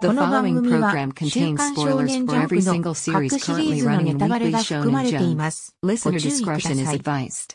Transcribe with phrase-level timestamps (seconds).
[0.00, 5.52] The following program contains spoilers for every single series currently running in Weekly Shonen Jump.
[5.82, 7.54] Listener discretion is advised.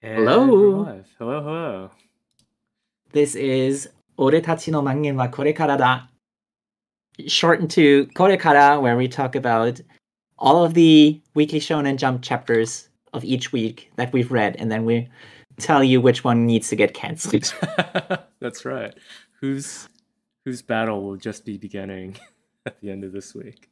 [0.00, 1.02] Hello.
[1.18, 1.90] Hello, hello.
[3.12, 3.88] This is
[4.18, 6.10] Oretachi no Mangen wa Kore 俺たちの漫画はこれからだ
[7.18, 9.80] shortened to Kore Kara, where we talk about
[10.38, 14.84] all of the weekly shonen jump chapters of each week that we've read and then
[14.84, 15.08] we
[15.58, 17.54] tell you which one needs to get cancelled.
[18.40, 18.94] That's right.
[19.40, 19.88] Whose
[20.44, 22.16] whose battle will just be beginning
[22.66, 23.68] at the end of this week.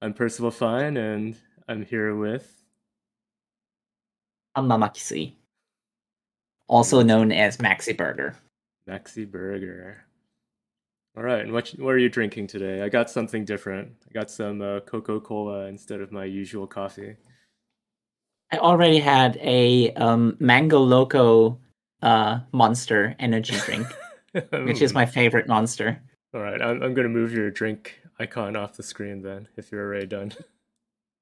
[0.00, 1.36] I'm Percival Fine, and
[1.68, 2.64] I'm here with
[4.56, 5.34] Amma Makisui.
[6.68, 8.36] Also known as Maxi Burger.
[8.88, 10.04] Maxi Burger.
[11.16, 12.82] All right, and what what are you drinking today?
[12.82, 13.92] I got something different.
[14.08, 17.16] I got some uh, Coca Cola instead of my usual coffee.
[18.52, 21.58] I already had a um, Mango Loco
[22.02, 23.86] uh, monster energy drink,
[24.66, 26.00] which is my favorite monster.
[26.34, 29.84] All right, I'm I'm gonna move your drink icon off the screen then, if you're
[29.84, 30.32] already done.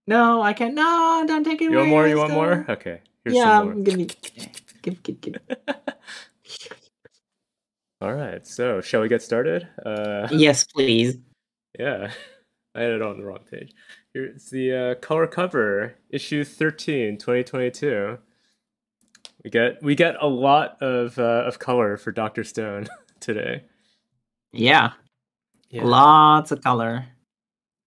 [0.06, 0.74] No, I can't.
[0.74, 2.08] No, don't take it You want more?
[2.08, 2.66] You want more?
[2.68, 3.00] Okay.
[3.24, 3.74] Here's yeah, more.
[3.74, 4.08] give me.
[4.82, 5.36] Give, give, give.
[8.00, 8.44] All right.
[8.46, 9.68] So, shall we get started?
[9.84, 11.18] Uh, Yes, please.
[11.78, 12.10] yeah,
[12.74, 13.72] I had it on the wrong page.
[14.12, 18.18] Here's the uh, color cover, issue 13, 2022.
[19.44, 22.88] We get we get a lot of uh, of color for Doctor Stone
[23.20, 23.64] today.
[24.52, 24.92] Yeah,
[25.70, 27.06] Yeah, lots of color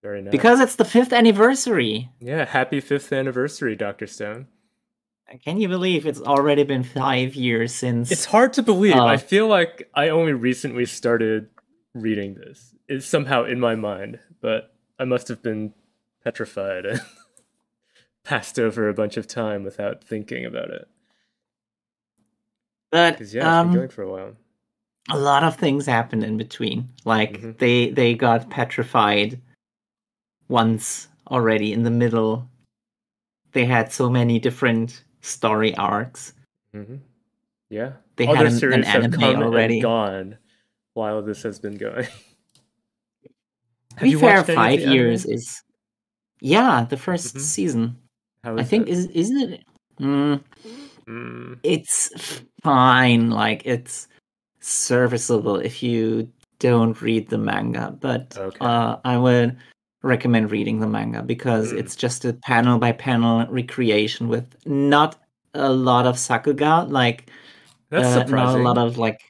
[0.02, 0.32] very nice.
[0.32, 2.10] because it's the fifth anniversary.
[2.20, 4.46] yeah, happy fifth anniversary, Doctor Stone.
[5.44, 8.10] Can you believe it's already been five years since?
[8.10, 8.94] It's hard to believe.
[8.94, 11.48] Uh, I feel like I only recently started
[11.94, 12.74] reading this.
[12.88, 15.72] It's somehow in my mind, but I must have been
[16.24, 17.00] petrified and
[18.24, 20.88] passed over a bunch of time without thinking about it.
[22.90, 24.36] but Because yeah, it's been going um, for a while.
[25.10, 26.88] a lot of things happened in between.
[27.04, 27.58] Like Mhm.
[27.58, 29.40] they they got petrified
[30.48, 32.48] once already in the middle.
[33.52, 36.32] They had so many different story arcs.
[36.72, 36.96] hmm
[37.70, 39.74] Yeah, They other had an, an series have anime come already.
[39.74, 40.38] and gone
[40.94, 42.06] while this has been going.
[43.98, 44.94] To be fair, watched any of five the anime?
[44.96, 45.62] years is
[46.44, 47.40] yeah the 1st Mhm.
[47.40, 47.96] season.
[48.44, 48.92] I think it?
[48.92, 49.64] is isn't it?
[50.00, 50.40] Mm,
[51.08, 52.10] Mm, it's
[52.62, 53.30] fine.
[53.30, 54.08] Like it's
[54.60, 56.28] serviceable if you
[56.58, 58.64] don't read the manga, but Okay.
[58.64, 59.56] uh, I would
[60.02, 61.78] recommend reading the manga because Mm.
[61.80, 65.16] it's just a panel by panel recreation with not
[65.54, 66.88] a lot of sakuga.
[66.90, 67.30] Like
[67.90, 69.20] that's uh, not a lot of like.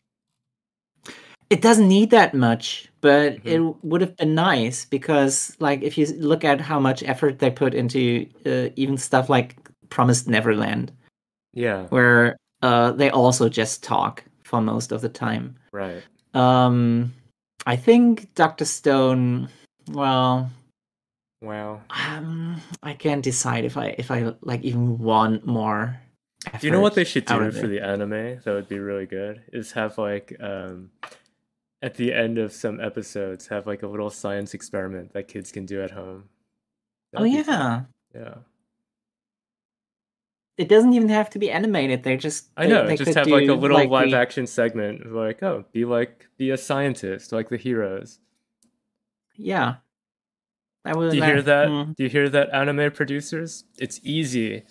[1.51, 3.47] It doesn't need that much, but Mhm.
[3.55, 7.51] it would have been nice because, like, if you look at how much effort they
[7.51, 9.57] put into uh, even stuff like
[9.91, 10.91] Promised Neverland,
[11.53, 15.55] yeah, where uh, they also just talk for most of the time.
[15.71, 16.03] right.
[16.33, 17.13] Um,
[17.67, 19.49] I think Doctor Stone.
[19.93, 20.51] Well,
[21.43, 21.83] Wow.
[21.91, 26.01] um, I can't decide if I if I like even want more.
[26.59, 27.69] Do you know what they should do for it.
[27.69, 28.41] the anime?
[28.45, 29.43] That would be really good.
[29.53, 30.91] Is have like um
[31.85, 35.67] at the end of some episodes have like a little science experiment that kids can
[35.67, 36.25] do at home.
[37.15, 37.87] Oh That'd be fun.
[38.15, 38.35] yeah, Yeah.
[40.57, 42.03] it doesn't even have to be animated.
[42.03, 42.87] They're just I know.
[42.87, 45.65] they just could have like a little like, live the- action segment of like, oh,
[45.73, 48.19] be like be a scientist, like the heroes.
[49.37, 49.77] Yeah.
[50.85, 51.69] I would Do you hear that?
[51.69, 51.97] mm.
[51.97, 53.65] Do you hear that anime producers?
[53.79, 54.65] It's easy.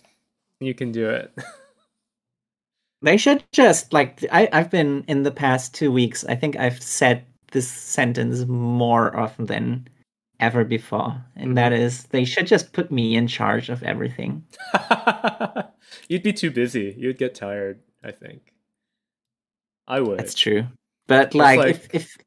[0.59, 1.31] You can do it.
[3.03, 6.23] They should just like I, I've been in the past two weeks.
[6.25, 9.87] I think I've said this sentence more often than
[10.39, 11.81] ever before, and that Mm-hmm.
[11.83, 14.43] is they should just put me in charge of everything.
[16.09, 16.95] You'd be too busy.
[16.97, 18.53] You'd get tired, I think.
[19.87, 20.17] I would.
[20.19, 20.65] That's true.
[21.07, 22.17] But like, like- if if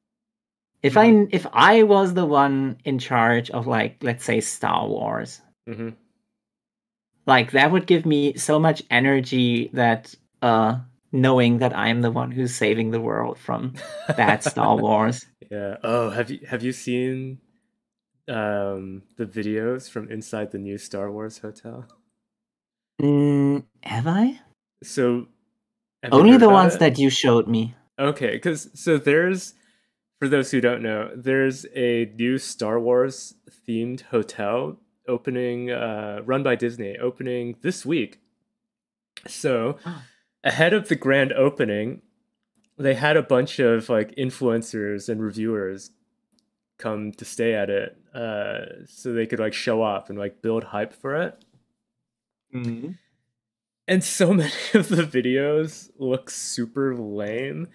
[0.83, 5.41] if I if I was the one in charge of like let's say Star Wars,
[5.67, 5.91] hmm
[7.27, 10.79] like that would give me so much energy that uh
[11.13, 13.75] knowing that I'm the one who's saving the world from
[14.17, 15.27] bad Star Wars.
[15.51, 15.77] Yeah.
[15.83, 17.39] Oh, have you have you seen
[18.29, 21.87] um the videos from inside the new Star Wars hotel?
[23.01, 24.41] Mm, have I?
[24.83, 25.29] So
[26.03, 26.81] have Only the ones it?
[26.81, 27.75] that you showed me.
[27.99, 29.55] Okay, because so there's
[30.19, 33.35] for those who don't know, there's a new Star Wars
[33.67, 34.79] themed hotel
[35.09, 38.21] opening, uh, run by Disney, opening this week.
[39.27, 39.79] So.
[40.47, 42.01] ahead of the grand opening,
[42.79, 45.91] they had a bunch of like influencers and reviewers
[46.79, 50.65] come to stay at it, uh, so they could like show off and like build
[50.65, 51.45] hype for it.
[53.89, 57.69] and so many of the videos look super lame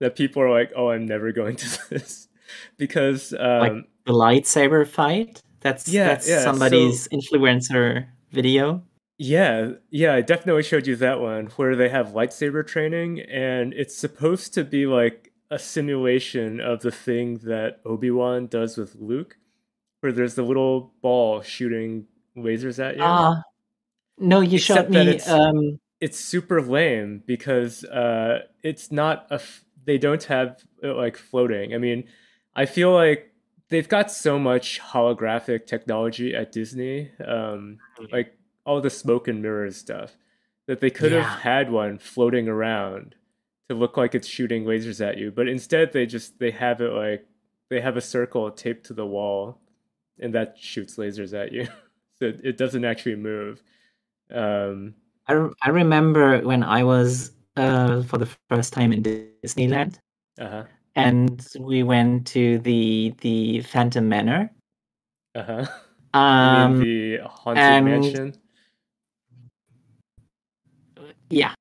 [0.00, 2.28] that people are like, "Oh, I'm never going to this,"
[2.76, 3.72] because um, like
[4.04, 5.42] the lightsaber fight.
[5.60, 8.82] That's Yeah, that's yeah, somebody's influencer video.
[9.20, 13.96] Yeah, yeah, I definitely showed you that one where they have lightsaber training, and it's
[13.96, 19.36] supposed to be like a simulation of the thing that Obi-Wan does with Luke,
[20.00, 22.06] where there's the little ball shooting
[22.36, 23.02] lasers at you.
[23.02, 23.42] Ah,
[24.18, 25.10] no, you Except showed me.
[25.14, 29.34] it's- Um, It's super lame because uh, it's not a.
[29.34, 31.74] F- they don't have uh, like floating.
[31.74, 32.04] I mean,
[32.54, 33.32] I feel like
[33.68, 37.10] they've got so much holographic technology at Disney.
[37.26, 37.78] Um,
[38.12, 38.37] like
[38.68, 40.16] all the smoke and mirrors stuff
[40.66, 41.22] that they could Yeah.
[41.22, 43.14] have had one floating around
[43.68, 46.92] to look like it's shooting lasers at you but instead they just they have it
[46.92, 47.26] like
[47.70, 49.58] they have a circle taped to the wall
[50.20, 51.66] and that shoots lasers at you.
[52.20, 53.62] So it, doesn't actually move.
[54.34, 54.94] Um
[55.28, 60.00] I, re- I remember when I was uh, for the first time in Disneyland,
[60.40, 60.64] uh-huh.
[60.96, 64.50] and we went to the the Phantom Manor.
[65.36, 65.66] uh-huh.
[66.14, 68.34] Um, the haunted mansion
[71.30, 71.54] yeah,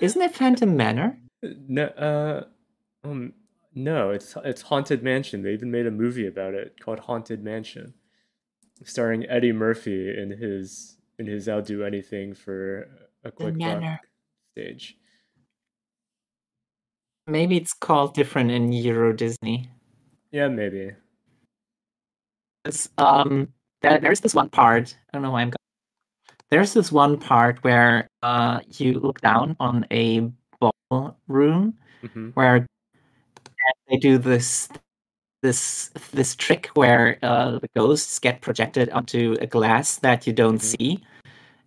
[0.00, 1.18] isn't it Phantom Manor?
[1.42, 2.44] no uh
[3.04, 3.32] um
[3.74, 7.94] no it's it's haunted mansion they even made a movie about it called haunted mansion
[8.84, 12.88] starring eddie murphy in his in his i'll do anything for
[13.24, 13.82] a quick buck
[14.52, 14.96] stage
[17.26, 19.68] Maybe it's called different in Euro Disney.
[20.30, 20.92] yeah maybe
[22.64, 23.48] It's, um,
[23.80, 24.96] there, there's this one part.
[25.08, 25.52] I don't know why I'm.
[26.52, 30.28] There's this one part where uh you look down on a
[30.60, 32.66] ballroom hmm where
[33.88, 34.68] they do this
[35.42, 40.60] this this trick where uh, the ghosts get projected onto a glass that you don't
[40.60, 40.62] Mhm.
[40.62, 41.00] see,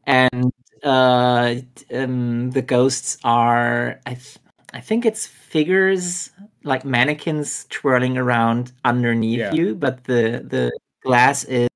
[0.07, 0.53] and
[0.83, 1.55] uh,
[1.93, 4.38] um, the ghosts are I th-
[4.73, 6.31] I think it's figures
[6.63, 9.53] like mannequins twirling around underneath Yeah.
[9.53, 10.71] you, but the the
[11.03, 11.69] glass is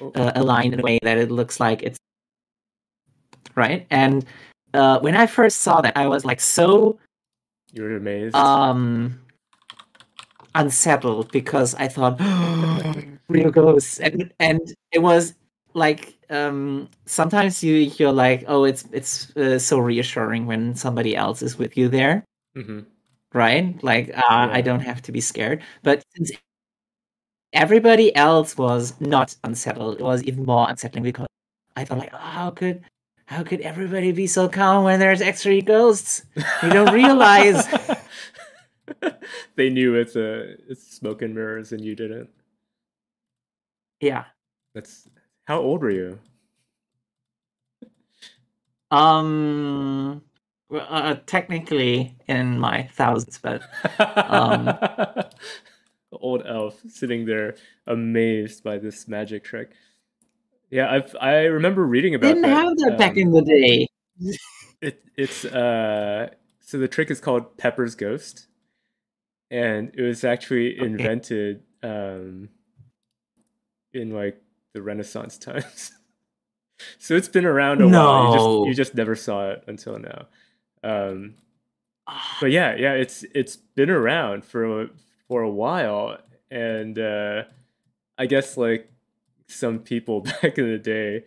[0.00, 1.98] Uh, aligned in a way that it looks like it's
[3.54, 3.86] right.
[3.90, 4.24] And
[4.72, 6.98] uh, when I first saw that, I was like so
[7.72, 8.34] you're amazed?
[8.34, 9.20] um
[10.54, 12.18] unsettled because I thought
[13.28, 14.00] real ghosts.
[14.00, 14.60] And and
[14.92, 15.34] it was
[15.74, 21.42] like um sometimes you you're like oh it's it's uh, so reassuring when somebody else
[21.42, 22.24] is with you there.
[22.54, 22.80] Hmm
[23.32, 23.82] right?
[23.82, 24.50] Like uh, Yeah.
[24.52, 25.62] I don't have to be scared.
[25.82, 26.32] But since
[27.52, 30.00] everybody else was not unsettled.
[30.00, 31.26] It was even more unsettling because
[31.76, 32.82] I thought like oh, how could
[33.26, 36.24] how could everybody be so calm when there's actually ghosts?
[36.62, 37.66] You don't realize.
[39.56, 42.28] they knew it's a it's smoke and mirrors and you didn't.
[44.00, 44.24] Yeah.
[44.74, 45.08] That's
[45.46, 46.18] how old were you?
[48.90, 50.22] Um,
[50.68, 53.62] well, uh, technically in my thousands, but
[54.16, 54.66] Um,
[56.10, 57.54] the old elf sitting there
[57.86, 59.70] amazed by this magic trick.
[60.70, 62.56] Yeah, I've I remember reading about didn't that.
[62.56, 63.88] have that back um, in the day.
[64.80, 66.30] It it's uh
[66.60, 68.46] so the trick is called Pepper's Ghost,
[69.50, 70.86] and it was actually Okay.
[70.86, 72.48] invented um
[73.92, 74.40] in like
[74.72, 75.92] the Renaissance times.
[76.98, 78.18] so it's been around a while.
[78.18, 78.32] You No.
[78.32, 80.26] just you just never saw it until now.
[80.82, 81.34] Um,
[82.40, 84.88] but yeah, yeah, it's it's been around for a,
[85.30, 86.18] for a while,
[86.50, 87.44] and uh,
[88.18, 88.90] I guess like
[89.46, 91.22] some people back in the day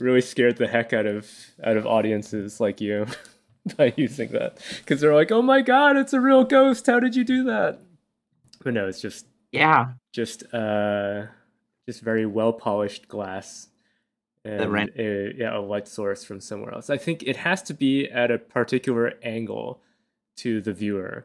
[0.00, 1.30] really scared the heck out of
[1.62, 3.06] out of audiences like you
[3.76, 6.88] by using that because they're like, "Oh my god, it's a real ghost!
[6.88, 7.78] How did you do that?"
[8.64, 11.26] But no, it's just yeah, just uh
[11.86, 13.68] just very well polished glass
[14.44, 18.10] and a, yeah a light source from somewhere else i think it has to be
[18.10, 19.80] at a particular angle
[20.36, 21.24] to the viewer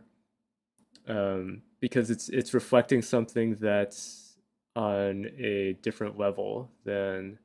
[1.07, 4.37] um because it's it's reflecting something that's
[4.75, 7.39] on a different level than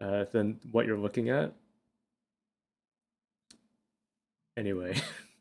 [0.00, 1.52] uh than what you're looking at.
[4.56, 4.94] Anyway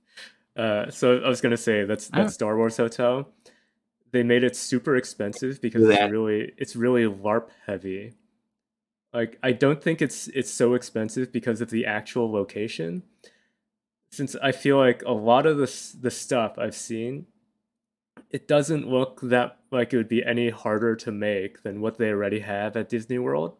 [0.58, 3.30] uh so i was gonna say that's that star wars hotel.
[4.12, 8.14] They made it super expensive because it's really it's really larp heavy.
[9.14, 13.04] Like i don't think it's it's so expensive because of the actual location.
[14.12, 17.28] Since i feel like a lot of the the stuff i've seen
[18.30, 22.10] it doesn't look that like it would be any harder to make than what they
[22.10, 23.56] already have at disney world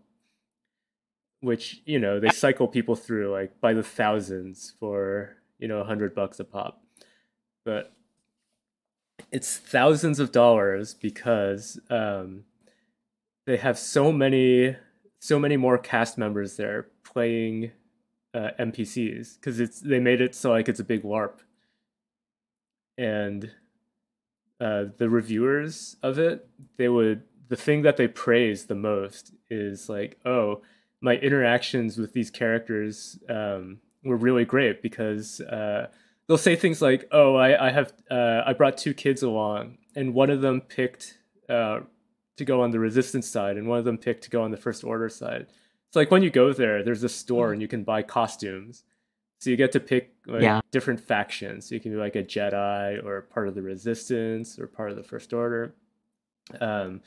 [1.42, 5.84] which you know they cycle people through like by the thousands for you know a
[5.84, 6.82] hundred bucks a pop.
[7.66, 7.94] But
[9.32, 12.46] it's thousands of dollars because um,
[13.46, 14.76] they have so many
[15.20, 17.72] so many more cast members there playing
[18.34, 21.40] uh, NPCs because it's they made it so like it's a big LARP,
[22.98, 23.52] and
[24.62, 29.90] uh, the reviewers of it they would the thing that they praise the most is
[29.90, 30.62] like oh
[31.02, 35.88] my interactions with these characters um, were really great because uh,
[36.28, 40.14] they'll say things like oh I I have uh, I brought two kids along and
[40.14, 41.18] one of them picked
[41.50, 41.80] uh,
[42.38, 44.58] to go on the resistance side and one of them picked to go on the
[44.66, 45.48] first order side
[45.88, 47.54] it's like when you go there, there's a store Mm.
[47.54, 48.86] and you can buy costumes.
[49.42, 50.62] So you get to pick like Yeah.
[50.70, 51.68] different factions.
[51.68, 54.98] So you can be like a Jedi or part of the Resistance or part of
[54.98, 55.74] the First Order.
[56.60, 57.02] Um,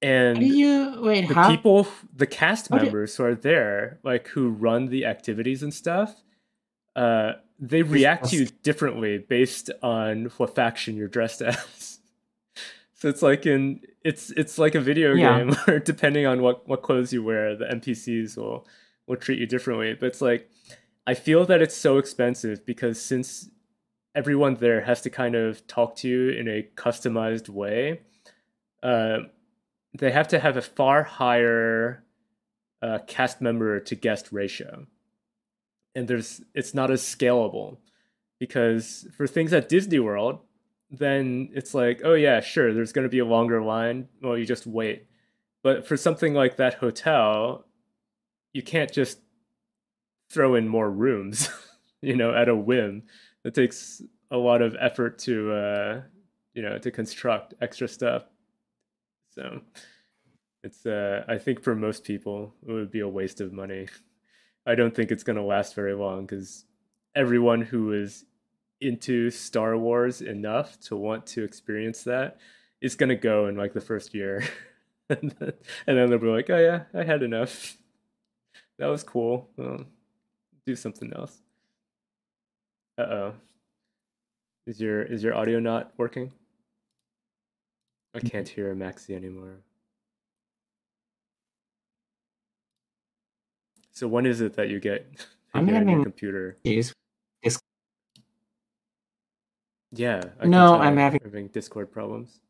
[0.00, 1.26] and you wait?
[1.26, 1.50] the How?
[1.50, 6.22] people, the cast members who are there, like who run the activities and stuff,
[6.94, 11.98] uh, they react to you differently based on what faction you're dressed as.
[12.94, 15.38] so it's like in it's it's like a video Yeah.
[15.38, 18.64] game where depending on what what clothes you wear, the NPCs will
[19.08, 19.94] will treat you differently.
[19.98, 20.48] But it's like
[21.08, 23.48] I feel that it's so expensive because since
[24.14, 28.02] everyone there has to kind of talk to you in a customized way,
[28.82, 29.20] uh,
[29.98, 32.04] they have to have a far higher
[32.82, 34.86] uh, cast member to guest ratio,
[35.94, 37.78] and there's it's not as scalable
[38.38, 40.40] because for things at Disney World,
[40.90, 44.08] then it's like oh yeah sure there's going to be a longer line.
[44.20, 45.06] Well you just wait,
[45.62, 47.64] but for something like that hotel,
[48.52, 49.20] you can't just
[50.30, 51.48] throw in more rooms,
[52.02, 53.04] you know, at a whim.
[53.44, 56.02] It takes a lot of effort to uh,
[56.54, 58.24] you know to construct extra stuff.
[59.30, 59.60] So
[60.64, 63.88] it's uh, I think for most people it would be a waste of money.
[64.66, 66.64] I don't think it's going to last very long because
[67.14, 68.24] everyone who is
[68.80, 72.38] into Star Wars enough to want to experience that
[72.80, 74.44] is going to go in like the first year.
[75.08, 75.52] and, then,
[75.86, 77.76] and then they'll be like, oh yeah, I had enough.
[78.78, 79.48] That was cool.
[79.56, 79.84] Well,
[80.68, 81.40] do something else.
[82.98, 83.34] Uh oh.
[84.66, 86.30] Is your is your audio not working?
[88.14, 89.56] I can't hear Maxi anymore.
[93.92, 95.06] So when is it that you get
[95.54, 96.56] I'm you get your having- computer?
[96.64, 96.92] Use-
[99.90, 100.20] Yeah.
[100.38, 102.40] I No, I'm having- having Discord problems.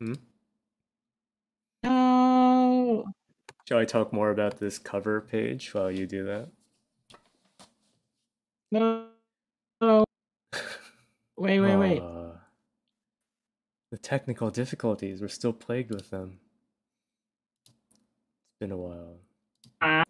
[0.00, 0.14] Hmm.
[1.82, 3.04] No.
[3.66, 6.48] Shall I talk more about this cover page while you do that?
[8.70, 9.06] No.
[9.80, 10.04] No.
[11.36, 12.00] Wait, wait, wait.
[12.00, 12.38] Uh,
[13.90, 16.38] the technical difficulties, we're still plagued with them.
[17.66, 19.18] It's been a while.
[19.80, 20.04] Ah.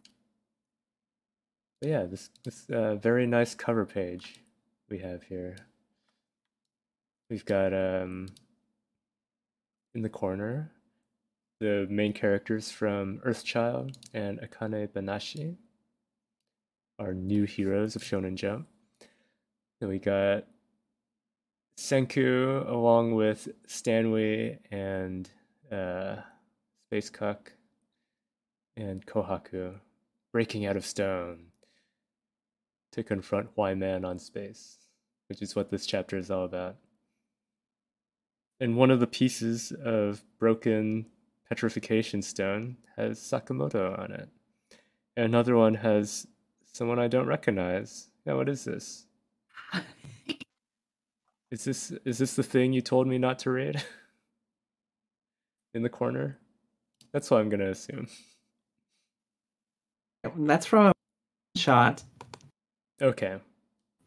[1.81, 4.43] But yeah, this this uh, very nice cover page
[4.91, 5.57] we have here.
[7.31, 8.29] We've got um
[9.95, 10.73] in the corner
[11.65, 15.57] the main characters from Earthchild and Akane Banashi
[16.99, 18.69] are new heroes of Shonen Jump.
[19.81, 20.45] Then we got
[21.81, 25.31] Senku along with Stanley and
[25.73, 26.17] uh,
[26.89, 27.51] Space Cuck
[28.77, 29.77] and Kohaku
[30.35, 31.47] breaking out of stone
[32.93, 34.77] to confront Why-Man on space,
[35.31, 36.77] which is what this chapter is all about.
[38.61, 41.07] And one of the pieces of broken
[41.55, 44.29] petrification stone has Sakamoto on it.
[45.17, 46.27] And another one has
[46.73, 48.09] someone I don't recognize.
[48.27, 49.07] Yeah, what is this?
[51.51, 53.81] Is this is this the thing you told me not to read?
[55.75, 56.37] In the corner?
[57.13, 58.09] That's what I'm gonna assume.
[60.37, 60.93] That's from a
[61.57, 62.03] shot.
[63.01, 63.37] Okay.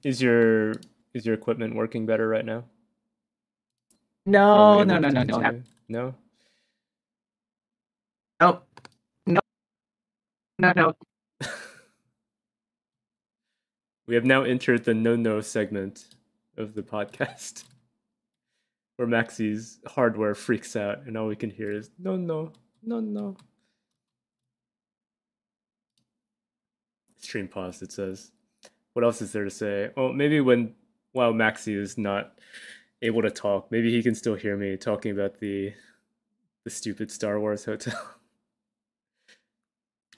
[0.04, 0.74] Is your
[1.14, 2.66] is your equipment working better right now?
[4.26, 6.16] No, no, no, no, no, no,
[8.40, 8.62] continue?
[9.26, 9.40] No?
[10.60, 10.94] no, no.
[14.08, 16.06] We have now entered the no no segment
[16.56, 17.66] of the podcast.
[18.96, 22.54] Where Maxi's hardware freaks out and all we can hear is no no
[22.84, 23.36] no no.
[27.18, 28.32] Stream paused, it says.
[28.94, 29.90] What else is there to say?
[29.98, 30.74] Well, maybe when
[31.12, 32.40] while Maxi is not
[33.02, 35.74] able to talk, maybe he can still hear me talking about the
[36.64, 38.16] the stupid Star Wars hotel.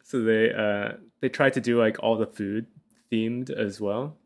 [0.10, 2.66] so they uh they tried to do like all the food
[3.12, 4.18] themed as well.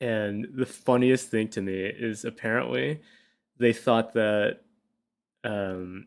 [0.00, 3.00] And the funniest thing to me is apparently
[3.58, 4.60] they thought that
[5.44, 6.06] um,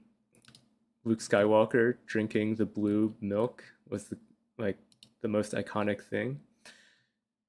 [1.03, 4.17] Luke Skywalker drinking the blue milk was the,
[4.57, 4.77] like
[5.21, 6.39] the most iconic thing.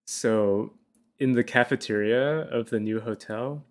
[0.04, 0.72] So
[1.18, 3.64] in the cafeteria of the new hotel,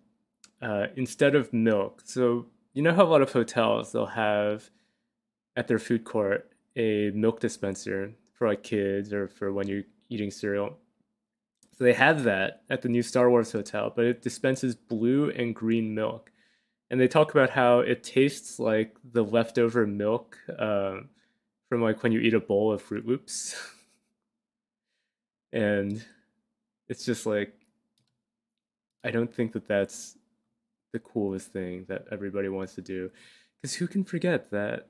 [0.62, 4.70] uh, instead of milk, so you know how a lot of hotels they'll have
[5.56, 10.30] at their food court a milk dispenser for like kids or for when you're eating
[10.30, 10.78] cereal.
[11.76, 15.54] So they have that at the new Star Wars hotel, but it dispenses blue and
[15.54, 16.30] green milk.
[16.90, 21.08] And they talk about how it tastes like the leftover milk um,
[21.68, 23.56] from like when you eat a bowl of Fruit Loops.
[25.52, 26.04] and
[26.88, 27.54] it's just like,
[29.02, 30.18] I don't think that that's
[30.92, 33.10] the coolest thing that everybody wants to do.
[33.60, 34.88] Because who can forget that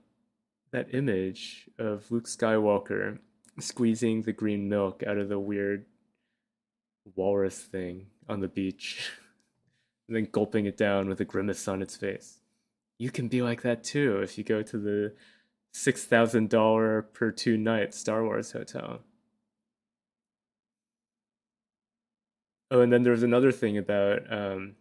[0.72, 3.18] that image of Luke Skywalker
[3.60, 5.84] squeezing the green milk out of the weird
[7.14, 9.10] walrus thing on the beach
[10.08, 12.40] and then gulping it down with a grimace on its face.
[12.98, 15.14] You can be like that too if you go to the
[15.74, 19.00] $6,000 per two night Star Wars hotel.
[22.70, 24.76] Oh, and then there's another thing about um,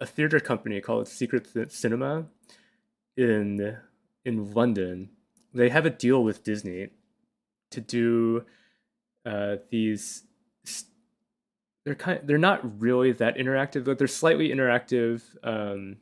[0.00, 2.26] a theater company called Secret Cinema
[3.16, 3.76] in
[4.24, 5.10] in London.
[5.52, 6.88] They have a deal with Disney
[7.70, 8.44] to do
[9.24, 10.24] uh, these.
[11.84, 12.20] They're kind.
[12.24, 15.98] They're not really that interactive, but they're slightly interactive um,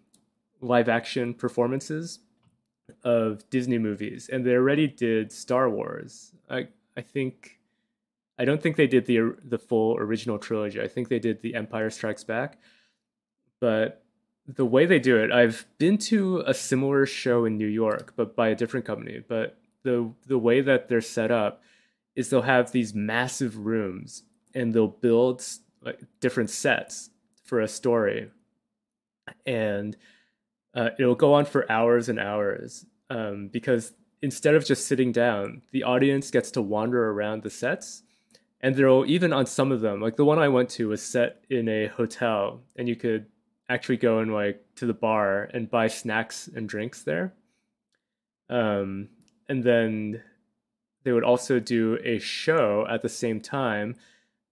[0.60, 2.20] live action performances
[3.04, 6.32] of Disney movies, and they already did Star Wars.
[6.48, 7.58] I I think.
[8.38, 10.80] I don't think they did the the full original trilogy.
[10.80, 12.58] I think they did The Empire Strikes Back,
[13.60, 14.01] but
[14.46, 18.34] the way they do it, I've been to a similar show in New York, but
[18.34, 19.22] by a different company.
[19.26, 21.62] But the the way that they're set up
[22.14, 25.44] is they'll have these massive rooms and they'll build
[25.82, 27.10] like different sets
[27.44, 28.30] for a story,
[29.46, 29.96] and
[30.74, 35.62] uh, it'll go on for hours and hours um, because instead of just sitting down,
[35.72, 38.02] the audience gets to wander around the sets.
[38.64, 41.44] And there'll even on some of them, like the one I went to was set
[41.50, 43.26] in a hotel, and you could
[43.68, 47.32] actually go and like to the bar and buy snacks and drinks there.
[48.50, 49.08] Um,
[49.48, 50.22] and then
[51.04, 53.96] they would also do a show at the same time,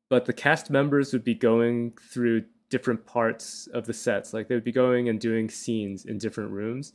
[0.09, 4.33] but the cast members would be going through different parts of the sets.
[4.33, 6.93] Like they would be going and doing scenes in different rooms.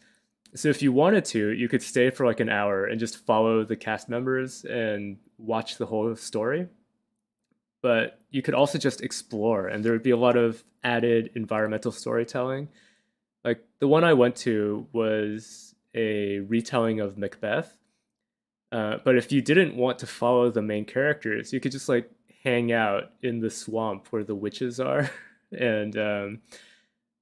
[0.55, 3.63] So if you wanted to, you could stay for like an hour and just follow
[3.63, 6.67] the cast members and watch the whole story
[7.85, 11.91] but you could also just explore and there would be a lot of added environmental
[11.91, 12.67] storytelling.
[13.43, 17.77] Like the one i went to was a retelling of macbeth
[18.71, 22.09] uh, but if you didn't want to follow the main characters you could just like
[22.45, 25.09] hang out in the swamp where the witches are.
[25.51, 26.41] And um,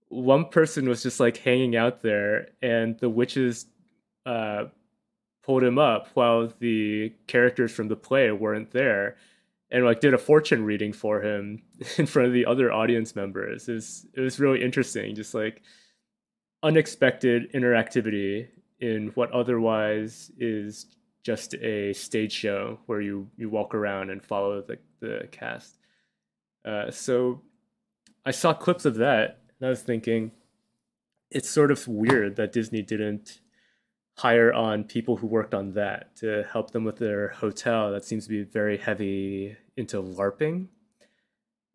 [0.08, 3.68] one person was just like hanging out there and the witches
[4.26, 4.66] uh,
[5.44, 9.18] pulled him up while the characters from the play weren't there
[9.74, 11.64] and like did a fortune reading for him
[11.98, 13.68] in front of the other audience members.
[13.68, 15.64] It was, it was really interesting, just like
[16.62, 18.48] unexpected interactivity
[18.80, 20.86] in what otherwise is
[21.24, 25.78] just a stage show where you you walk around and follow the the cast.
[26.64, 27.42] Uh, so
[28.26, 30.32] I saw clips of that and I was thinking
[31.32, 33.40] it's sort of weird that Disney didn't
[34.16, 38.26] hire on people who worked on that to help them with their hotel that seems
[38.26, 40.68] to be very heavy into LARPing.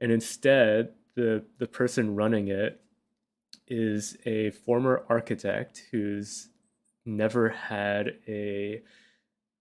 [0.01, 2.81] And instead, the the person running it
[3.67, 6.49] is a former architect who's
[7.05, 8.83] never had a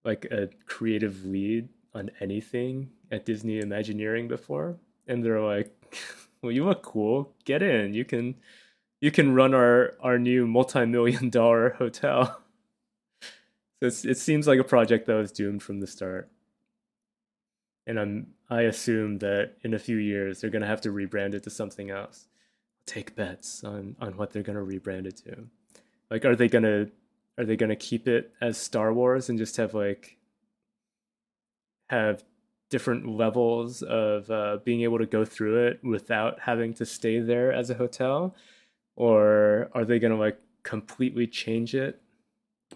[0.05, 4.77] like a creative lead on anything at Disney Imagineering before.
[5.07, 5.73] And they're like,
[6.41, 7.33] Well, you look cool.
[7.45, 7.93] Get in.
[7.93, 8.35] You can
[9.01, 12.41] you can run our our new multi-million dollar hotel.
[13.81, 16.29] So it seems like a project that was doomed from the start.
[17.85, 21.43] And I'm I assume that in a few years they're gonna have to rebrand it
[21.43, 22.27] to something else.
[22.85, 25.47] Take bets on on what they're gonna rebrand it to.
[26.09, 26.87] Like, are they gonna
[27.37, 30.17] are they gonna keep it as Star Wars and just have like
[31.89, 32.23] have
[32.69, 37.53] different levels of uh, being able to go through it without having to stay there
[37.53, 38.35] as a hotel,
[38.95, 42.01] or are they gonna like completely change it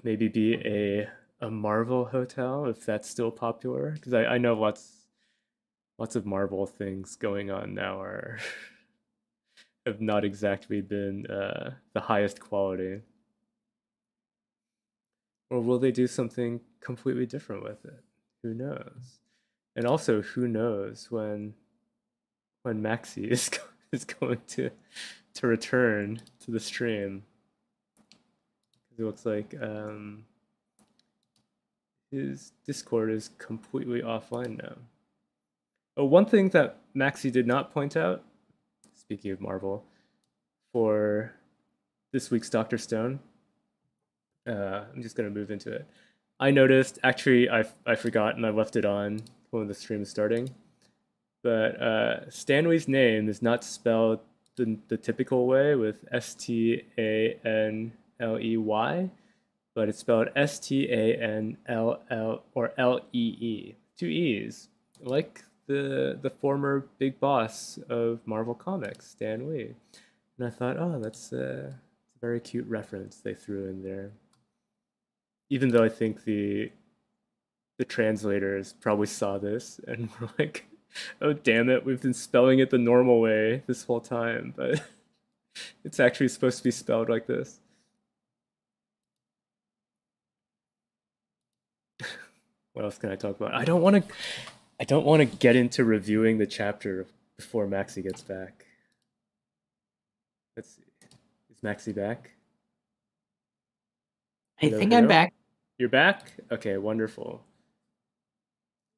[0.04, 1.08] maybe be a
[1.44, 5.08] a Marvel hotel if that's still popular because I, I know lots
[5.98, 8.40] lots of Marvel things going on now are
[9.86, 13.02] have not exactly been uh, the highest quality.
[15.50, 18.04] Or will they do something completely different with it?
[18.44, 19.20] Who knows?
[19.76, 21.54] And also, who knows when
[22.64, 23.50] when Maxi is
[23.92, 24.70] is going to
[25.36, 27.24] to return to the stream?
[28.98, 30.26] It looks like um,
[32.12, 34.76] his Discord is completely offline now.
[35.98, 38.24] Oh, one thing that Maxi did not point out,
[38.94, 39.84] speaking of Marvel,
[40.74, 41.34] for
[42.14, 43.20] this week's Doctor Stone,
[44.48, 45.86] uh, I'm just going to move into it.
[46.40, 50.10] I noticed actually I I forgot and I left it on when the stream is
[50.10, 50.50] starting.
[51.44, 54.20] But uh, Stanley's name is not spelled
[54.56, 59.10] the, the typical way with S T A N L E Y,
[59.76, 64.70] but it's spelled S T A N L L or L E E, two E's,
[65.02, 69.76] like the the former big boss of Marvel Comics, Stan Lee.
[70.38, 71.76] And I thought, oh, that's a
[72.20, 74.12] very cute reference they threw in there.
[75.50, 76.72] Even though I think the
[77.78, 80.66] the translators probably saw this and were like,
[81.22, 84.84] oh damn it, we've been spelling it the normal way this whole time, but
[85.84, 87.60] it's actually supposed to be spelled like this.
[92.74, 93.54] What else can I talk about?
[93.54, 94.14] I don't want to
[94.80, 97.06] I don't want to get into reviewing the chapter
[97.38, 98.66] before Maxi gets back.
[100.56, 100.84] Let's see.
[101.52, 102.32] Is Maxi back?
[104.62, 105.34] I Hello, think I'm back.
[105.78, 106.32] You're back?
[106.52, 107.44] Okay, wonderful.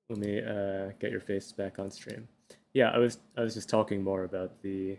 [0.10, 2.28] Let me uh, get your face back on stream.
[2.74, 4.98] Yeah, I was I was just talking more about the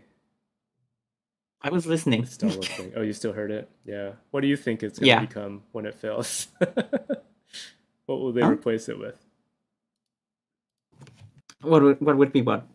[1.61, 2.25] I was listening.
[2.25, 2.93] Star Wars thing.
[2.95, 3.67] Oh, you still heard it?
[3.85, 4.11] Yeah.
[4.31, 5.19] What do you think it's gonna Yeah.
[5.21, 6.47] become when it fails?
[8.07, 8.49] what will they Huh?
[8.49, 9.25] replace it with?
[11.61, 12.67] What would what would be what?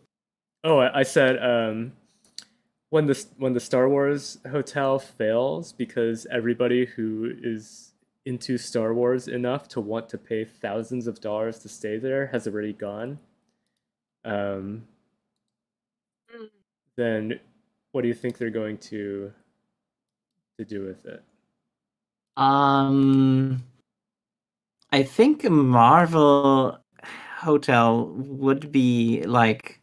[0.63, 1.93] Oh, I, I said um,
[2.89, 7.93] when the when the Star Wars hotel fails because everybody who is
[8.25, 12.47] into Star Wars enough to want to pay thousands of dollars to stay there has
[12.47, 13.19] already gone.
[14.25, 14.83] Um,
[16.97, 17.39] then
[17.93, 19.31] what do you think they're going to
[20.59, 21.23] to do with it?
[22.37, 23.63] Um,
[24.91, 26.77] I think Marvel
[27.37, 29.79] hotel would be like.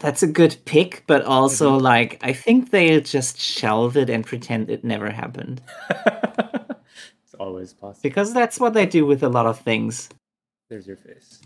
[0.00, 1.82] That's a good pick, but also Mhm.
[1.82, 8.00] like I think they'll just shelve it and pretend it never happened it's always possible.
[8.02, 10.08] because that's what they do with a lot of things,
[10.70, 11.40] There's your face.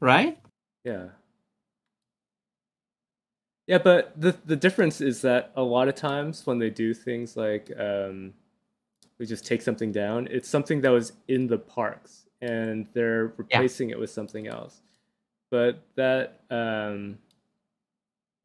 [0.00, 0.38] right?
[0.84, 1.08] Yeah.
[3.66, 7.36] Yeah, but the the difference is that a lot of times when they do things
[7.36, 8.34] like um,
[9.20, 13.90] we just take something down, it's something that was in the parks and they're replacing
[13.90, 14.80] it with something else.
[15.50, 17.18] But that um,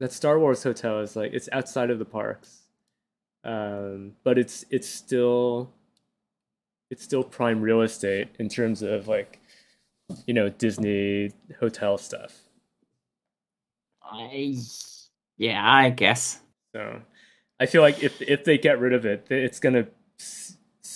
[0.01, 2.63] that Star Wars hotel is like it's outside of the parks,
[3.45, 5.71] um, but it's it's still
[6.91, 9.39] it's still prime real estate in terms of like
[10.25, 12.37] you know Disney hotel stuff.
[14.03, 14.57] I,
[15.37, 16.41] yeah, I guess.
[16.75, 17.01] So
[17.61, 19.87] I feel like if if they get rid of it, it's gonna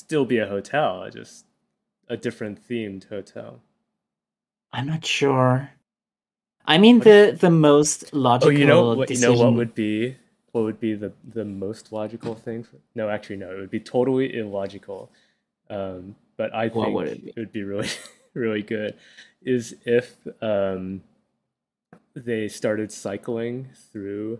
[0.09, 1.45] still be a hotel, just
[2.07, 3.59] a different themed hotel.
[4.73, 5.69] I'm not sure.
[6.65, 8.49] I mean, the the most logical.
[8.49, 9.11] Oh, you know what?
[9.11, 10.15] You know what would be
[10.51, 12.63] what would be the the most logical thing?
[12.63, 13.51] For, no, actually, no.
[13.51, 15.11] It would be totally illogical.
[15.69, 17.33] Um, but I think would it be?
[17.37, 17.89] would be really
[18.33, 18.95] really good.
[19.43, 21.03] Is if um,
[22.15, 24.39] they started cycling through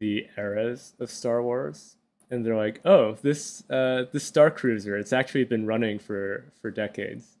[0.00, 1.97] the eras of Star Wars,
[2.30, 6.70] and they're like, "Oh, this uh, this Star Cruiser, it's actually been running for for
[6.70, 7.36] decades.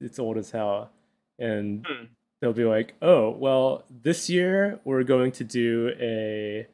[0.00, 0.90] It's old as hell."
[1.38, 2.04] And Hmm.
[2.40, 6.66] they'll be like, "Oh, well, this year we're going to do a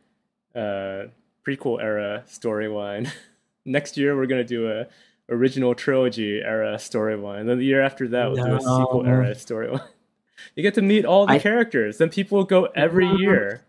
[0.55, 1.07] uh,
[1.47, 3.11] prequel era storyline.
[3.65, 4.87] Next year we're going to do a
[5.29, 7.47] original trilogy era storyline.
[7.47, 9.83] Then the year after that we'll do a sequel era storyline.
[10.57, 11.99] You get to meet all the I- characters.
[11.99, 13.17] Then people will go every No.
[13.17, 13.63] year.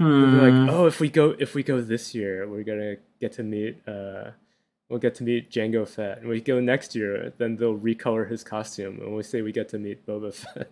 [0.00, 0.38] Hmm.
[0.40, 3.42] be like, "Oh, if we go if we go this year, we're gonna get to
[3.42, 4.30] meet uh,
[4.88, 6.18] we'll get to meet Jango Fett.
[6.20, 9.68] And we go next year, then they'll recolor his costume, and we say we get
[9.70, 10.70] to meet Boba Fett."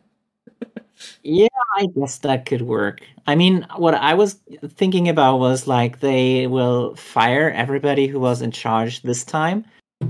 [1.22, 3.02] Yeah, I guess that could work.
[3.26, 8.42] I mean, what I was thinking about was like they will fire everybody who was
[8.42, 9.64] in charge this time,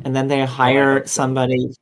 [0.05, 1.75] and then they hire somebody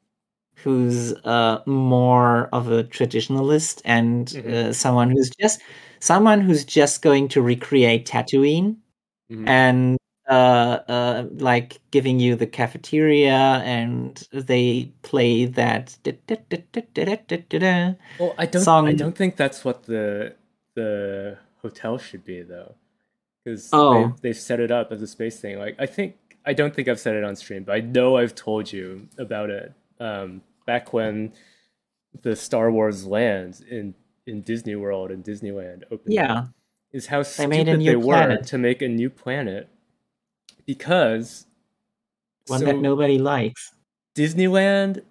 [0.56, 4.52] who's uh, more of a traditionalist and Mhm.
[4.52, 5.60] uh, someone who's just
[6.06, 8.76] someone who's just going to recreate Tatooine
[9.32, 9.48] Mhm.
[9.48, 10.32] and uh,
[10.88, 15.96] uh, like giving you the cafeteria, and they play that.
[18.18, 18.68] Well, I don't.
[18.68, 20.34] I don't think that's what the
[20.74, 22.74] the hotel should be though,
[23.44, 24.08] because Oh.
[24.20, 25.58] they they've set it up as a space thing.
[25.58, 28.34] Like I think I don't think I've said it on stream, but I know I've
[28.34, 29.72] told you about it.
[30.00, 31.32] Um, back when
[32.22, 33.94] the Star Wars lands in
[34.26, 36.46] in Disney World and Disneyland opened, Yeah.
[36.92, 38.44] is how They stupid made a new they were planet.
[38.46, 39.68] to make a new planet
[40.66, 41.46] because
[42.46, 43.72] one so- that nobody likes.
[44.14, 45.02] Disneyland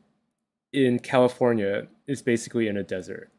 [0.73, 3.29] in California is basically in a desert.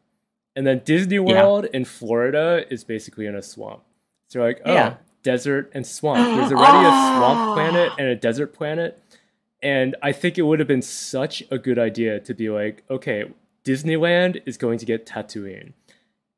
[0.54, 3.82] And then Disney World in Florida is basically in a swamp.
[4.28, 4.94] So like, oh, Yeah.
[5.22, 6.18] desert and swamp.
[6.38, 7.54] There's already a swamp Ah.
[7.54, 8.98] planet and a desert planet.
[9.62, 13.24] And I think it would have been such a good idea to be like, okay,
[13.66, 15.72] Disneyland is going to get Tatooine,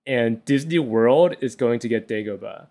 [0.07, 2.67] and Disney World is going to get Dagobah.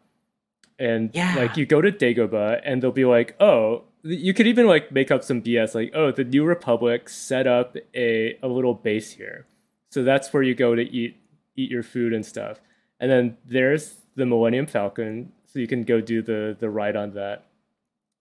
[0.80, 1.34] And Yeah.
[1.38, 5.12] like you go to Dagobah, and they'll be like, oh, you could even like make
[5.12, 9.46] up some BS like, oh, the New Republic set up a a little base here,
[9.92, 11.18] so that's where you go to eat
[11.56, 12.60] eat your food and stuff.
[13.00, 17.12] And then there's the Millennium Falcon, so you can go do the the ride on
[17.14, 17.46] that.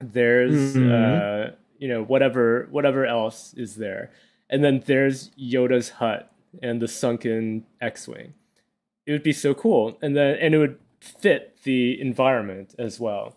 [0.01, 0.90] There's Mhm.
[0.90, 4.11] uh, you know whatever whatever else is there,
[4.48, 6.32] and then there's Yoda's hut
[6.62, 8.35] and the sunken X-wing.
[9.06, 13.37] It would be so cool, and then and it would fit the environment as well.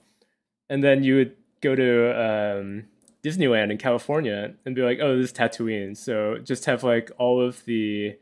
[0.70, 2.86] And then you would go to um,
[3.24, 7.42] Disneyland in California and be like, "Oh, this is Tatooine." So just have like all
[7.42, 8.18] of the,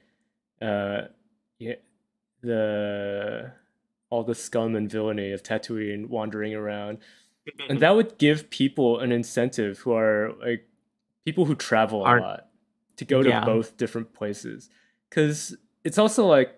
[0.61, 1.03] uh,
[1.59, 1.75] yeah,
[2.41, 3.51] the
[4.09, 6.97] all the scum and villainy of Tatooine wandering around,
[7.69, 10.67] and that would give people an incentive who are like
[11.25, 12.46] people who travel a lot
[12.97, 13.45] to go to Yeah.
[13.45, 14.69] both different places
[15.09, 16.53] because it's also like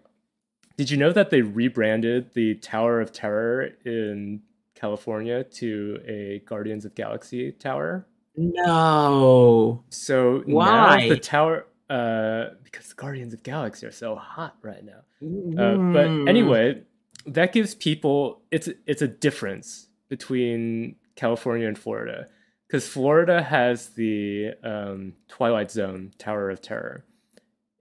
[0.78, 4.42] did you know that they rebranded the tower of terror in
[4.76, 9.84] california to a guardians of galaxy tower No.
[9.90, 11.10] so now Why?
[11.10, 16.08] the tower uh because the guardians of galaxy are so hot right now uh, but
[16.08, 16.30] Mm.
[16.30, 16.82] anyway,
[17.26, 22.28] that gives people it's it's a difference between California and Florida
[22.70, 27.04] because Florida has the um, Twilight Zone Tower of Terror,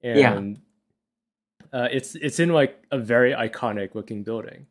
[0.02, 0.34] Yeah.
[0.36, 0.60] and
[1.72, 4.66] uh, it's it's in like a very iconic looking building,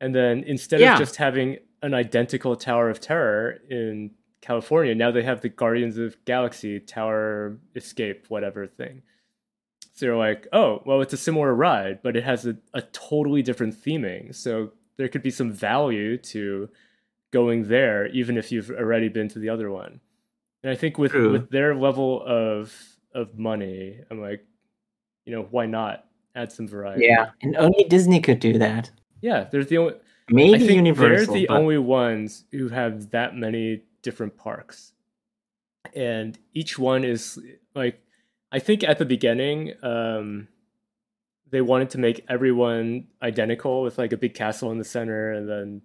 [0.00, 0.94] and then instead Yeah.
[0.94, 5.98] of just having an identical Tower of Terror in California, now they have the Guardians
[5.98, 9.02] of Galaxy Tower Escape whatever thing.
[9.92, 13.42] So you're like, oh, well, it's a similar ride, but it has a, a totally
[13.42, 14.34] different theming.
[14.34, 16.70] So there could be some value to
[17.32, 20.00] going there, even if you've already been to the other one.
[20.62, 21.32] And I think with True.
[21.32, 22.74] with their level of
[23.14, 24.44] of money, I'm like,
[25.24, 27.06] you know, why not add some variety?
[27.06, 28.90] Yeah, and only Disney could do that.
[29.20, 29.44] yeah.
[29.50, 29.94] There's the only
[30.32, 31.32] Maybe I think Universal.
[31.34, 34.92] they're the but- only ones who have that many different parks,
[35.94, 37.38] and each one is
[37.74, 38.00] like,
[38.52, 40.46] I think at the beginning, um,
[41.50, 45.48] they wanted to make everyone identical with like a big castle in the center, and
[45.48, 45.82] then,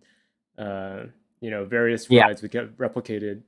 [0.64, 1.04] uh,
[1.46, 2.26] you know, various Yeah.
[2.26, 3.44] rides would get replicated.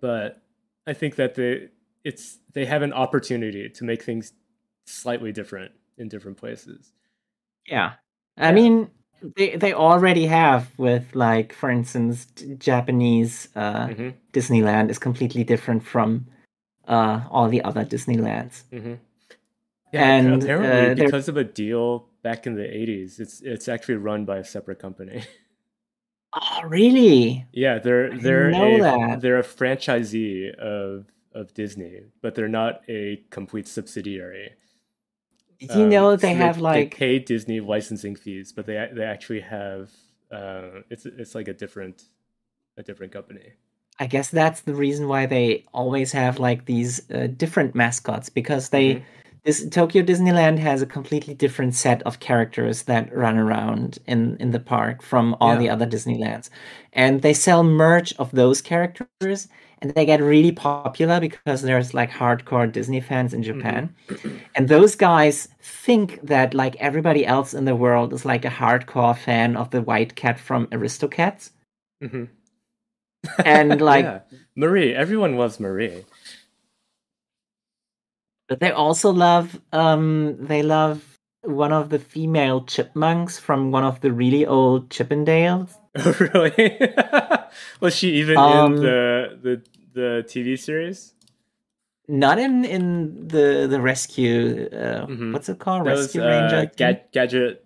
[0.00, 0.40] But
[0.86, 1.68] I think that they
[2.04, 4.32] it's they have an opportunity to make things
[4.86, 6.92] slightly different in different places.
[7.66, 7.94] Yeah.
[8.36, 8.52] I Yeah.
[8.52, 8.90] mean,
[9.36, 12.26] they they already have with like, for instance,
[12.58, 16.26] Japanese uh, hmm Disneyland is completely different from
[16.86, 18.62] uh, all the other Disneylands.
[18.70, 18.94] hmm
[19.92, 23.96] Yeah, And, apparently uh, because of a deal back in the '80s, it's it's actually
[23.96, 25.22] run by a separate company.
[26.34, 27.46] Oh, really?
[27.52, 29.20] yeah, they're they're a that.
[29.20, 34.54] they're a franchisee of of Disney, but they're not a complete subsidiary.
[35.58, 38.88] Did you Um, know so they have like they pay Disney licensing fees, but they
[38.92, 39.90] they actually have
[40.30, 42.04] uh, it's it's like a different
[42.76, 43.54] a different company.
[43.98, 48.70] I guess that's the reason why they always have like these uh, different mascots because
[48.70, 49.04] they Mhm.
[49.44, 54.50] This Tokyo Disneyland has a completely different set of characters that run around in in
[54.52, 55.72] the park from all the Yeah.
[55.72, 56.50] other Disneylands.
[56.92, 59.48] And they sell merch of those characters
[59.82, 63.42] and they get really popular because there's like hardcore Disney fans in Mm-hmm.
[63.42, 63.94] Japan.
[64.54, 69.16] And those guys think that like everybody else in the world is like a hardcore
[69.16, 71.50] fan of the white cat from Aristocats.
[72.00, 72.24] hmm
[73.44, 74.20] And like yeah.
[74.56, 76.04] Marie, everyone loves Marie.
[78.48, 81.02] But they also love um they love
[81.42, 85.70] one of the female chipmunks from one of the really old Chippendales.
[85.96, 86.78] Oh, really?
[87.80, 89.62] Was she even Um, in the the
[89.94, 91.14] the TV series?
[92.08, 95.32] Not in in the the rescue uh, Mhm.
[95.32, 95.86] what's it called?
[95.86, 96.56] That was rescue ranger.
[96.58, 96.66] Uh.
[96.76, 97.64] Ga- gadget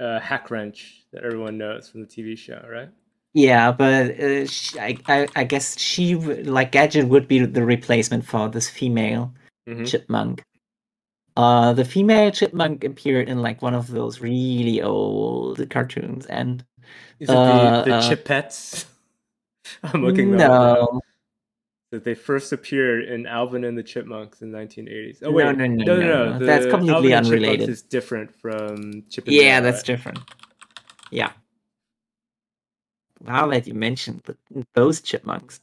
[0.00, 2.88] uh, Hackwrench that everyone knows from the TV show, right?
[3.32, 8.24] Yeah, but uh, sh I, I I guess she like Gadget would be the replacement
[8.26, 9.32] for this female
[9.70, 9.86] Mhm.
[9.86, 10.42] chipmunk.
[11.36, 16.64] Uh, the female chipmunk appeared in like one of those really old cartoons, and
[17.20, 18.86] Is it Uh, the, the uh, Chipettes?
[19.84, 20.74] I'm looking them up now.
[20.74, 21.00] no,
[21.92, 25.22] That they first appeared in Alvin and the Chipmunks in 1980s.
[25.22, 26.38] Oh No, wait, no, no, no, no.
[26.44, 27.68] That's completely Alvin unrelated.
[27.68, 29.96] is different from Chip Yeah, Dale, that's right?
[29.96, 30.18] different.
[31.10, 31.32] Yeah.
[33.20, 34.22] Now that you mentioned
[34.74, 35.60] those chipmunks,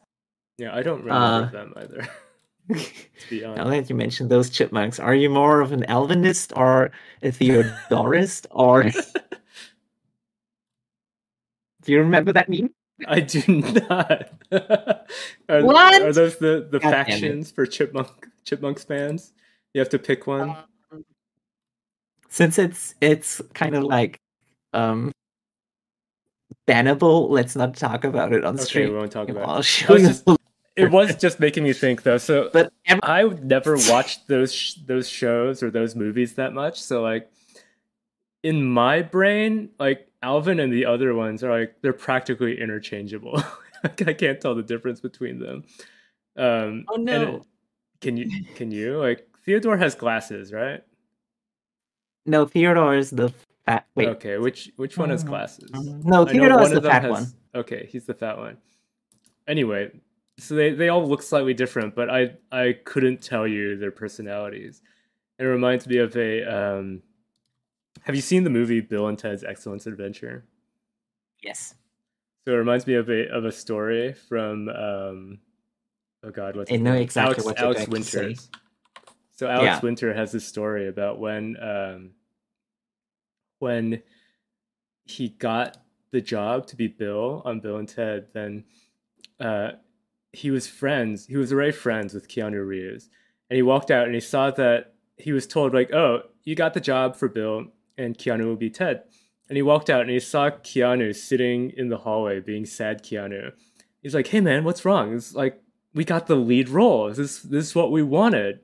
[0.58, 2.08] Yeah, I don't remember Uh, them either.
[2.70, 3.70] to be now honest.
[3.70, 8.84] that you mentioned those chipmunks, are you more of an Alvinist or a Theodorist, or
[8.84, 8.92] do
[11.86, 12.70] you remember that meme?
[13.08, 14.30] I do not.
[15.50, 16.02] are, What?
[16.02, 19.34] are those the, the God factions for Chipmunk Chipmunks fans?
[19.74, 20.56] You have to pick one.
[22.30, 24.20] Since it's it's kind of like
[24.74, 25.12] um
[26.68, 29.48] bannable, let's not talk about it on okay, we won't talk about.
[29.48, 29.66] I'll it.
[29.66, 30.08] show you.
[30.08, 30.28] just-
[30.78, 32.18] It was just making me think though.
[32.20, 36.80] So But ev- I never watched those sh- those shows or those movies that much.
[36.82, 37.30] So like
[38.44, 43.42] in my brain, like Alvin and the other ones are like they're practically interchangeable.
[43.84, 45.64] I can't tell the difference between them.
[46.38, 47.36] Um, Oh, no.
[47.38, 47.44] it-
[48.02, 50.84] can you can you like Theodore has glasses, right?
[52.28, 53.34] no, Theodore is the
[53.66, 53.88] fat.
[53.96, 55.72] Wait, Okay, which which one has Mm, glasses?
[55.74, 57.26] no, Theodore is the fat has- one.
[57.56, 58.58] Okay, he's the fat one.
[59.48, 59.92] Anyway,
[60.40, 64.82] so they, they all look slightly different, but I I couldn't tell you their personalities.
[65.40, 67.02] It reminds me of a um
[68.04, 70.46] have you seen the movie Bill and Ted's Excellent Adventure?
[71.44, 71.76] Yes.
[72.46, 75.40] So it reminds me of a of a story from um
[76.24, 77.02] oh god, what's I know name?
[77.02, 77.90] exactly Alex, what Alex going.
[77.92, 78.50] Winters.
[79.34, 79.80] So Alex Yeah.
[79.82, 82.12] Winter has this story about when um
[83.60, 84.02] when
[85.06, 85.78] he got
[86.12, 88.64] the job to be Bill on Bill and Ted, then
[89.40, 89.72] uh
[90.34, 93.10] he was friends he was already friends with Keanu Reeves.
[93.50, 96.74] And he walked out and he saw that he was told like, Oh, you got
[96.74, 97.66] the job for Bill
[97.98, 99.04] and Keanu will be Ted.
[99.50, 103.54] And he walked out and he saw Keanu sitting in the hallway being sad Keanu.
[104.02, 105.14] He's like, Hey man, what's wrong?
[105.14, 105.62] It's like
[105.94, 107.12] we got the lead role.
[107.12, 108.60] This this is what we wanted.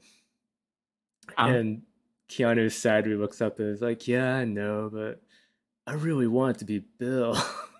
[1.38, 1.82] Um, and
[2.30, 5.22] Keanu sadly looks up and is like, Yeah, I know, but
[5.88, 7.38] I really want it to be Bill.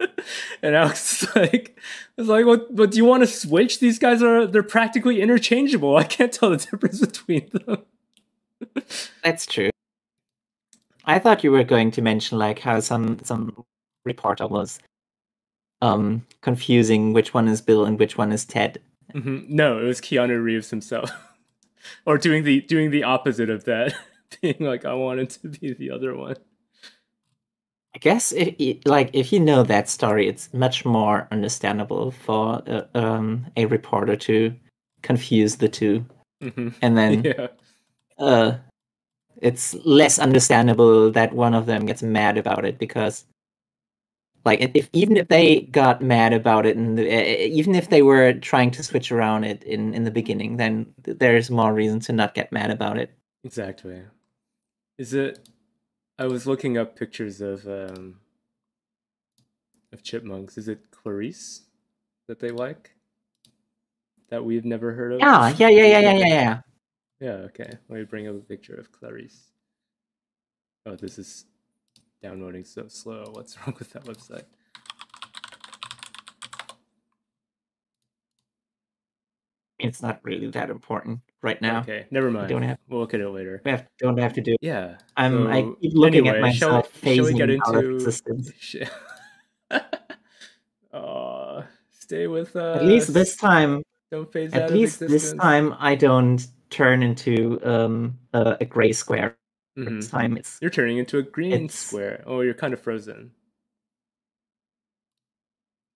[0.62, 1.78] and Alex is like
[2.16, 3.80] was like, what but do you want to switch?
[3.80, 5.96] These guys are they're practically interchangeable.
[5.96, 7.84] I can't tell the difference between them.
[9.24, 9.70] That's true.
[11.04, 13.64] I thought you were going to mention like how some some
[14.04, 14.78] reporter was
[15.82, 18.80] um confusing which one is Bill and which one is Ted.
[19.14, 19.48] Mhm.
[19.48, 21.10] No, it was Keanu Reeves himself.
[22.06, 23.94] or doing the doing the opposite of that.
[24.40, 26.36] Being like, I wanted to be the other one.
[27.94, 28.54] I guess if
[28.86, 34.16] like if you know that story, it's much more understandable for uh, um a reporter
[34.16, 34.54] to
[35.02, 36.04] confuse the two,
[36.40, 37.48] hmm and then Yeah.
[38.18, 38.58] uh,
[39.40, 43.24] it's less understandable that one of them gets mad about it because,
[44.44, 48.70] like, if even if they got mad about it, and even if they were trying
[48.72, 52.52] to switch around it in in the beginning, then there's more reason to not get
[52.52, 53.10] mad about it.
[53.44, 54.02] Exactly.
[54.98, 55.48] Is it?
[56.20, 58.16] I was looking up pictures of um,
[59.90, 60.58] of chipmunks.
[60.58, 61.62] Is it Clarice
[62.28, 62.94] that they like?
[64.28, 65.20] That we've never heard of?
[65.20, 66.60] Yeah, yeah, yeah, yeah, yeah, yeah, yeah.
[67.20, 67.32] Yeah.
[67.46, 67.70] Okay.
[67.88, 69.50] Let me bring up a picture of Clarice.
[70.84, 71.46] Oh, this is
[72.22, 73.24] downloading so slow.
[73.32, 74.44] What's wrong with that website?
[79.90, 81.80] It's not really that important right now.
[81.80, 82.48] Okay, never mind.
[82.48, 83.60] don't have- We'll look at it later.
[83.64, 84.52] We have, don't have to do.
[84.52, 84.58] It.
[84.62, 84.98] Yeah.
[85.16, 85.46] I'm.
[85.48, 88.52] I keep looking anyway, at shall- myself shall we phasing get into-.
[88.58, 88.88] Shit.
[92.10, 92.78] Stay with us.
[92.80, 97.60] At least this time, Don't phase out at least this time, I don't turn into
[97.62, 99.36] um a, a gray square.
[99.78, 100.00] Mhm.
[100.00, 102.24] This time, it's You're turning into a green square.
[102.26, 103.30] Oh, you're kind of frozen.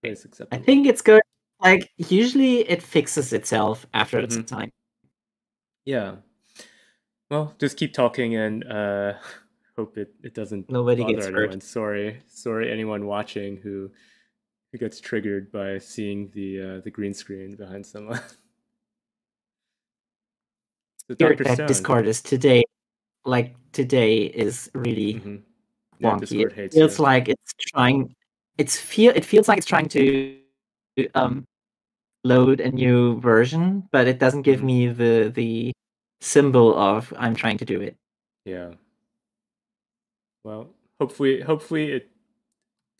[0.05, 1.23] I think it's good.
[1.65, 4.33] Like usually, it fixes itself after Mhm.
[4.33, 4.71] some time.
[5.87, 6.17] Yeah.
[7.31, 9.15] Well, just keep talking and uh,
[9.77, 11.63] hope it, it doesn't Nobody gets hurt.
[11.63, 13.91] Sorry, sorry, anyone watching who
[14.73, 18.21] who gets triggered by seeing the uh, the green screen behind someone.
[21.09, 21.45] so Here, Dr.
[21.45, 21.67] that Stone.
[21.69, 22.63] Discord is today.
[23.25, 25.43] Like today is really Mhm.
[25.99, 26.45] Yeah, wonky.
[26.59, 27.05] It feels you.
[27.05, 28.15] like it's trying.
[28.59, 29.13] It's feel.
[29.17, 30.39] It feels like it's trying to
[31.15, 31.47] um
[32.25, 34.65] load a new version, but it doesn't give Mhm.
[34.65, 35.73] me the the
[36.21, 37.97] symbol of I'm trying to do it.
[38.45, 38.75] Yeah.
[40.45, 42.11] Well, hopefully, hopefully it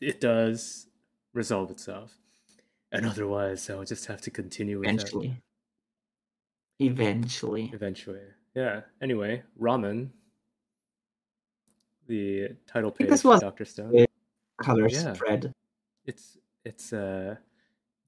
[0.01, 0.87] it does
[1.33, 2.17] resolve itself,
[2.91, 5.41] and otherwise, I'll just have to continue Eventually.
[6.79, 7.71] Eventually.
[7.73, 8.21] eventually.
[8.55, 8.81] Yeah.
[9.01, 10.11] Anyway, ramen.
[12.07, 14.05] The title page this for was Doctor Stone.
[14.61, 15.13] Color Yeah.
[15.13, 15.53] spread.
[16.05, 17.37] It's it's uh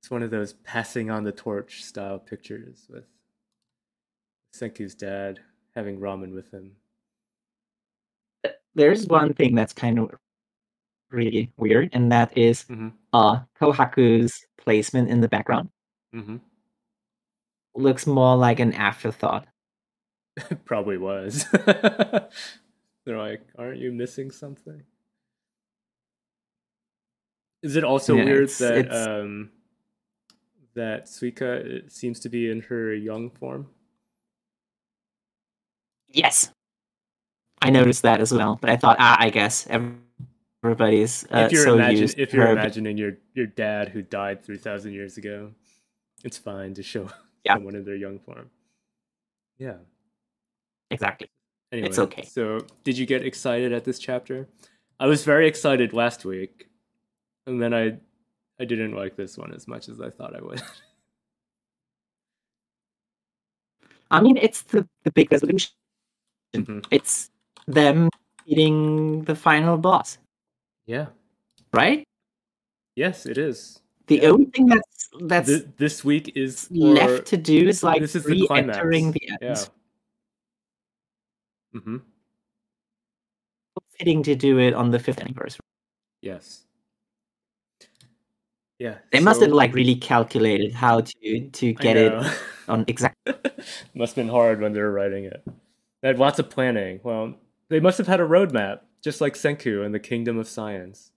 [0.07, 3.03] it's one of those passing on the torch style pictures with
[4.55, 5.41] Senku's dad
[5.75, 6.77] having ramen with him.
[8.73, 10.11] There's one thing that's kind of
[11.11, 12.93] really weird, and that is Mhm.
[13.11, 15.71] uh Kohaku's placement in the background
[16.13, 16.37] hmm
[17.75, 19.45] looks more like an afterthought.
[20.63, 21.45] Probably was.
[21.51, 24.83] They're like, aren't you missing something?
[27.61, 29.51] Is it also Yeah, weird that um
[30.77, 33.67] that Suika seems to be in her young form?
[36.09, 36.51] Yes.
[37.61, 39.67] I noticed that as well, but I thought, ah, I guess
[40.63, 42.51] everybody's uh, if you're so imagine, used if you're her.
[42.53, 45.51] imagining your your dad who died three thousand years ago,
[46.23, 47.09] it's fine to show
[47.43, 47.55] Yeah.
[47.55, 48.49] someone in their young form.
[49.57, 49.77] Yeah.
[50.91, 51.27] Exactly.
[51.71, 52.23] Anyway, It's okay.
[52.23, 54.47] So, did you get excited at this chapter?
[54.99, 56.67] I was very excited last week,
[57.45, 57.97] and then I
[58.59, 60.61] I didn't like this one as much as I thought I would.
[64.11, 65.71] I mean, it's the, the big resolution.
[66.55, 66.85] Mhm.
[66.91, 67.29] It's
[67.67, 68.09] them
[68.45, 70.17] beating the final boss,
[70.85, 71.07] Yeah.
[71.73, 72.07] right?
[72.95, 73.81] Yes, it is.
[74.07, 74.29] The Yeah.
[74.29, 78.23] only thing that's that's Th- this week is left to do is like this is
[78.23, 79.35] the re-entering the Yeah.
[79.41, 79.69] end.
[81.75, 81.97] Mm-hmm.
[83.99, 85.65] Fitting to do it on the fifth anniversary.
[86.21, 86.66] Yes.
[88.79, 88.97] Yeah.
[89.11, 92.13] They must so- have like really calculated how to to get it
[92.67, 93.15] on exact.
[93.95, 95.43] must have been hard when they were writing it.
[96.01, 96.99] They had lots of planning.
[97.03, 97.33] Well,
[97.69, 101.11] they must have had a roadmap, just like Senku and the Kingdom of Science.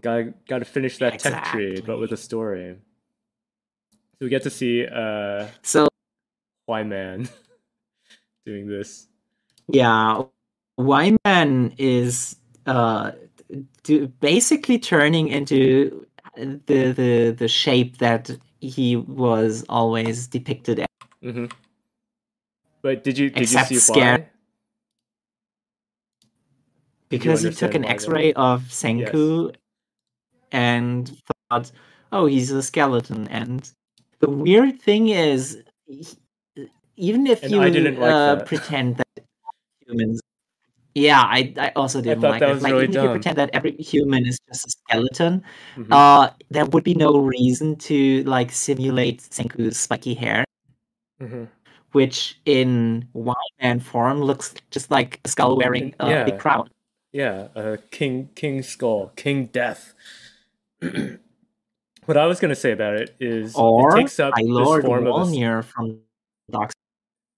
[0.00, 2.76] Got got to finish that tech tree, but with a story.
[3.92, 5.88] So we get to see uh, So
[6.66, 7.28] Why-Man
[8.46, 9.08] doing this.
[9.68, 10.22] yeah,
[10.76, 13.12] Why-Man is uh
[13.82, 16.06] do, basically turning into
[16.38, 18.30] the the the shape that
[18.60, 20.86] he was always depicted as.
[21.22, 21.46] hmm
[22.82, 24.20] But did you did Except you see scared.
[24.20, 24.30] why?
[27.10, 27.84] because he took an?
[27.84, 29.54] X-ray of Senku
[30.52, 31.10] and
[31.50, 31.72] thought,
[32.12, 33.70] "Oh, he's a skeleton." And
[34.20, 36.06] the weird thing is, he-
[36.96, 38.46] even if And you like uh, that.
[38.46, 39.24] pretend that
[39.86, 40.20] humans,
[40.98, 42.54] yeah, I, I also didn't thought like that it.
[42.54, 45.42] was Like really even if you pretend that every human is just a skeleton,
[45.76, 45.86] Mhm.
[45.90, 50.44] uh, there would be no reason to like simulate Senku's spiky hair,
[51.20, 51.48] Mhm.
[51.92, 56.24] which in Why-Man form looks just like a skull wearing a Yeah.
[56.24, 56.68] big crown.
[57.12, 59.94] Yeah, uh, King King Skull, King Death.
[62.06, 65.06] what I was gonna say about it is Or it takes up my this form
[65.06, 66.00] of a from
[66.50, 66.70] Dark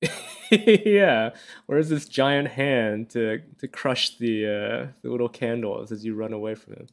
[0.84, 1.30] yeah,
[1.66, 6.32] where's this giant hand to to crush the uh, the little candles as you run
[6.32, 6.86] away from him?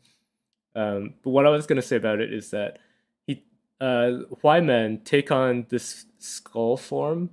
[0.76, 2.78] Um, but what I was gonna say about it is that
[3.26, 3.44] he
[3.82, 4.12] uh,
[5.06, 7.32] take on this skull form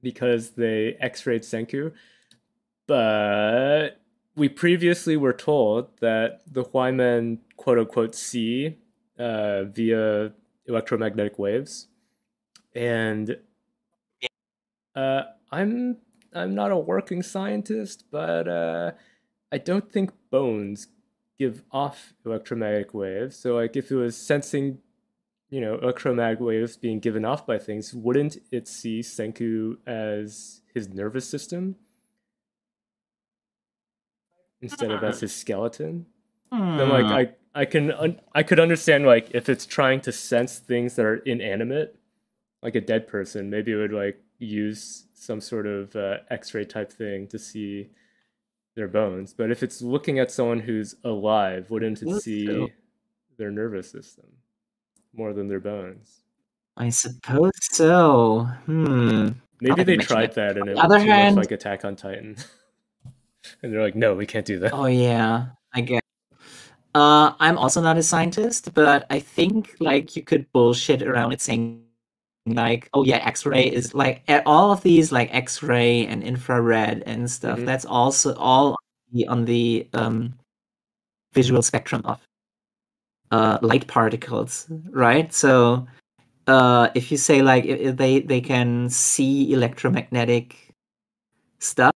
[0.00, 1.92] because they X-rayed Senku,
[2.86, 4.00] but
[4.36, 8.76] we previously were told that the Why-Men quote unquote see
[9.18, 10.32] uh, via
[10.66, 11.88] electromagnetic waves,
[12.76, 13.36] and
[14.94, 15.98] uh, I'm
[16.34, 18.92] I'm not a working scientist, but uh,
[19.50, 20.88] I don't think bones
[21.38, 23.36] give off electromagnetic waves.
[23.36, 24.78] So, like, if it was sensing,
[25.50, 30.88] you know, electromagnetic waves being given off by things, wouldn't it see Senku as his
[30.88, 31.76] nervous system
[34.60, 36.06] instead of as his skeleton?
[36.50, 37.12] Then, like, Hmm.
[37.12, 41.04] I I can un- I could understand like if it's trying to sense things that
[41.04, 41.98] are inanimate,
[42.62, 46.92] like a dead person, maybe it would like use some sort of uh, X-ray type
[46.92, 47.90] thing to see
[48.74, 49.32] their bones.
[49.32, 52.68] But if it's looking at someone who's alive, wouldn't it see so-
[53.38, 54.26] their nervous system
[55.14, 56.22] more than their bones?
[56.76, 58.48] I suppose so.
[58.66, 59.28] Hmm.
[59.60, 60.34] Maybe they tried it.
[60.34, 62.36] that and it the other much hand- like Attack on Titan,
[63.62, 64.72] and they're like, no, we can't do that.
[64.72, 66.02] Oh yeah, I get.
[66.94, 71.40] Uh, I'm also not a scientist, but I think like you could bullshit around it
[71.40, 71.84] saying
[72.46, 77.58] like, oh yeah, X-ray is like all of these like X-ray and infrared and stuff.
[77.60, 77.66] Mhm.
[77.66, 78.76] That's also all on
[79.12, 80.34] the, on the um
[81.34, 82.20] visual spectrum of
[83.30, 85.32] uh light particles, right?
[85.32, 85.86] So
[86.48, 90.56] uh if you say like i- i- they they can see electromagnetic
[91.60, 91.94] stuff,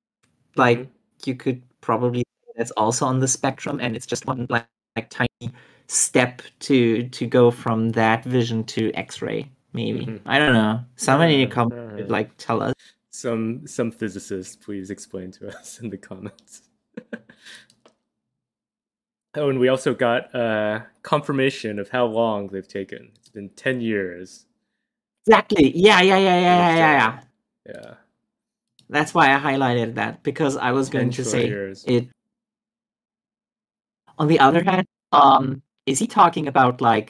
[0.56, 0.88] like Mhm.
[1.26, 2.24] you could probably
[2.56, 4.66] that's also on the spectrum and it's just one like,
[4.96, 5.52] like tiny
[5.88, 10.20] step to to go from that vision to x-ray maybe Mhm.
[10.26, 12.08] i don't know somebody Yeah, come alright.
[12.16, 12.74] like tell us
[13.10, 16.52] Some some physicists, please explain to us in the comments.
[19.36, 23.10] oh, and we also got uh, confirmation of how long they've taken.
[23.16, 24.46] It's been ten years.
[25.26, 27.12] exactly yeah yeah yeah yeah yeah yeah, yeah.
[27.72, 27.92] Yeah,
[28.94, 31.84] that's why i highlighted that because i was going to say years.
[31.96, 32.04] it
[34.20, 37.08] on the other hand um is he talking about like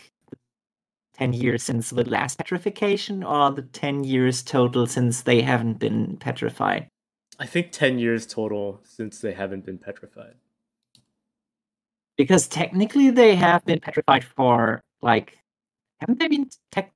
[1.19, 6.17] 10 years since the last petrification or the 10 years total since they haven't been
[6.19, 6.89] petrified
[7.39, 10.37] I think ten years total since they haven't been petrified.
[12.17, 15.39] because technically they have been petrified for like
[16.01, 16.93] haven't they been tech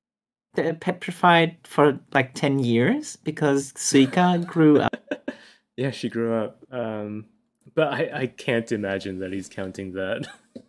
[0.57, 4.97] uh, petrified for like 10 years because Suika grew up
[5.77, 6.63] yeah, she grew up.
[6.71, 7.25] Um,
[7.73, 10.27] but I, I can't imagine that he's counting that.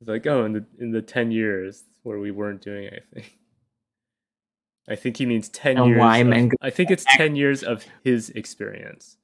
[0.00, 3.30] it's like, oh, in the in the ten years where we weren't doing anything.
[4.88, 5.98] I think he means ten And years.
[5.98, 9.16] why of- men I think it's ten years of his experience.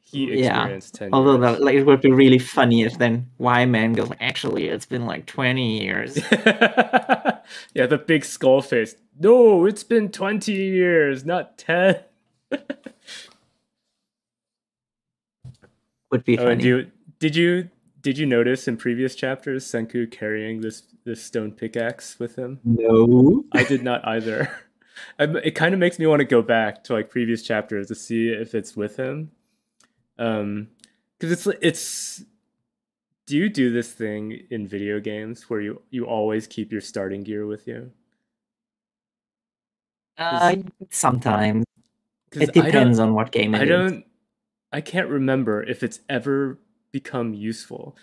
[0.00, 0.58] He Yeah.
[0.60, 1.58] experienced ten although years.
[1.58, 5.26] that, like, it would be really funny if then Why-Man goes actually it's been like
[5.26, 8.94] 20 years yeah, the big skull face.
[9.18, 11.96] No, it's been 20 years, not 10.
[16.10, 17.70] would be Oh, funny do you, did you
[18.04, 22.60] did you notice in previous chapters Senku carrying this this stone pickaxe with him?
[22.62, 24.48] no I did not either.
[25.18, 27.96] I'm, it kind of makes me want to go back to like previous chapters to
[27.96, 29.32] see if it's with him.
[30.18, 30.68] Um,
[31.18, 32.24] because it's it's.
[33.26, 37.22] Do you do this thing in video games where you you always keep your starting
[37.24, 37.90] gear with you?
[40.18, 40.54] uh,
[40.90, 41.64] sometimes
[42.30, 43.68] 'Cause it depends on what game it I is.
[43.68, 44.04] don't
[44.72, 46.58] I can't remember if it's ever
[46.94, 47.96] become useful.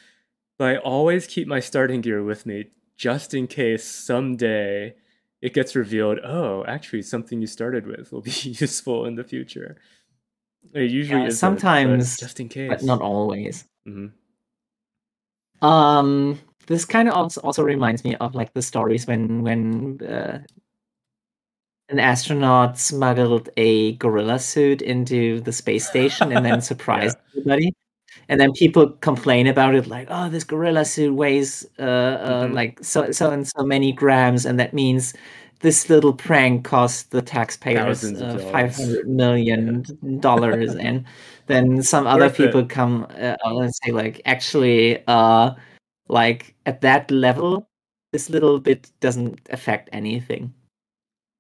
[0.60, 4.94] But I always keep my starting gear with me just in case someday
[5.42, 9.78] it gets revealed, oh, actually something you started with will be useful in the future.
[10.76, 12.70] It usually Yeah, is sometimes, just in case.
[12.70, 14.08] but not always hmm
[15.62, 20.40] Um, this kind of also, also reminds me of like the stories when when uh,
[21.90, 27.74] an astronaut smuggled a gorilla suit into the space station and then surprised everybody.
[28.32, 32.54] And then people complain about it, like, "Oh, this gorilla suit weighs uh, uh, Mhm.
[32.56, 35.14] like so so and so many grams, and that means
[35.60, 38.44] this little prank cost the taxpayers uh, dollars.
[38.52, 39.84] five hundred million
[40.22, 41.06] dollars." and
[41.48, 42.46] then some other Worth it.
[42.48, 45.52] people come uh, and say, like, actually, uh,
[46.08, 47.68] like at that level,
[48.14, 50.54] this little bit doesn't affect anything.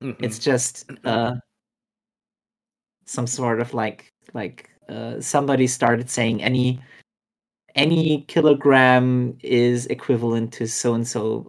[0.04, 0.18] Mhm.
[0.24, 1.36] It's just uh,
[3.06, 6.80] some sort of like like uh, somebody started saying any
[7.76, 11.48] any kilogram is equivalent to so and so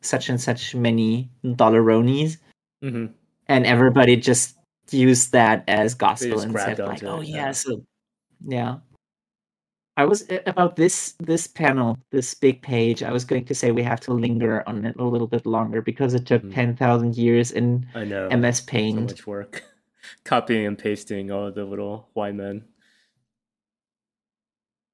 [0.00, 2.38] such and such many dollaronies,
[2.82, 3.12] Mhm.
[3.48, 4.56] and everybody just
[4.90, 7.52] used that as gospel and said like, "Oh it, yeah, yeah.
[7.52, 7.82] so
[8.46, 8.76] yeah."
[9.98, 13.02] I was about this this panel, this big page.
[13.02, 15.82] I was going to say we have to linger on it a little bit longer
[15.82, 16.54] because it took Mhm.
[16.54, 18.28] ten thousand years in I know.
[18.30, 19.00] MS So Paint.
[19.10, 19.62] much work.
[20.24, 22.64] Copying and pasting all the little Why-Men.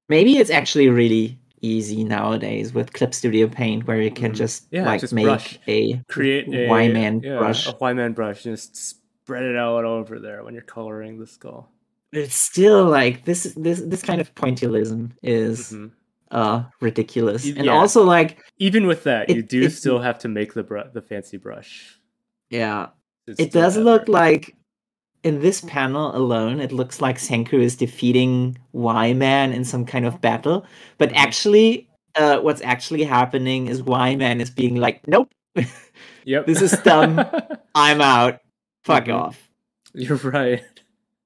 [0.07, 4.35] Maybe it's actually really easy nowadays with Clip Studio Paint, where you can Mhm.
[4.35, 5.59] just Yeah, like just make brush.
[5.67, 7.67] a create a Why-Man yeah, brush.
[7.67, 11.71] a Why-Man brush, and just spread it out over there when you're coloring the skull.
[12.11, 15.91] But it's still like this this this kind of pointillism is Mhm.
[16.31, 17.45] uh ridiculous.
[17.45, 17.73] And yeah.
[17.73, 21.01] also like Even with that, you do it- still have to make the br- the
[21.01, 21.99] fancy brush.
[22.49, 22.87] yeah,
[23.27, 24.55] It's it does look like
[25.23, 30.21] in this panel alone, it looks like Senku is defeating Why-Man in some kind of
[30.21, 30.65] battle.
[30.97, 31.15] But Mhm.
[31.17, 35.29] actually, uh, what's actually happening is Why-Man is being like, "Nope,
[36.25, 36.45] Yep.
[36.45, 37.19] this is dumb.
[37.75, 38.39] I'm out.
[38.83, 39.15] Fuck Mhm.
[39.15, 39.49] off."
[39.93, 40.63] You're right.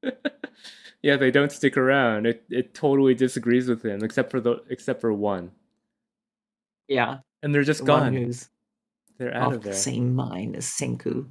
[1.04, 2.26] yeah, they don't stick around.
[2.26, 5.52] It it totally disagrees with him, except for the except for one,
[6.88, 8.32] Yeah, and they're just the gone.
[9.20, 11.28] They're out of of the same mind as Senku.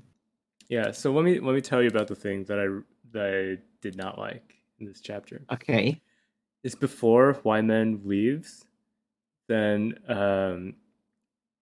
[0.72, 0.90] Yeah.
[0.90, 2.66] So let me let me tell you about the thing that I
[3.12, 5.42] that I did not like in this chapter.
[5.52, 6.00] Okay.
[6.64, 8.64] It's before Why-Man leaves,
[9.48, 10.76] then um,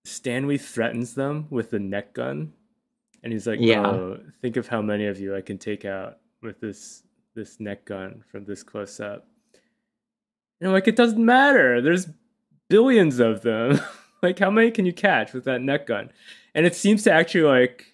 [0.04, 2.52] Stanley threatens them with the neck gun,
[3.24, 3.84] and he's like, Yeah.
[3.84, 7.02] "Oh, think of how many of you I can take out with this
[7.34, 9.26] this neck gun from this close up."
[10.60, 11.80] And I'm like, "It doesn't matter.
[11.80, 12.06] There's
[12.68, 13.80] billions of them.
[14.22, 16.12] like, how many can you catch with that neck gun?"
[16.54, 17.89] And it seems to actually like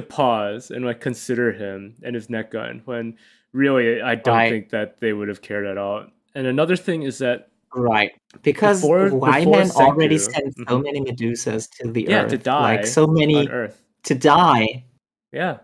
[0.00, 3.16] to pause and like consider him and his neck gun when
[3.52, 4.50] really I don't Right.
[4.50, 6.06] think that they would have cared at all.
[6.34, 8.12] And another thing is that Right.
[8.42, 10.82] Because Before- Why-Man before already sent so Mhm.
[10.84, 12.30] many Medusas to the Yeah, earth.
[12.30, 14.84] to die Like so many Earth, to die.
[15.32, 15.58] yeah.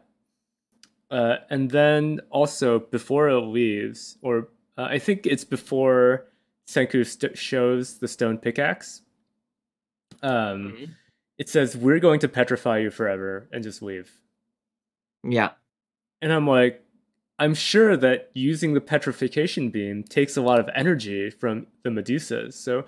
[1.10, 6.26] Uh, and then also before it leaves, or uh, I think it's before
[6.68, 9.00] Senku st- shows the stone pickaxe.
[10.22, 10.94] Um,
[11.38, 14.12] it says we're going to petrify you forever and just leave.
[15.24, 15.50] Yeah.
[16.22, 16.82] And I'm like,
[17.38, 22.54] I'm sure that using the petrification beam takes a lot of energy from the Medusas.
[22.54, 22.84] So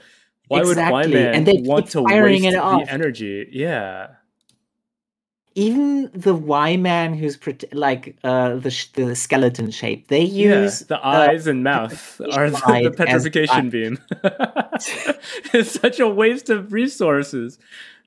[0.49, 2.89] why Exactly, would Why-Man and they want to waste it the off.
[2.89, 3.49] energy?
[3.53, 4.09] Yeah.
[5.55, 7.39] even the Why-Man who's
[7.72, 12.51] like uh the sh- the skeleton shape, they use yeah, the eyes and mouth are
[12.51, 13.99] the, the petrification beam.
[15.53, 17.59] it's such a waste of resources.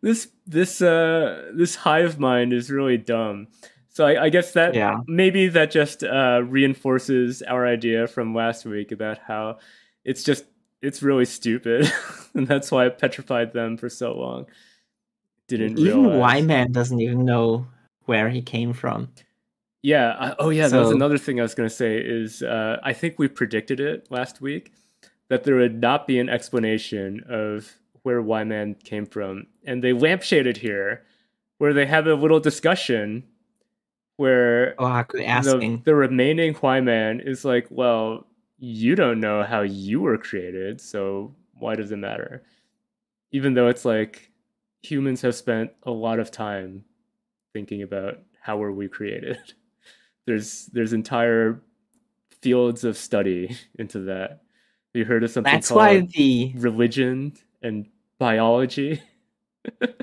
[0.02, 3.48] This this uh this hive mind is really dumb.
[4.00, 5.02] So I, I guess that Yeah.
[5.08, 9.58] maybe that just uh, reinforces our idea from last week about how
[10.06, 10.46] it's just
[10.82, 11.92] it's really stupid,
[12.34, 14.46] and that's why it petrified them for so long.
[15.50, 16.18] Didn't even realize.
[16.18, 17.68] Why-Man doesn't even know
[18.06, 19.10] where he came from.
[19.84, 20.16] Yeah.
[20.18, 20.70] I, oh, yeah.
[20.70, 21.98] that was another thing I was going to say.
[21.98, 24.72] Is uh, I think we predicted it last week
[25.28, 30.56] that there would not be an explanation of where Why-Man came from, and they lampshaded
[30.56, 31.04] here,
[31.58, 33.26] where they have a little discussion
[34.20, 35.82] where Kohaku the, asking.
[35.86, 41.76] the remaining Why-Man is like, well, you don't know how you were created, so why
[41.76, 42.44] does it matter?
[43.32, 44.30] Even though it's like
[44.84, 46.84] humans have spent a lot of time
[47.54, 49.38] thinking about how were we created.
[50.26, 51.60] There's there's entire
[52.42, 54.42] fields of study into that.
[54.94, 57.88] You heard of something That's called why the religion and
[58.20, 59.02] biology?
[59.80, 59.96] that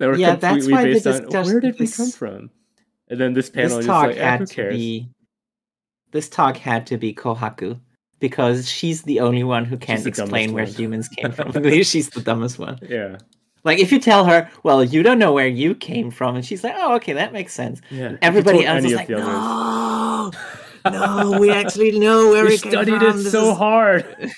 [0.00, 2.50] were Yeah, that's completely based on where did we come from?
[3.14, 5.08] And then this panel this is talk like, eh, had to be
[6.10, 7.78] this talk had to be Kohaku
[8.18, 10.72] because she's the only one who can't explain where one.
[10.72, 11.52] humans came from.
[11.84, 12.76] she's the dumbest one.
[12.82, 13.18] Yeah.
[13.62, 16.64] Like if you tell her, "Well, you don't know where you came from," and she's
[16.64, 18.16] like, "Oh, okay, that makes sense." Yeah.
[18.20, 20.32] Everybody else is like, "No,
[20.84, 22.80] no, we actually know where we came from.
[22.80, 24.32] we studied it This so is- hard.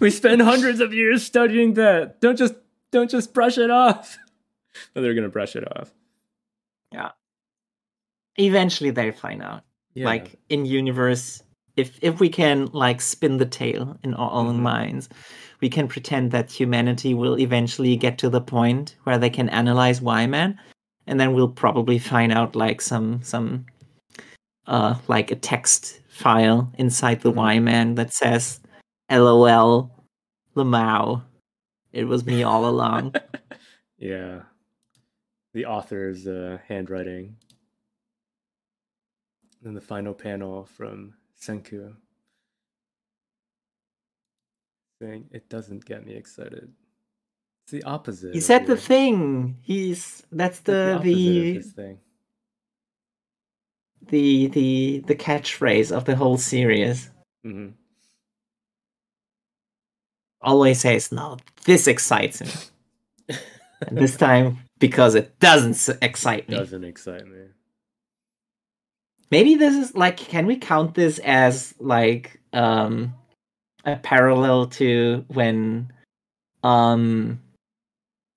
[0.00, 2.20] we spent hundreds of years studying that.
[2.20, 2.56] Don't just
[2.92, 4.18] don't just brush it off.
[4.92, 5.94] But they're gonna brush it off.
[8.38, 9.62] Eventually, they'll find out.
[9.94, 10.04] Yeah.
[10.04, 11.42] like in universe
[11.78, 14.60] if if we can like spin the tale in our own Mhm.
[14.60, 15.08] minds
[15.62, 20.02] we can pretend that humanity will eventually get to the point where they can analyze
[20.02, 20.58] Why-Man
[21.06, 23.64] and then we'll probably find out like some some
[24.66, 27.36] uh like a text file inside the Mhm.
[27.36, 28.60] Why-Man that says
[29.10, 29.90] lol
[30.54, 31.22] lamau
[31.92, 33.14] it was me all along
[33.98, 34.42] yeah.
[35.54, 37.36] The author's uh, handwriting.
[39.64, 41.94] And the final panel from Senku
[45.00, 46.72] saying it doesn't get me excited.
[47.64, 48.32] It's the opposite.
[48.32, 51.14] he said the thing he's that's the the
[51.54, 51.98] the thing.
[54.08, 57.10] the the the catchphrase of the whole series
[57.42, 57.68] hmm
[60.40, 63.36] always says no this excites me
[63.88, 67.46] and this time because it doesn't excite me doesn't excite me.
[69.30, 73.14] Maybe this is like can we count this as like um
[73.84, 75.90] a parallel to when
[76.62, 77.40] um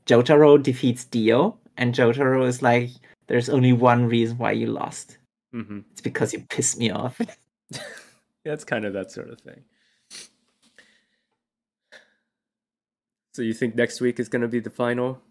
[0.06, 2.90] jotaro defeats dio and jotaro is like
[3.28, 5.18] there's only one reason why you lost
[5.52, 7.20] hmm it's because you pissed me off
[8.46, 9.64] it's kind of that sort of thing.
[13.34, 15.22] So you think next week is going to be the final?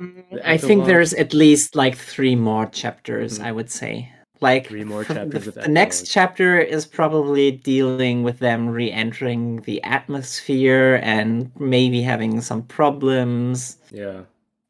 [0.00, 3.44] The I think there's at least like three more chapters, Mhm.
[3.44, 4.10] I would say.
[4.40, 9.82] Like Three more chapters The, the next chapter is probably dealing with them re-entering the
[9.82, 13.76] atmosphere and maybe having some problems.
[13.92, 14.22] Yeah.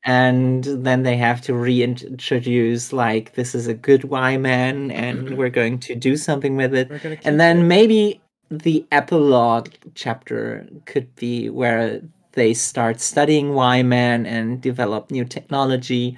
[0.05, 5.79] And then they have to reintroduce like this is a good Why-Man and we're going
[5.81, 6.91] to do something with it.
[6.91, 7.65] We're gonna keep And then it.
[7.65, 8.21] maybe
[8.51, 12.01] the epilogue chapter could be where
[12.33, 16.17] they start studying Why-Man and develop new technology.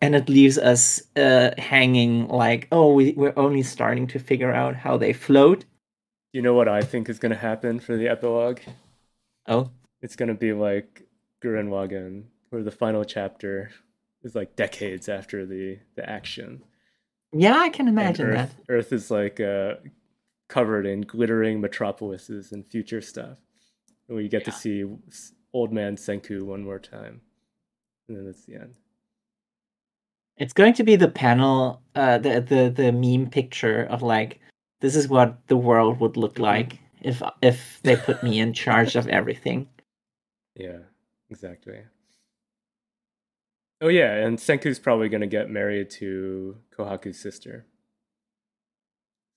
[0.00, 4.76] And it leaves us uh, hanging like, oh, we, we're only starting to figure out
[4.76, 5.64] how they float.
[6.32, 8.60] you know what I think is going to happen for the epilogue?
[9.48, 9.70] Oh,
[10.02, 11.02] It's going to be like
[11.42, 13.70] Gurren Lagann, where the final chapter
[14.22, 16.62] is like decades after the the action.
[17.32, 18.38] yeah, I can imagine that.
[18.40, 19.74] Earth, Earth is like uh,
[20.48, 23.38] covered in glittering metropolises and future stuff.
[24.08, 24.84] And we get to see
[25.52, 27.20] old man Senku one more time.
[28.08, 28.74] And then that's the end.
[30.38, 34.40] It's going to be the panel, uh, the the the meme picture of like
[34.80, 38.94] this is what the world would look like if if they put me in charge
[38.96, 39.68] of everything.
[40.54, 40.78] Yeah,
[41.28, 41.80] exactly.
[43.80, 47.66] Oh yeah, and Senku's probably gonna get married to Kohaku's sister.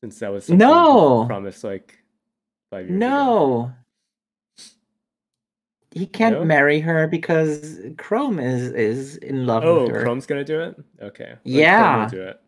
[0.02, 1.26] Since that was No!
[1.26, 1.98] promised like
[2.72, 3.08] five years ago.
[3.08, 3.74] No.
[5.92, 6.46] He can't No?
[6.46, 10.00] marry her because Chrome is is in love Oh, with her.
[10.00, 10.76] Oh, Chrome's gonna do it?
[11.02, 11.36] Okay.
[11.44, 12.08] Yeah.
[12.10, 12.39] do it.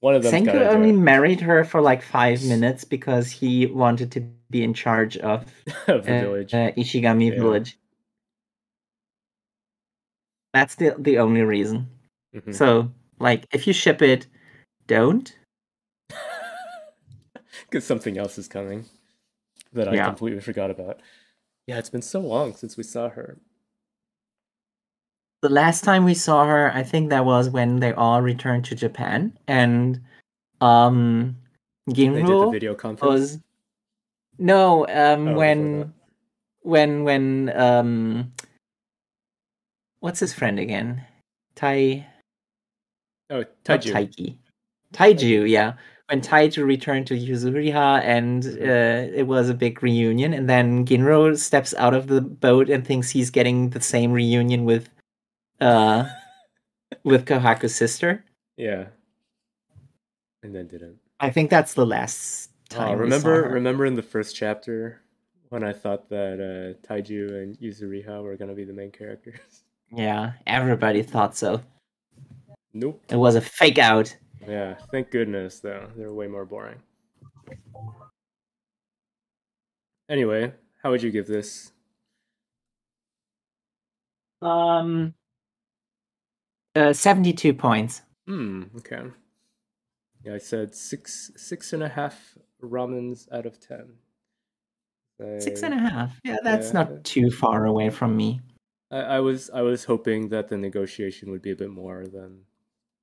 [0.00, 0.34] One of them.
[0.34, 4.20] Senku only married her for like five minutes because he wanted to
[4.50, 5.44] be in charge of
[5.86, 6.52] of the uh, village.
[6.54, 7.38] uh, Ishigami Yeah.
[7.40, 7.78] Village.
[10.52, 11.88] That's the the only reason.
[12.34, 12.54] Mhm.
[12.54, 14.26] So, like, if you ship it,
[14.86, 15.36] don't.
[17.70, 18.84] Because something else is coming
[19.72, 20.06] that I Yeah.
[20.06, 21.00] completely forgot about.
[21.66, 23.38] Yeah, it's been so long since we saw her.
[25.42, 28.74] The last time we saw her, I think that was when they all returned to
[28.74, 30.00] Japan, and
[30.60, 31.36] um,
[31.86, 33.02] They did the video conference.
[33.12, 33.38] was
[34.38, 35.94] no um Oh, when
[36.62, 38.32] when when um
[40.00, 41.04] what's his friend again?
[41.54, 42.06] Tai
[43.30, 43.92] Oh, Taiju.
[43.92, 44.38] Taiki.
[44.92, 45.74] Taiju, yeah.
[46.08, 51.36] When Taiju returned to Yuzuriha and uh, it was a big reunion, and then Ginro
[51.38, 54.90] steps out of the boat and thinks he's getting the same reunion with
[55.60, 56.06] uh
[57.04, 58.24] with Kohaku's sister.
[58.56, 58.86] Yeah.
[60.42, 60.98] And then didn't.
[61.20, 62.92] I think that's the last time.
[62.92, 65.00] Oh, remember remember in the first chapter
[65.48, 69.64] when I thought that uh, Taiju and Yuzuriha were gonna be the main characters?
[69.92, 71.62] Yeah, everybody thought so.
[72.72, 73.00] Nope.
[73.08, 74.14] It was a fake out.
[74.46, 75.88] Yeah, thank goodness though.
[75.96, 76.78] They're way more boring.
[80.08, 81.72] Anyway, how would you give this?
[84.42, 85.14] Um,
[86.76, 88.02] uh, seventy-two points.
[88.26, 89.02] Hmm, okay.
[90.24, 93.94] Yeah, I said six six and a half ramens out of ten.
[95.38, 96.18] Six and a half.
[96.24, 96.72] Yeah, that's yeah.
[96.82, 98.40] not too far away from me.
[98.90, 102.40] I, I was I was hoping that the negotiation would be a bit more than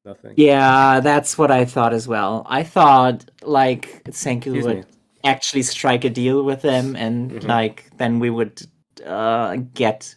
[0.05, 0.33] nothing.
[0.37, 2.43] Yeah, that's what I thought as well.
[2.49, 4.83] I thought like Senku Excuse would me.
[5.23, 7.47] actually strike a deal with them, and Mhm.
[7.47, 8.61] like then we would
[9.05, 10.15] uh, get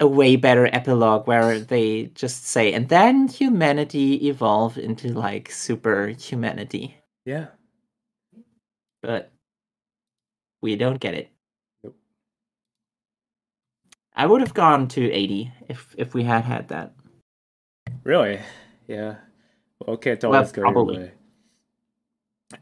[0.00, 6.08] a way better epilogue where they just say, and then humanity evolved into like super
[6.08, 6.96] humanity,
[7.26, 7.48] Yeah.
[9.02, 9.30] but
[10.62, 11.28] we don't get it.
[11.84, 11.96] Nope.
[14.16, 16.94] I would have gone to eighty if if we had had that.
[18.04, 18.40] Really?
[18.88, 19.16] Yeah.
[19.80, 20.98] Well, can't Well, always go your probably.
[20.98, 21.12] way.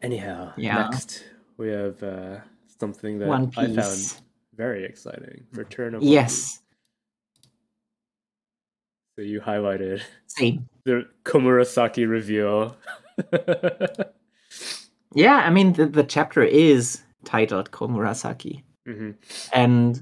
[0.02, 0.88] Anyhow, Yeah.
[0.90, 1.24] next
[1.56, 2.38] we have uh,
[2.78, 4.20] something that One I found
[4.54, 5.46] very exciting.
[5.52, 6.12] Return of One Piece.
[6.12, 6.62] Yes,
[9.16, 10.66] So you highlighted same.
[10.84, 12.76] the Komurasaki reveal.
[15.12, 18.62] Yeah, I mean the, the chapter is titled Komurasaki.
[18.86, 19.10] hmm
[19.52, 20.00] and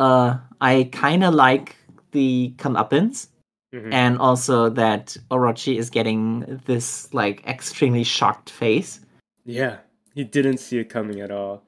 [0.00, 1.76] uh, I kind of like
[2.10, 3.28] the comeuppance,
[3.72, 9.00] hmm and also that Orochi is getting this like extremely shocked face,
[9.44, 9.78] Yeah,
[10.14, 11.62] he didn't see it coming at all.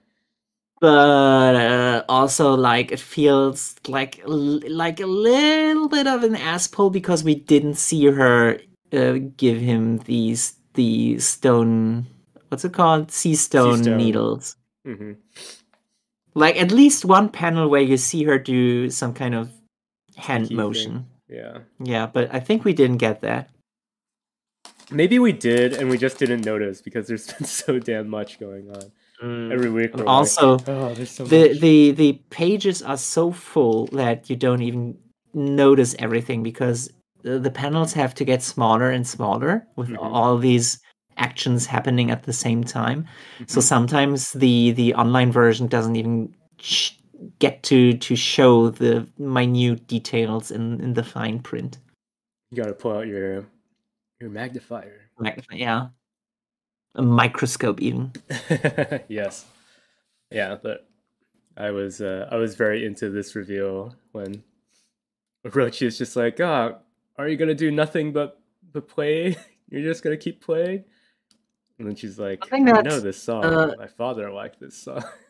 [0.81, 6.91] but uh, also like it feels like like a little bit of an ass pull
[6.91, 8.59] because we didn't see her
[8.93, 12.07] uh, give him these the stone.
[12.49, 13.13] What's it called?
[13.13, 13.97] Sea stone stone.
[13.97, 14.57] needles.
[14.85, 15.13] hmm
[16.35, 19.51] Like at least one panel where you see her do some kind of
[20.17, 21.07] hand Key thing.
[21.33, 21.65] Motion.
[21.81, 21.93] Yeah.
[21.93, 23.49] Yeah, but I think we didn't get that.
[24.91, 28.71] Maybe we did, and we just didn't notice because there's been so damn much going
[28.71, 29.93] on every week.
[29.95, 31.61] we're like, Also, oh, there's so the much.
[31.61, 34.99] the the pages are so full that you don't even
[35.33, 36.91] notice everything because
[37.23, 39.99] the, the panels have to get smaller and smaller with Mhm.
[40.01, 40.79] all these
[41.17, 43.07] actions happening at the same time.
[43.47, 43.63] So Mhm.
[43.63, 46.93] sometimes the the online version doesn't even sh-
[47.39, 51.79] get to to show the minute details in in the fine print.
[52.51, 53.47] you gotta pull out your
[54.21, 55.09] your magnifier.
[55.19, 55.89] Magnify- Yeah,
[56.95, 58.13] a microscope even.
[59.09, 59.47] yes.
[60.31, 60.89] Yeah, but
[61.57, 64.43] I was uh, I was very into this reveal when
[65.47, 66.79] Orochi is just like, "Ah,
[67.19, 68.41] are you gonna do nothing but
[68.73, 69.37] but play?
[69.69, 70.85] You're just gonna keep playing?"
[71.79, 73.45] And then she's like, I "I know this song.
[73.45, 75.05] uh, My father liked this song."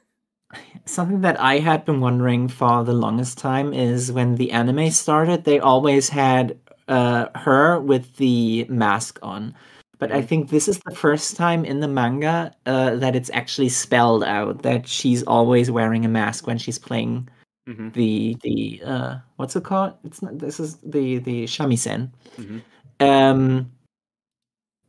[0.85, 5.45] Something that I had been wondering for the longest time is when the anime started,
[5.45, 9.55] they always had uh, her with the mask on.
[9.99, 10.27] But I Mhm.
[10.29, 14.63] think this is the first time in the manga uh, that it's actually spelled out
[14.63, 17.29] that she's always wearing a mask when she's playing
[17.67, 19.95] hmm the the uh, what's it called?
[20.05, 20.39] It's not.
[20.39, 22.11] This is the the shamisen.
[22.37, 22.59] hmm
[23.01, 23.71] Um,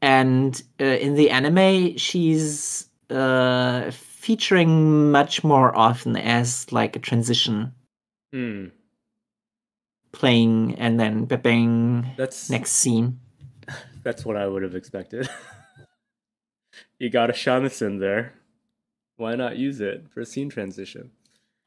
[0.02, 3.90] and uh, in the anime, she's uh,
[4.24, 7.74] featuring much more often as like a transition,
[8.34, 8.72] Mm,
[10.14, 13.20] playing and then bang that's next scene.
[14.04, 15.30] that's what I would have expected.
[17.00, 18.34] you got a shamisen there.
[19.18, 21.12] Why not use it for a scene transition?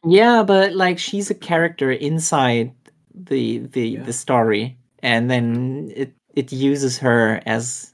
[0.05, 2.73] Yeah, but like she's a character inside
[3.15, 4.03] the the Yeah.
[4.03, 7.93] the story, and then it it uses her as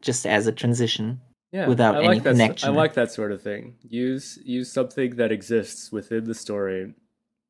[0.00, 1.20] just as a transition.
[1.52, 2.30] Yeah, without I any like that.
[2.30, 2.74] s- I connection.
[2.74, 3.76] like that sort of thing.
[3.88, 6.94] Use use something that exists within the story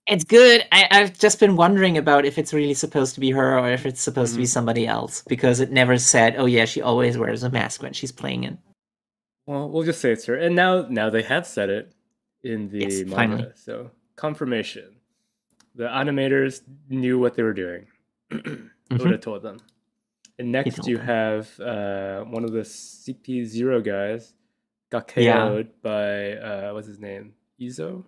[0.07, 0.65] It's good.
[0.73, 3.85] I, I've just been wondering about if it's really supposed to be her or if
[3.85, 4.49] it's supposed to be Mhm.
[4.57, 8.13] somebody else because it never said, "Oh yeah, she always wears a mask when she's
[8.13, 8.57] playing it."
[9.47, 10.37] Well, we'll just say it's her.
[10.37, 11.93] And now now they have said it
[12.43, 13.15] in the Yes, manga.
[13.17, 13.53] finally.
[13.57, 14.95] So confirmation.
[15.75, 17.87] The animators knew what they were doing.
[18.33, 18.71] Mhm.
[19.01, 19.59] Oda told them.
[20.39, 24.35] And next you have uh, one of the CP0 guys
[24.91, 25.49] got Yeah.
[25.49, 27.35] KO'd by uh, what's his name?
[27.61, 28.05] Izo?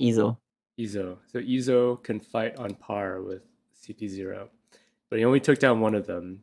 [0.00, 0.38] Izo.
[0.78, 1.18] Izo.
[1.26, 3.42] So Izo can fight on par with
[3.82, 4.48] CP0.
[5.10, 6.42] But he only took down one of them.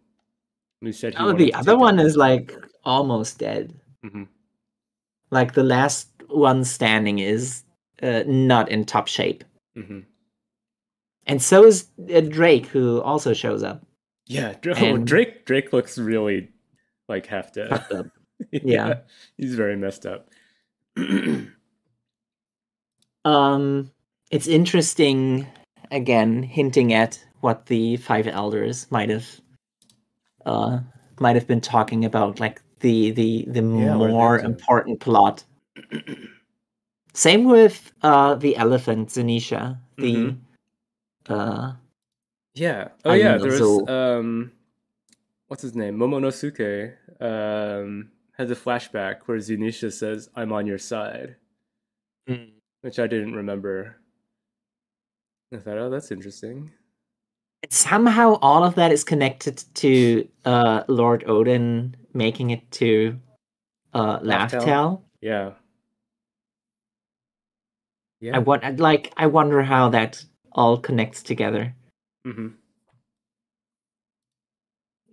[0.81, 2.53] He said he Oh, the other one down- is like
[2.85, 3.73] almost dead.
[4.05, 4.27] Mhm.
[5.31, 7.63] Like the last one standing is
[8.03, 9.43] uh, not in top shape,
[9.75, 10.05] Mhm.
[11.27, 13.85] and so is uh, Drake, who also shows up.
[14.29, 16.49] Yeah, oh, And- Drake Drake looks really
[17.09, 17.71] like half dead.
[17.73, 18.07] Up.
[18.51, 18.99] Yeah.
[19.35, 20.29] he's very messed up.
[23.25, 23.91] Um,
[24.31, 25.45] it's interesting,
[25.91, 29.27] again, hinting at what the five elders might have,
[30.45, 30.79] uh,
[31.19, 34.99] might have been talking about, like the the the Yeah, what are they more important
[35.01, 35.43] plot.
[37.13, 39.77] Same with uh the elephant Zunisha.
[39.97, 40.37] The Mhm.
[41.27, 41.73] uh
[42.59, 42.89] yeah.
[43.05, 44.51] Oh I yeah, know, there was so- um
[45.47, 45.97] what's his name?
[45.97, 51.35] Momonosuke um has a flashback where Zunisha says, I'm on your side,
[52.81, 53.97] which I didn't remember.
[55.53, 56.71] I thought, oh that's interesting.
[57.69, 63.19] somehow all of that is connected to uh Lord Oden making it to
[63.93, 64.59] uh Laugh-Tale?
[64.59, 65.03] Laugh-Tale.
[65.21, 65.51] Yeah.
[68.21, 68.35] Yeah.
[68.35, 71.73] I want like I wonder how that all connects together.
[72.25, 72.49] Hmm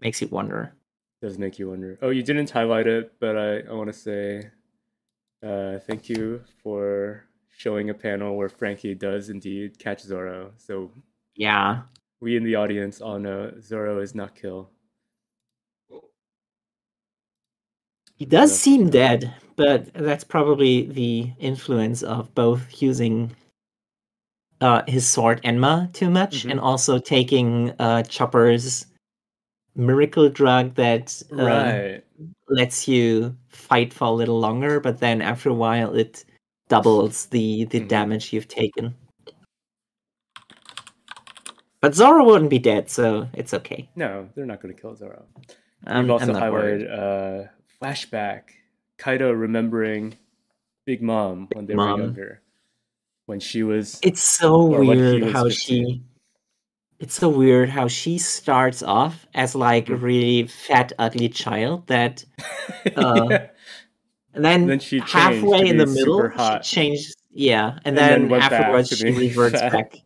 [0.00, 0.74] Makes you wonder.
[1.22, 1.98] does make you wonder.
[2.02, 4.50] Oh, you didn't highlight it, but I, I want to say
[5.42, 10.52] uh, thank you for showing a panel where Frankie does indeed catch Zoro.
[10.59, 10.90] So
[11.34, 11.82] Yeah.
[12.20, 14.70] we in the audience all know Zoro is not kill.
[18.16, 23.34] He does seem dead, but that's probably the influence of both using
[24.61, 26.50] uh, his sword Enma too much Mhm.
[26.52, 28.86] and also taking uh, Chopper's
[29.74, 32.04] miracle drug that uh, right.
[32.48, 36.24] lets you fight for a little longer, but then after a while it
[36.68, 37.88] doubles the the Mhm.
[37.88, 38.94] damage you've taken.
[41.80, 43.88] But Zoro wouldn't be dead, so it's okay.
[43.94, 45.24] No, they're not going to kill Zoro.
[45.86, 47.48] We've also highlighted uh,
[47.80, 48.42] flashback.
[48.98, 50.16] Kaido remembering
[50.86, 52.00] Big Mom when they Mom.
[52.00, 52.42] were younger,
[53.27, 55.51] when she was It's so Or when he weird how 15.
[55.87, 56.03] she.
[56.99, 60.03] It's so weird how she starts off as like a Mhm.
[60.03, 62.24] really fat, ugly child that,
[62.97, 63.47] uh, Yeah.
[64.33, 67.14] and then, Then she halfway in the middle she changed.
[67.31, 69.72] Yeah, and, And then then, afterwards she reverts fat.
[69.72, 69.97] back.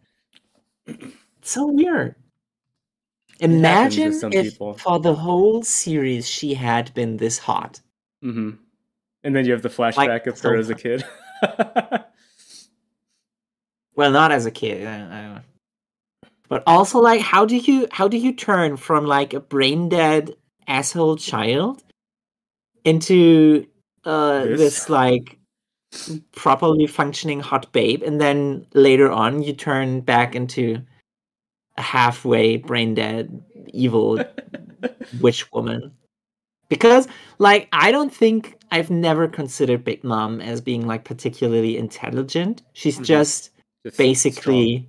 [0.89, 2.17] It's so weird.
[3.39, 4.75] Imagine if people.
[4.75, 7.81] for the whole series she had been this hot.
[8.21, 8.51] hmm
[9.23, 11.05] And then you have the flashback of her so as a kid.
[14.01, 14.87] Well, not as a kid.
[14.87, 15.43] I, I don't.
[16.49, 20.35] But also, like, how do you how do you turn from like a brain dead
[20.67, 21.85] asshole child
[22.85, 23.67] into
[24.07, 24.59] uh This?
[24.59, 25.39] this, like
[26.33, 30.81] properly functioning hot babe, and then later on you turn back into
[31.77, 33.43] a halfway brain dead
[33.75, 34.19] evil
[35.21, 35.93] witch woman?
[36.71, 37.07] Because,
[37.39, 42.63] like, I don't think I've never considered Big Mom as being like particularly intelligent.
[42.73, 43.05] She's Mhm.
[43.05, 43.51] just
[43.85, 44.89] Just basically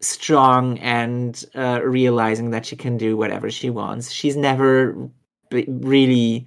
[0.00, 4.10] strong, and uh, realizing that she can do whatever she wants.
[4.10, 5.08] She's never
[5.50, 6.46] b- really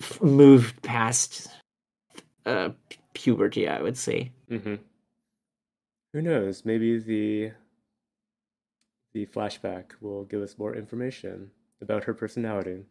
[0.00, 1.48] f- moved past
[2.46, 4.30] uh, pu- puberty, I would say.
[4.48, 4.76] hmm
[6.12, 6.64] Who knows?
[6.64, 7.52] Maybe the
[9.14, 11.50] the flashback will give us more information
[11.80, 12.84] about her personality.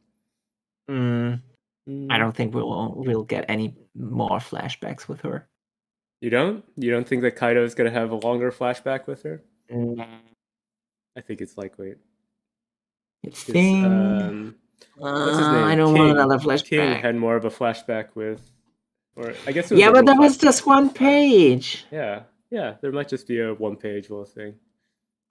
[0.90, 1.42] Mm,
[1.90, 2.20] I Mm.
[2.20, 5.48] don't think we'll we'll get any more flashbacks with her.
[6.22, 6.64] You don't?
[6.78, 9.42] You don't think that Kaido is gonna have a longer flashback with her?
[9.72, 10.06] Mm,
[11.18, 11.96] I think it's likely.
[13.26, 14.56] I 'Cause, think um,
[14.96, 15.64] what's his uh, name?
[15.66, 16.04] I don't King.
[16.06, 16.66] want another flashback.
[16.70, 18.52] King had more of a flashback with,
[19.16, 21.86] or I guess it was Yeah, but little that was just one page.
[21.92, 22.76] Yeah, yeah.
[22.82, 24.56] There might just be a one-page little thing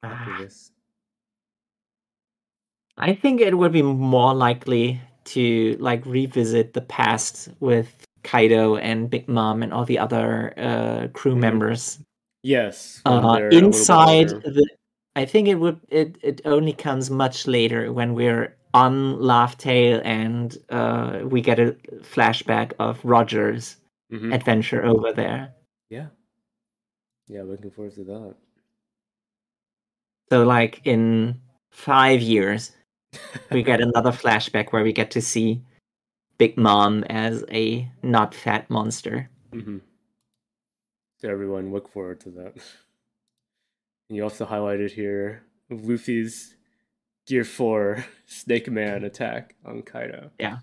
[0.03, 0.73] after Ah, this.
[2.97, 9.09] I think it would be more likely to like revisit the past with Kaido and
[9.11, 11.41] Big Mom and all the other uh, crew Mhm.
[11.41, 11.99] members.
[12.43, 13.03] Yes.
[13.05, 14.67] Uh, they're a little bit inside the,
[15.17, 15.81] I think it would.
[15.91, 21.59] It it only comes much later when we're on Laugh Tale and uh, we get
[21.59, 23.77] a flashback of Roger's
[24.13, 24.33] Mhm.
[24.35, 25.53] adventure over there.
[25.91, 26.07] Yeah.
[27.29, 28.35] Yeah, looking forward to that.
[30.31, 31.41] So, like in
[31.73, 32.73] five years,
[33.51, 35.61] we get another flashback where we get to see
[36.41, 39.29] Big Mom as a not fat monster.
[39.53, 39.77] Mm-hmm.
[41.19, 42.55] So everyone, look forward to that.
[44.09, 46.57] And you also highlighted here Luffy's
[47.27, 50.31] Gear Four Snake Man attack on Kaido.
[50.39, 50.61] Yeah.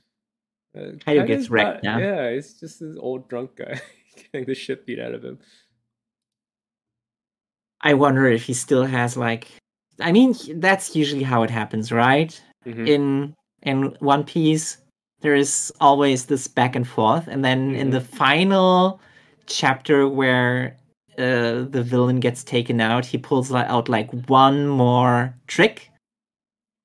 [0.75, 1.99] Uh, Kaido Kaido's gets wrecked now.
[1.99, 3.79] Yeah, he's just this old drunk guy
[4.15, 5.37] getting the shit beat out of him.
[7.81, 9.47] I wonder if he still has like.
[9.99, 12.41] I mean, that's usually how it happens, right?
[12.65, 12.87] Mhm.
[12.87, 14.77] In in One Piece,
[15.21, 18.99] there is always this back and forth, and then in the final
[19.47, 20.77] chapter where
[21.17, 25.89] uh, the villain gets taken out, he pulls out like one more trick,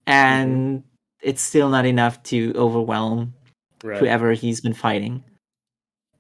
[0.06, 0.82] and
[1.20, 3.34] it's still not enough to overwhelm
[3.84, 3.98] Right.
[3.98, 5.24] whoever he's been fighting.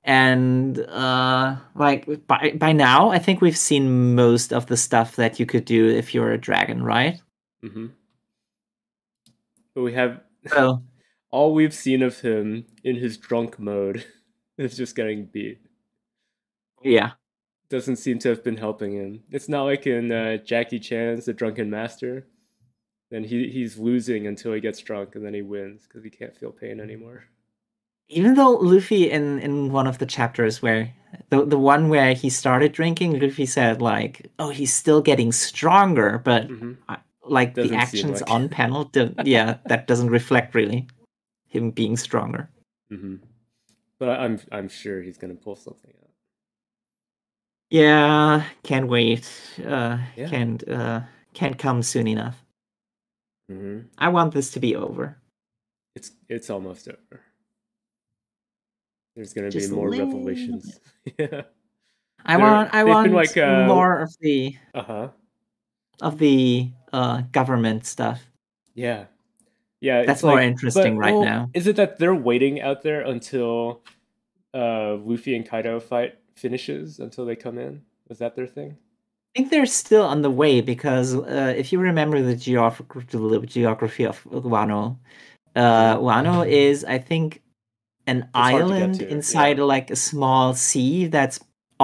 [0.04, 5.38] And uh like by by now I think we've seen most of the stuff that
[5.38, 7.20] you could do if you're a dragon, right?
[7.62, 7.86] hmm
[9.74, 10.82] But we have So
[11.32, 14.04] all we've seen of him in his drunk mode
[14.58, 15.58] is just getting beat.
[16.82, 17.12] yeah.
[17.68, 19.22] Doesn't seem to have been helping him.
[19.30, 22.26] It's not like in uh, Jackie Chan's The Drunken Master.
[23.10, 26.36] Then he he's losing until he gets drunk, and then he wins because he can't
[26.36, 27.24] feel pain anymore.
[28.10, 30.92] Even though Luffy in in one of the chapters where
[31.30, 36.20] the the one where he started drinking, Luffy said like, "Oh, he's still getting stronger,"
[36.22, 36.72] but hmm
[37.24, 38.90] like Doesn't the actions like- on panel,
[39.24, 40.88] yeah, that doesn't reflect really
[41.52, 42.48] him being stronger.
[42.90, 43.16] hmm
[43.98, 46.10] But I- I'm I'm sure he's gonna pull something out.
[47.70, 49.30] Yeah, can't wait.
[49.64, 50.28] Uh, Yeah.
[50.28, 51.00] Can't uh,
[51.34, 52.36] can't come soon enough.
[53.48, 55.16] hmm I want this to be over.
[55.94, 57.20] It's it's almost over.
[59.14, 60.80] There's gonna Just be more revelations.
[61.18, 61.42] yeah.
[62.24, 65.08] I They're- want I want like, uh, more of the Uh huh.
[66.00, 68.20] of the uh government stuff.
[68.74, 69.06] Yeah.
[69.82, 70.04] Yeah.
[70.04, 71.50] That's it's more like- interesting but, right well, now.
[71.52, 73.82] Is it that they're waiting out there until
[74.54, 77.82] uh, Luffy and Kaido fight finishes until they come in?
[78.08, 78.78] Was that their thing?
[79.34, 83.40] I think they're still on the way because uh, if you remember the geography, the
[83.46, 84.98] geography of Wano,
[85.56, 87.42] uh, Wano is I think
[88.06, 89.64] an to island to, inside yeah.
[89.64, 91.40] like a small sea that's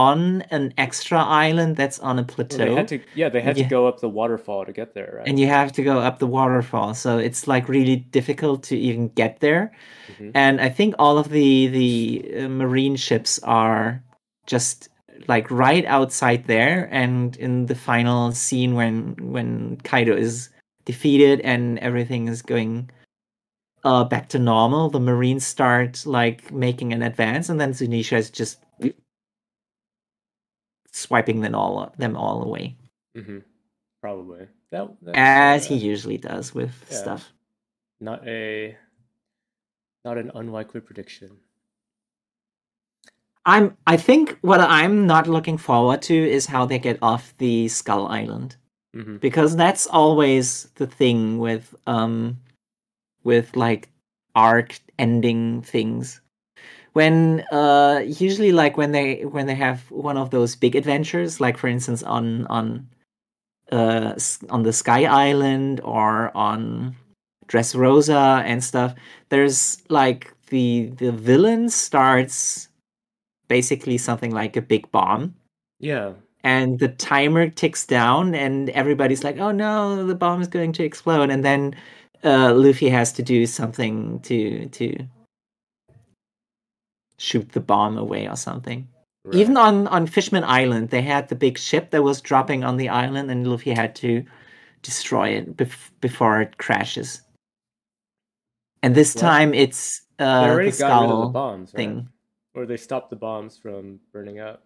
[0.07, 2.59] on an extra island that's on a Well, plateau.
[2.65, 2.99] they had to.
[3.21, 3.65] Yeah, they had Yeah.
[3.65, 5.27] to go up the waterfall to get there, right?
[5.29, 9.09] and you have to go up the waterfall so it's like really difficult to even
[9.23, 9.65] get there
[10.11, 10.31] Mhm.
[10.35, 11.91] and i think all of the the
[12.41, 13.33] uh, marine ships
[13.63, 14.03] are
[14.47, 14.89] just
[15.33, 18.95] like right outside there and in the final scene when
[19.37, 19.49] when
[19.91, 20.35] kaido is
[20.91, 22.89] defeated and everything is going
[23.91, 28.31] uh back to normal the marines start like making an advance and then zunisha is
[28.41, 28.55] just
[30.93, 32.77] swiping them all them all away
[33.17, 33.43] Mhm.
[34.01, 34.47] Probably.
[34.71, 36.97] That, as uh, he usually does with yeah.
[36.97, 37.33] stuff
[38.01, 38.77] Not a.
[40.05, 41.39] Not an unlikely prediction.
[43.45, 47.69] I'm I think what I'm not looking forward to is how they get off the
[47.69, 48.57] Skull Island
[48.95, 52.39] hmm because that's always the thing with um
[53.25, 53.89] with like
[54.35, 56.21] arc ending things.
[56.99, 61.57] When uh usually like when they when they have one of those big adventures like
[61.59, 62.67] for instance on on
[63.71, 64.15] uh
[64.51, 66.97] on the Sky Island or on
[67.47, 68.91] Dressrosa and stuff
[69.31, 72.69] there's like the the villain starts
[73.49, 75.23] basically something like a big bomb
[75.81, 76.13] Yeah.
[76.43, 80.85] and the timer ticks down and everybody's like oh no the bomb is going to
[80.85, 81.75] explode and then
[82.25, 84.87] uh, luffy has to do something to to
[87.19, 88.89] shoot the bomb away or something
[89.25, 89.37] Right.
[89.37, 92.89] even on on fishman island they had the big ship that was dropping on the
[92.89, 94.25] island and luffy had to
[94.83, 97.23] destroy it bef- before it crashes
[98.83, 101.77] and this Well, time it's they uh already the got rid of the bombs, right?
[101.77, 102.09] thing
[102.55, 104.65] Or they stopped the bombs from burning up.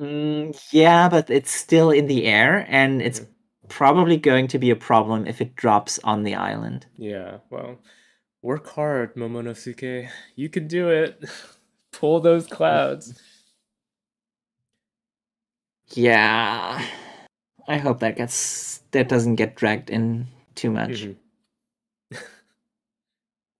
[0.00, 3.26] Mm, yeah, but it's still in the air, and it's Mhm.
[3.68, 6.86] probably going to be a problem if it drops on the island.
[6.96, 7.78] Yeah, well,
[8.46, 10.08] work hard, Momonosuke.
[10.36, 11.24] You can do it.
[11.92, 13.20] Pull those clouds.
[15.90, 16.84] Yeah,
[17.68, 21.04] I hope that gets that doesn't get dragged in too much.
[21.04, 21.16] Mhm.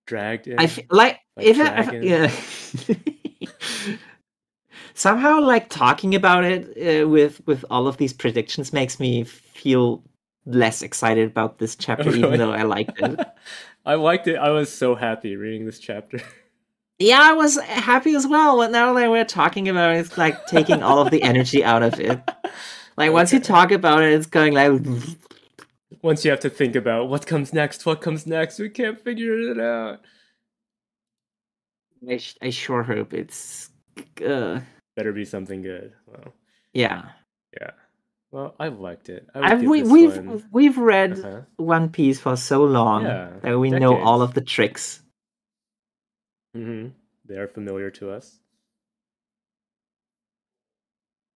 [0.05, 0.59] Dragged in.
[0.59, 2.03] I feel like Like if, I- dragon.
[2.03, 2.31] yeah.
[4.93, 10.03] Somehow, like talking about it uh, with with all of these predictions makes me feel
[10.45, 12.27] less excited about this chapter, Oh, really?
[12.27, 13.19] even though I liked it.
[13.87, 14.35] I liked it.
[14.35, 16.19] I was so happy reading this chapter.
[16.99, 18.57] Yeah, I was happy as well.
[18.57, 21.83] But now that we're talking about it, it's like taking all of the energy out
[21.83, 22.19] of it.
[22.97, 24.81] Like once you talk about it, it's going like
[26.01, 29.37] Once you have to think about what comes next, what comes next, we can't figure
[29.51, 30.01] it out.
[32.09, 33.69] I, sh- I sure hope it's
[34.25, 34.61] uh,
[34.95, 35.93] Better be something good.
[36.07, 36.33] Well,
[36.73, 37.09] yeah.
[37.59, 37.71] yeah.
[38.37, 39.27] Well, I liked it.
[39.33, 41.41] I would I've, we, we've one- we've read Uh-huh.
[41.55, 45.01] One Piece for so long Yeah, that we know all of the tricks.
[46.55, 46.91] Mhm.
[47.25, 48.39] They are familiar to us.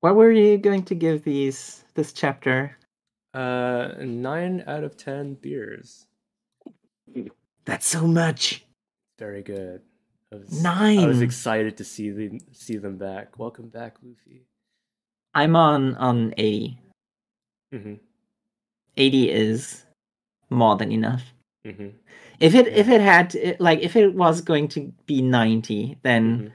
[0.01, 2.77] What were you going to give these this chapter?
[3.33, 6.05] Uh, nine out of ten beers.
[7.65, 8.63] That's so much.
[9.17, 9.81] Very good.
[10.31, 13.39] I was, I was excited to see them see them back.
[13.39, 14.45] Welcome back, Luffy.
[15.33, 16.77] I'm on on 80.
[17.72, 17.95] Hmm
[18.97, 19.86] 80 is
[20.49, 21.24] more than enough.
[21.65, 21.89] hmm
[22.39, 26.51] If it if it had it- like if it was going to be 90, then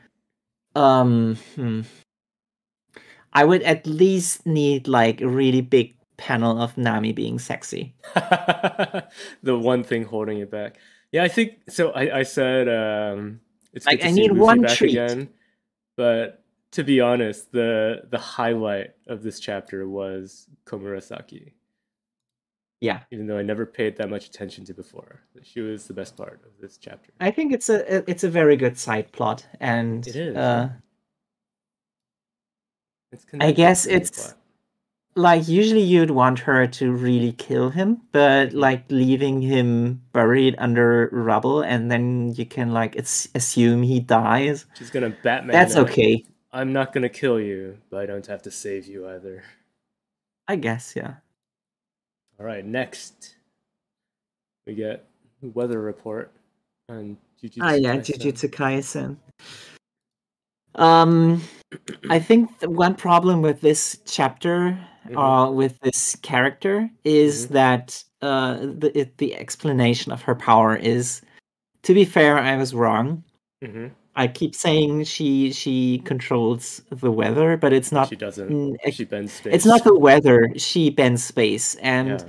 [0.75, 0.81] Mhm.
[0.81, 1.81] um hmm,
[3.33, 7.95] I would at least need like a really big panel of Nami being sexy.
[9.43, 10.77] the one thing holding it back.
[11.13, 11.91] Yeah, I think so.
[11.93, 13.41] I, I said um,
[13.73, 14.91] it's Like, good to I see need one back treat.
[14.93, 15.29] again,
[15.97, 16.43] but
[16.73, 21.53] to be honest, the the highlight of this chapter was Komurasaki.
[22.81, 23.01] Yeah.
[23.11, 26.43] Even though I never paid that much attention to before, she was the best part
[26.45, 27.13] of this chapter.
[27.21, 30.71] I think it's a it's a very good side plot and It is, uh
[33.13, 34.35] It's I guess it's
[35.17, 38.59] like usually you'd want her to really kill him, but Mm-hmm.
[38.59, 44.67] like leaving him buried under rubble and then you can like it's assume he dies.
[44.75, 45.53] she's gonna Batman.
[45.53, 46.25] That's okay.
[46.57, 49.45] I'm not gonna kill you, but I don't have to save you either.
[50.49, 51.17] I guess, yeah.
[52.41, 53.37] All right, next
[54.67, 55.05] we get
[55.43, 56.33] weather report
[56.89, 57.59] on Jujutsu.
[57.61, 59.19] Ah, yeah, Jujutsu Kaisen.
[60.77, 61.43] Um,
[62.09, 64.79] I think the one problem with this chapter,
[65.09, 65.17] Mhm.
[65.17, 67.51] uh, with this character, is Mhm.
[67.51, 71.21] that uh, the it, the explanation of her power is.
[71.83, 73.23] To be fair, I was wrong.
[73.63, 73.93] Mhm.
[74.17, 78.09] I keep saying she she controls the weather, but it's not.
[78.09, 78.79] She doesn't.
[78.91, 79.55] She bends space.
[79.55, 80.49] It's not the weather.
[80.57, 82.27] She bends space, and Yeah.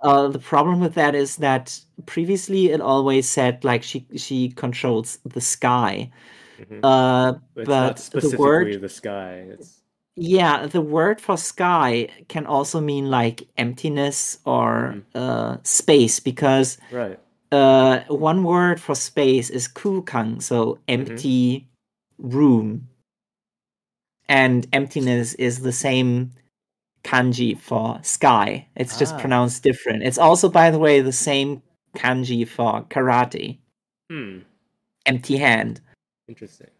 [0.00, 5.18] uh, the problem with that is that previously it always said like she she controls
[5.24, 6.10] the sky.
[6.58, 6.80] Mhm.
[6.82, 9.44] Uh, but the specifically word- the sky.
[9.52, 9.82] It's
[10.18, 15.02] yeah, the word for sky can also mean like emptiness or Mhm.
[15.14, 17.18] uh, space because right.
[17.52, 21.66] Uh, one word for space is kukan, so empty
[22.18, 22.88] room.
[24.28, 26.32] And emptiness is the same
[27.04, 28.66] kanji for sky.
[28.74, 29.18] It's just Ah.
[29.20, 30.02] pronounced different.
[30.02, 31.62] It's also, by the way, the same
[31.94, 33.58] kanji for karate,
[34.10, 34.40] Hmm.
[35.06, 35.80] empty hand.
[36.28, 36.70] Interesting.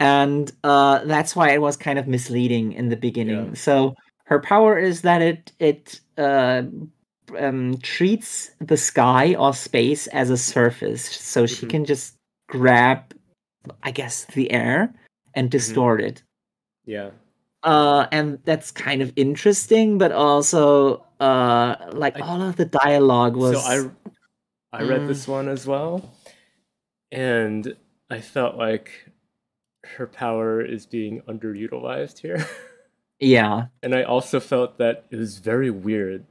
[0.00, 3.48] and uh, that's why it was kind of misleading in the beginning.
[3.48, 3.54] Yeah.
[3.54, 3.94] So
[4.24, 6.62] her power is that it it uh,
[7.38, 11.70] um, treats the sky or space as a surface, so she Mhm.
[11.70, 12.14] can just
[12.48, 13.14] grab,
[13.82, 14.94] I guess, the air
[15.34, 15.50] and Mm-hmm.
[15.50, 16.22] distort it.
[16.84, 17.10] Yeah.
[17.62, 23.36] Uh, and that's kind of interesting, but also uh, like I- all of the dialogue
[23.36, 23.62] was.
[23.62, 23.92] So
[24.72, 25.06] I I read Mm.
[25.06, 26.10] this one as well,
[27.12, 27.76] and
[28.10, 28.90] I felt like
[29.84, 32.38] her power is being underutilized here.
[33.20, 36.24] yeah, and I also felt that it was very weird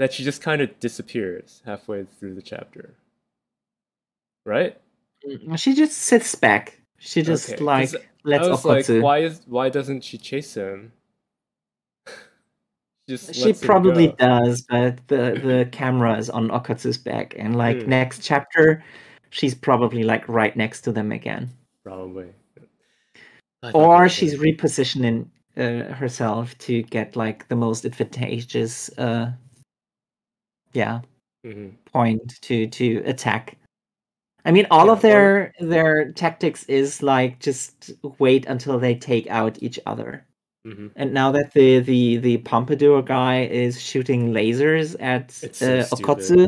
[0.00, 2.94] that she just kind of disappears halfway through the chapter.
[4.46, 4.80] Right?
[5.56, 6.80] she just sits back.
[6.96, 10.54] She just Okay, 'cause like lets I was like, why is why doesn't she chase
[10.54, 10.92] him?
[13.08, 14.12] just She probably go.
[14.16, 17.90] does, but the the camera is on Okkotsu's back, and like Hmm.
[17.90, 18.82] next chapter,
[19.28, 21.50] she's probably like right next to them again,
[21.84, 22.32] Probably.
[23.62, 25.28] I thought that or she's repositioning
[25.58, 29.32] uh, herself to get like the most advantageous, uh,
[30.72, 31.00] yeah,
[31.46, 31.72] Mhm.
[31.92, 33.56] point to to attack.
[34.44, 38.94] I mean, all Yeah, of or- their their tactics is like just wait until they
[38.94, 40.26] take out each other.
[40.66, 40.90] Mhm.
[40.96, 45.84] And now that the the the pompadour guy is shooting lasers at It's so uh.
[45.84, 46.46] Okkotsu,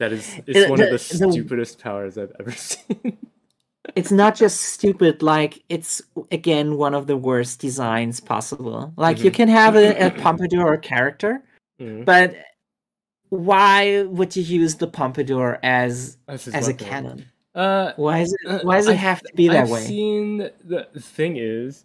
[0.00, 3.16] That is it's Uh, one of the- the the- stupidest powers I've ever seen.
[3.96, 5.22] it's not just stupid.
[5.22, 8.92] Like it's again one of the worst designs possible.
[8.96, 9.34] Like you Mhm.
[9.34, 11.42] can have a, a pompadour character,
[11.80, 12.04] Mhm.
[12.04, 12.36] but
[13.30, 17.26] why would you use the pompadour as as a cannon?
[17.54, 19.80] Uh, Why is Uh, it why does it I've- have to be that I've way?
[19.80, 21.84] seen the, the thing is,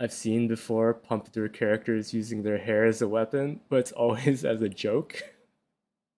[0.00, 4.62] I've seen before Pompadour characters using their hair as a weapon, but it's always as
[4.62, 5.22] a joke.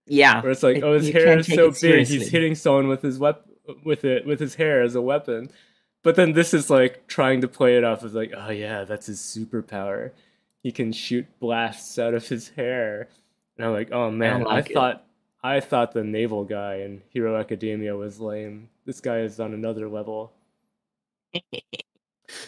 [0.07, 2.19] Yeah, Where it's like, it- oh, his hair is so big, seriously.
[2.19, 3.47] he's hitting someone with his wep-
[3.85, 5.51] with it with his hair as a weapon.
[6.05, 9.07] But then this is like trying to play it off as like, oh yeah, that's
[9.07, 10.13] his superpower.
[10.63, 13.09] He can shoot blasts out of his hair.
[13.57, 14.75] And I'm like, oh man, I, like it.
[14.75, 15.07] thought
[15.43, 18.69] I thought the navel guy in Hero Academia was lame.
[18.85, 20.33] This guy is on another level.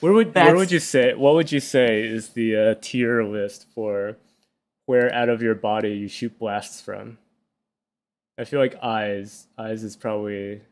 [0.01, 3.66] Where would where would you say what would you say is the uh, tier list
[3.72, 4.16] for
[4.86, 7.18] where out of your body you shoot blasts from?
[8.36, 10.62] I feel like eyes eyes is probably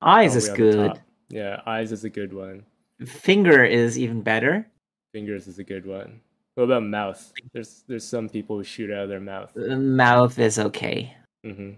[0.00, 1.00] Eyes is probably the good.
[1.28, 2.64] Yeah, eyes is a good one.
[3.04, 4.66] Finger is even better.
[5.12, 6.20] Fingers is a good one.
[6.58, 7.32] What about mouth?
[7.52, 9.56] There's there's some people who shoot out of their mouth.
[9.56, 11.14] Uh, Mouth is okay.
[11.44, 11.74] hmm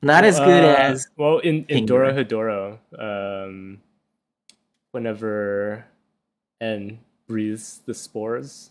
[0.00, 1.86] Not as good Uh, as well in in.
[1.86, 3.82] Dorohedoro, um,
[4.92, 5.84] whenever
[6.60, 8.70] N breathes the spores,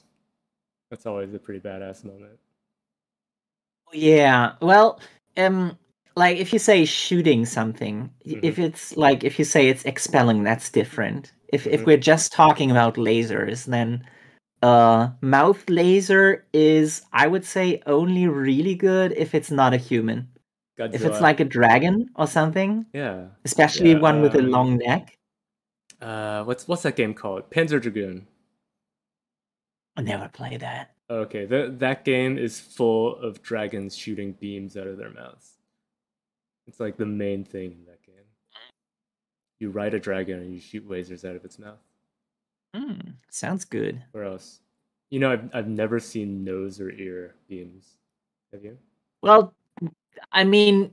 [0.89, 2.39] that's always a pretty badass moment.
[3.91, 4.53] Yeah.
[4.61, 5.01] Well,
[5.35, 5.77] um
[6.15, 8.39] like if you say shooting something, Mhm.
[8.41, 11.33] if it's like if you say it's expelling, that's different.
[11.51, 11.85] If if Mhm.
[11.87, 14.07] we're just talking about lasers, then
[14.61, 20.29] uh mouth laser is I would say only really good if it's not a human.
[20.79, 20.93] Godzilla.
[20.95, 24.77] If it's like a dragon or something, yeah, especially Yeah, one with a um, long
[24.77, 25.17] neck.
[26.01, 27.49] uh, what's what's that game called?
[27.51, 28.27] Panzer Dragoon.
[29.97, 30.95] I never play that.
[31.09, 35.57] Okay, that that game is full of dragons shooting beams out of their mouths.
[36.67, 38.15] It's like the main thing in that game.
[39.59, 41.79] You ride a dragon and you shoot lasers out of its mouth.
[42.75, 42.99] Hmm,
[43.29, 44.01] sounds good.
[44.11, 44.59] Where else?
[45.09, 47.97] You know, I've I've never seen nose or ear beams.
[48.53, 48.77] Have you?
[49.21, 49.53] Well,
[50.31, 50.91] I mean,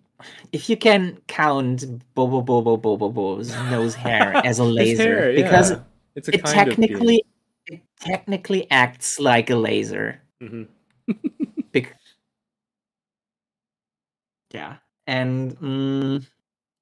[0.53, 1.85] if you can count
[2.15, 5.79] Bobobo-bo Bo-bobo's nose hair as a laser, hair, because yeah.
[6.17, 7.25] it's a it technically
[7.67, 10.21] it technically acts like a laser.
[11.73, 11.97] Bec-
[14.53, 14.77] yeah,
[15.07, 16.27] and mm,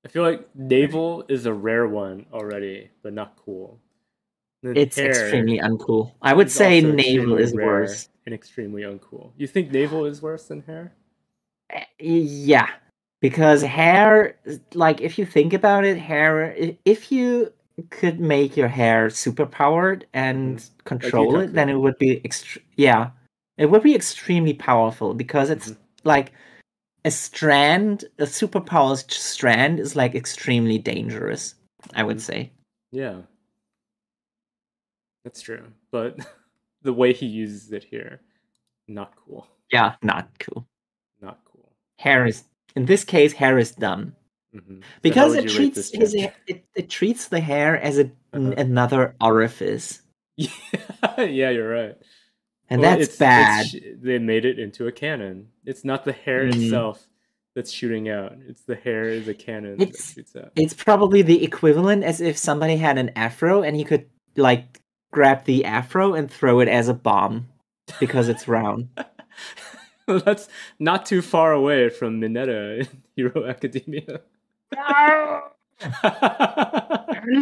[0.05, 3.81] I feel like navel is a rare one already, but not cool.
[4.67, 6.13] Then it's hair extremely uncool.
[6.23, 8.09] I would say navel is worse.
[8.25, 9.31] and extremely uncool.
[9.37, 10.93] You think navel is worse than hair?
[11.71, 12.69] Eh, Yeah,
[13.21, 14.37] because hair,
[14.75, 16.53] like if you think about it, hair.
[16.85, 17.53] If you
[17.91, 23.11] could make your hair super powered and control it, then it would be ext- yeah,
[23.59, 25.77] it would be extremely powerful because it's Mhm.
[26.03, 26.33] like
[27.05, 31.55] a strand, a superpowered strand is like extremely dangerous.
[31.95, 32.21] I would Mhm.
[32.21, 32.51] say.
[32.91, 33.23] Yeah,
[35.27, 35.65] that's true.
[35.91, 36.19] But
[36.83, 38.21] the way he uses it here,
[38.87, 39.49] not cool.
[39.73, 40.65] Yeah, not cool.
[41.21, 41.73] Not cool.
[41.99, 42.45] Hair is
[42.77, 44.15] in this case, hair is dumb.
[44.53, 48.53] hmm because it treats his it, it treats the hair as a, Uh-huh.
[48.57, 50.03] another orifice
[50.37, 50.51] yeah,
[51.19, 51.97] yeah, you're right.
[52.71, 55.49] and Well, that's it's- bad it's- they made it into a cannon.
[55.65, 56.55] It's not the hair Mm.
[56.55, 57.03] itself
[57.55, 58.37] that's shooting out.
[58.47, 60.53] It's the hair is a cannon It's- that shoots out.
[60.55, 64.05] it's probably the equivalent as if somebody had an afro and he could
[64.37, 64.83] like
[65.17, 67.49] grab the afro and throw it as a bomb
[67.99, 68.87] because it's round
[70.07, 70.47] Well, that's
[70.79, 74.21] not too far away from Mineta in Hero Academia.
[74.75, 75.53] what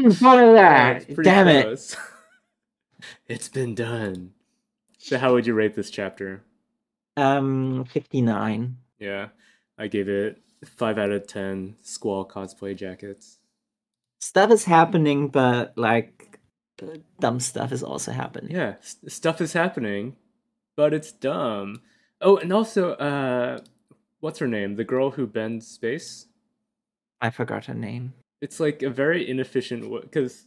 [0.05, 1.97] is Yeah, it's pretty damn it close.
[3.29, 4.33] it's been done.
[4.99, 6.43] So, how would you rate this chapter?
[7.17, 9.29] um 59 Yeah,
[9.79, 11.75] I gave it five out of ten.
[11.83, 13.39] Squall cosplay jackets.
[14.21, 16.34] stuff is happening but like
[17.21, 20.17] dumb stuff is also happening Yeah, s- stuff is happening,
[20.77, 21.81] but it's dumb.
[22.21, 23.61] Oh, and also, uh,
[24.21, 24.77] what's her name?
[24.77, 26.27] The girl who bends space.
[27.21, 30.47] i forgot her name It's like a very inefficient because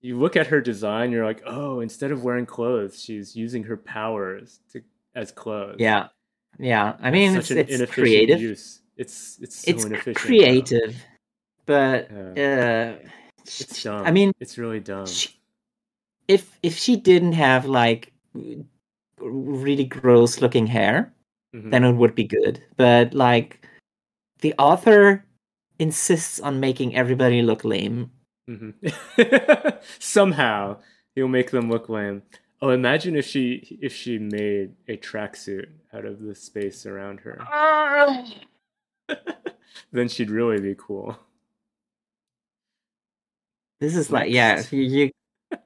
[0.00, 3.76] you look at her design, you're like, oh, instead of wearing clothes, she's using her
[3.76, 4.82] powers to
[5.14, 5.76] as clothes.
[5.80, 6.08] yeah
[6.58, 8.80] yeah i mean such it's, an it's creative use.
[8.96, 10.16] It's it's so it's inefficient.
[10.16, 10.20] though.
[10.28, 10.96] creative
[11.66, 12.96] but Yeah.
[13.02, 13.08] uh
[13.42, 14.06] It's dumb.
[14.06, 15.06] i mean it's really dumb.
[15.06, 15.37] she,
[16.28, 18.12] if if she didn't have like
[19.20, 21.12] really gross looking hair
[21.54, 21.70] Mhm.
[21.70, 23.66] then it would be good but like
[24.40, 25.24] the author
[25.78, 28.10] insists on making everybody look lame
[28.48, 28.72] Mhm.
[29.98, 30.80] Somehow
[31.14, 32.22] he'll make them look lame.
[32.62, 37.36] Oh, imagine if she if she made a tracksuit out of the space around her.
[39.92, 41.14] then she'd really be cool.
[43.80, 45.10] this is like yeah you, you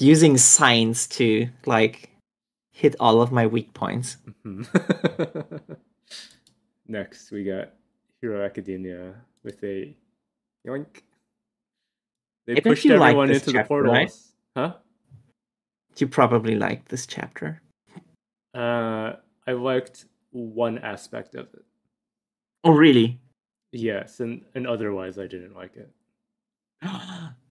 [0.00, 2.10] using science to like
[2.72, 4.66] hit all of my weak points Mhm.
[6.88, 7.70] Next, we got
[8.20, 9.14] Hero Academia
[9.44, 9.94] with a
[10.66, 11.02] yoink.
[12.46, 13.92] They I pushed like everyone this into the portals.
[13.92, 14.12] right?
[14.56, 14.74] Huh?
[15.96, 17.60] you probably liked this chapter
[18.54, 19.16] Uh,
[19.46, 21.64] I liked one aspect of it.
[22.64, 23.20] oh really
[23.72, 25.90] Yes, and and otherwise I didn't like it.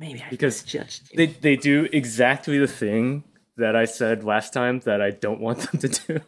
[0.00, 1.16] Maybe I Because misjudged you.
[1.18, 3.22] They they do exactly the thing
[3.58, 6.20] that I said last time that I don't want them to do.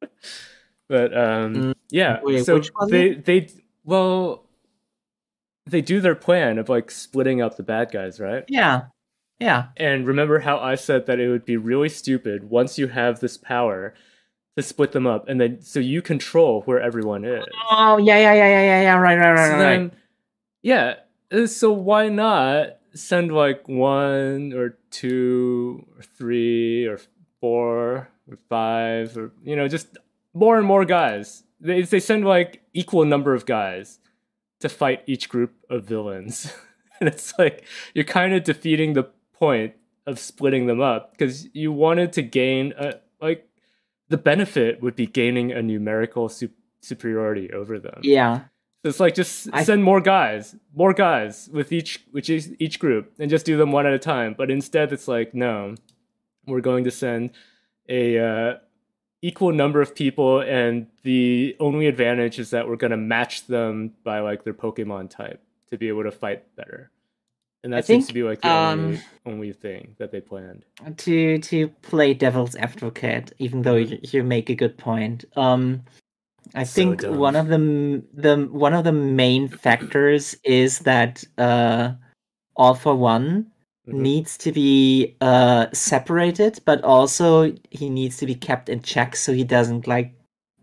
[0.88, 3.48] but um Mm, yeah, wait, so which was they they
[3.84, 4.44] well
[5.66, 8.44] they do their plan of like splitting up the bad guys, right?
[8.48, 8.82] yeah,
[9.40, 13.18] yeah, And remember how I said that it would be really stupid once you have
[13.18, 13.92] this power
[14.56, 17.44] to split them up and then so you control where everyone is.
[17.70, 18.94] Oh yeah, yeah, yeah, yeah, yeah, yeah.
[18.98, 19.58] Right, right, right, So right.
[19.58, 19.58] right.
[19.58, 19.92] then,
[20.62, 20.94] yeah.
[21.32, 26.98] Uh, So why not send like one or two or three or
[27.40, 29.96] four or five or you know just
[30.34, 31.44] more and more guys.
[31.60, 33.98] They they send like equal number of guys
[34.60, 36.52] to fight each group of villains,
[37.00, 37.64] and it's like
[37.94, 39.74] you're kind of defeating the point
[40.06, 43.48] of splitting them up because you wanted to gain a like
[44.08, 46.50] the benefit would be gaining a numerical sup-
[46.80, 48.00] superiority over them.
[48.02, 48.44] Yeah,
[48.84, 53.12] it's like just I- send more guys, more guys with each which is each group,
[53.18, 54.34] and just do them one at a time.
[54.36, 55.74] But instead, it's like no,
[56.46, 57.30] we're going to send
[57.88, 58.54] a uh,
[59.22, 63.92] equal number of people, and the only advantage is that we're going to match them
[64.04, 66.90] by like their Pokemon type to be able to fight better.
[67.64, 70.20] And that I seems think, to be like the um, only only thing that they
[70.20, 70.64] planned.
[70.98, 75.24] to to play devil's advocate, even though you, you make a good point.
[75.36, 75.82] Um,
[76.54, 81.92] I think one of the the one of the main factors is that uh,
[82.56, 83.46] All for One
[83.86, 83.94] Mhm.
[83.94, 89.32] needs to be uh separated, but also he needs to be kept in check so
[89.32, 90.12] he doesn't like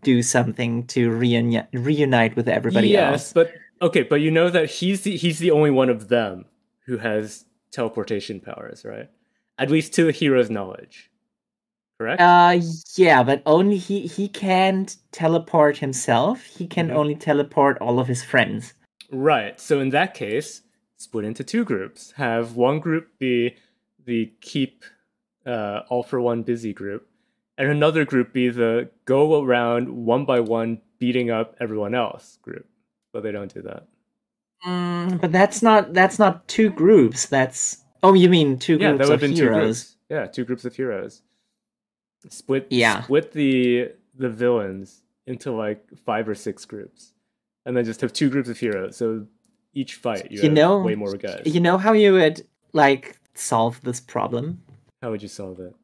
[0.02, 3.32] do something to reuni- reunite with everybody yes, else.
[3.32, 3.52] but
[3.82, 6.44] okay, but you know that he's the, he's the only one of them
[6.86, 9.08] who has teleportation powers, right?
[9.58, 11.10] At least to the hero's knowledge.
[11.98, 12.20] Correct?
[12.20, 12.60] Uh,
[12.96, 16.44] yeah, but only he he can't teleport himself.
[16.44, 16.94] He can Mhm.
[16.96, 18.74] only teleport all of his friends.
[19.10, 19.58] right.
[19.60, 20.62] So in that case,
[20.98, 22.10] split into two groups.
[22.16, 23.54] Have one group be
[24.04, 24.84] the keep
[25.46, 27.08] uh, all for one busy group,
[27.56, 32.66] and another group be the go around one by one beating up everyone else group.
[33.12, 33.84] But they don't do that.
[34.66, 37.26] Mm, but that's not that's not two groups.
[37.26, 39.64] That's oh, you mean two yeah, that groups would of been two heroes?
[39.82, 39.96] groups.
[40.10, 41.22] Yeah, two groups of heroes.
[42.28, 43.02] Split Yeah.
[43.02, 47.12] split the the villains into like five or six groups.
[47.66, 48.96] And then just have two groups of heroes.
[48.96, 49.26] So
[49.74, 51.42] each fight you, You have know- way more guys.
[51.44, 54.62] You know how you would like solve this problem?
[55.02, 55.74] How would you solve it?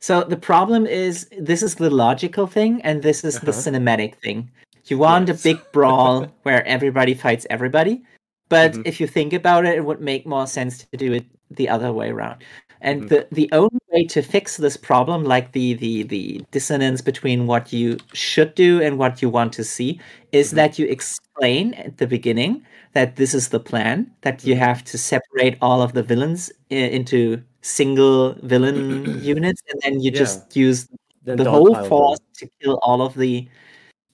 [0.00, 3.60] So the problem is this is the logical thing and this is the Uh-huh.
[3.60, 4.50] cinematic thing.
[4.86, 5.40] You want Yes.
[5.40, 8.02] a big brawl where everybody fights everybody,
[8.48, 8.82] but Mhm.
[8.86, 11.92] if you think about it, it would make more sense to do it the other
[11.92, 12.42] way around.
[12.80, 13.08] And Mhm.
[13.08, 17.72] the the only way to fix this problem, like the the the dissonance between what
[17.72, 20.00] you should do and what you want to see,
[20.32, 20.56] is Mhm.
[20.56, 22.62] that you explain at the beginning
[22.92, 24.58] that this is the plan, that you Mhm.
[24.58, 28.76] have to separate all of the villains i- into single villain
[29.22, 30.18] units, and then you Yeah.
[30.24, 30.86] just use
[31.24, 31.88] Then the whole dogpile them.
[31.88, 33.48] force to kill all of the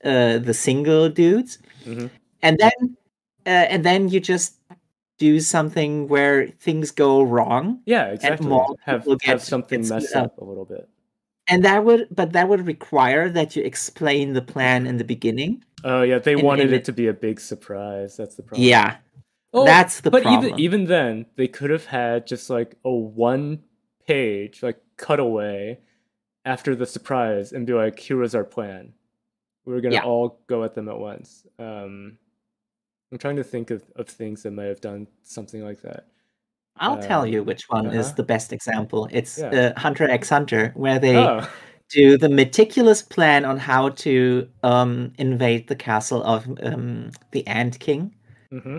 [0.04, 2.10] uh, the single dudes, Mhm.
[2.42, 2.96] and then
[3.46, 4.54] uh, and then you just
[5.28, 8.48] do something where things go wrong, Yeah, exactly.
[8.48, 10.88] more Have people have something get mess up a little bit.
[11.50, 15.52] and that would but that would require that you explain the plan in the beginning.
[15.84, 18.10] Oh yeah, they And- wanted and it it- to be a big surprise.
[18.16, 18.66] That's the problem.
[18.68, 18.96] Yeah,
[19.54, 20.44] Oh, that's the but problem.
[20.46, 23.62] even even then, they could have had just like a one
[24.08, 25.78] page like cutaway
[26.44, 28.92] after the surprise and be like, "Here is our plan.
[29.64, 30.10] We're gonna Yeah.
[30.10, 32.18] all go at them at once." Um,
[33.12, 36.06] I'm trying to think of, of things that might have done something like that.
[36.78, 38.14] I'll tell you which one is uh-huh.
[38.16, 39.06] the best example.
[39.12, 39.72] It's Yeah.
[39.76, 41.46] uh, Hunter x Hunter, where they Oh,
[41.90, 47.78] do the meticulous plan on how to um, invade the castle of um, the Ant
[47.78, 48.14] King.
[48.50, 48.78] hmm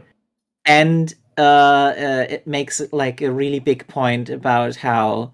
[0.66, 5.32] and uh, uh, it makes like a really big point about how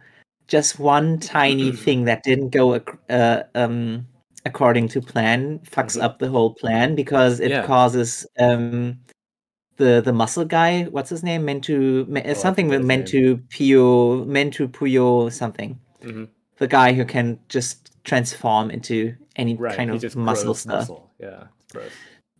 [0.48, 4.08] just one tiny thing that didn't go ac- uh, um,
[4.46, 6.04] according to plan fucks Mhm.
[6.04, 7.66] up the whole plan because it Yeah.
[7.66, 8.98] causes um,
[9.78, 13.40] the the muscle guy what's his name Mentu Me- Oh, something with forget his name.
[13.40, 16.26] Mentu Pio Mentu Puyo something hmm
[16.58, 19.76] the guy who can just transform into any Right.
[19.78, 21.10] kind he of muscle stuff muscle.
[21.20, 21.48] Yeah,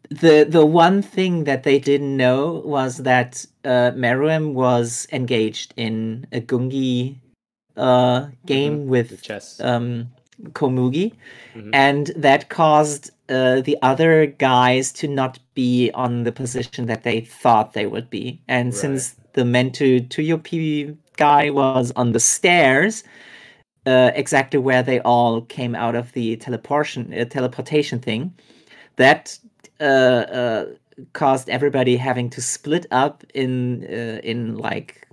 [0.10, 6.26] the the one thing that they didn't know was that uh, Meruem was engaged in
[6.32, 7.16] a Gungi
[7.78, 9.60] uh, game The with chess.
[9.62, 10.10] um,
[10.54, 11.14] Komugi,
[11.56, 11.70] Mhm.
[11.74, 17.22] and that caused uh, the other guys to not be on the position that they
[17.22, 18.40] thought they would be.
[18.48, 23.04] And since the Menthuthuyoupi guy was on the stairs,
[23.86, 28.34] uh, exactly where they all came out of the teleportation uh, teleportation thing,
[28.96, 29.38] that
[29.80, 30.66] uh, uh,
[31.14, 35.08] caused everybody having to split up in uh, in like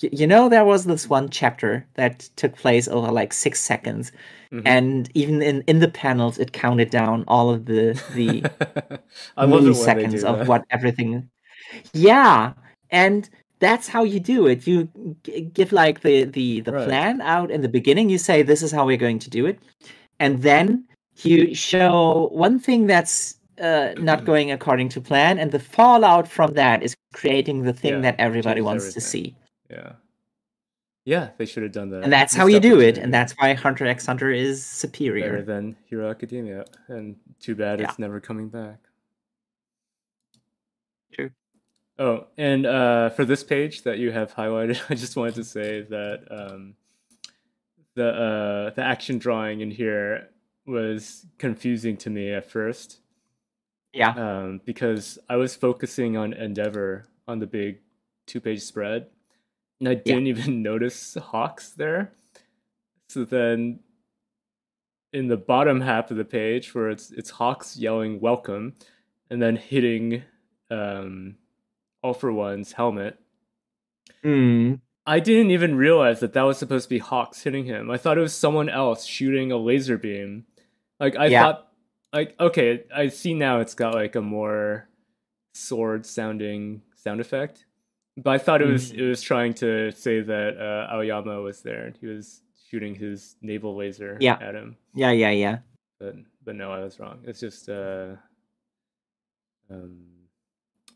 [0.00, 4.12] you know there was this one chapter that took place over like six seconds
[4.52, 4.62] Mhm.
[4.64, 8.42] and even in in the panels it counted down all of the the
[9.36, 10.46] I love it when they milliseconds of that.
[10.48, 11.28] what everything
[11.92, 12.52] yeah
[12.90, 13.28] and
[13.60, 14.88] that's how you do it you
[15.24, 16.84] g- give like the the the Right.
[16.86, 19.58] plan out in the beginning you say this is how we're going to do it
[20.20, 20.84] and then
[21.24, 26.54] you show one thing that's uh, not going according to plan and the fallout from
[26.54, 29.34] that is creating the thing Yeah, that everybody wants to see
[29.70, 29.92] Yeah.
[31.08, 32.02] Yeah, they should have done that.
[32.04, 35.42] and that's how you do it and that's why hunter x hunter is better superior
[35.42, 36.66] than Hero Academia.
[36.88, 37.88] And too bad Yeah.
[37.88, 38.76] it's never coming back.
[41.14, 41.30] True.
[41.98, 45.80] Oh, and uh, for this page that you have highlighted, I just wanted to say
[45.80, 46.74] that um,
[47.94, 50.28] the uh, the action drawing in here
[50.66, 53.00] was confusing to me at first
[53.94, 57.78] yeah um, because I was focusing on Endeavor on the big
[58.26, 59.06] two page spread,
[59.80, 62.12] and I didn't even notice Hawks there.
[63.08, 63.80] So then,
[65.12, 68.74] in the bottom half of the page, where it's it's Hawks yelling "Welcome,"
[69.30, 70.22] and then hitting
[70.70, 71.36] um,
[72.02, 73.18] All for One's helmet.
[74.24, 77.90] Mm, I didn't even realize that that was supposed to be Hawks hitting him.
[77.90, 80.44] I thought it was someone else shooting a laser beam.
[81.00, 81.42] Like I Yeah.
[81.44, 81.68] thought,
[82.12, 84.88] like okay, I see now it's got like a more
[85.54, 87.64] sword sounding sound effect.
[88.22, 88.98] But I thought it was Mhm.
[88.98, 93.36] it was trying to say that uh, Aoyama was there and he was shooting his
[93.42, 94.36] navel laser Yeah.
[94.40, 94.76] at him.
[94.94, 95.58] yeah yeah yeah
[96.00, 96.14] But
[96.44, 97.18] but no, I was wrong.
[97.24, 98.16] It's just uh,
[99.70, 99.98] um,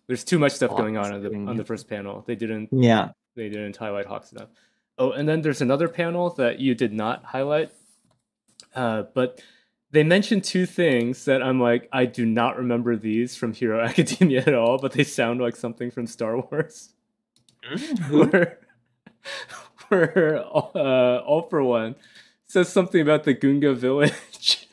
[0.07, 2.25] there's too much stuff going on on the on the first panel.
[2.27, 4.49] They didn't yeah they didn't highlight Hawks enough.
[4.99, 7.71] Oh, and then there's another panel that you did not highlight.
[8.75, 9.43] Uh, but
[9.91, 14.41] they mentioned two things that I'm like, I do not remember these from Hero Academia
[14.47, 16.95] at all, but they sound like something from Star Wars.
[17.63, 18.25] Who?
[18.29, 18.59] where,
[19.89, 21.95] where uh, All for One
[22.47, 24.69] says something about the Gunga village.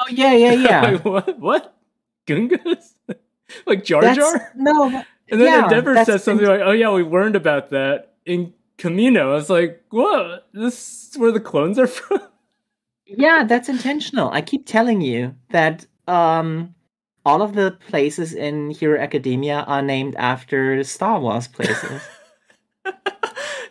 [0.00, 1.38] oh yeah yeah yeah Wait, what?
[1.38, 1.76] What?
[2.26, 2.94] Gungas?
[3.66, 4.52] like Jar That's- Jar?
[4.56, 8.14] no but- And then Yeah, Endeavor says something like, "Oh yeah, we learned about that
[8.26, 10.48] in Kamino." I was like, "What?
[10.52, 12.20] This is where the clones are from?"
[13.06, 14.28] Yeah, that's intentional.
[14.30, 16.74] I keep telling you that um
[17.24, 22.02] all of the places in Hero Academia are named after Star Wars places.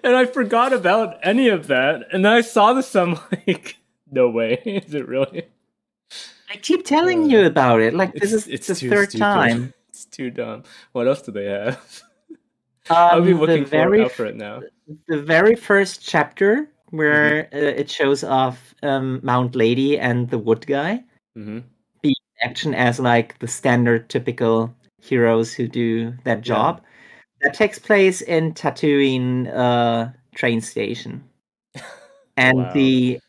[0.03, 2.07] and I forgot about any of that.
[2.11, 2.95] And then I saw this.
[2.95, 3.17] I'm
[3.47, 3.77] like,
[4.11, 4.61] "No way!
[4.65, 5.43] Is it really?"
[6.51, 7.93] I keep telling Uh, you about it.
[7.93, 9.19] Like this is it's the third stupid.
[9.19, 9.73] time.
[9.89, 10.63] It's too dumb.
[10.93, 12.01] What else do they have?
[12.89, 14.61] I'll be Um, looking for very for it now.
[15.07, 17.55] the very first chapter where Mm-hmm.
[17.55, 21.03] uh, it shows off um, Mount Lady and the Wood Guy
[21.35, 21.59] hmm
[22.41, 26.81] action as like the standard typical heroes who do that job.
[27.41, 31.23] That takes place in Tatooine uh, train station.
[32.37, 32.71] and Wow.
[32.73, 33.19] the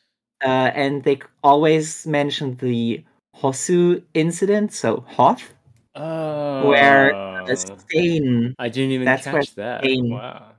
[0.44, 3.04] uh, and they always mention the
[3.36, 5.52] Hosu incident, so Hoth,
[5.94, 7.12] Oh, where
[7.46, 8.54] the stain.
[8.58, 9.82] I didn't even that's catch that.
[9.84, 10.52] Stain- Wow.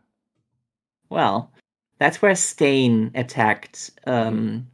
[1.09, 1.51] Well,
[1.97, 3.91] that's where Stain attacked.
[4.05, 4.67] Um,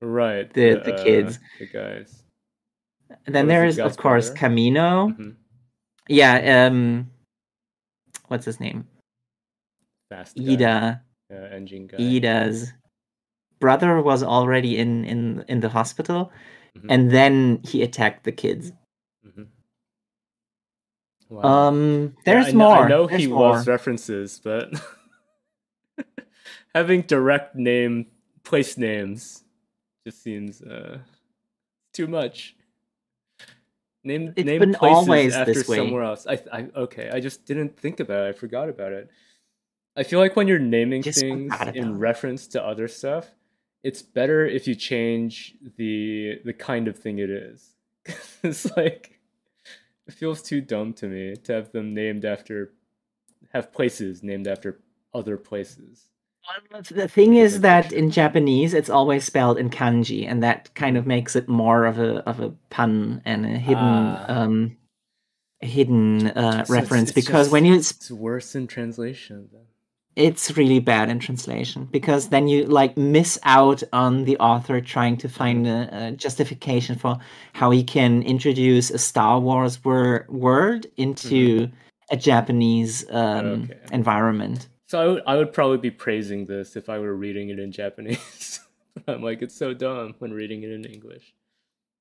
[0.00, 0.50] Right.
[0.52, 1.38] The- the uh, kids.
[1.58, 2.17] the guys.
[3.26, 4.30] And then there the of course?
[4.30, 5.16] Kamino.
[5.16, 5.36] Mhm.
[6.08, 6.66] Yeah.
[6.66, 7.10] Um,
[8.28, 8.86] what's his name?
[10.10, 10.42] Fast guy.
[10.42, 11.00] Iida.
[11.30, 11.98] Uh, engine guy.
[11.98, 12.72] Iida's
[13.60, 16.32] brother was already in in in the hospital,
[16.76, 16.86] Mhm.
[16.90, 18.72] and then he attacked the kids.
[19.26, 19.48] Mhm.
[21.28, 21.42] Wow.
[21.42, 22.84] Um, Yeah, there's I kn- more.
[22.84, 23.52] I know there's he more.
[23.52, 24.72] loves references, but
[26.74, 28.06] having direct name
[28.44, 29.44] place names
[30.06, 30.98] just seems uh,
[31.92, 32.54] too much.
[34.08, 36.26] Name It's name been places after somewhere else.
[36.26, 37.10] I, I okay.
[37.10, 38.28] I just didn't think about it.
[38.30, 39.10] I forgot about it.
[39.94, 43.26] I feel like when you're naming Just things in reference to other stuff,
[43.82, 47.74] it's better if you change the the kind of thing it is.
[48.42, 49.20] it's like
[50.06, 52.72] it feels too dumb to me to have them named after
[53.52, 54.80] have places named after
[55.12, 56.07] other places.
[56.90, 61.06] The thing is that in Japanese it's always spelled in kanji, and that kind of
[61.06, 64.24] makes it more of a of a pun and a hidden Ah.
[64.28, 64.76] um
[65.60, 67.10] hidden uh, So reference.
[67.10, 69.48] it's because just- when you It's worse in translation.
[69.52, 69.62] Then.
[70.16, 75.16] it's really bad in translation because then you like miss out on the author trying
[75.18, 77.18] to find a, a justification for
[77.52, 81.68] how he can introduce a Star Wars wor- word into
[82.10, 83.62] a Japanese um, Mm-hmm.
[83.64, 83.80] Okay.
[83.92, 84.68] environment.
[84.88, 87.70] So I would, I would probably be praising this if I were reading it in
[87.72, 88.60] Japanese.
[89.06, 91.34] I'm like, it's so dumb when reading it in English.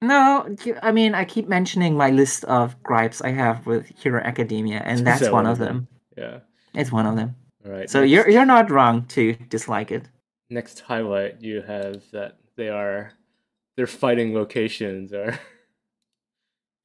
[0.01, 4.81] No, I mean I keep mentioning my list of gripes I have with Hero Academia,
[4.85, 5.87] and that's that one of them.
[6.15, 6.39] Yeah.
[6.73, 7.35] It's one of them.
[7.65, 7.89] All right.
[7.89, 10.07] So next- you're you're not wrong to dislike it.
[10.49, 13.11] next highlight you have that they are
[13.75, 15.37] their fighting locations are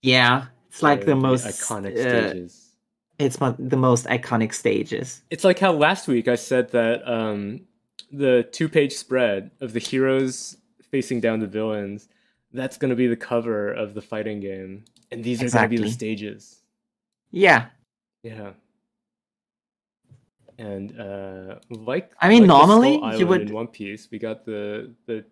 [0.02, 2.71] Yeah, it's like the most iconic uh, stages.
[3.18, 5.22] It's mo- the most iconic stages.
[5.30, 7.62] It's like how last week I said that um,
[8.10, 10.56] the two-page spread of the heroes
[10.90, 12.08] facing down the villains
[12.52, 15.68] that's going to be the cover of the fighting game, and these are going to
[15.68, 16.60] be the stages.
[17.30, 17.66] Yeah,
[18.22, 18.52] Yeah.
[20.58, 24.92] And uh, like I mean, like normally you would- in One Piece, we got the
[25.06, 25.24] the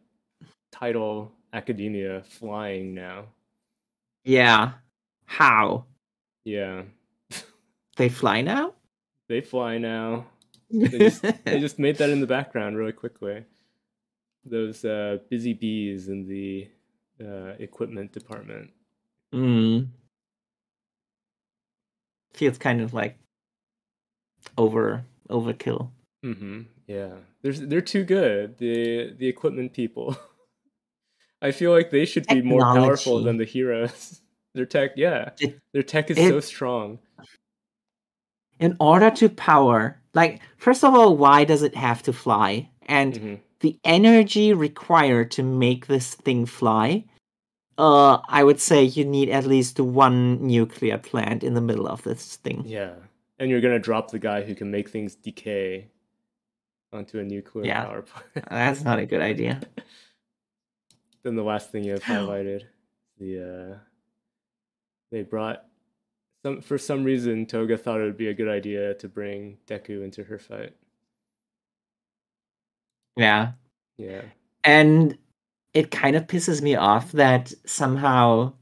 [0.72, 3.26] title Academia flying now.
[4.24, 4.72] yeah.
[5.26, 5.84] How
[6.44, 6.82] Yeah,
[8.00, 8.72] they fly now?
[9.28, 10.26] they fly now.
[10.72, 13.44] just- they just made that in the background really quickly.
[14.44, 16.68] Those uh, busy bees in the
[17.22, 18.70] uh, equipment department.
[19.34, 19.88] Mm.
[22.32, 23.18] Feels kind of like
[24.56, 25.90] over overkill.
[26.24, 26.62] Mm-hmm.
[26.86, 27.10] Yeah,
[27.42, 28.56] they're they're too good.
[28.58, 30.16] The the equipment people.
[31.42, 34.20] I feel like they should be more powerful than the heroes.
[34.54, 36.98] Their tech, yeah, It- their tech is so strong.
[38.60, 42.68] In order to power, like first of all, why does it have to fly?
[42.86, 47.04] And hmm the energy required to make this thing fly,
[47.76, 52.02] uh, I would say you need at least one nuclear plant in the middle of
[52.02, 52.62] this thing.
[52.64, 52.94] Yeah,
[53.38, 55.88] and you're gonna drop the guy who can make things decay
[56.90, 57.84] onto a nuclear Yeah.
[57.84, 58.48] power plant.
[58.50, 59.60] That's not a good idea.
[61.22, 62.62] then the last thing you have highlighted,
[63.18, 63.78] the uh,
[65.10, 65.66] they brought
[66.44, 70.02] some for some reason Toga thought it would be a good idea to bring Deku
[70.02, 70.74] into her fight.
[73.16, 73.52] Yeah.
[73.98, 74.22] Yeah.
[74.64, 75.18] And
[75.74, 78.54] it kind of pisses me off that somehow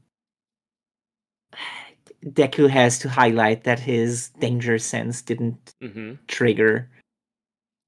[2.25, 6.89] Deku has to highlight that his danger sense didn't hmm trigger.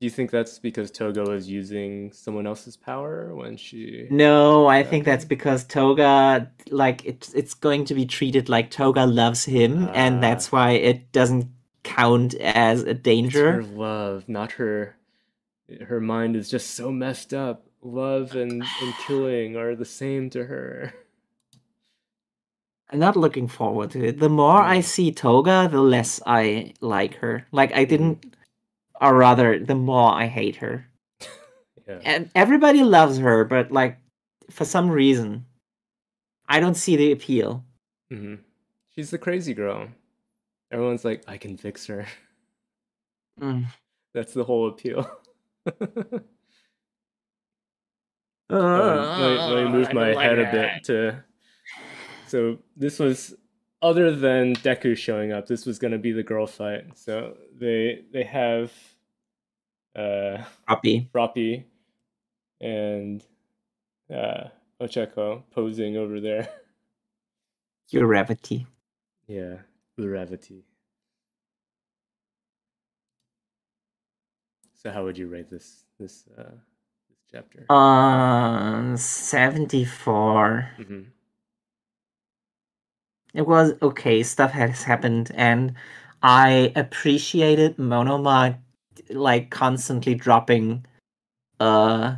[0.02, 4.08] Do you think that's because Toga was using someone else's power when she?
[4.10, 9.06] No, I think that's because Toga, like, it's it's going to be treated like Toga
[9.06, 9.92] loves him, Ah.
[9.94, 11.46] and that's why it doesn't
[11.84, 13.64] count as a It's her danger.
[13.64, 14.96] love, not her.
[15.88, 17.68] Her mind is just so messed up.
[17.84, 20.94] Love and, and killing are the same to her.
[22.90, 24.20] I'm not looking forward to it.
[24.20, 24.84] The more I Mm.
[24.84, 27.46] see Toga, the less I like her.
[27.52, 28.36] Like, I didn't,
[29.02, 30.88] or rather, the more I hate her.
[31.88, 32.00] Yeah.
[32.06, 33.98] and everybody loves her, but like
[34.52, 35.46] for some reason,
[36.48, 37.66] I don't see the appeal.
[38.10, 38.36] hmm
[38.96, 39.88] She's the crazy girl.
[40.72, 42.06] Everyone's like, I can fix her.
[43.42, 43.66] Mm.
[44.14, 45.10] That's the whole appeal.
[48.50, 51.24] Uh, Um, let, me- let me move my head a bit to.
[52.28, 53.34] So this was
[53.82, 55.48] other than Deku showing up.
[55.48, 56.98] This was going to be the girl fight.
[56.98, 58.72] So they they have
[59.96, 61.10] uh Copy.
[61.14, 61.66] Froppy
[62.60, 63.24] and
[64.14, 64.46] uh
[64.82, 66.50] Ochaco posing over there.
[67.90, 68.66] Your gravity.
[69.28, 69.58] Yeah,
[70.00, 70.64] Uraraka.
[74.74, 76.44] So how would you rate this this uh
[77.10, 77.66] this chapter?
[77.72, 80.70] Um, seventy-four.
[80.78, 81.02] hmm
[83.34, 84.24] It was okay.
[84.24, 85.74] Stuff has happened, and
[86.22, 88.58] I appreciated Monoma
[89.10, 90.86] like constantly dropping,
[91.60, 92.16] uh,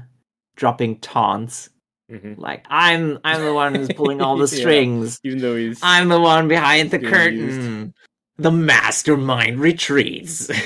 [0.55, 1.69] dropping taunts.
[2.09, 4.57] hmm Like I'm, I'm the one who's pulling all the Yeah.
[4.61, 5.19] strings.
[5.23, 7.39] Even though he's I'm the one behind the curtain.
[7.39, 7.93] used.
[8.37, 10.49] The mastermind retreats.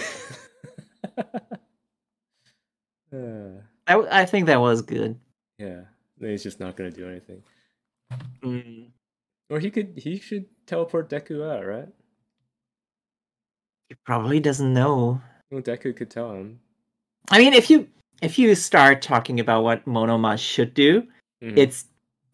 [3.14, 5.18] Uh, I, I think that was good.
[5.58, 5.84] yeah,
[6.20, 7.42] he's just not gonna do anything.
[8.42, 8.88] Mm.
[9.50, 11.88] Or he could he should teleport Deku out, right?
[13.90, 15.22] He probably doesn't know.
[15.50, 16.60] Well, Deku could tell him.
[17.32, 17.88] I mean, if you
[18.22, 21.04] if you start talking about what Monoma should do,
[21.42, 21.58] Mhm.
[21.58, 21.86] it's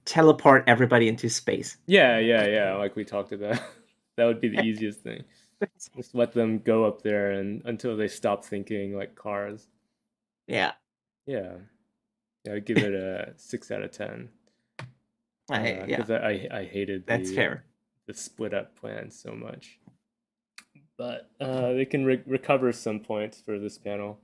[0.06, 1.78] teleport everybody into space.
[1.86, 2.74] yeah, yeah, yeah.
[2.76, 3.60] Like we talked about,
[4.18, 5.24] that would be the easiest thing.
[5.96, 9.68] Just let them go up there and until they stop thinking like cars.
[10.48, 10.74] Yeah,
[11.26, 11.58] Yeah,
[12.46, 12.54] yeah.
[12.56, 14.30] I'd give it a six out of ten.
[15.50, 17.66] I, Uh, yeah, I I hated that's the, fair.
[18.08, 19.80] the split up plan so much.
[20.98, 24.20] But uh, they can re- recover some points for this panel.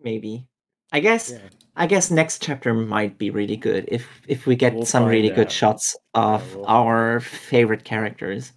[0.00, 0.46] Maybe.
[0.92, 1.38] I guess Yeah.
[1.76, 5.28] I guess next chapter might be really good if if we get We'll some really
[5.28, 8.52] find good shots of we'll- our favorite characters.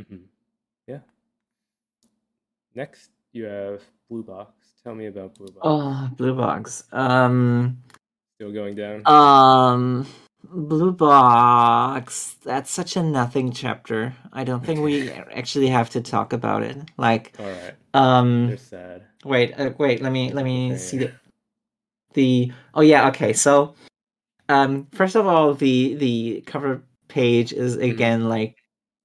[0.00, 0.24] Mm-hmm.
[0.86, 1.00] Yeah.
[2.74, 4.52] Next, you have Blue Box.
[4.84, 5.58] Tell me about Blue Box.
[5.62, 6.84] Oh, Blue Box.
[6.92, 7.82] Um,
[8.36, 9.06] Still going down.
[9.06, 10.06] Um,
[10.44, 12.36] Blue Box.
[12.44, 14.14] That's such a nothing chapter.
[14.30, 16.76] I don't think we actually have to talk about it.
[16.98, 17.74] Like, All right.
[17.94, 19.02] um, They're sad.
[19.24, 20.02] wait, uh, wait.
[20.02, 20.76] Let me let me Okay.
[20.78, 21.12] see the
[22.12, 22.52] the.
[22.74, 23.08] Oh yeah.
[23.08, 23.32] Okay.
[23.32, 23.74] So,
[24.50, 27.90] um, first of all, the the cover page is Mhm.
[27.90, 28.56] again like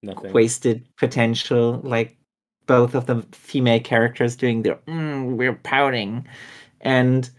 [0.03, 0.33] Nothing.
[0.33, 1.79] wasted potential.
[1.85, 2.17] Like
[2.67, 6.27] both of the female characters doing their mm, we're pouting,
[6.81, 7.29] and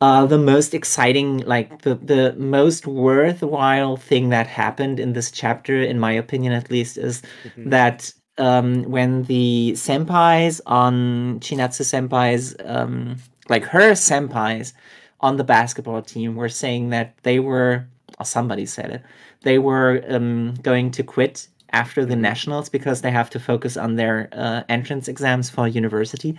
[0.00, 5.80] uh, the most exciting, like the the most worthwhile thing that happened in this chapter,
[5.82, 7.70] in my opinion at least, is Mhm.
[7.70, 13.16] that um, when the senpais on Chinatsu senpais, um,
[13.48, 14.72] like her senpais
[15.20, 17.84] on the basketball team, were saying that they were,
[18.18, 19.02] or somebody said it,
[19.42, 22.20] they were um, going to quit after the Mhm.
[22.20, 26.38] nationals because they have to focus on their uh, entrance exams for university.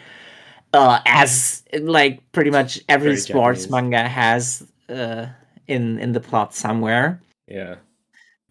[0.74, 3.72] Uh, as like pretty much every Very sports Japanese.
[3.72, 5.28] manga has uh,
[5.68, 7.76] in in the plot somewhere Yeah.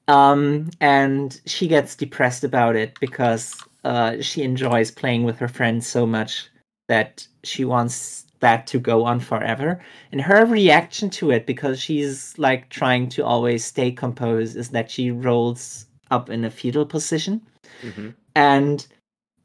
[0.08, 5.86] um and she gets depressed about it because uh she enjoys playing with her friends
[5.86, 6.48] so much
[6.88, 9.80] that she wants that to go on forever
[10.12, 14.90] and her reaction to it because she's like trying to always stay composed is that
[14.90, 17.40] she rolls up in a fetal position
[17.82, 18.86] hmm and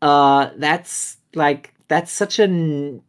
[0.01, 3.01] uh that's like that's such a n-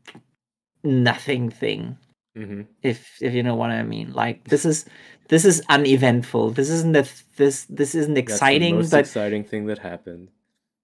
[0.85, 1.97] nothing thing
[2.37, 4.13] hmm if if you know what I mean.
[4.13, 4.85] Like this is
[5.29, 6.51] this is uneventful.
[6.51, 7.05] This isn't a,
[7.37, 10.29] this this isn't exciting, That's the most exciting thing that happened.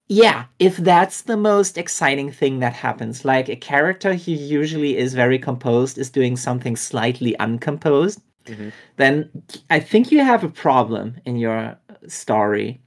[0.09, 5.13] yeah, if that's the most exciting thing that happens, like a character who usually is
[5.13, 8.71] very composed is doing something slightly uncomposed, Mhm.
[8.97, 9.29] then
[9.69, 12.81] I think you have a problem in your story.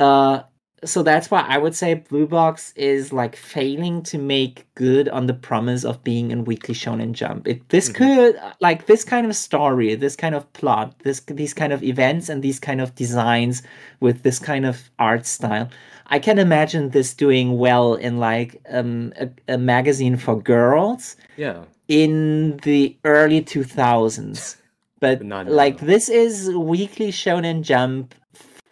[0.00, 0.42] Uh
[0.84, 5.26] so that's why I would say Blue Box is like failing to make good on
[5.26, 7.48] the promise of being in Weekly Shonen Jump.
[7.48, 7.94] It this Mhm.
[7.94, 12.28] could like this kind of story, this kind of plot, this these kind of events
[12.28, 13.62] and these kind of designs
[14.00, 15.68] with this kind of art style.
[16.06, 21.64] I can imagine this doing well in like um, a, a magazine for girls Yeah.
[21.88, 24.56] in the early 2000s.
[25.00, 28.14] But But not like this is Weekly Shonen Jump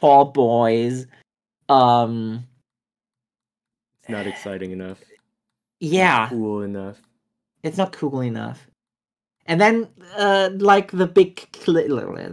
[0.01, 1.07] for boys.
[1.69, 2.45] Um
[4.01, 4.99] It's not exciting enough.
[5.01, 5.09] not
[5.81, 6.99] yeah, Cool enough.
[7.63, 8.67] it's not cool enough.
[9.49, 11.89] And then, uh, like the big cli-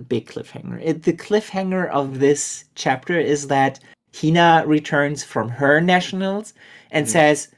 [0.08, 0.80] big cliffhanger.
[0.82, 3.80] It, the cliffhanger of this chapter is that
[4.20, 6.54] Hina returns from her nationals
[6.92, 7.10] and Mhm.
[7.10, 7.50] says,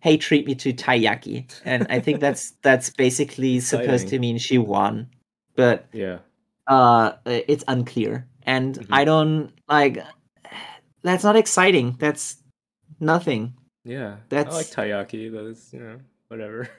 [0.00, 4.58] "Hey, treat me to taiyaki." And I think that's that's basically supposed to mean she
[4.58, 5.08] won,
[5.56, 6.18] but Yeah.
[6.68, 8.26] uh, it's unclear.
[8.46, 8.86] And Mhm.
[8.90, 9.98] I don't like.
[11.02, 11.96] That's not exciting.
[11.98, 12.36] That's
[13.00, 13.54] nothing.
[13.84, 14.14] Yeah.
[14.14, 15.32] I That's- like Taiyaki.
[15.32, 15.98] That's, you know,
[16.28, 16.68] whatever.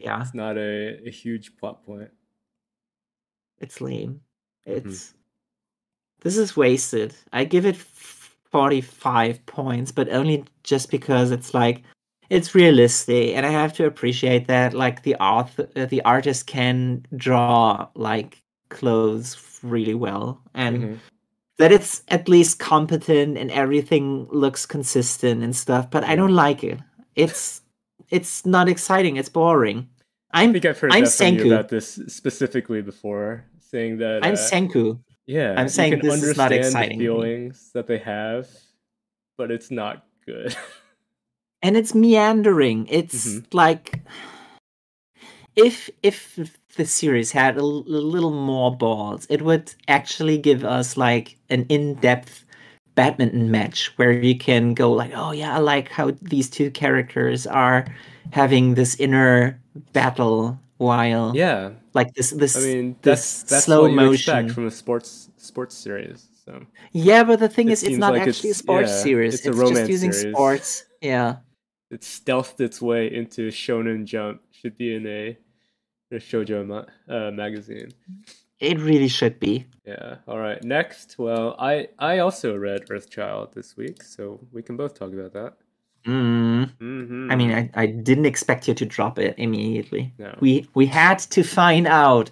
[0.00, 0.22] Yeah.
[0.22, 2.10] It's not a, a huge plot point.
[3.60, 4.20] It's lame.
[4.64, 4.76] Mhm.
[4.76, 5.12] It's
[6.20, 7.16] this is wasted.
[7.32, 11.82] I give it 45 points, but only just because it's like
[12.30, 17.04] it's realistic and I have to appreciate that like the author uh, the artist can
[17.16, 20.98] draw like clothes really well and Mhm.
[21.58, 26.62] That it's at least competent and everything looks consistent and stuff, but I don't like
[26.64, 26.78] it.
[27.14, 27.62] It's
[28.10, 29.88] it's not exciting, it's boring.
[30.32, 31.46] I I'm think I've heard I'm that from you Senku.
[31.52, 34.98] about this specifically before, saying that I'm uh, Senku.
[35.26, 38.48] yeah, I'm saying this is not exciting the feelings that they have,
[39.36, 40.54] but it's not good.
[41.62, 43.46] and it's meandering it's Mhm.
[43.52, 44.00] like
[45.56, 46.38] if if
[46.76, 51.36] the series had a, l- a little more balls it would actually give us like
[51.50, 52.44] an in-depth
[52.94, 57.46] badminton match where you can go like oh yeah i like how these two characters
[57.46, 57.86] are
[58.32, 59.58] having this inner
[59.92, 64.14] battle while yeah, like this this I mean this that's that's slow what you motion
[64.46, 66.28] expect from a sports sports series.
[66.44, 69.02] So yeah but the thing It is it's not like actually a it's- sports yeah,
[69.02, 70.34] series it's it's, a just romance using series.
[70.36, 71.36] sports yeah
[71.90, 74.40] it stealthed its way into Shonen Jump.
[74.52, 75.36] Should be in a,
[76.10, 77.90] a shoujo ma- uh, magazine.
[78.60, 80.16] it really should be Yeah.
[80.26, 80.62] All right.
[80.64, 85.32] Next, well, I I also read Earthchild this week, so we can both talk about
[85.32, 85.54] that.
[86.06, 86.70] mm.
[86.78, 90.12] hmm I mean, I, I didn't expect you to drop it immediately.
[90.18, 90.34] No.
[90.40, 92.30] We we had to find out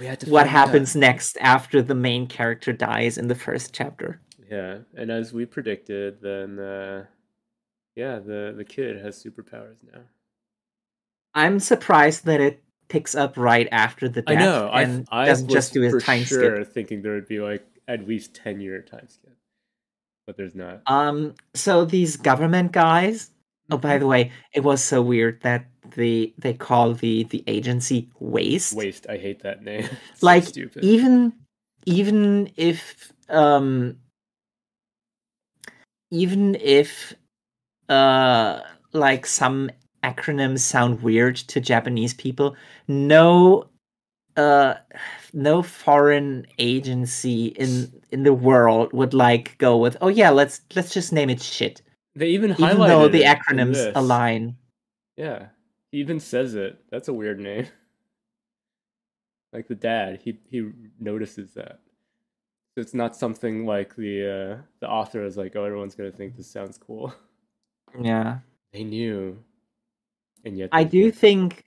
[0.00, 0.66] we had to what find out.
[0.68, 4.20] happens next after the main character dies in the first chapter.
[4.50, 7.04] Yeah, and as we predicted, then uh,
[7.96, 10.02] yeah, the the kid has superpowers now.
[11.34, 14.68] I'm surprised that it picks up right after the death I know.
[14.68, 16.72] I and I doesn't just do his time sure skip.
[16.72, 19.36] thinking there would be like at least ten year time skip,
[20.26, 20.82] but there's not.
[20.86, 23.30] Um, so these government guys,
[23.70, 28.10] Oh, by the way, it was so weird that the they call the the agency
[28.20, 28.76] waste.
[28.76, 29.06] Waste.
[29.08, 29.88] I hate that name.
[30.20, 30.84] Like so stupid.
[30.84, 31.32] even
[31.84, 33.98] even if um
[36.10, 37.14] even if
[37.88, 38.60] uh
[38.92, 39.70] like some
[40.02, 42.56] acronyms sound weird to Japanese people,
[42.88, 43.68] no
[44.36, 44.74] uh
[45.32, 50.92] no foreign agency in in the world would like go with oh yeah let's let's
[50.92, 51.80] just name it shit
[52.14, 54.54] they even even highlighted though the acronyms align
[55.16, 55.46] Yeah,
[55.90, 56.78] he even says it.
[56.90, 57.66] That's a weird name.
[59.52, 60.70] Like the dad, he he
[61.00, 61.78] notices that.
[62.74, 66.36] So it's not something like the uh, the author is like, oh, everyone's gonna think
[66.36, 67.14] this sounds cool.
[67.98, 68.40] yeah
[68.74, 69.42] They knew,
[70.46, 71.64] and yet I do think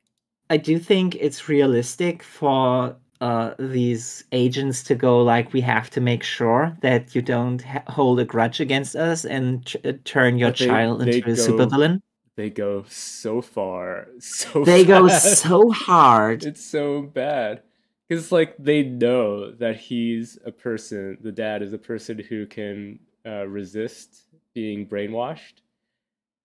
[0.50, 6.02] I do think it's realistic for uh, these agents to go like we have to
[6.02, 10.52] make sure that you don't ha- hold a grudge against us and uh, turn your
[10.52, 12.00] they- child into a supervillain.
[12.38, 16.46] They go so far, so They go so hard.
[16.46, 17.64] It's so bad.
[18.08, 23.00] Because like they know that he's a person, the dad is a person who can
[23.26, 24.24] uh, resist
[24.54, 25.56] being brainwashed.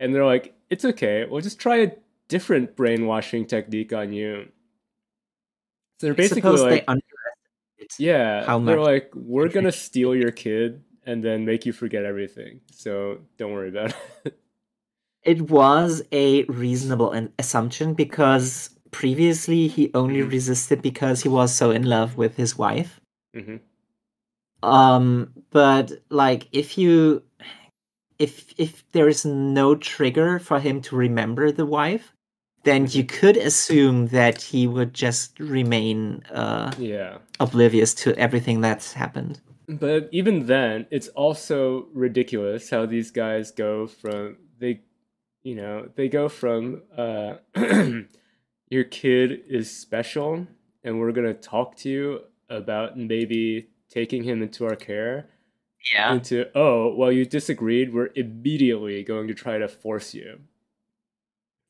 [0.00, 1.92] And they're like, it's okay, we'll just try a
[2.28, 4.48] different brainwashing technique on you.
[6.00, 6.96] So they're basically like, they
[7.98, 12.60] yeah, how they're like, we're gonna steal your kid and then make you forget everything.
[12.72, 13.94] So don't worry about
[14.24, 14.38] it.
[15.22, 21.84] It was a reasonable assumption because previously he only resisted because he was so in
[21.84, 23.00] love with his wife.
[23.34, 23.56] hmm
[24.62, 27.22] um but like if you
[28.24, 28.32] if
[28.64, 32.06] if there is no trigger for him to remember the wife
[32.68, 35.98] then you could assume that he would just remain
[36.42, 37.18] uh Yeah.
[37.46, 39.34] oblivious to everything that's happened
[39.66, 44.74] But even then, it's also ridiculous how these guys go from they,
[45.42, 47.32] you know, they go from uh,
[48.74, 50.46] your kid is special,
[50.84, 55.28] and we're gonna talk to you about maybe taking him into our care,
[55.92, 60.40] yeah into oh, well, you disagreed, we're immediately going to try to force you.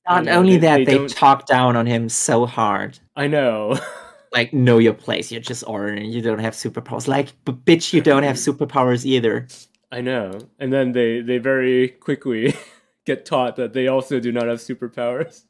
[0.08, 2.98] not you know, only they- that they they, don't- talk down on him so hard
[3.16, 3.78] I know.
[4.32, 8.00] like know your place you're just ordinary you don't have superpowers like but bitch you
[8.00, 9.46] don't have superpowers either
[9.92, 10.38] I know.
[10.58, 12.54] And then they they very quickly
[13.06, 15.44] get taught that they also do not have superpowers.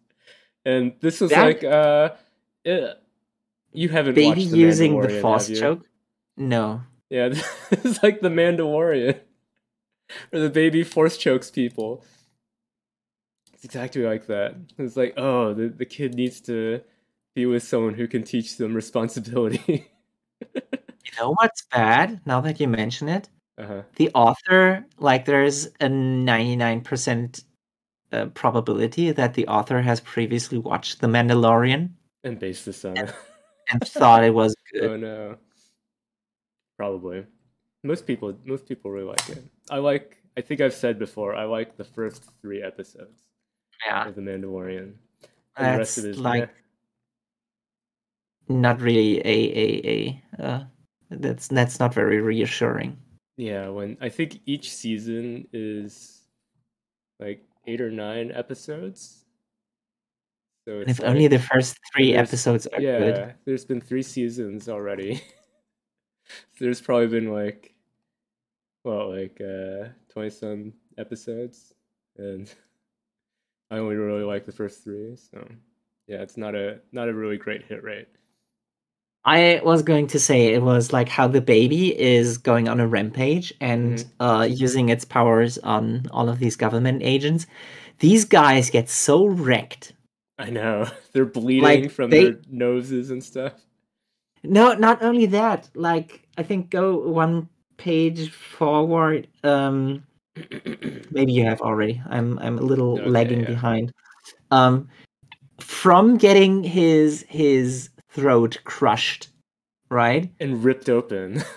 [0.67, 2.11] And this was That- like uh
[2.67, 2.93] eh,
[3.73, 5.87] you haven't baby watched the using the Mandalorian, force choke
[6.37, 6.83] no
[7.15, 7.27] Yeah,
[7.71, 9.21] it's like the Mandalorian.
[10.33, 12.05] or the baby force chokes people.
[13.53, 14.57] It's exactly like that.
[14.79, 16.81] It's like, oh, the, the kid needs to
[17.37, 19.93] be with someone who can teach them responsibility.
[20.55, 23.83] you know what's bad now that you mention it uh-huh.
[23.97, 27.45] the author like there's a 99%
[28.13, 31.91] uh, probability that the author has previously watched the mandalorian
[32.25, 33.15] And based this on it.
[33.71, 35.37] and thought it was good Oh no.
[36.77, 37.27] Probably.
[37.83, 39.45] Most people most people really like it.
[39.71, 43.23] I like I think I've said before, I like the first three episodes
[43.87, 44.95] yeah of The Mandalorian.
[45.57, 46.51] And the rest that's of it is like
[48.49, 48.57] meh.
[48.61, 49.67] not really a a
[50.41, 50.65] a uh,
[51.11, 52.97] that's that's not very reassuring
[53.37, 56.23] Yeah, when I think each season is
[57.21, 59.25] like eight or nine episodes.
[60.67, 64.03] So and it's if only the first three episodes are yeah, good there's been three
[64.03, 65.23] seasons already.
[66.61, 67.75] there's probably been like,
[68.85, 71.75] well, like uh, twenty some episodes,
[72.17, 72.53] and
[73.71, 75.17] I only really like the first three.
[75.17, 75.47] So
[76.07, 78.09] yeah, it's not a not a really great hit rate.
[79.27, 82.87] I was going to say it was like how the baby is going on a
[82.87, 84.23] rampage and Mm-hmm.
[84.23, 87.47] uh, using its powers on all of these government agents.
[88.01, 89.95] These guys get so wrecked.
[90.39, 93.55] I know they're bleeding from they- their noses and stuff.
[94.45, 95.69] No, not only that.
[95.75, 99.29] Like I think go one page forward.
[99.43, 100.05] Um,
[101.11, 102.01] maybe you have already.
[102.09, 103.47] I'm I'm a little Okay, lagging yeah.
[103.47, 103.93] behind.
[104.51, 104.89] Um,
[105.61, 109.29] from getting his his throat crushed,
[109.91, 110.31] right?
[110.41, 111.43] and ripped open.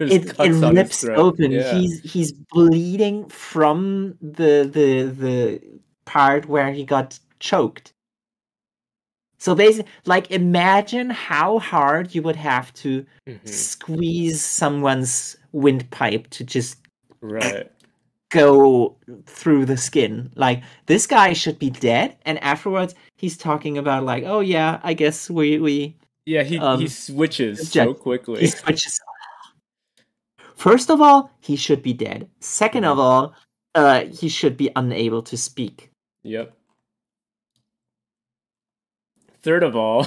[0.00, 1.50] It, it cuts on his rips open.
[1.50, 1.74] Yeah.
[1.74, 5.60] He's he's bleeding from the the the
[6.04, 7.92] part where he got choked.
[9.38, 13.48] So basically, like imagine how hard you would have to Mhm.
[13.48, 16.78] squeeze someone's windpipe to just
[17.20, 17.70] right.
[18.30, 18.96] go
[19.26, 20.30] through the skin.
[20.34, 24.94] Like this guy should be dead, and afterwards he's talking about like, oh yeah, I
[24.94, 25.94] guess we we
[26.26, 28.40] Yeah, he Um, he switches so quickly.
[28.40, 29.00] he switches.
[30.56, 32.28] First of all, he should be dead.
[32.40, 33.32] Second of all,
[33.76, 35.90] uh, he should be unable to speak.
[36.24, 36.52] Yep.
[39.48, 40.06] Third of all,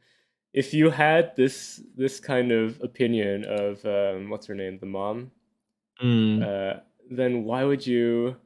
[0.52, 5.32] if you had this this kind of opinion of um, what's her name, the mom,
[6.02, 6.42] Mm.
[6.42, 6.80] uh,
[7.10, 8.36] then why would you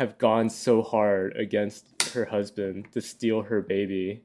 [0.00, 1.84] have gone so hard against
[2.14, 4.24] her husband to steal her baby?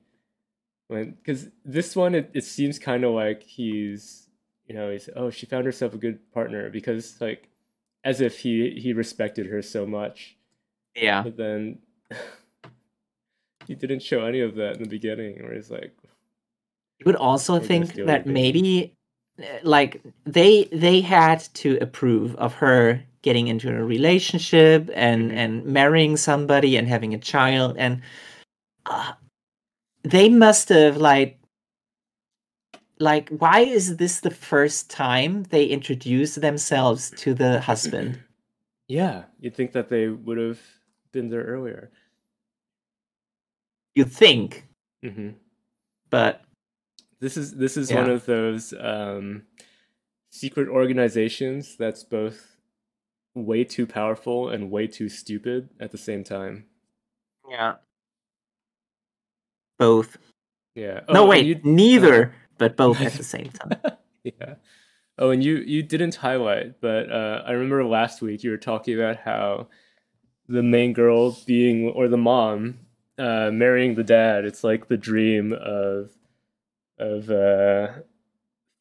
[0.87, 4.27] When because this one it, it seems kind of like he's
[4.67, 7.47] you know he's oh she found herself a good partner because like
[8.03, 10.35] as if he he respected her so much
[10.95, 11.21] Yeah.
[11.23, 11.79] but then
[13.67, 15.93] he didn't show any of that in the beginning where he's like
[16.99, 18.95] You would also think that maybe
[19.39, 25.35] uh, like they they had to approve of her getting into a relationship and Mhm.
[25.37, 28.01] and marrying somebody and having a child and
[28.85, 29.13] uh,
[30.03, 31.39] they must have like
[32.99, 38.19] like why is this the first time they introduce themselves to the husband?
[38.89, 40.59] Yeah you'd think that they would have
[41.13, 41.89] been there earlier
[43.95, 44.67] you think
[45.03, 45.29] hmm
[46.09, 46.41] but
[47.19, 49.43] This is this is one of those um,
[50.31, 52.57] secret organizations that's both
[53.35, 56.65] way too powerful and way too stupid at the same time.
[57.49, 57.75] yeah
[59.79, 60.17] both
[60.75, 61.01] Yeah.
[61.09, 63.81] no and wait you- neither but both at the same time
[64.23, 64.55] yeah.
[65.19, 68.95] Oh, and you you didn't highlight, but uh, I remember last week you were talking
[68.95, 69.67] about how
[70.47, 72.79] the main girl being or the mom
[73.23, 74.43] uh, marrying the dad.
[74.43, 76.11] It's like the dream of
[76.99, 77.87] of uh,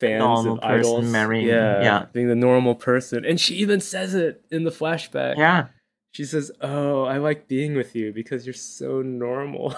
[0.01, 1.13] fans normal of person idols.
[1.13, 2.07] marrying- yeah, yeah.
[2.13, 5.37] being the normal person, and she even says it in the flashback.
[5.37, 5.69] yeah
[6.11, 9.77] She says, "Oh, I like being with you because you're so normal."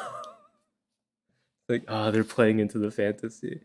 [1.69, 3.61] like, oh, they're playing into the fantasy.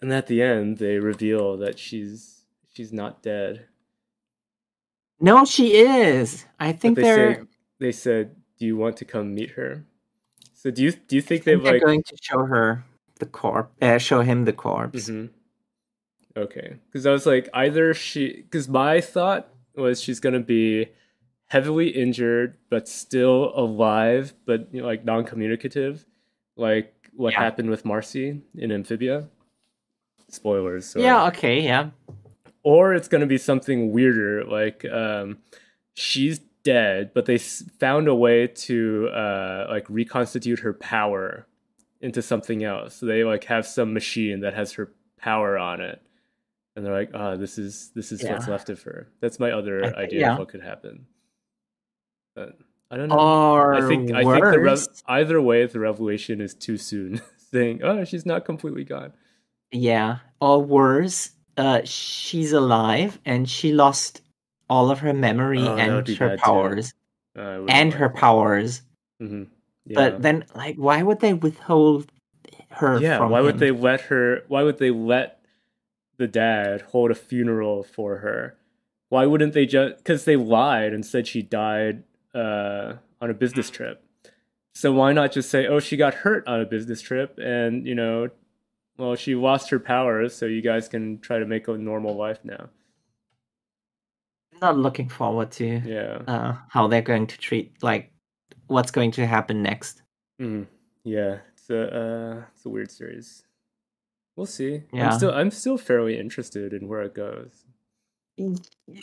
[0.00, 3.66] And at the end, they reveal that she's she's not dead.
[5.20, 6.44] No, she is.
[6.60, 7.42] I think they they're, say
[7.80, 9.84] they said, "Do you want to come meet her?"
[10.54, 12.84] So do you do you think think they're like going to show her
[13.20, 13.74] the corpse.
[13.82, 15.08] Uh, show him the corpse.
[15.08, 15.30] Mhm.
[16.36, 20.88] Okay, because I was like, either she, because my thought was she's gonna be
[21.46, 26.04] heavily injured but still alive, but you know, like non-communicative,
[26.56, 27.40] like what Yeah.
[27.40, 29.28] happened with Marcy in Amphibia.
[30.28, 30.84] Spoilers.
[30.86, 31.26] So Yeah.
[31.28, 31.60] Okay.
[31.62, 31.90] Yeah.
[32.64, 35.38] or it's going to be something weirder like um,
[35.94, 41.46] she's dead but they s- found a way to uh, like reconstitute her power
[42.00, 42.94] into something else.
[42.96, 46.00] So they like have some machine that has her power on it.
[46.76, 49.08] And they're like oh this is this is what's left of her.
[49.20, 50.32] That's my other I idea yeah.
[50.32, 51.06] of what could happen.
[52.36, 52.58] But
[52.90, 53.18] i don't know.
[53.18, 55.02] Or i think i think the rev- worse.
[55.06, 57.20] either way the revelation is too soon.
[57.50, 59.12] Saying oh she's not completely gone.
[59.72, 60.18] Yeah.
[60.40, 64.20] Or worse, uh, she's alive and she lost
[64.68, 66.94] all of her memory Oh, and her powers
[67.36, 68.82] Uh, and her powers.
[69.22, 69.46] Mhm.
[69.86, 69.94] Yeah.
[69.94, 72.10] But then, like, why would they withhold
[72.70, 73.00] her?
[73.00, 75.40] yeah why would they let her why would they let
[76.18, 78.56] the dad hold a funeral for her
[79.08, 82.02] why wouldn't they just because they lied and said she died
[82.34, 84.02] uh, on a business trip
[84.74, 87.94] so why not just say oh she got hurt on a business trip and you
[87.94, 88.28] know
[88.98, 92.40] well she lost her powers so you guys can try to make a normal life
[92.44, 92.68] now
[94.60, 98.10] not looking forward to yeah uh, how they're going to treat like
[98.66, 100.02] what's going to happen next.
[100.40, 100.66] Mhm.
[101.04, 103.44] yeah it's a uh, it's a weird series
[104.36, 105.06] we'll see Yeah.
[105.10, 107.64] i'm still i'm still fairly interested in where it goes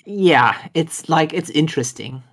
[0.06, 2.24] Yeah, it's like it's interesting.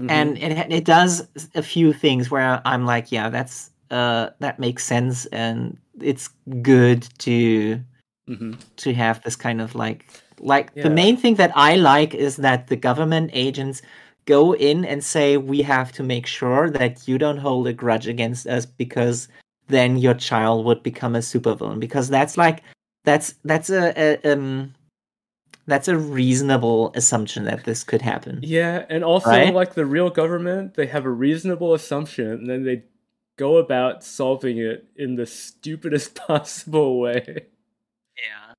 [0.00, 0.10] Mhm.
[0.10, 4.84] and it it does a few things where I'm like, yeah, that's uh that makes
[4.84, 6.28] sense, and it's
[6.62, 7.80] good to
[8.28, 8.58] Mhm.
[8.76, 10.04] to have this kind of like
[10.42, 10.84] like Yeah.
[10.84, 13.82] the main thing that I like is that the government agents
[14.26, 18.06] go in and say we have to make sure that you don't hold a grudge
[18.06, 19.28] against us because
[19.68, 22.62] then your child would become a supervillain because that's like
[23.04, 24.74] that's that's a, a um
[25.66, 28.40] that's a reasonable assumption that this could happen.
[28.42, 29.54] Yeah, and also Right?
[29.54, 32.82] like the real government, they have a reasonable assumption, and then they
[33.36, 37.46] go about solving it in the stupidest possible way.
[38.16, 38.51] Yeah.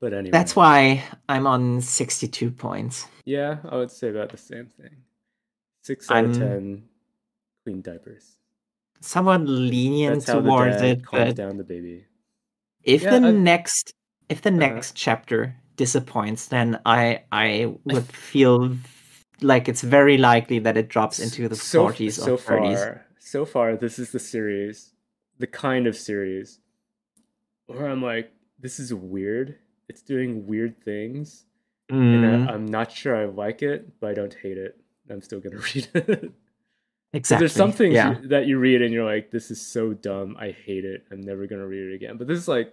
[0.00, 3.06] But anyway, That's why I'm on 62 points.
[3.24, 4.96] Yeah, I would say about the same thing.
[5.82, 6.82] Six out of I'm- ten
[7.64, 8.36] clean diapers.
[9.00, 12.06] Somewhat lenient That's how the towards it, calms down the baby.
[12.84, 13.94] if Yeah, the I- next
[14.28, 14.58] if the Uh-huh.
[14.58, 18.76] next chapter disappoints, then I I would feel
[19.40, 22.78] like it's very likely that it drops into the so, 40s so or 30s.
[22.78, 24.92] far so far this is the series
[25.38, 26.60] the kind of series
[27.66, 28.30] where i'm like
[28.60, 29.58] this is weird
[29.88, 31.44] it's doing weird things
[31.88, 34.80] and Mm, I, I'm not sure I like it, but I don't hate it.
[35.10, 36.32] I'm still gonna read it.
[37.12, 37.42] exactly.
[37.42, 38.18] There's some things Yeah.
[38.20, 40.36] you- that you read and you're like, this is so dumb.
[40.38, 41.04] I hate it.
[41.10, 42.16] I'm never gonna read it again.
[42.16, 42.72] But this is like,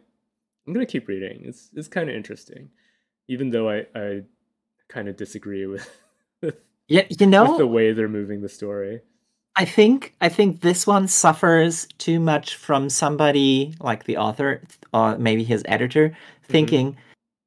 [0.66, 1.42] I'm gonna keep reading.
[1.46, 2.70] It's it's kind of interesting,
[3.28, 4.22] even though I I
[4.88, 5.90] kind of disagree with
[6.88, 9.02] Yeah, you with the way they're moving the story.
[9.56, 14.62] I think I think this one suffers too much from somebody like the author
[14.94, 16.16] or maybe his editor
[16.50, 16.98] thinking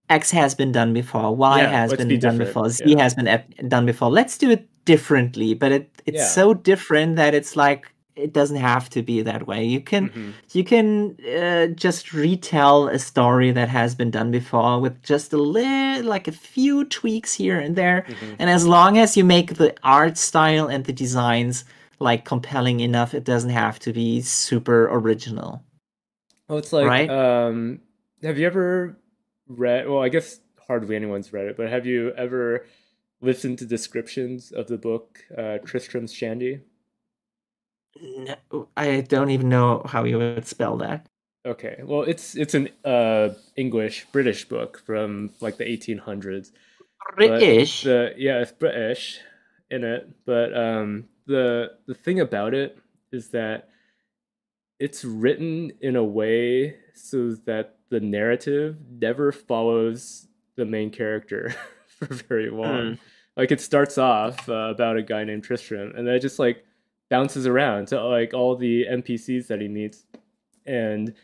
[0.08, 1.72] X has been done before, Y Mm-hmm.
[1.72, 3.02] Yeah, has been be done before, Z yeah.
[3.02, 4.10] has been ep- done before.
[4.10, 5.54] Let's do it differently.
[5.54, 6.26] But it, it's Yeah.
[6.40, 9.64] so different that it's like it doesn't have to be that way.
[9.64, 10.32] You can Mhm.
[10.52, 15.38] you can uh, just retell a story that has been done before with just a
[15.38, 18.36] little like a few tweaks here and there Mhm.
[18.38, 21.64] and as long as you make the art style and the designs
[22.00, 25.62] like compelling enough it doesn't have to be super original
[26.48, 27.08] Well, it's like, Right?
[27.08, 27.80] um,
[28.22, 28.96] have you ever
[29.46, 29.88] read?
[29.88, 32.66] Well, I guess hardly anyone's read it, but have you ever
[33.20, 36.60] listened to descriptions of the book uh, Tristram's Shandy?
[38.00, 41.06] no, i don't even know how you would spell that
[41.44, 46.52] Okay, well, it's it's an uh, English British book from like the 1800s.
[47.16, 49.20] british The yeah, it's British
[49.68, 52.78] in it, but um, the the thing about it
[53.10, 53.70] is that
[54.78, 61.54] it's written in a way so that the narrative never follows the main character
[61.86, 62.98] for very long.
[63.36, 66.64] Like it starts off uh, about a guy named Tristram, and then it just like
[67.10, 70.06] bounces around to like all the NPCs that he meets,
[70.64, 71.14] and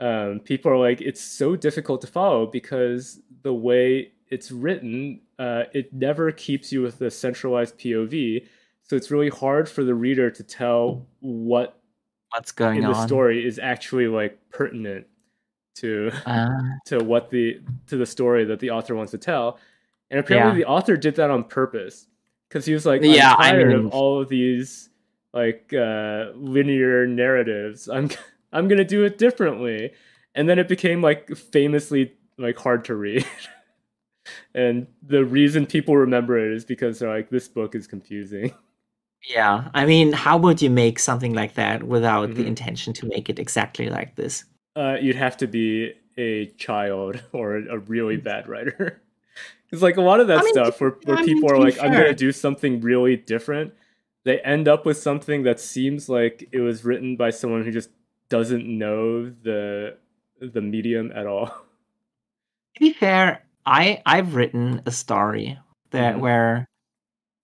[0.00, 5.64] um, people are like, it's so difficult to follow because the way it's written, uh,
[5.72, 8.46] it never keeps you with a centralized POV.
[8.82, 11.78] So it's really hard for the reader to tell what
[12.30, 15.06] what's going on in the story is actually like pertinent
[15.80, 16.48] to Ah,
[16.86, 19.58] to what the to the story that the author wants to tell.
[20.10, 20.64] And apparently Yeah.
[20.64, 22.06] the author did that on purpose
[22.48, 24.88] because he was like, I'm Yeah, I tired mean- of all of these
[25.32, 27.88] like uh, linear narratives.
[27.88, 28.10] I'm
[28.52, 29.92] I'm gonna do it differently,
[30.34, 33.24] and then it became like famously like hard to read.
[34.54, 38.52] and the reason people remember it is because they're like, this book is confusing.
[39.28, 42.46] yeah i mean how would you make something like that without the Mhm.
[42.46, 44.44] intention to make it exactly like this
[44.80, 49.00] Uh, you'd have to be a child or a, really bad writer.
[49.66, 51.54] Because like a lot of that I mean, stuff where, where I mean, people to
[51.54, 53.72] are like, I'm gonna do something really different,
[54.24, 57.90] they end up with something that seems like it was written by someone who just
[58.28, 59.96] doesn't know the
[60.40, 61.46] the medium at all.
[62.74, 65.56] to be fair i i've written a story
[65.90, 66.20] that Mhm.
[66.20, 66.68] where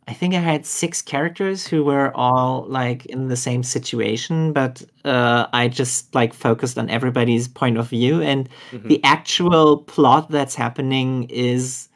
[0.08, 4.82] i think i had six characters who were all like in the same situation but
[5.04, 8.88] uh i just like focused on everybody's point of view and Mhm.
[8.88, 11.88] the actual plot that's happening is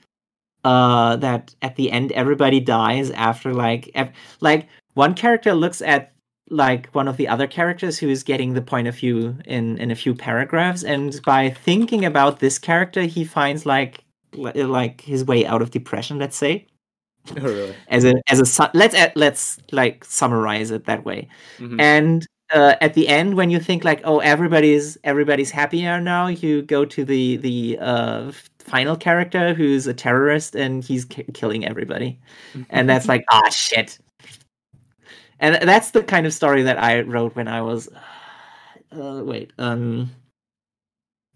[0.65, 6.13] uh that at the end everybody dies after like ev- like one character looks at
[6.51, 9.91] like one of the other characters who is getting the point of view in in
[9.91, 14.03] a few paragraphs and by thinking about this character he finds like
[14.37, 16.67] like his way out of depression let's say
[17.41, 17.75] Oh, really?
[17.89, 21.29] as a as a su- let's uh, let's like summarize it that way
[21.59, 21.81] Mhm.
[21.81, 26.63] and uh, at the end when you think like oh everybody's everybody's happier now you
[26.63, 32.19] go to the the uh, final character who's a terrorist and he's ki- killing everybody
[32.71, 33.99] and that's like ah shit
[35.39, 37.89] and that's the kind of story that i wrote when i was
[38.93, 40.11] uh, wait um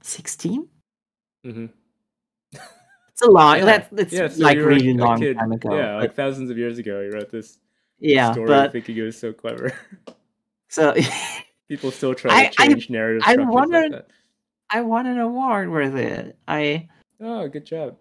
[0.03, 0.69] 16
[1.47, 1.71] Mhm.
[3.27, 3.65] A long Yeah.
[3.65, 5.37] that's it's Yeah, so like were a- really long kid.
[5.37, 7.59] time ago Yeah, but- like thousands of years ago, he wrote this
[8.01, 9.73] yeah story but thinking it was so clever.
[10.69, 10.95] so
[11.69, 14.07] People still try I- to I- change narrative I structures wondered- like
[14.71, 16.89] i won an award with it i
[17.21, 17.97] Oh, good job.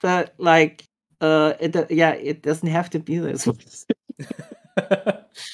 [0.00, 0.84] but like
[1.20, 3.46] uh it yeah it doesn't have to be this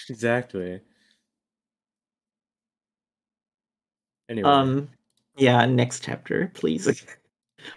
[0.09, 0.81] exactly.
[4.29, 4.89] Anyway, um
[5.37, 7.05] yeah next chapter please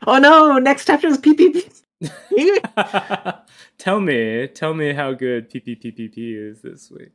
[0.07, 1.71] oh no next chapter is ppp
[3.79, 6.15] tell me, tell me how good PPPPP
[6.51, 7.11] is this week.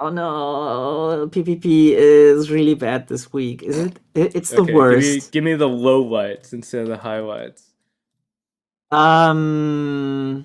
[0.00, 5.30] oh no ppp is really bad this week is it It- it's the Okay, worst
[5.32, 7.70] Give me, give me the lowlights instead of the highlights.
[8.90, 10.44] um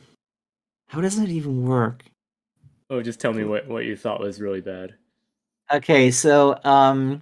[0.90, 2.04] how does it even work
[2.90, 4.94] Oh, just tell me what, what you thought was really bad.
[5.70, 7.22] Okay, so um,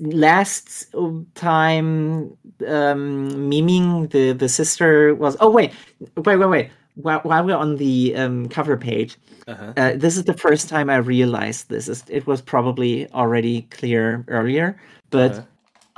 [0.00, 0.92] last
[1.34, 2.36] time,
[2.66, 3.02] um,
[3.50, 5.36] Mimin the the sister was.
[5.40, 5.72] Oh wait,
[6.16, 6.70] wait, wait, wait.
[6.94, 9.16] While, while we're on the um, cover page,
[9.48, 9.72] Uh-huh.
[9.76, 11.88] uh, this is the first time I realized this.
[11.88, 14.76] Is it was probably already clear earlier,
[15.10, 15.42] but Uh-huh.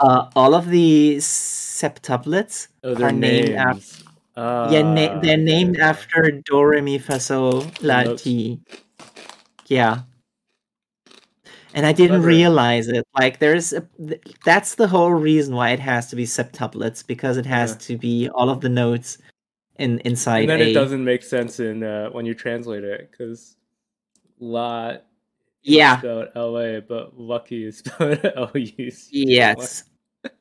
[0.06, 3.58] uh, all of the septuplets Oh, are named names.
[3.58, 4.04] after
[4.36, 8.58] Ah, yeah, na- they're named after do re mi fa sol la ti.
[9.66, 10.02] Yeah.
[11.74, 12.28] And I didn't Clever.
[12.28, 13.04] realize it.
[13.18, 17.36] Like there's a, th- that's the whole reason why it has to be septuplets because
[17.36, 17.76] it has Yeah.
[17.78, 19.18] to be all of the notes
[19.76, 23.10] in inside And then a it doesn't make sense in uh, when you translate it
[23.10, 23.56] because
[24.38, 25.02] lot
[25.62, 25.98] Yeah.
[25.98, 29.08] spelled L A, but lucky is spelled L U C.
[29.26, 29.84] Yes.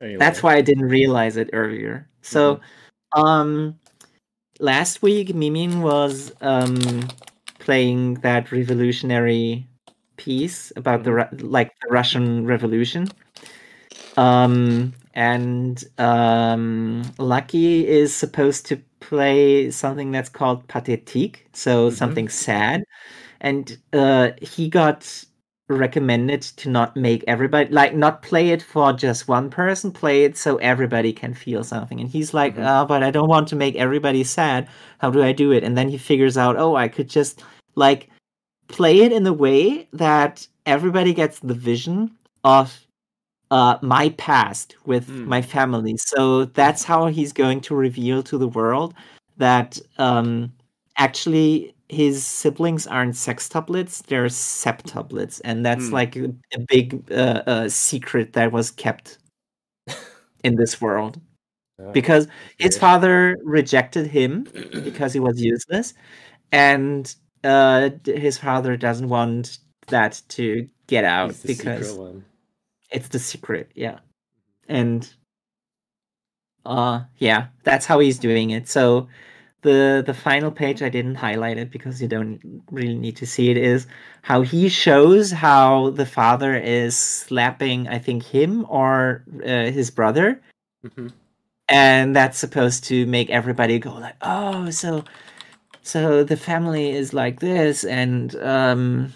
[0.00, 0.18] Anyway.
[0.18, 2.08] That's why I didn't realize it earlier.
[2.20, 2.60] So,
[3.16, 3.78] um,
[4.60, 7.08] last week Mimin was um
[7.64, 9.66] playing that revolutionary
[10.16, 13.08] piece about the like the Russian Revolution.
[14.16, 21.94] Um, and um, Lucky is supposed to play something that's called pathétique, so Mhm.
[21.94, 22.84] something sad.
[23.40, 25.24] And uh, he got
[25.68, 30.36] recommended to not make everybody like not play it for just one person play it
[30.36, 32.64] so everybody can feel something and he's like Mhm.
[32.68, 34.68] oh but i don't want to make everybody sad
[34.98, 37.42] how do i do it and then he figures out oh i could just
[37.76, 38.08] like
[38.68, 42.10] play it in the way that everybody gets the vision
[42.44, 42.86] of
[43.50, 45.26] uh my past with Mm.
[45.26, 45.96] my family.
[45.98, 48.94] So that's how he's going to reveal to the world
[49.36, 50.52] that um
[50.96, 55.94] actually his siblings aren't sextuplets they're septuplets and that's Hmm.
[55.94, 59.18] like a, a big uh, uh, secret that was kept
[60.44, 61.20] in this world.
[61.80, 62.28] Ah, because
[62.58, 64.44] his father rejected him
[64.84, 65.92] because he was useless.
[66.52, 67.12] And
[67.44, 69.58] uh, his father doesn't want
[69.88, 71.98] that to get out the because
[72.90, 73.98] it's the secret yeah.
[74.68, 75.08] And
[76.66, 78.68] uh yeah that's how he's doing it.
[78.68, 79.08] So
[79.64, 82.38] the the final page i didn't highlight it because you don't
[82.70, 83.86] really need to see it is
[84.22, 90.40] how he shows how the father is slapping i think him or uh, his brother.
[90.86, 91.12] Mhm.
[91.66, 95.02] and that's supposed to make everybody go like oh so
[95.84, 99.12] so the family is like this and um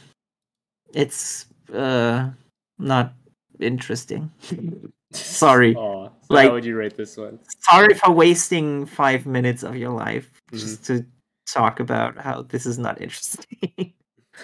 [0.95, 2.31] it's uh
[2.79, 3.13] not
[3.61, 4.31] interesting
[5.13, 5.73] Sorry.
[5.73, 7.39] So Like- how would you rate this one?
[7.65, 10.59] sorry for wasting five minutes of your life Mhm.
[10.61, 11.05] just to
[11.51, 13.95] talk about how this is not interesting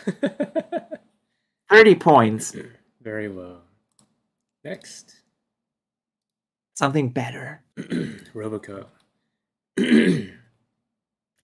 [1.71, 2.57] 30 points
[3.03, 3.59] Very low.
[4.65, 5.17] Next,
[6.75, 7.63] something better
[8.35, 8.87] Roboco.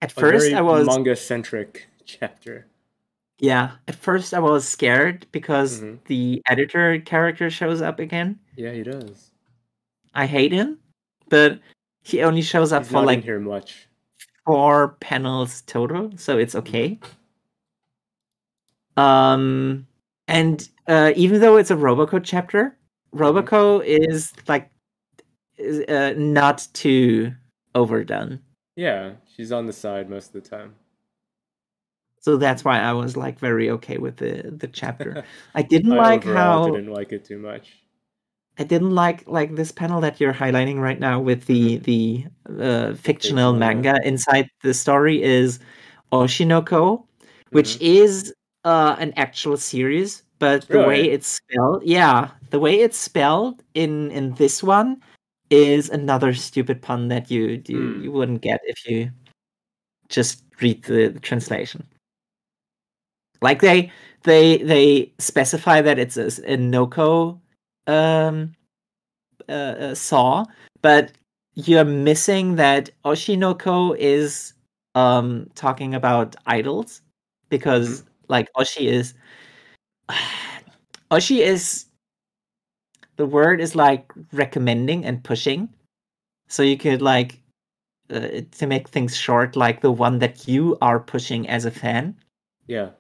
[0.03, 2.67] at first i was manga-centric chapter.
[3.39, 5.99] yeah at first i was scared because Mhm.
[6.07, 9.31] the editor character shows up again Yeah, he does.
[10.15, 10.79] i hate him
[11.29, 11.61] but
[12.03, 13.87] he only shows up He's for like here much.
[14.47, 16.99] four panels total, so it's okay.
[18.97, 19.87] Um,
[20.27, 22.77] and uh, even though it's a Roboco chapter,
[23.15, 24.71] Roboco is like
[25.59, 27.33] is, uh, not too
[27.75, 28.41] overdone.
[28.81, 30.75] Yeah, she's on the side most of the time.
[32.23, 35.23] So that's why I was like very okay with the the chapter.
[35.55, 37.83] I didn't I like how I didn't like it too much.
[38.59, 42.25] I didn't like like this panel that you're highlighting right now with the the
[42.59, 44.01] uh, fictional manga.
[44.03, 45.59] inside the story is
[46.11, 47.05] Oshinoko,
[47.51, 47.83] which Mhm.
[47.83, 48.35] is
[48.65, 54.11] uh, an actual series, but the way it's spelled, yeah, the way it's spelled in
[54.11, 55.03] in this one
[55.51, 58.03] is another stupid pun that you you, Hmm.
[58.03, 59.11] you wouldn't get if you
[60.09, 61.87] just read the, the translation.
[63.43, 63.91] Like they
[64.25, 67.41] they they specify that it's a Noko
[67.87, 68.55] um
[69.49, 70.45] uh, uh, saw,
[70.83, 71.13] but
[71.55, 74.53] you're missing that Oshinoko is
[74.95, 77.03] um talking about idols
[77.49, 79.15] because like Oshi is
[81.11, 81.87] Oshi is
[83.21, 85.69] the word is like recommending and pushing.
[86.49, 87.39] So you could like
[88.09, 92.17] uh, to make things short like the one that you are pushing as a fan.
[92.67, 92.93] Yeah.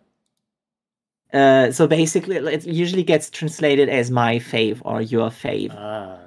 [1.32, 5.74] Uh, so basically, it usually gets translated as my fave or your fave.
[5.74, 6.18] Ah.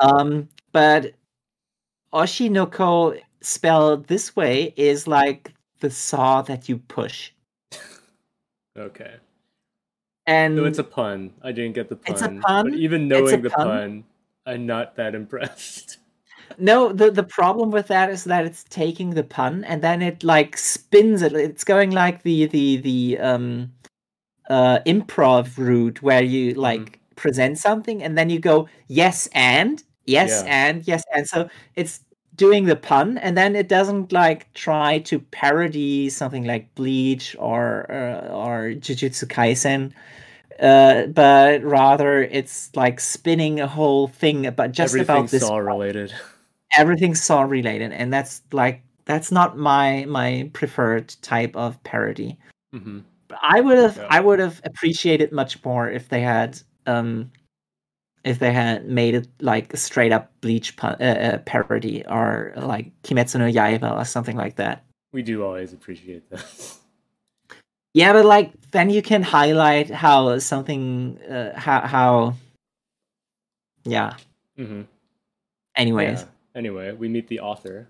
[0.00, 1.14] Um, but
[2.12, 7.30] Oshinoko spelled this way is like the saw that you push.
[8.76, 9.14] Okay.
[10.28, 11.32] And So it's a pun.
[11.42, 12.12] I didn't get the pun.
[12.14, 12.64] It's a pun.
[12.64, 13.66] But even knowing the pun.
[13.66, 14.04] pun,
[14.46, 15.98] I'm not that impressed.
[16.58, 20.22] no, the the problem with that is that it's taking the pun and then it
[20.24, 21.32] like spins it.
[21.34, 23.72] It's going like the the the um
[24.50, 26.62] uh improv route where you Mm-hmm.
[26.62, 30.44] like present something and then you go yes and yes Yeah.
[30.46, 32.00] and yes and so it's
[32.38, 37.90] doing the pun and then it doesn't like try to parody something like bleach or
[37.90, 39.92] uh, or jujutsu kaisen
[40.62, 45.58] uh, but rather it's like spinning a whole thing about just Everything about this Saw
[45.58, 46.12] related.
[46.76, 52.38] everything Saw related, and that's like that's not my my preferred type of parody.
[52.72, 53.00] hmm
[53.42, 54.06] I would have Yeah.
[54.10, 57.30] I would have appreciated much more if they had um
[58.24, 62.52] if they had made it like a straight up Bleach pu- uh, uh, parody or
[62.56, 64.84] like Kimetsu no Yaiba or something like that.
[65.12, 66.44] We do always appreciate that.
[67.94, 72.34] Yeah, but like then you can highlight how something uh, how how
[73.84, 74.12] yeah.
[74.58, 74.82] Mm-hmm.
[75.74, 76.24] Anyways,
[76.54, 77.88] Anyway, we meet the author.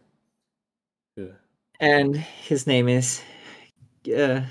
[1.21, 1.35] Ugh.
[1.81, 3.21] and his name is
[4.17, 4.43] uh,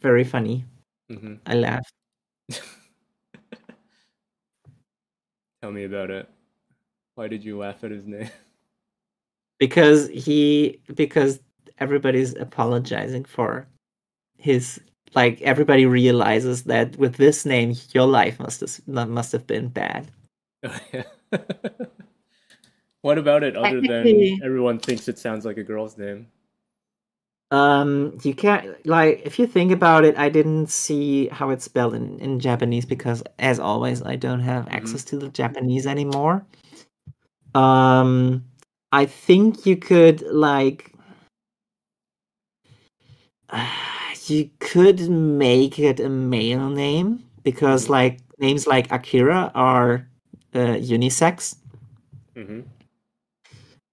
[0.00, 0.64] very funny.
[1.10, 1.38] Mhm.
[1.46, 1.92] I laughed.
[5.62, 6.28] Tell me about it.
[7.14, 8.28] Why did you laugh at his name?
[9.60, 11.38] because he because
[11.78, 13.66] everybody's apologizing for
[14.36, 14.80] his
[15.14, 20.08] like everybody realizes that with this name your life must have must have been bad
[20.64, 21.02] Oh, yeah.
[23.02, 26.28] what about it other than everyone thinks it sounds like a girl's name?
[27.52, 31.94] Um you can't like if you think about it i didn't see how it's spelled
[31.94, 34.72] in, in japanese because as always i don't have Mhm.
[34.74, 36.46] access to the japanese anymore
[37.54, 38.44] um
[38.92, 40.92] i think you could like
[44.26, 47.90] you could make it a male name because Mhm.
[47.90, 50.08] like names like akira are
[50.54, 51.56] uh, unisex
[52.34, 52.60] hmm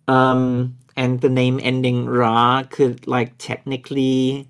[0.07, 4.49] um and the name ending ra could like technically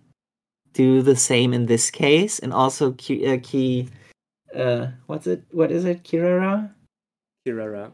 [0.73, 2.39] do the same in this case.
[2.39, 3.89] And also ki, uh, ki
[4.55, 6.03] uh what's it what is it?
[6.03, 6.71] Kirara?
[7.45, 7.91] Kirara.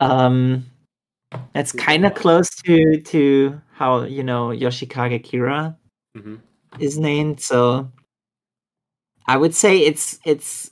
[0.00, 0.64] um
[1.52, 5.76] that's kind of close to to how you know yoshikage kira
[6.14, 6.36] hmm
[6.78, 7.40] is named.
[7.40, 7.90] So
[9.26, 10.70] i would say it's it's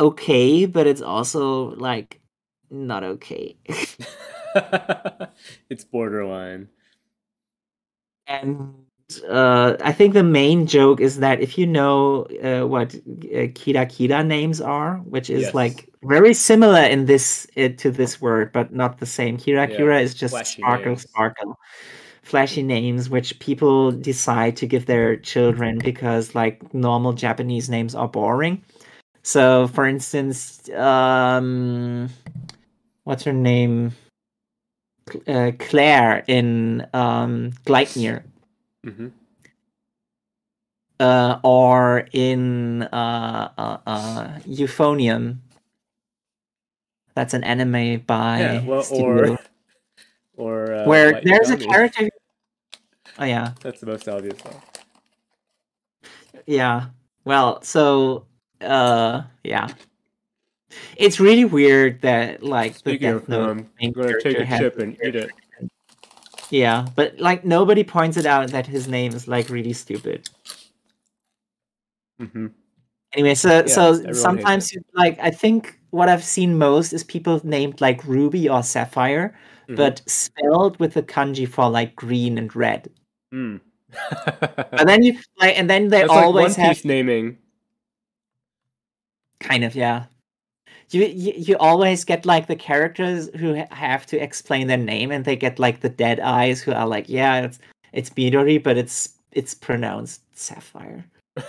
[0.00, 2.20] okay but it's also like
[2.70, 3.56] not okay
[5.70, 6.68] it's borderline.
[8.26, 8.74] and
[9.28, 13.84] uh, I think the main joke is that if you know uh, what uh, Kira
[13.86, 15.54] Kira names are, which is Yes.
[15.54, 19.36] like very similar in this uh, to this word, but not the same.
[19.36, 21.02] Kira Yeah, Kira is just flashy sparkle names.
[21.02, 21.58] sparkle,
[22.22, 28.08] flashy names which people decide to give their children because like normal Japanese names are
[28.08, 28.62] boring.
[29.22, 32.08] So, for instance, um,
[33.04, 33.92] what's her name?
[35.26, 38.22] Uh, Claire in um, Gleipnir
[38.84, 39.08] hmm
[41.00, 45.38] uh, or in uh, uh, uh, Euphonium.
[47.14, 49.38] That's an anime by Yeah, well, or
[50.36, 52.08] or uh, where Light there's a character.
[53.18, 54.54] Oh yeah, That's the most obvious one.
[56.46, 56.86] yeah.
[57.24, 58.26] Well, so
[58.60, 59.68] uh, yeah,
[60.96, 64.46] it's really weird that like the Speaking Death of Note um, I'm gonna take a
[64.46, 65.30] chip and eat it.
[66.50, 70.28] Yeah, but like nobody points it out that his name is like really stupid.
[72.18, 72.48] hmm
[73.12, 73.68] Anyway, so everyone
[74.04, 78.48] so sometimes you, like I think what I've seen most is people named like Ruby
[78.48, 79.34] or Sapphire,
[79.68, 79.76] Mhm.
[79.76, 82.88] but spelled with the kanji for like green and red.
[83.34, 83.60] Mm.
[84.78, 87.38] And then you like, and then they That's like One always have naming.
[89.40, 90.04] kind of yeah.
[90.90, 95.24] You, you you always get like the characters who have to explain their name, and
[95.24, 97.58] they get like the dead eyes who are like, yeah, it's
[97.92, 101.04] it's Midori, but it's it's pronounced Sapphire,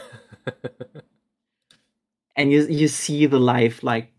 [2.35, 4.11] and you you see the life like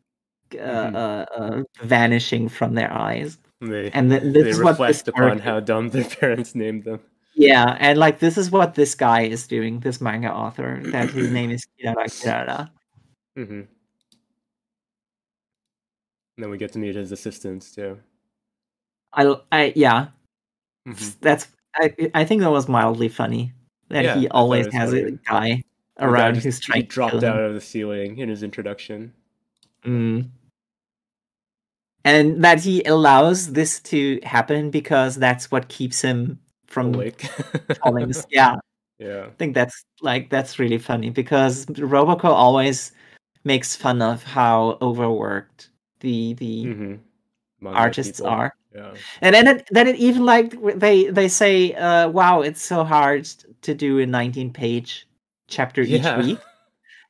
[0.54, 0.94] uh, Mhm.
[0.94, 3.38] uh, uh, vanishing from their eyes.
[3.60, 6.54] they And th- this they is what this reflect upon character- how dumb their parents
[6.54, 7.00] named them.
[7.34, 11.30] Yeah, and like this is what this guy is doing, this manga author, that his
[11.30, 12.70] name is Kirara Kirara.
[13.36, 13.62] hmm
[16.36, 17.98] And then we get to meet his assistants too.
[19.12, 20.08] I, I yeah,
[20.88, 21.20] Mhm.
[21.20, 23.52] that's I I think that was mildly funny
[23.88, 25.18] that Yeah, he always has a funny.
[25.26, 25.64] guy guy
[26.00, 29.12] around who's he trying dropped out of the ceiling in his introduction.
[29.84, 30.28] Mm.
[32.04, 37.20] And that he allows this to happen because that's what keeps him from Awake.
[37.84, 38.12] falling.
[38.30, 38.56] Yeah,
[38.98, 39.26] yeah.
[39.26, 42.92] I think that's like that's really funny because Roboco always
[43.44, 45.68] makes fun of how overworked
[46.02, 46.94] the the hmm
[47.64, 48.52] artists are.
[48.74, 48.94] Yeah.
[49.22, 53.24] And then it, then it even like they they say, uh, "Wow, it's so hard
[53.62, 55.06] to do a 19 page
[55.48, 56.20] chapter Yeah.
[56.20, 56.38] each week."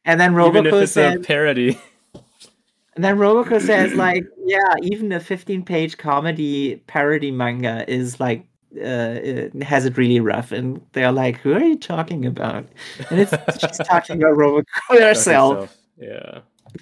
[0.05, 1.81] And then Even if Roboco it's says, a parody.
[2.97, 8.45] and then Roboco says, like, yeah, even a 15 page comedy parody manga is like
[8.85, 9.21] uh,
[9.63, 12.67] has it really rough, and they're like, "Who are you talking about?"
[13.11, 15.77] And it's she's talking about Roboco Fuck herself.
[15.99, 16.41] Yeah,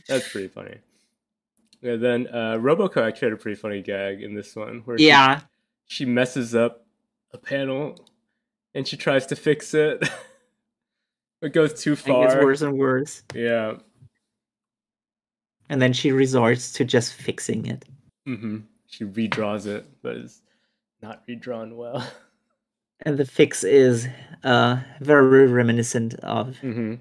[0.09, 0.79] that's pretty funny.
[1.83, 5.07] Yeah, then uh, Roboco actually had a pretty funny gag in this one where she-
[5.09, 5.41] Yeah,
[5.87, 6.85] she, messes up
[7.33, 8.07] a panel
[8.75, 10.07] and she tries to fix it.
[11.43, 12.27] it goes too it far.
[12.29, 13.77] gets worse and worse, Yeah.
[15.69, 17.85] and then she resorts to just fixing it.
[18.27, 20.43] hmm She redraws it, but it's
[21.03, 22.07] not redrawn well.
[23.03, 24.07] And the fix is
[24.45, 26.97] uh, very reminiscent of hmm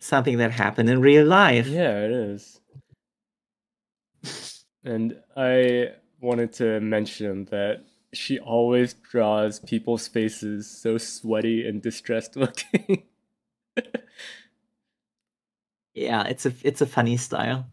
[0.00, 1.66] something that happened in real life.
[1.66, 2.60] Yeah, it is.
[4.86, 7.84] And I wanted to mention that
[8.14, 13.02] she always draws people's faces so sweaty and distressed looking.
[15.94, 17.66] Yeah, it's a it's a funny style.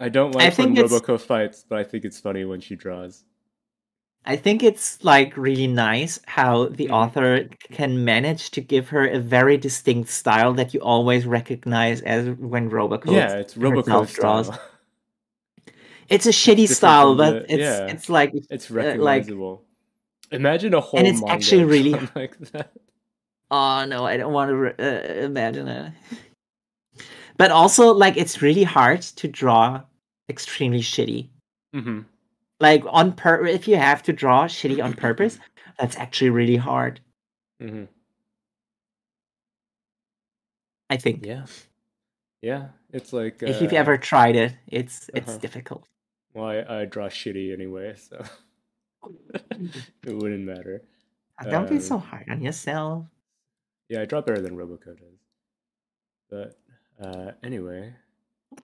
[0.00, 2.76] I don't I like when think Roboco fights, but I think it's funny when she
[2.76, 3.24] draws.
[4.26, 6.92] I think it's like really nice how the Mhm.
[6.92, 12.30] author can manage to give her a very distinct style that you always recognize as
[12.38, 13.12] when Roboco.
[13.12, 14.50] yeah, it's Roboco draws.
[16.08, 17.86] It's a shitty style, but the- it's yeah.
[17.86, 19.28] it's like It's Uh, like-
[20.30, 22.72] Imagine a whole and it's actually really- like that.
[23.50, 25.92] oh no, I don't want to re- uh, imagine it.
[27.36, 29.82] But also, like, it's really hard to draw
[30.28, 31.28] extremely shitty.
[31.72, 32.00] hmm
[32.60, 35.38] Like on pur, if you have to draw shitty on purpose,
[35.78, 37.00] that's actually really hard.
[37.60, 37.84] hmm
[40.90, 41.24] I think.
[41.26, 41.46] Yeah,
[42.42, 42.68] yeah.
[42.92, 45.38] It's like If you've uh, ever tried it, it's it's uh-huh.
[45.38, 45.88] difficult.
[46.34, 48.22] Well, I, I draw shitty anyway, so
[49.40, 50.82] it wouldn't matter.
[51.40, 53.06] Uh, Don't be Um, so hard on yourself.
[53.88, 55.18] Yeah, I draw better than Roboco does.
[56.30, 56.58] But
[57.00, 57.94] uh, anyway,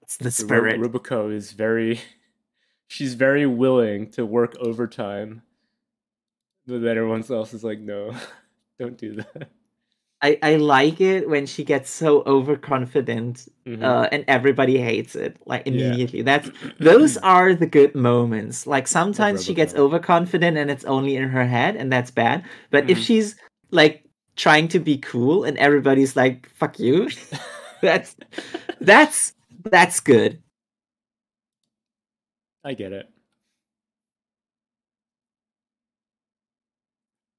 [0.03, 0.81] It's the spirit.
[0.81, 2.01] Roboco is very,
[2.89, 5.43] she's very willing to work overtime,
[6.67, 8.13] but then everyone else is like, no,
[8.81, 9.51] don't do that.
[10.23, 13.83] I, I like it when she gets so overconfident Mhm.
[13.83, 15.73] uh, and everybody hates it like Yeah.
[15.73, 16.23] immediately.
[16.23, 18.67] That's those are the good moments.
[18.67, 22.45] Like sometimes she gets overconfident and it's only in her head and that's bad.
[22.71, 23.03] But if Mhm.
[23.07, 23.37] she's
[23.71, 24.05] like
[24.37, 27.09] trying to be cool and everybody's like "fuck you,"
[27.83, 28.17] that's
[28.81, 29.35] that's
[29.71, 30.43] that's good.
[32.65, 33.10] I get it.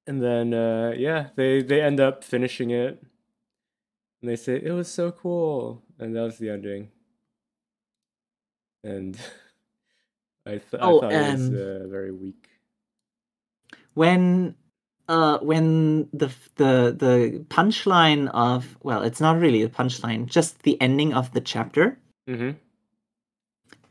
[0.08, 3.02] And then uh yeah, they they end up finishing it.
[4.22, 5.82] And they say it was so cool.
[6.00, 6.90] And that was the ending.
[8.84, 9.18] And
[10.46, 12.48] I, th- Oh, I thought it was um, uh, very weak.
[13.94, 14.56] when
[15.08, 20.80] uh when the the the punchline of well it's not really a punchline just the
[20.82, 21.98] ending of the chapter
[22.30, 22.56] Mhm.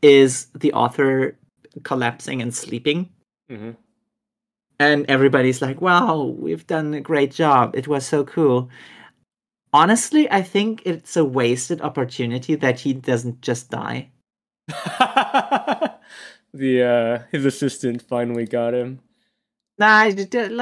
[0.01, 1.37] is the author
[1.83, 3.09] collapsing and sleeping
[3.49, 3.75] Mhm.
[4.81, 7.75] And everybody's like wow we've done a great job.
[7.75, 8.69] It was so cool.
[9.73, 14.09] Honestly i think it's a wasted opportunity that he doesn't just die.
[16.53, 18.99] The uh his assistant finally got him.
[19.79, 20.09] nah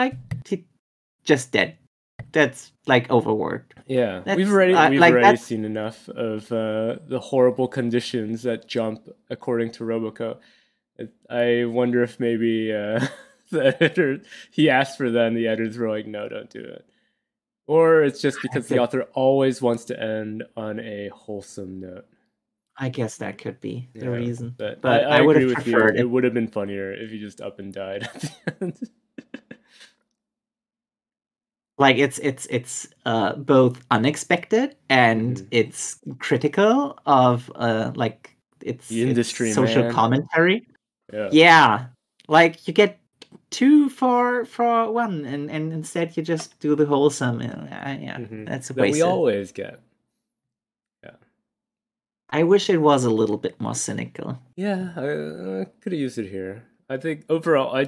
[0.01, 0.15] like
[0.47, 0.65] he
[1.23, 1.77] just dead.
[2.31, 3.73] That's like overworked.
[3.87, 8.43] Yeah, That's- we've already uh, we've like, already seen enough of uh, the horrible conditions
[8.43, 10.37] that jump according to Roboco.
[10.99, 12.99] I- I wonder if maybe uh,
[13.51, 14.21] the editor
[14.51, 16.85] he asked for them, the editors were like, "No, don't do it,"
[17.67, 22.05] or it's just because the author always wants to end on a wholesome note.
[22.77, 25.49] i guess that could be the Yeah, reason But, But I, I, I would agree
[25.49, 25.73] have with you.
[25.73, 26.09] preferred It it.
[26.09, 28.31] would have been funnier if he just up and died at the
[28.61, 28.89] end.
[31.77, 35.47] like it's it's it's uh both unexpected and Mhm.
[35.51, 39.91] it's critical of uh like it's The it's industry, social man.
[39.93, 40.67] commentary
[41.13, 41.29] yeah.
[41.31, 41.85] yeah
[42.27, 42.99] like you get
[43.49, 47.45] two for for one and and instead you just do the wholesome uh,
[47.99, 48.47] yeah Mhm.
[48.47, 49.79] that's a that we always get.
[51.03, 51.15] Yeah.
[52.29, 56.17] I wish it was a little bit more cynical Yeah, I, I could have used
[56.17, 56.63] it here.
[56.89, 57.87] I think overall, I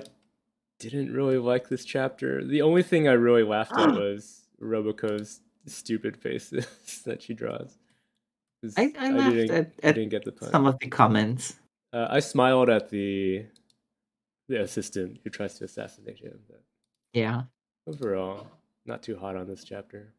[0.79, 2.43] didn't really like this chapter.
[2.43, 6.65] The only thing I really laughed at was Roboco's stupid faces
[7.05, 7.77] that she draws.
[8.77, 10.49] i i laughed didn't, at, I at didn't get the pun.
[10.51, 11.55] some of the comments
[11.93, 13.45] Uh, I smiled at the
[14.51, 16.37] the assistant who tries to assassinate him.
[16.47, 16.61] But
[17.13, 17.43] yeah
[17.87, 18.47] overall,
[18.85, 20.13] not too hot on this chapter.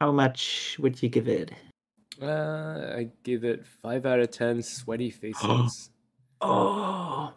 [0.00, 1.50] how much would you give it
[2.22, 4.62] Uh, I give it five out of ten.
[4.62, 5.90] Sweaty faces.
[6.40, 7.32] oh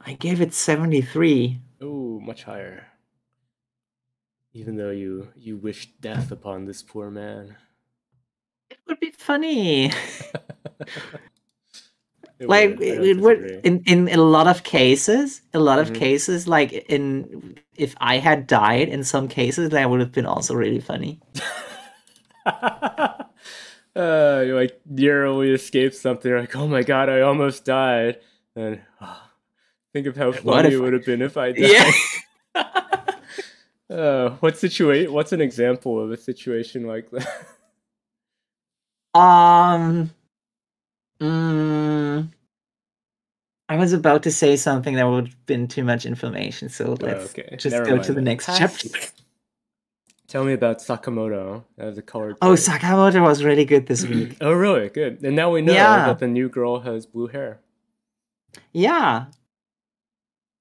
[0.00, 2.86] i gave it 73 oh, much higher.
[4.52, 7.56] Even though you you wish death upon this poor man.
[8.70, 9.92] it would be funny
[12.38, 13.60] It like would, it, would disagree.
[13.64, 15.94] in in a lot of cases a lot of Mhm.
[15.94, 20.54] cases like in if i had died in some cases that would have been also
[20.54, 21.20] really funny
[23.96, 26.30] uh, you like narrowly escaped something.
[26.30, 28.20] You're like, oh my god, I almost died.
[28.56, 29.22] And oh,
[29.92, 31.72] think of how funny it would have been if I died.
[31.72, 31.92] yeah
[33.90, 35.12] Uh, what situation?
[35.12, 37.46] What's an example of a situation like that?
[39.14, 40.10] um
[41.20, 42.28] mm,
[43.68, 47.30] i was about to say something that would have been too much information so let's
[47.30, 48.58] okay, just never go mind to the next Pass.
[48.58, 48.88] chapter
[50.28, 52.36] Tell me about Sakamoto as a colored.
[52.42, 52.58] oh plate.
[52.58, 54.90] sakamoto was really good this week Oh, really?
[54.90, 55.22] Good.
[55.24, 56.04] And now we know Yeah.
[56.06, 57.60] that the new girl has blue hair.
[58.72, 59.26] yeah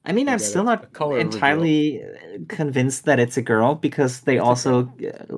[0.05, 1.31] I mean, We I'm still not a color reveal.
[1.33, 2.07] entirely uh,
[2.47, 4.87] convinced that it's a girl because they It's also.
[5.03, 5.37] uh,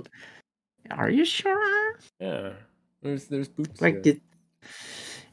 [0.92, 1.96] Are you sure?
[2.20, 2.54] Yeah.
[3.02, 3.82] There's there's boobs.
[3.82, 4.02] Like, here.
[4.04, 4.22] did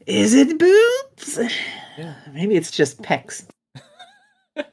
[0.07, 1.37] is it boobs?
[1.97, 2.15] Yeah.
[2.33, 3.45] Maybe it's just pecs.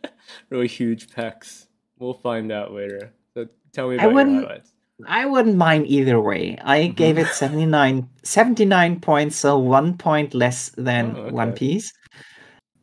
[0.51, 1.67] really huge pecs.
[1.99, 3.13] We'll find out later.
[3.35, 4.71] So tell me I about your wouldn't- highlights.
[5.09, 6.57] I wouldn't mind either way.
[6.63, 6.95] I Mhm.
[6.97, 11.59] gave it 79, 79 points, so one point less than Oh, One okay.
[11.59, 11.93] Piece.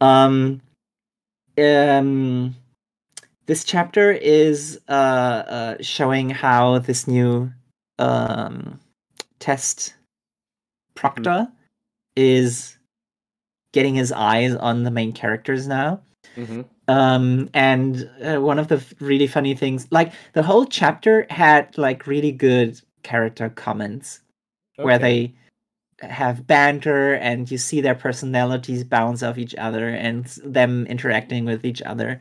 [0.02, 0.61] Um,
[1.57, 2.53] um,
[3.45, 7.49] this chapter is uh, uh, showing how this new
[7.98, 8.80] um,
[9.40, 9.94] test
[10.95, 11.48] proctor
[12.16, 12.78] is
[13.74, 16.02] getting his eyes on the main characters now.
[16.36, 21.28] hmm um and uh, one of the f- really funny things like the whole chapter
[21.30, 24.22] had like really good character comments
[24.78, 25.34] where they
[26.02, 31.64] have banter and you see their personalities bounce off each other and them interacting with
[31.66, 32.20] each other.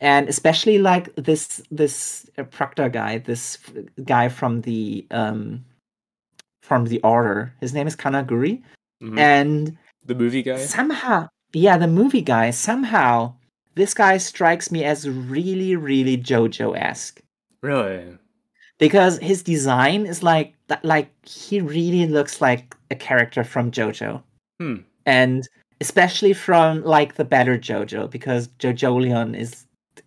[0.00, 3.58] And especially like this this uh, proctor guy this
[4.04, 5.64] guy from the um
[6.62, 7.52] from the order.
[7.60, 8.62] His name is kanaguri
[9.02, 9.18] Mhm.
[9.18, 10.58] and the movie guy.
[10.58, 13.34] somehow yeah the movie guy somehow
[13.74, 17.20] this guy strikes me as really really jojo-esque
[17.62, 18.16] Really?
[18.78, 24.22] because his design is like that like he really looks like a character from jojo
[24.60, 24.76] Hmm.
[25.04, 25.46] and
[25.80, 29.66] especially from like the better jojo because JoJolion is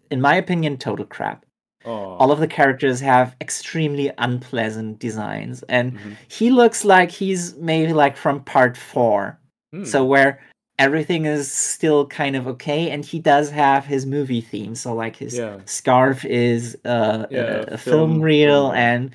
[0.10, 1.46] in my opinion total crap
[1.86, 1.92] Oh.
[2.20, 6.18] all of the characters have extremely unpleasant designs and Mhm.
[6.28, 9.40] he looks like he's maybe like from part four
[9.72, 9.86] Hmm.
[9.86, 10.40] so where
[10.78, 15.16] everything is still kind of okay and he does have his movie theme so like
[15.16, 15.58] his Yeah.
[15.66, 19.12] scarf is uh, Yeah, a, a film- film reel film and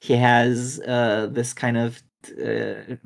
[0.00, 2.02] he has uh, this kind of
[2.44, 2.96] uh,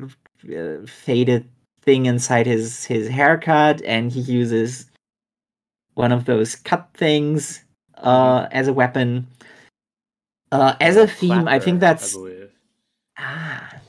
[0.52, 1.48] uh, faded
[1.82, 4.90] thing inside his his haircut and he uses
[5.94, 7.62] one of those cut things
[7.98, 9.26] uh, as a weapon
[10.52, 12.48] uh, as a theme i think that's I.
[13.18, 13.80] Ah.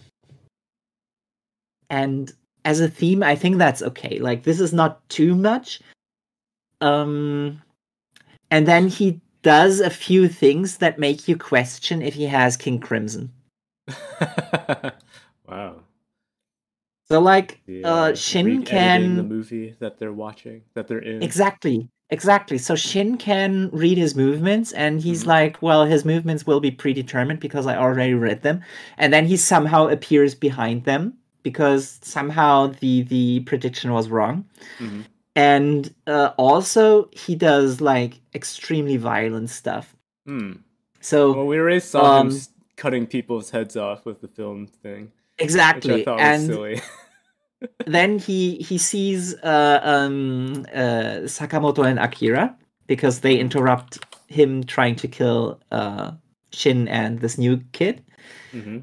[1.89, 2.31] And
[2.65, 4.19] as a theme, I think that's okay.
[4.19, 5.81] Like this is not too much.
[6.81, 7.61] Um
[8.51, 12.79] and then he does a few things that make you question if he has King
[12.79, 13.31] Crimson.
[15.47, 15.81] wow.
[17.05, 21.23] So like The, uh Shin re-editing the movie that they're watching, that they're in.
[21.23, 21.87] Exactly.
[22.09, 22.57] Exactly.
[22.57, 25.27] So Shin can read his movements and he's Mhm.
[25.27, 28.61] like, well, his movements will be predetermined because I already read them.
[28.97, 31.13] And then he somehow appears behind them
[31.43, 34.45] because somehow the the prediction was wrong.
[34.79, 35.03] Mhm.
[35.35, 39.95] And uh, also he does like extremely violent stuff.
[40.25, 40.53] Hmm.
[41.01, 44.67] So Well, we already saw him um, s- cutting people's heads off with the film
[44.67, 46.03] thing, which I exactly.
[46.05, 46.81] thought And was silly.
[47.85, 52.55] then he he sees uh, um, uh, Sakamoto and Akira
[52.87, 56.11] because they interrupt him trying to kill uh,
[56.51, 58.03] Shin and this new kid.
[58.51, 58.79] hmm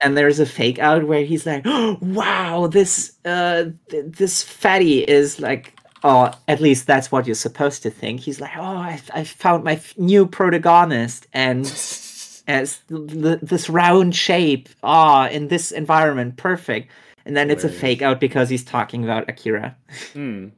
[0.00, 1.64] And there's a fake out where he's like,
[2.00, 5.74] "Wow, this uh, th- this fatty is like."
[6.04, 8.20] Oh, at least that's what you're supposed to think.
[8.20, 11.64] He's like, "Oh, I, I found my f- new protagonist, and
[12.46, 16.90] as th- this round shape, ah, in this environment, perfect."
[17.28, 19.76] And then it's a fake out because he's talking about Akira.
[20.14, 20.48] Hmm.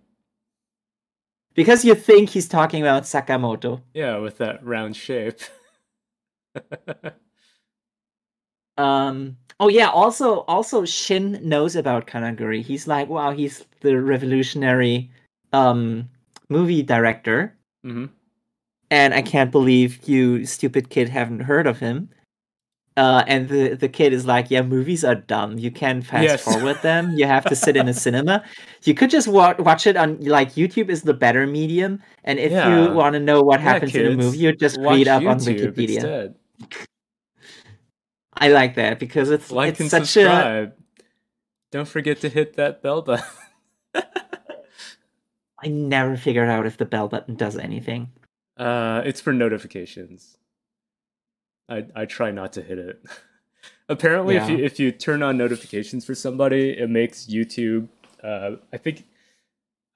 [1.55, 3.83] Because you think he's talking about Sakamoto.
[3.93, 5.41] Yeah, with that round shape.
[8.79, 12.63] Um oh yeah, also also Shin knows about Kanaguri.
[12.63, 15.11] He's like, wow, he's the revolutionary
[15.53, 16.09] um
[16.49, 17.55] movie director.
[17.85, 18.07] hmm
[18.91, 22.09] And I can't believe you stupid kid haven't heard of him.
[22.97, 25.57] Uh, and the, the kid is like, yeah, movies are dumb.
[25.59, 26.43] You can't fast Yes.
[26.45, 27.13] forward them.
[27.17, 28.45] You have to sit in a cinema.
[28.83, 32.03] You could just wa- watch it on like YouTube is the better medium.
[32.25, 32.69] And if Yeah.
[32.89, 35.39] you want to know what Yeah, happens in a movie, you just read up on
[35.39, 35.95] Wikipedia.
[35.95, 36.35] instead.
[38.35, 40.75] I like that because it's Like it's and such a subscribe.
[41.71, 43.25] Don't forget to hit that bell button.
[45.63, 48.11] I never figured out if the bell button does anything.
[48.57, 50.37] Uh, it's for notifications.
[51.71, 53.03] I I try not to hit it.
[53.89, 57.89] Apparently, if you if you turn on notifications for somebody, it makes YouTube.
[58.23, 59.05] Uh, I think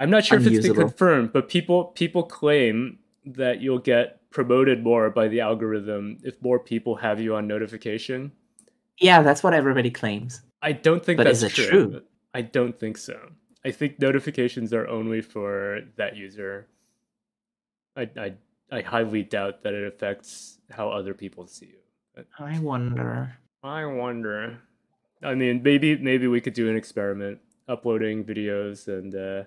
[0.00, 4.82] I'm not sure if it's been confirmed, but people people claim that you'll get promoted
[4.82, 8.32] more by the algorithm if more people have you on notification.
[8.98, 10.42] Yeah, that's what everybody claims.
[10.60, 11.90] I don't think But that's is it true.
[11.90, 12.02] true?
[12.32, 13.30] I don't think so.
[13.64, 16.66] I think notifications are only for that user.
[17.96, 18.34] I I
[18.72, 21.78] I highly doubt that it affects how other people see you.
[22.14, 23.36] But I wonder.
[23.62, 24.58] I wonder.
[25.22, 27.38] I mean, maybe maybe we could do an experiment,
[27.68, 29.44] uploading videos and uh,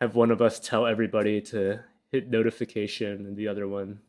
[0.00, 1.80] have one of us tell everybody to
[2.12, 4.00] hit notification and the other one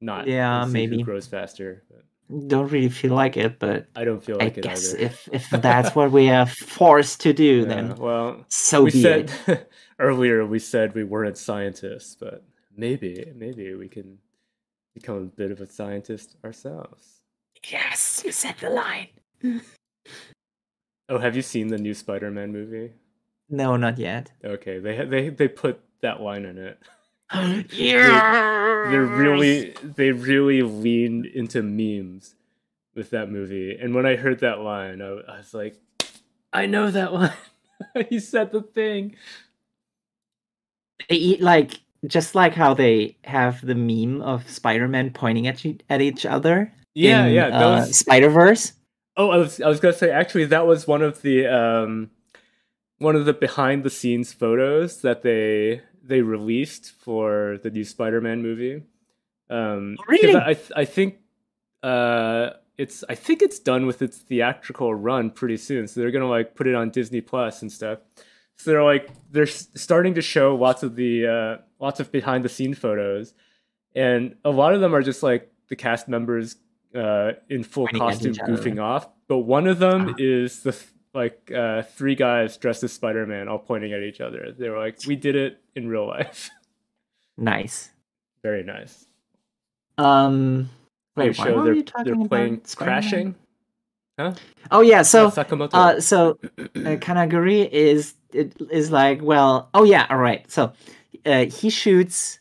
[0.00, 0.26] not.
[0.26, 1.02] Yeah, and see who maybe.
[1.02, 1.84] grows faster.
[1.90, 2.04] But
[2.48, 5.04] Don't really feel like it, but I don't feel I like it guess either.
[5.04, 9.02] if if that's what we are forced to do, Yeah, then well, so we be
[9.02, 9.70] said it.
[9.98, 12.42] earlier we said we weren't scientists, but
[12.76, 14.18] maybe maybe we can
[14.98, 17.22] become a bit of a scientist ourselves.
[17.70, 19.08] Yes, you said the line.
[21.10, 22.92] Oh, have you seen the new Spider-Man movie?
[23.48, 24.30] No, not yet.
[24.44, 26.78] Okay, they they they put that line in it.
[27.30, 28.88] Oh yeah.
[28.90, 32.36] They really they really leaned into memes
[32.94, 35.76] with that movie, and when I heard that line, I, I was like,
[36.54, 37.32] I know that line.
[38.08, 39.16] he said the thing.
[41.08, 45.78] They eat like just like how they have the meme of Spider-Man pointing at you,
[45.90, 46.72] at each other.
[46.94, 47.46] Yeah, in, yeah.
[47.48, 48.72] Uh, Those, Spider-Verse.
[49.16, 52.10] Oh, I was I was gonna say actually that was one of the um
[52.98, 58.42] one of the behind the scenes photos that they they released for the new Spider-Man
[58.42, 58.82] movie.
[59.50, 60.36] Um Really?
[60.36, 61.16] I th- I think
[61.82, 65.88] uh it's I think it's done with its theatrical run pretty soon.
[65.88, 67.98] So they're going to like put it on Disney Plus and stuff.
[68.56, 72.44] So they're like they're s- starting to show lots of the uh lots of behind
[72.44, 73.34] the scene photos
[73.94, 76.56] and a lot of them are just like the cast members
[76.94, 79.08] uh, in full costume goofing off.
[79.28, 80.14] But one of them Ah.
[80.18, 80.84] is the th-
[81.14, 84.52] like uh, three guys dressed as Spider Man, all pointing at each other.
[84.56, 86.50] They were like, "We did it in real life."
[87.40, 87.90] Nice.
[88.42, 89.06] Very nice.
[89.96, 90.70] Um.
[91.16, 91.74] Wait, why show they're
[92.04, 93.00] they're about playing Spider-Man?
[93.02, 93.34] crashing.
[94.18, 94.34] Huh?
[94.70, 95.02] Oh yeah.
[95.02, 95.44] So Yeah.
[95.72, 96.62] Uh, so uh,
[96.98, 100.72] Kanaguri is it is like well oh yeah all right so
[101.26, 102.38] uh, he shoots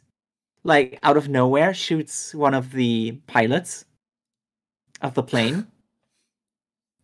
[0.64, 3.86] like out of nowhere shoots one of the pilots
[5.02, 5.68] of the plane.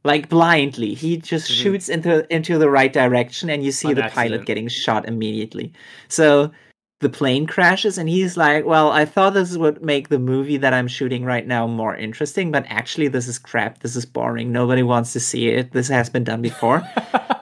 [0.05, 0.93] Like blindly.
[0.95, 1.53] He just Mhm.
[1.61, 4.31] shoots into into the right direction and you see On the accident.
[4.31, 5.71] pilot getting shot immediately.
[6.09, 6.51] So
[6.99, 10.73] the plane crashes and he's like well i thought this would make the movie that
[10.73, 13.79] i'm shooting right now more interesting but actually this is crap.
[13.79, 14.51] This is boring.
[14.51, 15.71] Nobody wants to see it.
[15.71, 16.81] This has been done before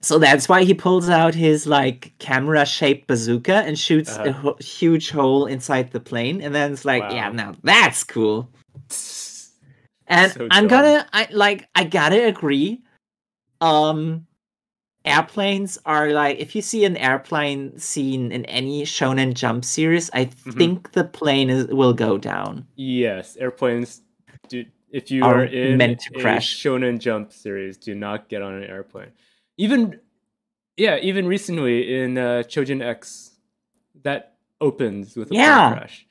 [0.00, 4.32] so that's why he pulls out his like camera shaped bazooka and shoots a Uh-huh.
[4.40, 8.48] ho- huge hole inside the plane and then it's like yeah now that's cool
[10.06, 12.80] and So i'm gonna i like i gotta agree
[13.60, 14.26] um
[15.04, 20.26] airplanes are like if you see an airplane scene in any shonen jump series i
[20.26, 20.56] Mhm.
[20.56, 24.02] think the plane is, will go down yes, airplanes.
[24.48, 26.56] Do, if you Are are in meant to a crash.
[26.62, 29.10] Shonen Jump series, do not get on an airplane.
[29.58, 30.00] Even,
[30.76, 33.32] yeah, even recently in uh, Chojin X,
[34.02, 35.68] that opens with a Yeah.
[35.70, 36.06] plane crash,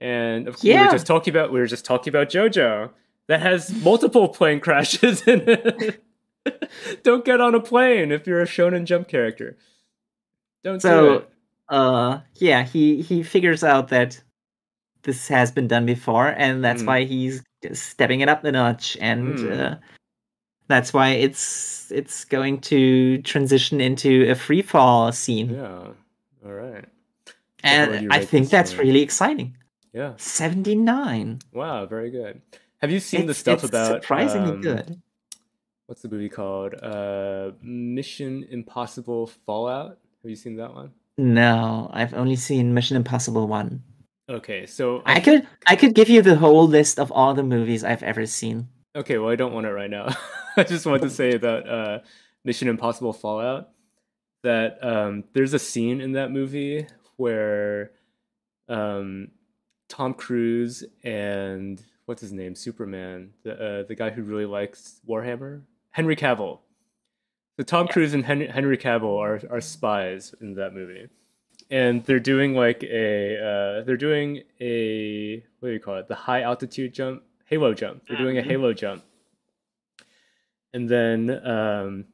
[0.00, 0.84] and of course we Yeah.
[0.86, 2.90] were just talking about we were just talking about JoJo
[3.26, 6.02] that has multiple plane crashes in it.
[7.02, 9.56] Don't get on a plane if you're a Shonen Jump character.
[10.64, 11.28] Don't do So, it.
[11.68, 14.20] uh yeah he he figures out that
[15.02, 16.86] this has been done before and that's Mm.
[16.86, 17.42] why he's
[17.72, 19.60] stepping it up a notch and Mm.
[19.60, 19.76] uh,
[20.72, 25.88] that's why it's it's going to transition into a free fall scene Yeah.
[26.44, 26.84] All right.
[27.62, 28.86] and i think that's one?
[28.86, 29.56] really exciting
[29.92, 30.14] Yeah.
[30.16, 31.86] 79 Wow.
[31.86, 32.40] Very good.
[32.80, 35.02] Have you seen the stuff it's about surprisingly um, good
[35.86, 36.72] What's the movie called?
[36.80, 39.98] Uh, Mission Impossible Fallout.
[40.22, 40.90] Have you seen that one?
[41.18, 43.82] no i've only seen mission impossible 1
[44.30, 47.84] Okay, so i could i could give you the whole list of all the movies
[47.84, 50.06] i've ever seen Okay, well, I don't want it right now.
[50.56, 51.98] I just wanted to say about uh,
[52.44, 53.70] Mission Impossible Fallout
[54.42, 57.92] that um, there's a scene in that movie where
[58.68, 59.28] um,
[59.88, 65.62] Tom Cruise and what's his name, Superman, the uh, the guy who really likes Warhammer,
[65.90, 66.58] Henry Cavill.
[67.58, 67.92] So Tom Yeah.
[67.92, 71.08] Cruise and Hen- Henry Cavill are are spies in that movie,
[71.70, 76.08] and they're doing like a uh, they're doing a what do you call it?
[76.08, 78.06] The high altitude jump, halo jump.
[78.08, 78.46] They're doing a Mhm.
[78.46, 79.04] halo jump,
[80.72, 82.04] and then um,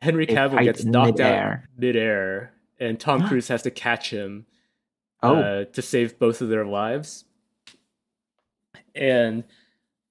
[0.00, 1.64] Henry Cavill gets in knocked midair.
[1.74, 4.46] out midair, and Tom Cruise has to catch him
[5.22, 7.24] Oh, uh, to save both of their lives.
[8.94, 9.44] And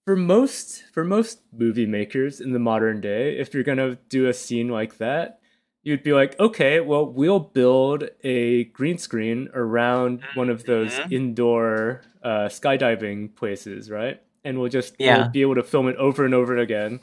[0.05, 4.33] for most for most movie makers in the modern day, if you're gonna do a
[4.33, 5.39] scene like that,
[5.83, 11.11] you'd be like, okay, well, we'll build a green screen around one of those Mhm.
[11.11, 14.21] indoor uh, skydiving places, right?
[14.43, 16.99] And we'll just we'll be able to film it over and over again.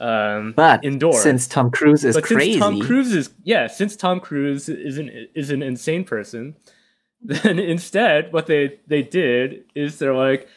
[0.00, 1.12] Um, but indoor.
[1.12, 5.28] since Tom Cruise is but crazy, Tom Cruise is yeah, since Tom Cruise is an
[5.34, 6.56] is an insane person,
[7.22, 10.48] then instead what they they did is they're like,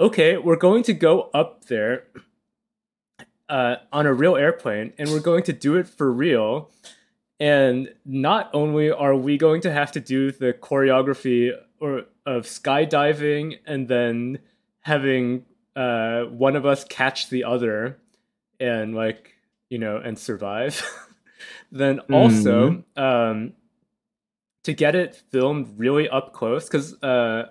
[0.00, 2.06] okay, we're going to go up there
[3.48, 6.70] uh, on a real airplane, and we're going to do it for real.
[7.38, 13.58] And not only are we going to have to do the choreography or of skydiving
[13.64, 14.40] and then
[14.80, 15.44] having
[15.76, 17.96] uh, one of us catch the other
[18.60, 19.34] and like
[19.70, 20.82] you know and survive
[21.72, 23.52] then also um,
[24.64, 27.48] to get it filmed really up close because uh,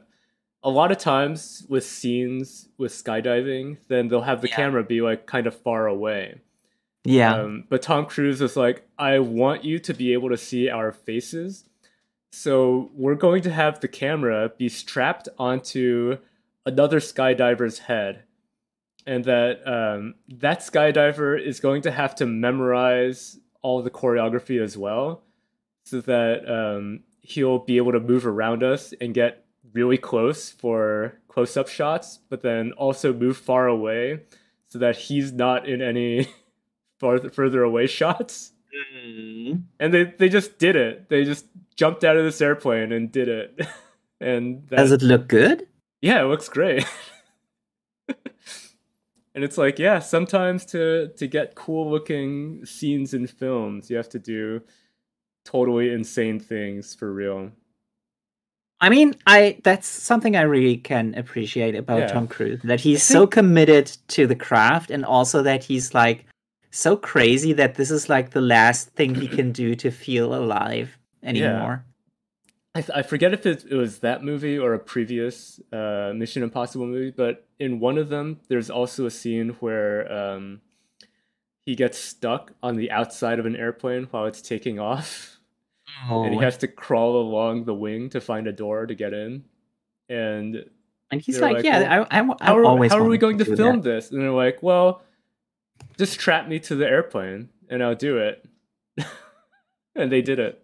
[0.63, 4.55] a lot of times with scenes with skydiving then they'll have the Yeah.
[4.55, 6.41] camera be like kind of far away
[7.03, 10.69] yeah, um, but Tom Cruise is like, I want you to be able to see
[10.69, 11.63] our faces.
[12.33, 16.17] So we're going to have the camera be strapped onto
[16.65, 18.23] another skydiver's head.
[19.07, 24.77] And that um, that skydiver is going to have to memorize all the choreography as
[24.77, 25.23] well,
[25.85, 31.19] so that um, he'll be able to move around us and get really close for
[31.27, 34.21] close-up shots, but then also move far away
[34.69, 36.27] so that he's not in any
[36.99, 38.51] farther further away shots.
[38.95, 39.63] Mm.
[39.79, 41.09] And they they just did it.
[41.09, 43.61] They just jumped out of this airplane and did it.
[44.19, 45.67] and that, does it look good?
[46.01, 46.85] yeah, it looks great.
[49.37, 54.09] and it's like, yeah, sometimes to to get cool looking scenes in films, you have
[54.09, 54.63] to do
[55.45, 57.51] totally insane things for real.
[58.81, 62.07] I mean, I that's something I really can appreciate about Yeah.
[62.07, 66.25] Tom Cruise that he's so committed to the craft and also that he's like
[66.71, 70.97] so crazy that this is like the last thing he can do to feel alive
[71.21, 71.85] anymore.
[72.77, 76.43] I, th- I forget if it, it was that movie or a previous uh, Mission
[76.43, 80.61] Impossible movie, but in one of them, there's also a scene where um,
[81.65, 85.39] he gets stuck on the outside of an airplane while it's taking off,
[86.07, 89.11] and he Oh, has to crawl along the wing to find a door to get
[89.11, 89.45] in.
[90.07, 90.69] And
[91.09, 93.39] and he's like, like, yeah, I, I, I how are, always how are we going
[93.39, 94.11] to that." film this?
[94.11, 95.01] And they're like, well,
[95.97, 98.45] just strap me to the airplane and I'll do it.
[99.95, 100.63] and they did it.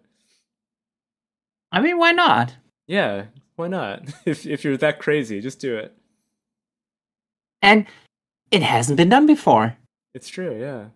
[1.74, 2.54] I mean, why not?
[2.86, 4.02] Yeah, why not?
[4.26, 5.92] If if you're that crazy, just do it.
[7.62, 7.86] And
[8.50, 9.76] it hasn't been done before.
[10.14, 10.86] It's true, yeah.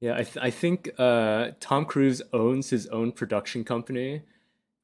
[0.00, 4.22] Yeah, I, th- I think uh, Tom Cruise owns his own production company,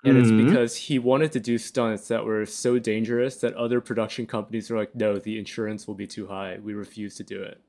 [0.04, 0.44] and it's Mhm.
[0.46, 4.76] because he wanted to do stunts that were so dangerous that other production companies were
[4.78, 6.58] like, no, the insurance will be too high.
[6.62, 7.60] We refuse to do it.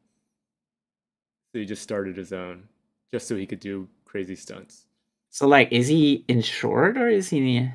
[1.54, 2.68] So he just started his own,
[3.14, 4.87] just so he could do crazy stunts.
[5.30, 7.70] So, like, is he insured or is he?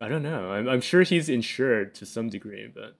[0.00, 0.50] I don't know.
[0.52, 2.96] I'm, I'm sure he's insured to some degree, but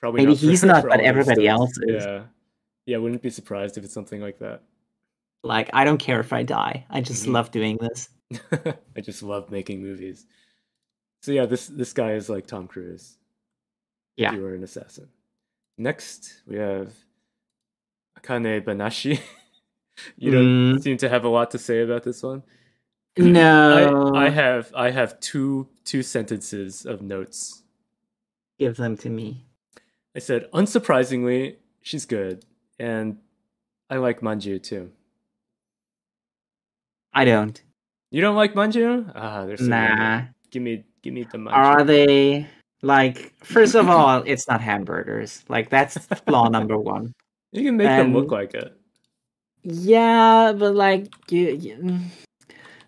[0.00, 2.04] probably Maybe not for- he's not, for but everybody else is.
[2.04, 2.22] Yeah,
[2.86, 2.96] yeah.
[2.98, 4.62] Wouldn't be surprised if it's something like that.
[5.44, 6.86] Like, I don't care if I die.
[6.90, 7.32] I just Mhm.
[7.32, 8.08] love doing this.
[8.96, 10.26] I just love making movies.
[11.22, 13.16] So yeah, this this guy is like Tom Cruise.
[14.16, 14.32] Yeah.
[14.34, 15.08] You are an assassin.
[15.78, 16.92] Next, we have
[18.20, 19.20] Akane Banashi.
[20.16, 22.42] you don't Mm, seem to have a lot to say about this one.
[23.18, 27.62] no, I, I have I have two two sentences of notes.
[28.58, 29.44] give them to me.
[30.14, 32.44] I said, unsurprisingly, she's good,
[32.78, 33.18] and
[33.90, 34.90] I like Manju too.
[37.12, 37.60] I don't.
[38.10, 39.10] You don't like Manju?
[39.14, 39.94] Ah, there's so many.
[39.94, 40.22] Nah.
[40.50, 41.52] Give me give me the Manju.
[41.52, 42.46] Are they
[42.82, 43.32] like?
[43.44, 45.44] First of all, it's not hamburgers.
[45.48, 47.12] Like that's flaw number one.
[47.52, 48.76] you can make them look like it.
[49.64, 51.98] Yeah, but like you, you-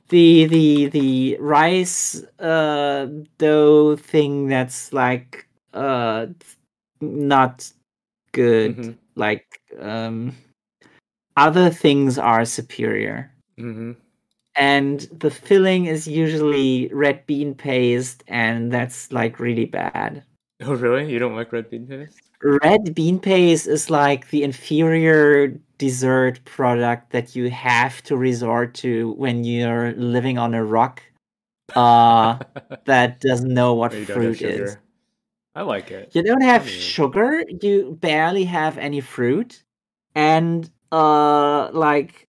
[0.09, 3.07] the the the rice uh
[3.39, 6.27] dough thing that's like uh
[7.01, 7.71] not
[8.33, 8.77] good.
[8.79, 8.97] Mhm.
[9.17, 9.47] Like
[9.81, 10.35] um
[11.37, 13.31] other things are superior.
[13.59, 13.93] hmm
[14.57, 20.25] And the filling is usually red bean paste and that's like really bad.
[20.63, 21.11] Oh, really?
[21.13, 22.24] You don't like red bean paste?
[22.45, 25.49] Red bean paste is like the inferior
[25.79, 31.03] dessert product that you have to resort to when you're living on a rock
[31.75, 32.39] uh
[32.85, 34.77] that doesn't know what Or you don't have fruit is.
[35.55, 36.13] I like it.
[36.15, 36.79] you don't have Yummy.
[36.81, 39.63] sugar you barely have any fruit
[40.15, 42.29] and uh like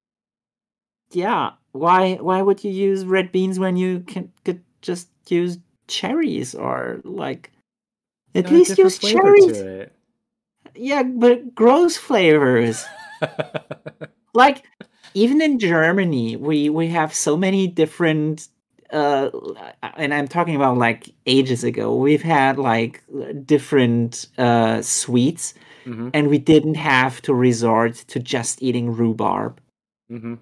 [1.11, 6.56] yeah why why would you use red beans when you can could just use cherries
[6.56, 7.52] or like
[8.34, 9.64] at a least use cherries.
[10.75, 12.85] Yeah, but gross flavors.
[14.33, 14.65] like
[15.13, 18.47] even in Germany, we we have so many different
[18.91, 19.29] uh
[19.97, 21.95] and I'm talking about like ages ago.
[21.95, 23.03] We've had like
[23.45, 25.53] different uh sweets
[25.85, 29.59] hmm and we didn't have to resort to just eating rhubarb.
[30.09, 30.35] hmm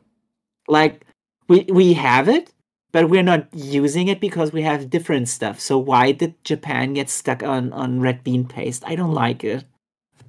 [0.68, 1.06] Like
[1.48, 2.54] we we have it,
[2.92, 5.60] but we're not using it because we have different stuff.
[5.60, 8.84] So why did Japan get stuck on on red bean paste?
[8.86, 9.66] I don't like it.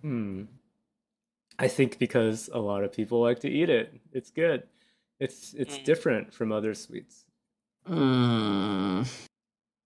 [0.04, 0.42] Hmm.
[1.58, 3.94] I think because a lot of people like to eat it.
[4.12, 4.64] It's good.
[5.18, 5.84] It's it's Mm.
[5.84, 7.24] different from other sweets.
[7.88, 9.08] Mm.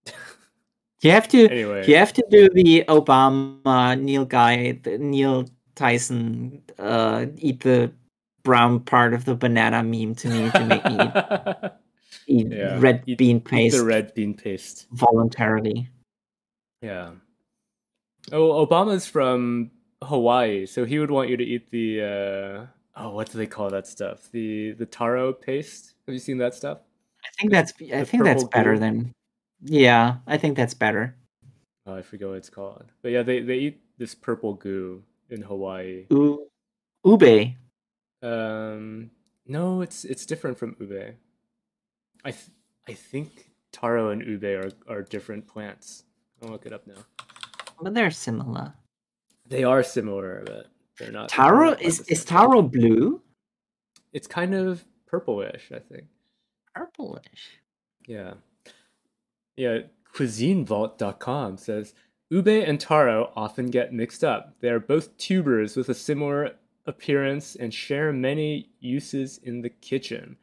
[1.00, 6.60] You have to Anyway, you have to do the Obama Neil guy the Neil Tyson
[6.76, 7.92] uh eat the
[8.42, 11.70] brown part of the banana meme to me to make me eat,
[12.26, 14.88] eat Yeah, red eat- bean eat paste the red bean paste.
[14.90, 15.88] voluntarily.
[16.82, 17.12] Yeah.
[18.32, 19.70] Oh, Obama's from
[20.02, 23.70] Hawaii, so he would want you to eat the uh oh, what do they call
[23.70, 24.30] that stuff?
[24.32, 25.94] The the taro paste.
[26.06, 26.78] Have you seen that stuff?
[27.24, 29.12] I think that's I The think that's better than
[29.62, 31.16] yeah, I think that's better.
[31.86, 32.84] Oh, I forget what it's called.
[33.02, 36.06] But yeah, they they eat this purple goo in Hawaii.
[36.10, 36.48] U-
[37.04, 37.54] ube.
[38.22, 39.10] Um,
[39.46, 41.14] no, it's it's different from ube.
[42.24, 42.50] I th-
[42.88, 46.04] I think taro and ube are are different plants.
[46.42, 47.02] I'll look it up now.
[47.80, 48.74] But they're similar.
[49.48, 50.66] They are similar, but
[50.98, 51.28] they're not.
[51.30, 53.22] they're Taro not is is taro blue?
[54.12, 56.04] It's kind of purplish, I think.
[56.74, 57.60] Purplish.
[58.06, 58.34] Yeah.
[59.56, 59.78] Yeah,
[60.14, 61.94] cuisinevault.com says
[62.30, 64.54] ube and taro often get mixed up.
[64.60, 66.52] They are both tubers with a similar
[66.86, 70.36] appearance and share many uses in the kitchen,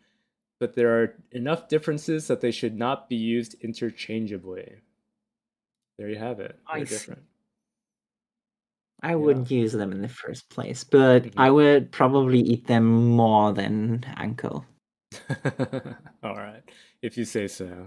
[0.59, 4.75] but there are enough differences that they should not be used interchangeably.
[5.97, 6.59] There you have it.
[6.73, 6.95] They're see.
[6.95, 7.23] different.
[9.05, 11.33] I wouldn't use them in the first place, but Mhm.
[11.37, 12.85] I would probably eat them
[13.15, 14.65] more than anko.
[16.23, 16.63] All right,
[17.01, 17.85] if you say so.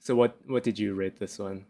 [0.00, 1.66] So what what did you rate this one?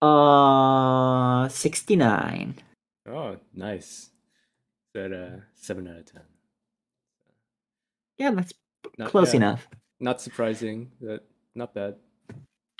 [0.00, 2.54] Uh, sixty nine.
[3.04, 4.10] Oh, nice.
[4.94, 6.22] Said uh, seven out of ten.
[8.18, 8.52] Yeah, that's
[8.96, 9.68] Not, close yeah, enough.
[9.98, 10.92] Not surprising.
[11.00, 11.22] That
[11.56, 11.96] not bad.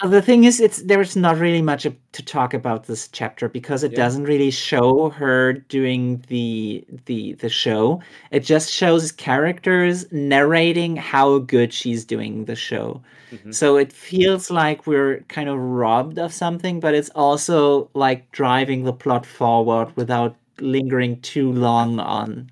[0.01, 3.83] Uh, The thing is, it's there's not really much to talk about this chapter because
[3.83, 3.97] it Yeah.
[3.97, 8.01] doesn't really show her doing the the the show.
[8.31, 13.03] It just shows characters narrating how good she's doing the show.
[13.33, 13.55] Mhm.
[13.55, 18.85] So it feels like we're kind of robbed of something, but it's also like driving
[18.85, 22.51] the plot forward without lingering too long on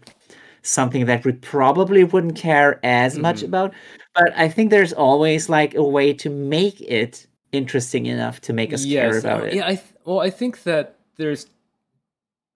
[0.63, 3.45] something that we probably wouldn't care as much Mhm.
[3.45, 3.75] about.
[4.15, 7.27] But I think there's always like a way to make it
[7.57, 9.55] interesting enough to make us care about uh, it.
[9.55, 11.47] Yeah, I th- well, I think that there's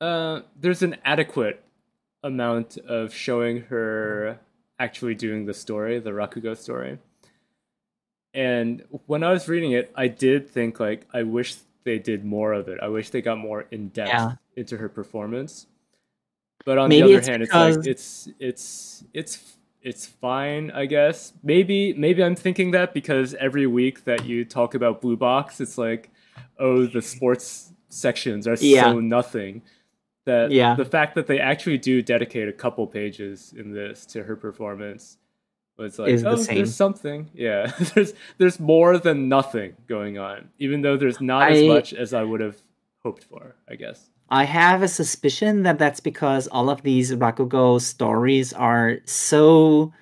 [0.01, 1.63] uh there's an adequate
[2.23, 4.39] amount of showing her
[4.79, 6.99] actually doing the story, the Rakugo story.
[8.33, 12.53] And when I was reading it, I did think like I wish they did more
[12.53, 12.79] of it.
[12.81, 14.33] I wish they got more in depth Yeah.
[14.57, 15.67] into her performance.
[16.65, 21.33] But on Maybe the other hand, it's like it's it's it's it's fine, I guess.
[21.43, 25.79] Maybe maybe I'm thinking that because every week that you talk about Blue Box, it's
[25.79, 26.11] like,
[26.59, 28.85] oh, the sports sections are Yeah.
[28.85, 29.63] so nothing.
[30.27, 30.75] That Yeah.
[30.75, 35.17] the fact that they actually do dedicate a couple pages in this to her performance
[35.79, 36.57] was like, Is the oh, same.
[36.57, 37.31] there's something.
[37.33, 42.13] Yeah, there's there's more than nothing going on, even though there's not as much as
[42.13, 42.59] I would have
[43.03, 43.55] hoped for.
[43.67, 44.10] I guess.
[44.31, 49.93] I have a suspicion that that's because all of these Rakugo stories are so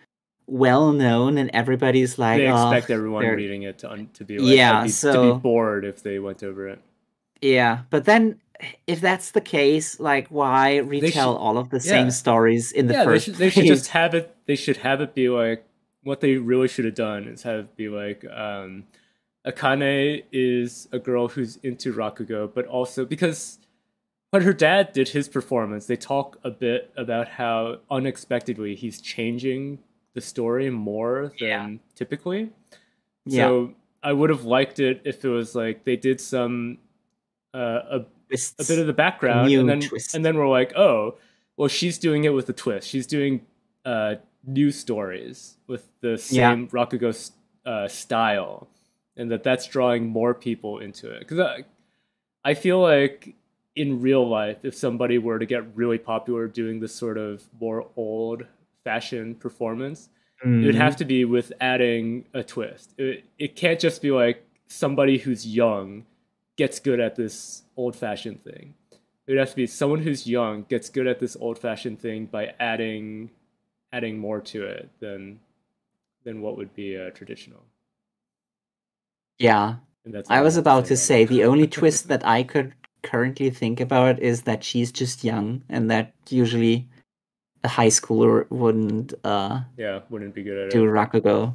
[0.47, 4.24] well known and everybody's like, they "Oh, expect everyone they're- reading it to un- to
[4.24, 6.81] be like, Yeah, be, to so- be bored if they went over it.
[7.40, 8.40] Yeah, but then
[8.86, 11.82] if that's the case, like why retell should- all of the yeah.
[11.82, 14.34] same stories in the yeah, they first should, they should just have it.
[14.47, 15.65] They should have it be like
[16.02, 18.84] what they really should have done is have it be like um,
[19.47, 23.58] Akane is a girl who's into Rakugo, but also because
[24.31, 29.78] when her dad did his performance, they talk a bit about how unexpectedly he's changing
[30.15, 31.68] the story more than Yeah.
[31.94, 32.50] typically.
[33.24, 33.47] Yeah.
[33.47, 36.78] So I would have liked it if it was like they did some
[37.55, 40.15] uh, a a bit of the background and then twist.
[40.15, 41.16] and then we're like oh
[41.57, 43.40] well she's doing it with a twist she's doing
[43.86, 44.16] uh
[44.47, 46.50] new stories with the Yeah.
[46.52, 47.32] same rakugo s-
[47.65, 48.68] uh, style
[49.16, 51.65] and that that's drawing more people into it because I,
[52.44, 53.34] I feel like
[53.78, 57.86] in real life if somebody were to get really popular doing this sort of more
[57.97, 58.42] old
[58.82, 60.08] fashioned performance,
[60.44, 62.94] it would have to be with adding a twist.
[62.98, 66.07] It, it can't just be like somebody who's young
[66.57, 68.74] gets good at this old fashioned thing.
[69.26, 72.26] It would have to be someone who's young gets good at this old fashioned thing
[72.26, 73.31] by adding
[73.92, 75.40] adding more to it than
[76.24, 77.62] than what would be uh, traditional.
[79.39, 83.51] Yeah, And that's I was about to say the only twist that I could currently
[83.51, 86.89] think about is that she's just young, and that usually
[87.65, 89.60] a high schooler wouldn't uh.
[89.77, 90.89] Yeah, wouldn't be good at do it.
[90.89, 91.55] Rakugo.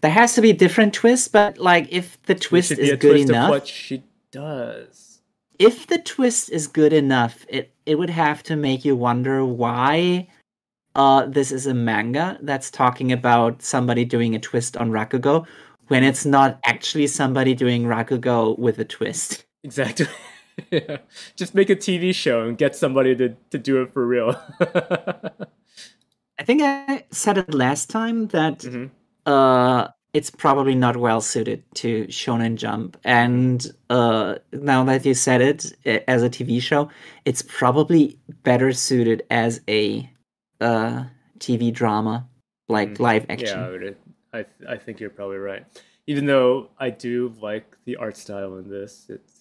[0.00, 3.50] There has to be different twists, but like if the twist is good twist enough,
[3.50, 5.20] what she does.
[5.58, 10.28] if the twist is good enough, it it would have to make you wonder why
[10.94, 15.46] uh this is a manga that's talking about somebody doing a twist on Rakugo
[15.88, 19.44] when it's not actually somebody doing Rakugo with a twist.
[19.64, 20.06] Exactly.
[20.70, 20.98] yeah.
[21.36, 24.40] Just make a TV show and get somebody to, to do it for real.
[26.38, 28.90] I think I said it last time that hmm
[29.26, 35.42] uh it's probably not well suited to Shonen Jump and uh now that you said
[35.42, 35.72] it
[36.08, 36.90] as a TV show
[37.24, 40.10] it's probably better suited as a
[40.60, 41.04] uh
[41.38, 42.28] TV drama
[42.68, 43.70] like Mm, live action.
[43.70, 43.94] Yeah,
[44.32, 45.66] I, I I think you're probably right.
[46.06, 49.39] Even though I do like the art style in this, it's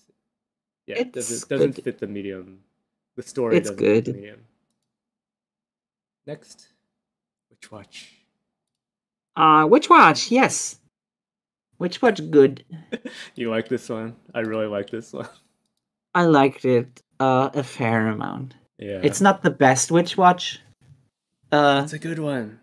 [0.89, 1.83] yeah, it doesn't doesn't good.
[1.83, 2.59] fit the medium.
[3.15, 4.15] The story It's doesn't fit the good.
[4.19, 4.39] medium.
[6.25, 6.67] Next,
[7.49, 8.13] Witch Watch.
[9.35, 10.79] Uh Witch Watch, yes.
[11.79, 12.65] Witch Watch good.
[13.35, 14.15] You like this one?
[14.33, 15.29] I really like this one.
[16.13, 18.55] I liked it uh a fair amount.
[18.77, 20.59] Yeah, It's not the best Witch Watch.
[21.51, 22.59] Uh it's a good one.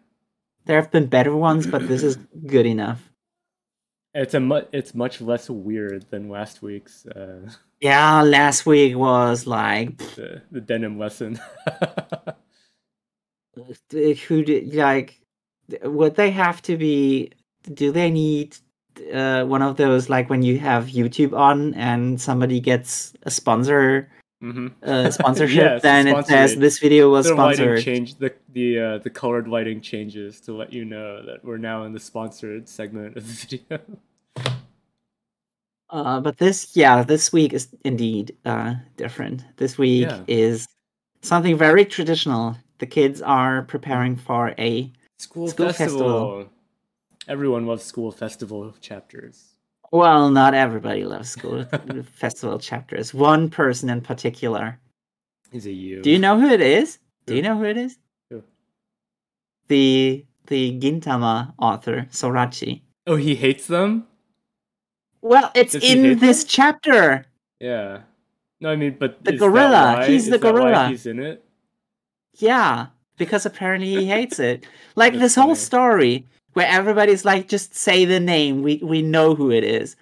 [0.67, 3.06] there have been better ones, but this is good enough.
[4.19, 9.47] It's a mu- it's much less weird than last week's uh, Yeah, last week was
[9.47, 11.39] like the the denim lesson.
[13.91, 15.20] who did like
[15.83, 17.31] would they have to be
[17.73, 18.57] do they need
[19.12, 24.11] uh one of those like when you have youtube on and somebody gets a sponsor
[24.40, 28.34] hmm uh sponsorship Yes, then it says this video was the lighting sponsored change the
[28.52, 32.00] the uh, the colored lighting changes to let you know that we're now in the
[32.00, 33.32] sponsored segment of the
[33.68, 33.81] video.
[35.90, 40.20] uh but this yeah this week is indeed uh different this week Yeah.
[40.26, 40.66] is
[41.23, 45.98] something very traditional the kids are preparing for a School, School festival.
[45.98, 46.48] festival.
[47.26, 49.56] Everyone loves school festival chapters.
[49.92, 51.65] Well not everybody loves school
[52.12, 54.78] festival chapters one person in particular
[55.52, 56.02] Is it you?
[56.02, 56.98] Do you know who it is?
[57.26, 57.98] Do you know who it is?
[58.31, 58.42] Who?
[59.68, 62.82] The the Gintama author Sorachi.
[63.06, 64.06] Oh, he hates them.
[65.23, 66.48] Well, it's Does in this them?
[66.48, 67.26] chapter.
[67.60, 68.02] Yeah.
[68.60, 70.05] No, I mean, but The gorilla.
[70.06, 70.89] He's is the gorilla.
[70.89, 71.44] he's in it.
[72.39, 74.66] Yeah, because apparently he hates it.
[74.94, 76.26] Like That's this whole story
[76.57, 78.62] where everybody's like, just say the name.
[78.62, 79.94] We we know who it is.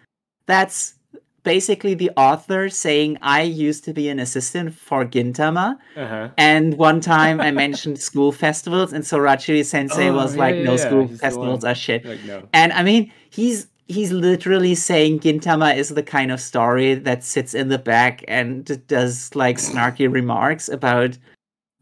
[0.46, 0.94] That's
[1.42, 5.76] basically the author saying, I used to be an assistant for Gintama.
[5.96, 6.28] Uh huh.
[6.38, 10.76] And one time I mentioned school festivals, and Sorachi Sensei Oh, was yeah, like, no
[10.76, 12.04] yeah, school he's festivals are shit.
[12.04, 12.48] Like no.
[12.52, 17.52] And I mean, he's he's literally saying Gintama is the kind of story that sits
[17.52, 21.18] in the back and does like snarky remarks about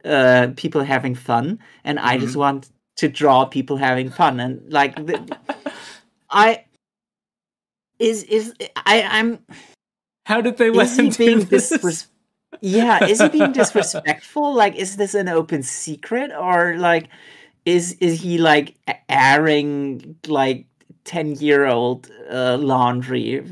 [0.05, 2.39] uh people having fun, and I just Mhm.
[2.45, 5.39] want to draw people having fun, and like the,
[6.31, 6.65] I
[7.99, 9.39] is is I I'm
[10.27, 11.73] How did they let is him he do being this?
[11.73, 12.07] disres-
[12.61, 17.09] yeah is he being disrespectful like is this an open secret or like
[17.65, 18.77] is is he like
[19.09, 20.67] airing like
[21.05, 23.43] 10 year old uh, laundry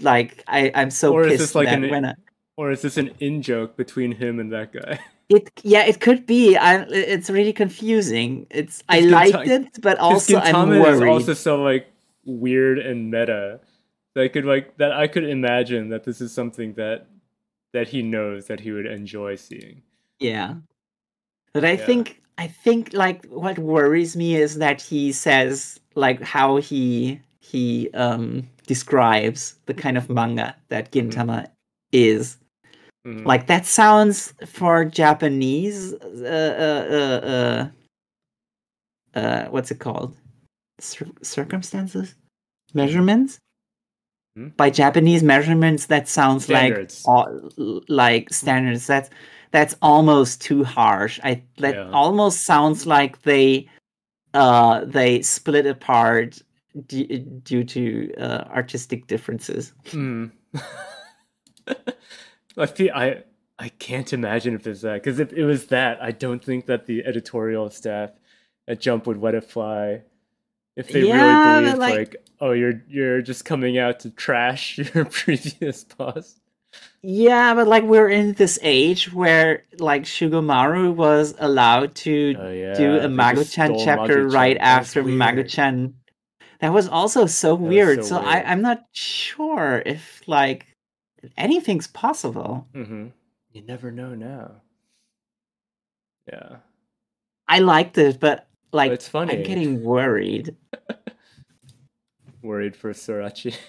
[0.00, 2.14] like i i'm so Or is pissed this like that an- I,
[2.56, 4.98] Or is this an in joke between him and that guy?
[5.28, 10.38] It yeah it could be i it's really confusing it's i liked it but also
[10.38, 11.88] i'm Gintama is also so like
[12.24, 13.60] weird and meta.
[14.14, 17.06] That I could like that I could imagine that this is something that
[17.72, 19.82] that he knows that he would enjoy seeing.
[20.20, 20.54] Yeah.
[21.52, 21.86] But I Yeah.
[21.86, 27.90] think I think like what worries me is that he says like how he he
[27.94, 31.48] um describes the kind of manga that Gintama
[31.92, 32.38] is.
[33.06, 33.26] Mhm.
[33.26, 37.28] Like that sounds for Japanese uh uh uh
[39.16, 40.16] uh, uh what's it called?
[40.80, 42.14] Cir- circumstances?
[42.72, 43.38] Measurements?
[44.36, 44.48] Hmm?
[44.56, 47.04] By Japanese measurements that sounds Standards.
[47.06, 47.50] like all,
[47.88, 49.10] like standards that's
[49.50, 51.20] that's almost too harsh.
[51.22, 51.90] I that Yeah.
[51.92, 53.68] almost sounds like they
[54.32, 56.42] uh they split apart
[56.86, 59.72] d- due to uh, artistic differences.
[59.92, 60.32] Mm.
[62.56, 63.22] I feel I
[63.58, 66.86] I can't imagine if it's that because if it was that, I don't think that
[66.86, 68.10] the editorial staff
[68.68, 70.02] at Jump would let it fly.
[70.76, 74.78] If they Yeah, really believed like- like, oh, you're you're just coming out to trash
[74.94, 76.40] your previous boss.
[77.02, 82.74] Yeah, but like we're in this age where like Shugomaru was allowed to Oh yeah.
[82.74, 84.28] do a Mago-chan chapter Mago-chan.
[84.30, 85.18] right That's after weird.
[85.18, 85.94] Mago-chan.
[86.60, 87.98] That was also so was weird.
[88.04, 88.42] so So, I.
[88.42, 90.66] I'm not sure if like
[91.36, 92.66] anything's possible.
[92.74, 93.08] Mm-hmm.
[93.52, 94.50] You never know now.
[96.30, 96.56] Yeah.
[97.46, 99.36] I liked it, but like it's funny.
[99.36, 100.56] I'm getting worried.
[102.42, 103.56] Worried for Sorachi.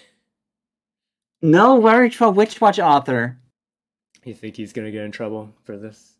[1.42, 3.38] No, worried for Witch Watch author.
[4.24, 6.14] you think he's gonna get in trouble for this?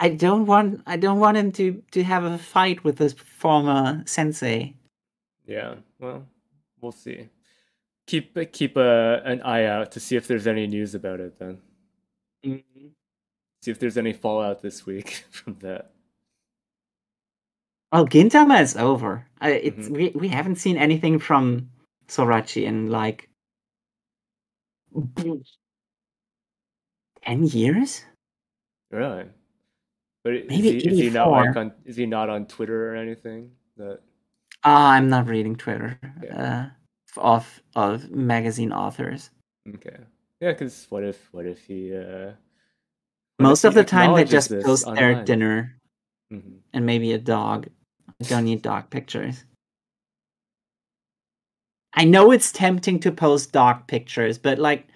[0.00, 4.02] I don't want I don't want him to to have a fight with his former
[4.06, 4.74] sensei.
[5.46, 5.74] Yeah.
[6.00, 6.26] Well,
[6.80, 7.28] we'll see.
[8.06, 11.38] Keep keep a, an eye out to see if there's any news about it.
[11.38, 11.58] Then
[12.44, 15.92] see if there's any fallout this week from that.
[17.92, 19.26] Well, Gintama is over.
[19.40, 19.96] I, it's Mhm.
[19.96, 21.70] we we haven't seen anything from
[22.08, 23.28] Sorachi in like
[27.24, 28.04] ten years.
[28.90, 29.24] Really?
[30.24, 31.72] But is Maybe he, is he not like on?
[31.84, 33.52] Is he not on Twitter or anything?
[33.76, 34.00] That
[34.64, 35.98] Ah, I'm not reading Twitter.
[36.22, 36.42] Yeah.
[36.42, 36.70] Uh,
[37.16, 39.30] of of magazine authors.
[39.74, 39.98] okay?
[40.40, 41.94] Yeah, because what if what if he?
[41.96, 42.32] uh
[43.36, 45.24] what Most if of he the time, they just post their online?
[45.24, 45.76] dinner
[46.32, 46.60] Mhm.
[46.72, 47.68] and maybe a dog.
[48.20, 49.44] I don't need dog pictures.
[51.94, 54.86] I know it's tempting to post dog pictures, but like,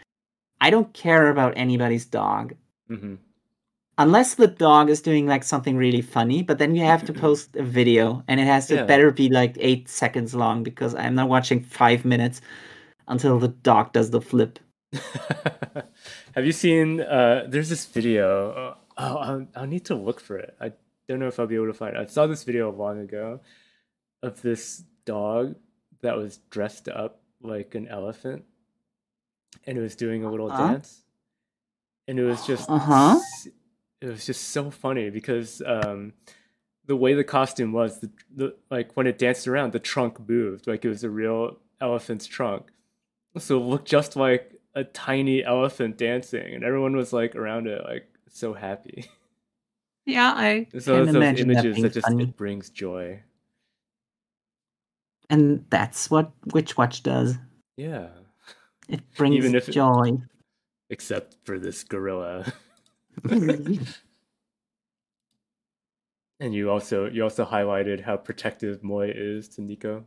[0.60, 2.54] I don't care about anybody's dog.
[2.88, 3.18] Mhm.
[3.96, 7.54] Unless the dog is doing like something really funny, but then you have to post
[7.56, 8.84] a video and it has to Yeah.
[8.84, 12.40] better be like eight seconds long because I'm not watching five minutes
[13.06, 14.58] until the dog does the flip.
[16.34, 17.00] Have you seen?
[17.00, 18.50] Uh, there's this video.
[18.50, 20.56] Uh, oh, I'll, I'll need to look for it.
[20.60, 20.72] I
[21.08, 22.00] don't know if I'll be able to find it.
[22.00, 23.40] I saw this video long ago
[24.22, 25.54] of this dog
[26.02, 28.44] that was dressed up like an elephant,
[29.66, 30.66] and it was doing a little Uh-huh.
[30.72, 31.04] dance,
[32.08, 33.16] and it was just Uh-huh.
[33.18, 33.48] s-
[34.00, 36.12] it was just so funny because um,
[36.86, 40.66] the way the costume was, the, the like when it danced around, the trunk moved
[40.66, 42.70] like it was a real elephant's trunk.
[43.38, 47.82] So it looked just like a tiny elephant dancing, and everyone was like around it,
[47.84, 49.06] like so happy.
[50.06, 52.24] Yeah, I So can those imagine that images being that just funny.
[52.24, 53.22] it brings joy.
[55.30, 57.36] And that's what Witch Watch does.
[57.76, 58.08] Yeah,
[58.88, 60.18] It brings Even if it- joy.
[60.90, 62.52] except for this gorilla.
[66.40, 70.04] and you also you also highlighted how protective Moy is to Nico.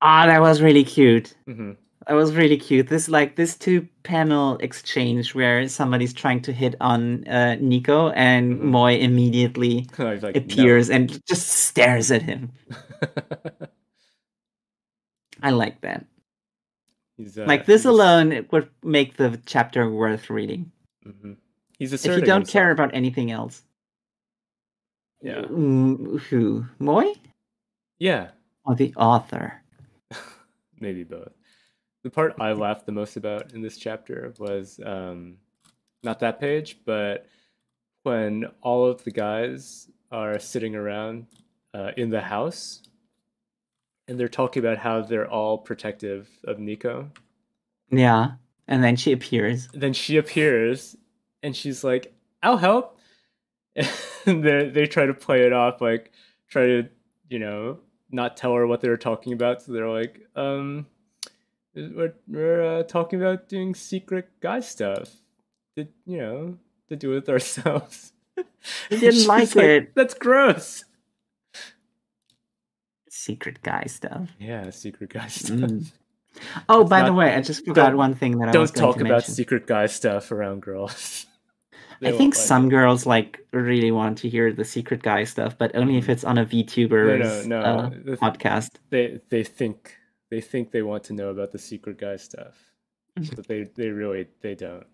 [0.00, 1.34] Ah, that was really cute.
[1.46, 1.72] hmm
[2.06, 2.88] That was really cute.
[2.88, 8.58] This like this two panel exchange where somebody's trying to hit on uh, Nico and
[8.58, 8.62] Mhm.
[8.62, 12.52] Moy immediately like, appears and just stares at him.
[15.42, 16.06] I like that.
[17.16, 20.70] he's, uh, like this alone it would make the chapter worth reading.
[21.06, 21.36] mhm.
[21.78, 23.62] He's If you don't care about anything else.
[25.20, 25.42] Yeah.
[25.42, 26.66] Mm, who?
[26.78, 27.12] Moy?
[27.98, 28.28] Yeah,
[28.64, 29.62] Or the author?
[30.80, 31.32] maybe both.
[32.02, 35.38] The part I laughed the most about in this chapter was um,
[36.02, 37.26] not that page, but
[38.02, 41.26] when all of the guys are sitting around
[41.72, 42.82] uh, in the house
[44.06, 47.10] and they're talking about how they're all protective of Nico.
[47.90, 48.32] Yeah.
[48.68, 49.68] And then she appears.
[49.72, 50.96] Then she appears
[51.44, 52.98] and she's like, I'll help.
[54.26, 56.10] And they they try to play it off, like,
[56.48, 56.88] try to,
[57.28, 57.78] you know,
[58.10, 59.60] not tell her what they were talking about.
[59.60, 60.86] So they're like, um,
[61.74, 65.10] we're, we're uh, talking about doing secret guy stuff.
[65.76, 66.56] To, you know,
[66.88, 68.14] to do with ourselves.
[68.36, 68.44] They
[68.98, 69.94] didn't She's like it.
[69.94, 70.84] That's gross.
[73.10, 74.30] Secret guy stuff.
[74.38, 75.58] Yeah, secret guy stuff.
[75.58, 75.92] Mm.
[76.68, 78.96] Oh, It's by the way, I just forgot one thing that I was Don't talk
[78.96, 79.34] about mention.
[79.34, 81.26] secret guy stuff around girls.
[82.06, 82.70] I think some it.
[82.70, 86.38] girls like really want to hear the secret guy stuff, but only if it's on
[86.38, 87.64] a VTuber's no, no.
[87.66, 88.70] uh, The- podcast.
[88.90, 89.96] they they think
[90.30, 92.56] they think they want to know about the secret guy stuff,
[93.36, 94.86] but they they really they don't.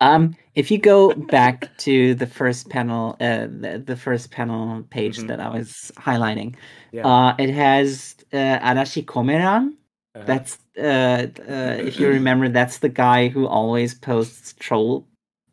[0.00, 5.18] Um, if you go back to the first panel, uh, the, the first panel page
[5.18, 5.26] Mhm.
[5.28, 6.54] that I was highlighting,
[6.92, 7.04] Yeah.
[7.06, 9.72] uh, it has uh, Arashi Komeran.
[10.14, 10.24] Uh-huh.
[10.24, 15.07] That's uh, uh, if you remember, that's the guy who always posts troll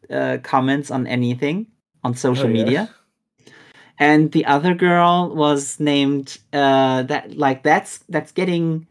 [0.09, 1.67] uh, comments on anything
[2.03, 2.89] on social Oh, media.
[3.97, 8.87] And the other girl was named uh, that like that's that's getting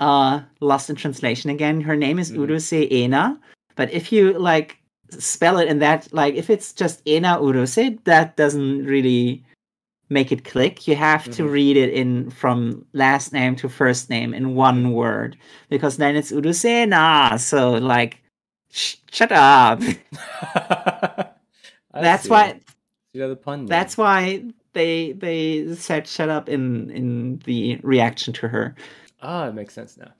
[0.00, 1.80] uh, lost in translation again.
[1.80, 2.38] Her name is Mhm.
[2.46, 3.38] Uruse Ena,
[3.76, 4.78] but if you like
[5.10, 9.42] spell it in that like if it's just Ena Uruse, that doesn't really
[10.10, 10.86] make it click.
[10.86, 11.52] You have to Mhm.
[11.52, 15.36] read it in from last name to first name in one word
[15.70, 17.40] because then it's Urusena.
[17.40, 18.21] So like,
[18.72, 19.80] shut up.
[21.94, 22.28] That's see.
[22.30, 22.60] why.
[23.12, 23.66] You got the pun.
[23.66, 28.74] That's why they they said shut up in in the reaction to her.
[29.20, 30.12] Ah, it makes sense now.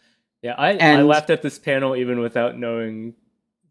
[0.42, 3.14] Yeah, I, I laughed at this panel even without knowing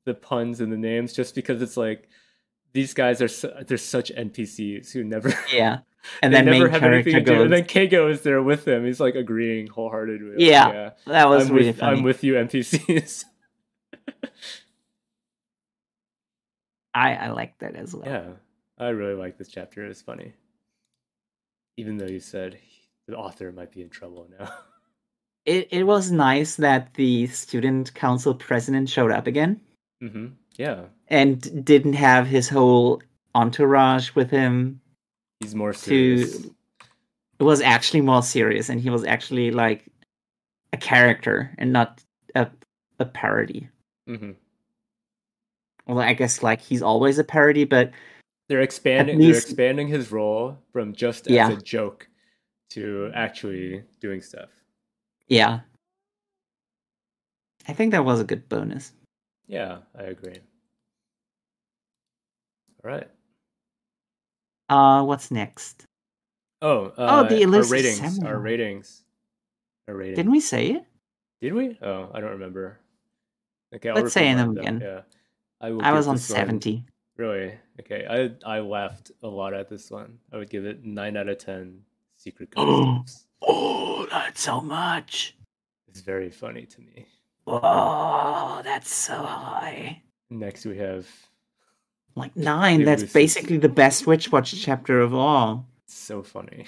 [0.05, 2.07] the puns and the names, just because it's like
[2.73, 5.79] these guys are su- they're such NPCs who never Yeah,
[6.21, 7.41] and then never have anything to do.
[7.43, 8.85] And then Keigo is there with them.
[8.85, 10.31] He's like agreeing wholeheartedly.
[10.31, 11.97] like, Yeah, that was I'm really with, funny.
[11.97, 13.25] I'm with you, NPCs.
[16.93, 18.05] I I like that as well.
[18.07, 18.29] yeah,
[18.77, 19.85] I really like this chapter.
[19.85, 20.33] It's funny,
[21.77, 22.57] even though you said
[23.07, 24.51] the author might be in trouble now.
[25.43, 29.59] It it was nice that the student council president showed up again
[29.99, 33.01] hmm Yeah, and didn't have his whole
[33.33, 34.81] entourage with him.
[35.39, 36.45] he's more To serious.
[37.39, 39.87] it was actually more serious, and he was actually like
[40.73, 42.03] a character and not
[42.35, 42.45] a
[42.99, 43.67] a parody.
[44.05, 44.33] hmm
[45.91, 47.91] Well, I guess like he's always a parody, but
[48.47, 49.17] They're expanding.
[49.19, 51.51] least- They're expanding his role from just as Yeah.
[51.51, 52.07] a joke
[52.69, 54.49] to actually doing stuff.
[55.27, 55.61] yeah,
[57.67, 58.93] I think that was a good bonus.
[59.47, 60.39] Yeah, I agree.
[62.83, 63.09] All right.
[64.69, 65.83] Uh, what's next?
[66.61, 68.19] Oh, uh, Oh, the our ratings.
[68.23, 69.03] Our ratings.
[69.89, 70.15] Our ratings.
[70.15, 70.85] Didn't we say it?
[71.41, 71.77] Did we?
[71.81, 72.79] Oh, I don't remember.
[73.75, 74.79] Okay, I'll Let's say them again.
[74.81, 75.01] Yeah.
[75.61, 76.85] I, I was on this one- seventy.
[77.17, 77.53] Really?
[77.79, 78.05] Okay.
[78.09, 80.17] I I laughed a lot at this one.
[80.33, 81.81] I would give it nine out of ten.
[82.17, 83.25] Secret Ghosts.
[83.41, 85.35] Oh, that's so much.
[85.87, 87.05] it's very funny to me.
[87.47, 90.01] Oh, that's so high.
[90.29, 91.07] Next we have
[92.15, 92.83] Like nine.
[92.85, 93.13] That's Elusive.
[93.13, 95.65] basically the best Witch Watch chapter of all.
[95.87, 96.67] so funny.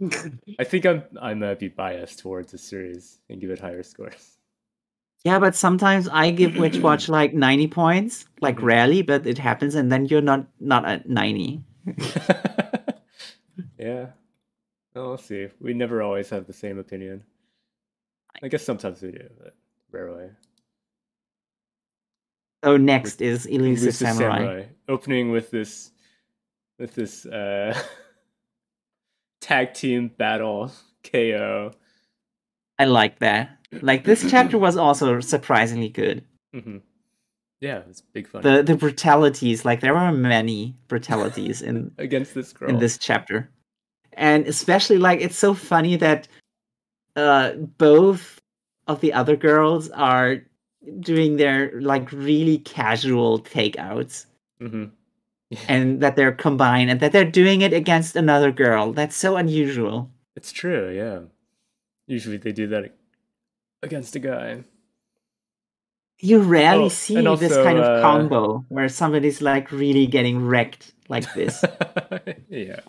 [0.58, 4.31] I think I'm I might be biased towards the series and give it higher scores.
[5.24, 9.74] Yeah, but sometimes I give Witch Watch like ninety points, like rarely, but it happens,
[9.74, 11.62] and then you're not not at ninety.
[13.78, 14.06] yeah.
[14.94, 15.48] Well, we'll see.
[15.60, 17.24] We never always have the same opinion.
[18.42, 19.54] I guess sometimes we do, but
[19.90, 20.28] rarely.
[22.64, 24.64] So next is Elusive, Elusive Samurai.
[24.88, 25.90] Opening with this
[26.78, 27.76] with this uh
[29.40, 30.70] tag team battle
[31.04, 31.72] KO.
[32.78, 33.58] I like that.
[33.80, 36.24] Like this chapter was also surprisingly good.
[36.52, 36.78] hmm
[37.60, 38.42] Yeah, it's big fun.
[38.42, 42.68] The the brutalities, like there were many brutalities in Against this girl.
[42.70, 43.48] in this chapter
[44.14, 46.28] and especially like it's so funny that
[47.16, 48.38] uh both
[48.86, 50.42] of the other girls are
[51.00, 54.26] doing their like really casual takeouts
[54.60, 54.84] hmm
[55.68, 60.10] and that they're combined and that they're doing it against another girl that's so unusual
[60.36, 61.20] It's true, yeah.
[62.12, 62.94] Usually they do that
[63.82, 64.64] against a guy.
[66.20, 70.44] you rarely Oh, see and this kind of uh, combo where somebody's like really getting
[70.44, 71.64] wrecked like this
[72.50, 72.80] yeah.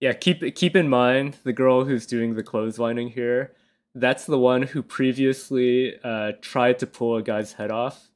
[0.00, 3.52] Yeah, keep keep in mind the girl who's doing the clotheslining here.
[3.94, 8.08] That's the one who previously uh, tried to pull a guy's head off,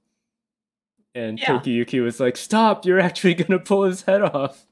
[1.15, 1.59] and Yeah.
[1.59, 2.87] Tokiyuki was like, "Stop!
[2.87, 4.67] You're actually gonna pull his head off."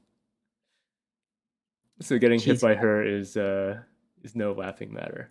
[1.99, 3.81] So getting hit She's by her is uh,
[4.23, 5.29] is no laughing matter.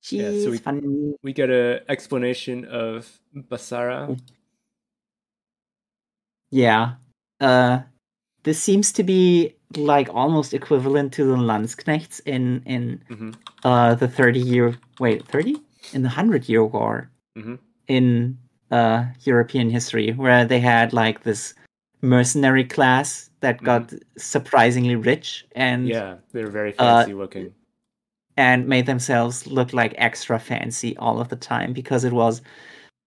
[0.00, 4.18] she's Yeah, so we- funny We get an explanation of Basara.
[6.50, 6.94] Yeah.
[7.40, 7.80] Uh
[8.44, 13.30] this seems to be like almost equivalent to the Landsknechts in in hmm
[13.64, 15.56] uh the 30 year wait, 30?
[15.92, 17.56] In the 100 year war hmm
[17.88, 18.38] in
[18.70, 21.54] uh European history where they had like this
[22.02, 27.54] mercenary class that got surprisingly rich and Yeah, they're very Uh, fancy looking.
[28.36, 32.40] and made themselves look like extra fancy all of the time because it was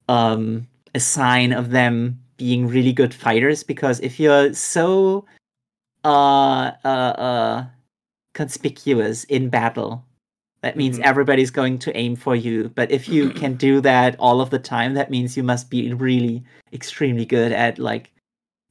[0.10, 3.64] um, a sign of them being really good fighters.
[3.64, 5.26] Because if you're so
[6.04, 7.66] uh, uh, uh,
[8.34, 10.04] conspicuous in battle,
[10.62, 11.04] that means Mhm.
[11.06, 12.70] everybody's going to aim for you.
[12.76, 15.94] But if you can do that all of the time, that means you must be
[15.94, 16.44] really
[16.74, 18.12] extremely good at like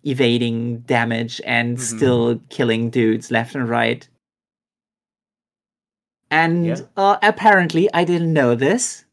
[0.04, 1.80] evading damage and Mhm.
[1.80, 4.08] still killing dudes left and right.
[6.30, 6.80] And Yeah.
[6.96, 9.04] uh, apparently, I didn't know this.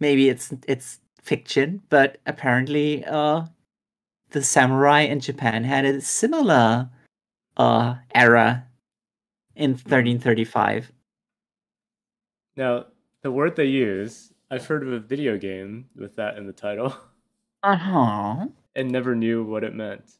[0.00, 3.46] Maybe it's it's fiction, but apparently, uh,
[4.30, 6.90] the samurai in Japan had a similar
[7.56, 8.66] uh era
[9.54, 10.90] in 1335.
[12.56, 12.86] Now,
[13.22, 16.94] the word they use, I've heard of a video game with that in the title
[17.62, 18.46] Uh huh.
[18.74, 20.18] and never knew what it meant.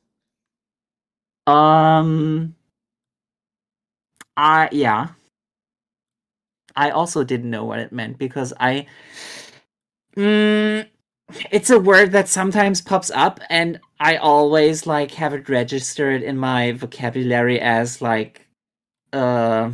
[1.47, 2.55] Um.
[4.37, 5.09] I yeah.
[6.77, 8.87] I also didn't know what it meant because I.
[10.17, 10.87] Mm,
[11.51, 16.37] it's a word that sometimes pops up, and I always like have it registered in
[16.39, 18.47] my vocabulary as like,
[19.13, 19.73] uh,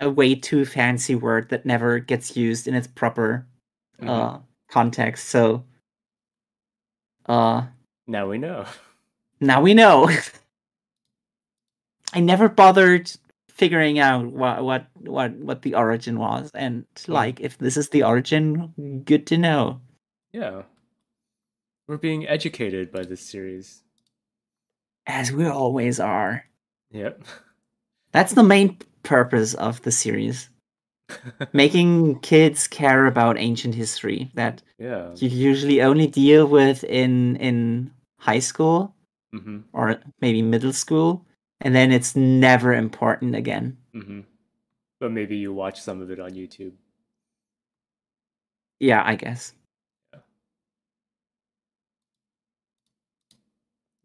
[0.00, 3.46] a way too fancy word that never gets used in its proper
[4.00, 4.08] Mhm.
[4.08, 5.28] uh context.
[5.28, 5.64] So,
[7.26, 7.66] uh,
[8.06, 8.66] now we know.
[9.46, 10.10] now we know.
[12.12, 13.10] I never bothered
[13.48, 18.02] figuring out what what what what the origin was, and like if this is the
[18.02, 19.80] origin, good to know.
[20.32, 20.62] Yeah.
[21.86, 23.82] We're being educated by this series.
[25.06, 26.46] As we always are.
[26.92, 27.22] Yep.
[28.12, 30.48] That's the main purpose of the series.
[31.52, 35.10] Making kids care about ancient history that yeah.
[35.16, 38.93] you usually only deal with in in high school
[39.34, 41.26] hmm or maybe middle school,
[41.60, 43.76] and then it's never important again.
[43.92, 44.20] hmm
[45.00, 46.72] But maybe you watch some of it on YouTube.
[48.80, 49.54] Yeah, I guess.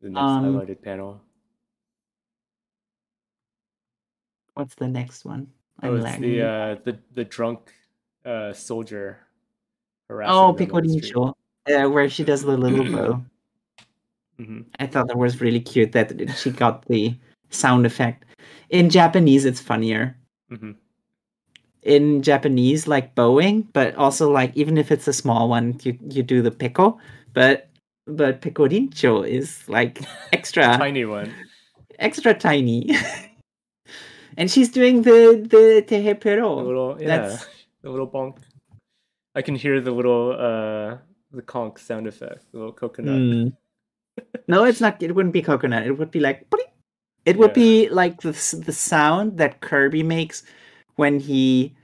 [0.01, 1.22] The next Um, highlighted panel.
[4.53, 5.48] What's the next one?
[5.83, 7.74] Oh, it's lagging the uh, the the drunk
[8.25, 9.19] uh, soldier
[10.09, 11.14] harassing Oh, them on the street.
[11.14, 11.33] Picodincho,
[11.67, 13.24] uh, where she does the little bow.
[14.40, 14.66] Mhm.
[14.80, 17.14] I thought that was really cute that she got the
[17.50, 18.24] sound effect.
[18.69, 20.16] In Japanese, it's funnier.
[20.51, 20.76] Mhm.
[21.84, 26.24] In Japanese, like bowing, but also like even if it's a small one, you you
[26.24, 26.98] do the pico.
[27.34, 27.68] But
[28.06, 30.00] but picodincho is like
[30.34, 31.32] extra Tiny one.
[32.00, 32.90] extra tiny.
[34.38, 36.64] and she's doing the the The tehepero.
[36.66, 37.08] little yeah.
[37.08, 37.48] That's-
[37.82, 38.38] The little bonk.
[39.35, 40.98] I can hear the little uh
[41.32, 42.43] the conch sound effect.
[42.51, 43.16] The little coconut.
[43.19, 43.48] Hmm.
[44.48, 45.02] No, it's not.
[45.04, 45.86] It wouldn't be coconut.
[45.86, 46.46] It would be like.
[47.26, 47.54] It would Yeah.
[47.64, 48.32] be like the
[48.66, 50.44] the sound that Kirby makes
[50.96, 51.76] when he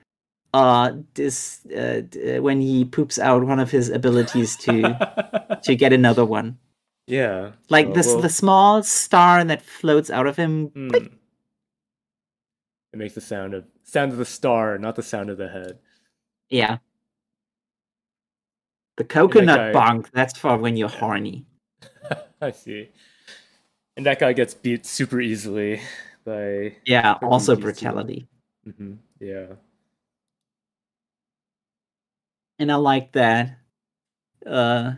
[0.54, 4.96] uh dis uh, uh, when he poops out one of his abilities to
[5.64, 6.58] to get another one.
[7.08, 7.52] yeah.
[7.70, 10.70] Like so this we'll- the small star that floats out of him.
[10.70, 10.96] Mm.
[12.94, 15.78] It makes the sound of sound of the star, not the sound of the head.
[16.50, 16.78] Yeah.
[18.98, 21.46] The coconut guy- bonk, that's for when you're horny.
[22.42, 22.90] I see.
[23.98, 25.82] And that guy gets beat super easily
[26.26, 26.76] by.
[26.86, 28.28] Yeah, also brutality.
[28.78, 29.56] hmm Yeah.
[32.60, 33.58] and I like that
[34.46, 34.94] uh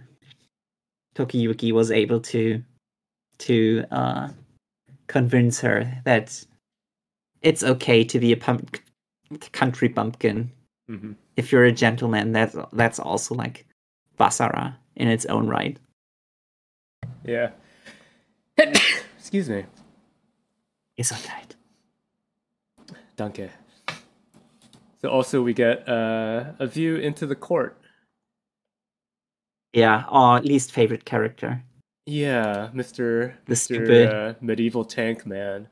[1.15, 2.63] Tokiyuki was able to
[3.39, 4.29] to uh
[5.07, 6.43] convince her that
[7.41, 8.77] it's okay to be a pump-
[9.51, 10.51] country bumpkin
[10.87, 13.65] hmm if you're a gentleman that's that's also like
[14.19, 15.77] basara in its own right
[17.27, 17.51] Yeah.
[19.19, 19.65] Excuse me.
[20.97, 21.55] it's alright
[23.17, 23.49] Danke.
[25.01, 27.77] So also we get uh, a view into the court.
[29.73, 31.61] yeah our least favorite character
[32.05, 33.33] Yeah, Mr.
[33.45, 33.57] The Mr.
[33.57, 35.67] stupid- Uh, medieval tank man.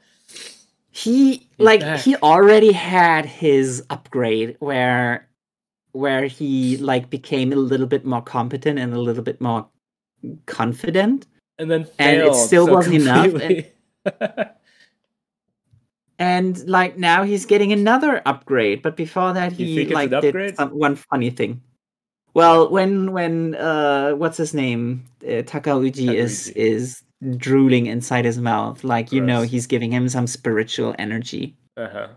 [0.92, 2.02] he like back.
[2.02, 5.28] he already had his upgrade where
[5.94, 9.64] where he like became a little bit more competent and a little bit more
[10.46, 11.26] confident
[11.58, 13.66] And then And it still so wasn't enough, and-
[16.20, 20.96] and like now he's getting another upgrade but before that he like did some, one
[20.96, 21.62] funny thing.
[22.34, 25.06] Well when when uh what's his name?
[25.24, 26.56] Uh, takauji is Takauji.
[26.56, 27.04] is
[27.38, 31.56] drooling inside his mouth like you know he's giving him some spiritual energy.
[31.78, 32.08] Uh-huh.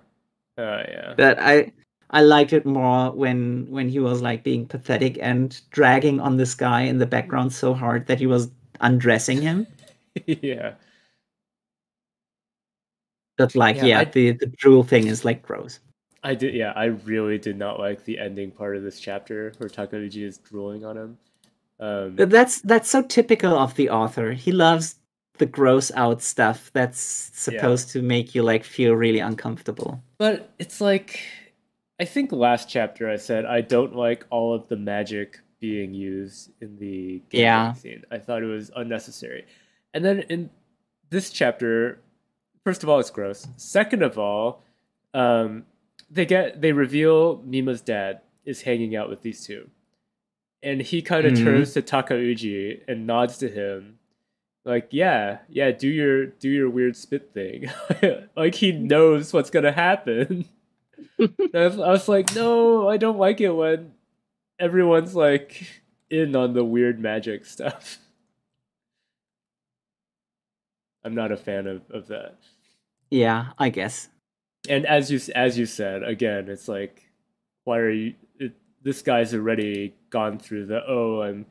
[0.58, 1.14] Oh yeah.
[1.16, 1.72] but i
[2.10, 6.54] i liked it more when when he was like being pathetic and dragging on this
[6.54, 8.50] guy in the background so hard that he was
[8.80, 9.66] undressing him
[10.26, 10.74] yeah.
[13.36, 15.80] but like Yeah, yeah, I- the the drool thing is like gross
[16.24, 19.68] I did yeah, I really did not like the ending part of this chapter where
[19.70, 21.18] Takauji is drooling on him.
[21.80, 24.32] Um that's that's so typical of the author.
[24.32, 24.96] He loves
[25.38, 30.02] the gross out stuff that's supposed to make you like feel really uncomfortable.
[30.18, 31.20] But it's like,
[32.00, 36.50] I think last chapter I said I don't like all of the magic being used
[36.60, 37.72] in the Yeah.
[37.72, 38.04] scene.
[38.10, 39.44] I thought it was unnecessary.
[39.94, 40.50] And then in
[41.10, 42.00] this chapter,
[42.64, 43.46] first of all, it's gross.
[43.56, 44.62] Second of all,
[45.14, 45.64] um,
[46.10, 49.68] they get they reveal Mima's dad is hanging out with these two,
[50.62, 51.44] and he kind of Mhm.
[51.44, 53.98] turns to Takauji and nods to him,
[54.64, 57.70] like, "Yeah, yeah, do your do your weird spit thing."
[58.36, 60.44] like he knows what's gonna happen.
[61.20, 63.92] I was like, "No, I don't like it when
[64.58, 65.66] everyone's like
[66.10, 67.98] in on the weird magic stuff."
[71.04, 72.36] I'm not a fan of, of that.
[73.10, 74.08] Yeah, I guess.
[74.68, 77.10] And as you as you said again, it's like,
[77.64, 78.14] why are you?
[78.38, 81.46] It, this guy's already gone through the oh, I'm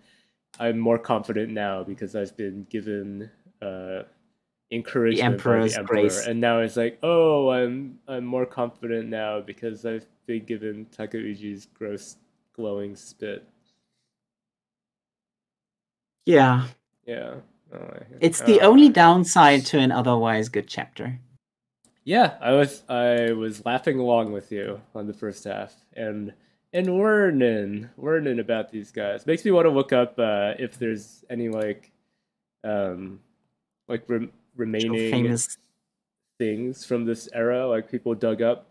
[0.59, 4.03] I'm more confident now because I've been given uh,
[4.71, 6.27] encouragement by Emperor's the emperor, grace.
[6.27, 11.65] and now it's like oh, I'm I'm more confident now because I've been given Takauji's
[11.73, 12.17] gross
[12.57, 13.47] glowing spit.
[16.25, 16.65] Yeah,
[17.05, 17.35] Yeah.
[17.73, 21.19] Oh, I- it's the oh, only downside to an otherwise good chapter.
[22.03, 26.33] Yeah, I was I was laughing along with you on the first half, and
[26.73, 31.23] and learning learning about these guys makes me want to look up uh, if there's
[31.29, 31.91] any like
[32.63, 33.19] um
[33.89, 35.57] like rem- remaining Famous.
[36.39, 38.66] things from this era like people dug up.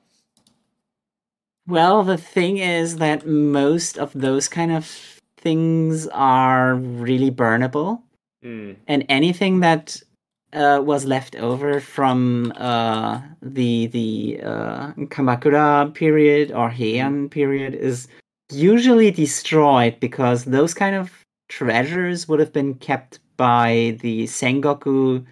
[1.67, 8.03] Well, the thing is that most of those kind of things are really burnable.
[8.45, 8.77] Mm.
[8.86, 10.01] and anything that
[10.53, 18.07] uh, was left over from uh, the the uh, Kamakura period or Heian period is
[18.53, 21.11] usually destroyed because those kind of
[21.49, 25.25] treasures would have been kept by the Sengoku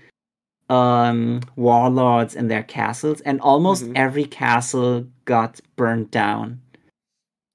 [0.70, 3.92] um, warlords in their castles, and almost Mhm.
[3.96, 6.60] every castle got burned down.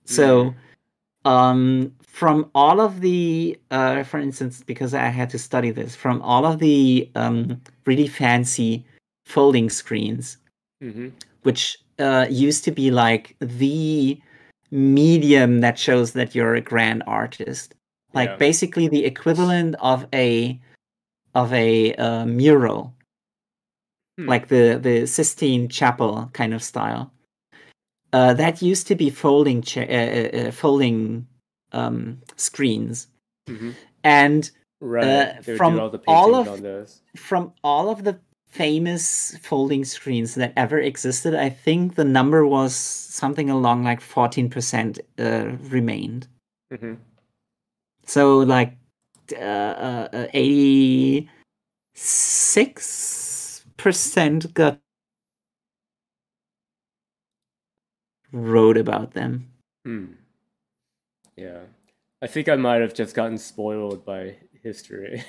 [0.05, 0.53] So
[1.25, 6.21] um from all of the uh for instance because i had to study this from
[6.21, 8.85] all of the um really fancy
[9.25, 10.38] folding screens
[10.81, 11.09] hmm
[11.43, 14.19] which uh used to be like the
[14.71, 17.75] medium that shows that you're a grand artist
[18.13, 18.38] like Yeah.
[18.38, 20.59] basically the equivalent of a
[21.35, 22.93] of a uh, mural
[24.19, 24.27] hmm.
[24.27, 27.11] like the the Sistine Chapel kind of style.
[28.11, 31.27] Uh, that used to be folding cha- uh, uh, uh folding
[31.72, 33.07] um, screens,
[33.48, 33.72] mm-hmm.
[34.03, 35.38] and right.
[35.48, 41.35] Uh, from all, all of from all of the famous folding screens that ever existed,
[41.35, 44.99] I think the number was something along like 14%
[45.69, 46.27] remained.
[46.73, 46.95] Mm-hmm.
[48.07, 48.75] So, like
[49.38, 53.28] uh, uh, 86
[53.80, 54.80] percent got
[58.32, 59.49] wrote about them.
[59.85, 60.06] Hmm.
[61.35, 61.61] Yeah,
[62.22, 65.24] I think I might have just gotten spoiled by history.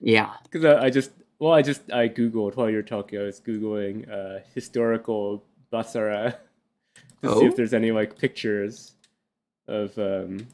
[0.00, 3.20] yeah, because I, I, just well, I just I googled while you're talking.
[3.20, 6.36] I was googling uh, historical Basara
[7.22, 7.40] to oh?
[7.40, 7.56] see if oh.
[7.56, 8.94] there's any like pictures
[9.68, 10.46] of um,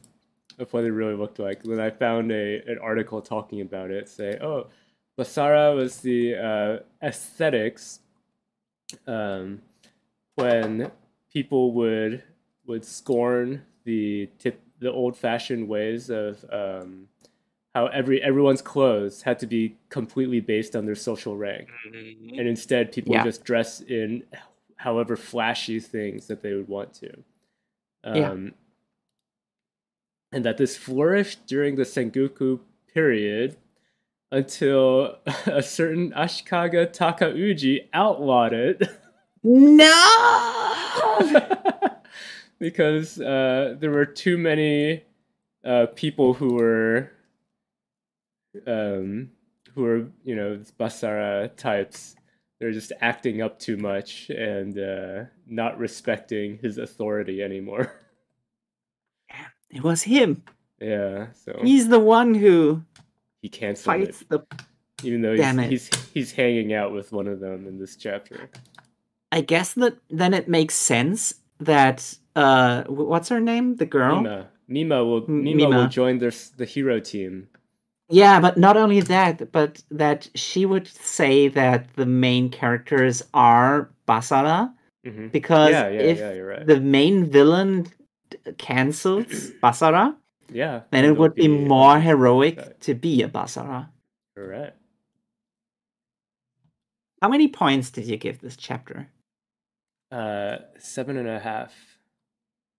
[0.58, 1.62] of what it really looked like.
[1.62, 4.08] Then I found a an article talking about it.
[4.08, 4.66] Say, oh,
[5.18, 8.00] Basara was the uh, aesthetics
[9.06, 9.62] um,
[10.34, 10.90] when
[11.32, 12.22] people would
[12.66, 17.08] would scorn the tip the old fashioned ways of um,
[17.74, 21.68] how every everyone's clothes had to be completely based on their social rank,
[22.38, 23.22] and instead people Yeah.
[23.24, 24.24] just dress in
[24.76, 27.10] however flashy things that they would want to.
[28.04, 28.50] Um, Yeah.
[30.32, 32.60] And that this flourished during the Sengoku
[32.92, 33.56] period
[34.36, 35.16] until
[35.46, 38.82] a certain Ashikaga Takauji outlawed it.
[39.42, 39.92] no
[42.58, 45.04] because uh, there were too many
[45.64, 47.10] uh, people who were
[48.66, 49.30] um,
[49.74, 52.16] who were you know basara types.
[52.58, 57.92] They're just acting up too much and uh, not respecting his authority anymore.
[59.70, 60.42] it was him
[60.80, 62.82] yeah, so he's the one who
[63.42, 64.40] he canceled fights it, the
[65.02, 68.48] even though Damn he's, he's he's hanging out with one of them in this chapter.
[69.32, 74.48] i guess that then it makes sense that uh what's her name the girl Mima,
[74.68, 77.48] Mima will Mima, will join their the hero team.
[78.08, 83.90] yeah but not only that but that she would say that the main characters are
[84.08, 84.72] basara
[85.04, 86.38] hmm because Yeah, yeah, if yeah.
[86.38, 86.66] Right.
[86.66, 87.86] the main villain
[88.58, 89.26] cancels
[89.62, 90.14] basara
[90.52, 90.82] Yeah.
[90.90, 92.80] then it'll would be more heroic that.
[92.82, 93.88] to be a basara
[94.36, 94.78] Correct.
[97.22, 99.08] how many points did you give this chapter
[100.12, 101.74] Uh, seven and a half.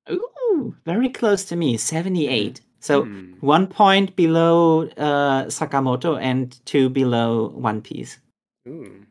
[0.09, 2.61] Ooh, very close to me, 78.
[2.79, 3.33] So Hmm.
[3.41, 8.19] one point below uh, Sakamoto and two below One Piece.
[8.67, 9.05] Ooh,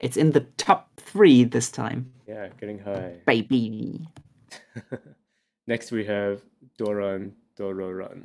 [0.00, 3.20] It's in the top three this time, yeah, getting high.
[3.26, 4.08] baby.
[5.68, 6.40] Next we have
[6.78, 8.24] Doron Dororon.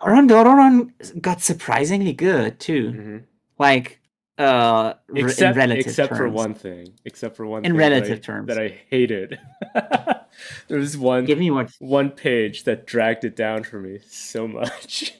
[0.00, 2.90] Doron Dororon got surprisingly good too.
[2.92, 3.16] hmm
[3.58, 4.00] Like,
[4.38, 6.94] uh, Except, in relative except for one thing.
[7.04, 8.46] Except for one In thing relative that I, terms.
[8.48, 9.38] that I hated.
[10.68, 11.68] there was one Give me one.
[11.80, 15.14] one page that dragged it down for me so much.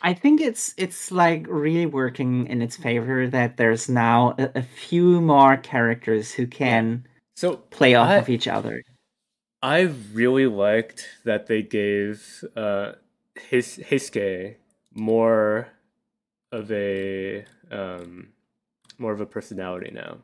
[0.00, 4.62] I think it's it's like really working in its favor that there's now a, a
[4.62, 8.82] few more characters who can So play off I- of each other.
[9.62, 9.80] I
[10.12, 12.92] really liked that they gave uh,
[13.34, 14.56] His Heisuke
[14.94, 15.68] more
[16.52, 18.28] of a um,
[18.98, 20.18] more of a personality now,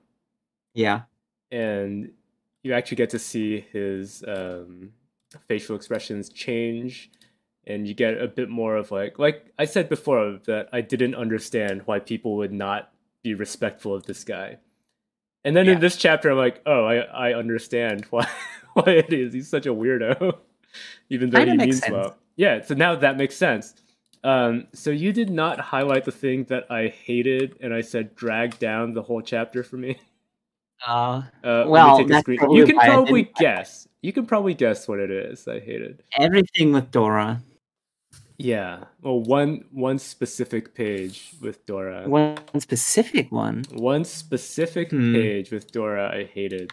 [0.75, 1.03] Yeah.
[1.51, 2.13] and
[2.63, 4.93] you actually get to see his um,
[5.49, 7.11] facial expressions change,
[7.67, 11.15] and you get a bit more of like like I said before that I didn't
[11.17, 14.59] understand why people would not be respectful of this guy,
[15.45, 15.73] and then Yeah.
[15.73, 18.27] in this chapter I'm like, oh, I I understand why
[18.85, 19.33] why it is.
[19.35, 20.39] He's such a weirdo,
[21.11, 21.93] even though Kinda he means sense.
[21.93, 22.17] well.
[22.37, 23.75] Yeah, so now that makes sense.
[24.25, 28.59] Um, so you did not highlight the thing that I hated, and I said drag
[28.59, 29.99] down the whole chapter for me.
[30.85, 32.39] Uh, Uh, Well, me.
[32.51, 33.87] You can probably guess.
[34.01, 35.47] You can probably guess what it is.
[35.47, 36.03] I hated.
[36.19, 37.41] everything with Dora.
[38.37, 38.85] Yeah.
[39.01, 42.09] Well, one one specific page with Dora.
[42.09, 43.63] One specific one.
[43.71, 45.13] One specific Hmm.
[45.15, 46.73] page with Dora I hated,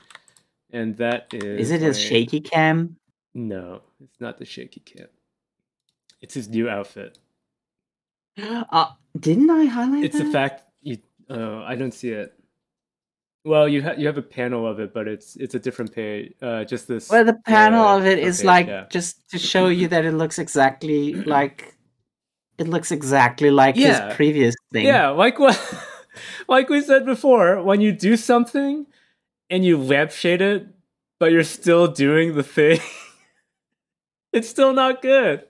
[0.72, 1.68] and that is.
[1.68, 2.98] Is it his like- shaky cam?
[3.34, 5.08] No, it's not the shaky cam.
[6.22, 7.18] It's his new outfit.
[8.72, 10.98] Uh, didn't I highlight It's the fact you.
[11.30, 12.34] Uh, I don't see it.
[13.44, 16.34] Well, you have you have a panel of it, but it's it's a different page.
[16.42, 17.10] Uh, just this.
[17.10, 18.86] Well, the panel uh, of it is page, like yeah.
[18.90, 21.76] just to show you that it looks exactly like
[22.58, 24.08] it looks exactly like Yeah.
[24.08, 24.86] his previous thing.
[24.86, 25.58] Yeah, like what,
[26.48, 28.86] like we said before, when you do something
[29.50, 30.68] and you lampshade it,
[31.20, 32.80] but you're still doing the thing,
[34.34, 35.44] it's still not good.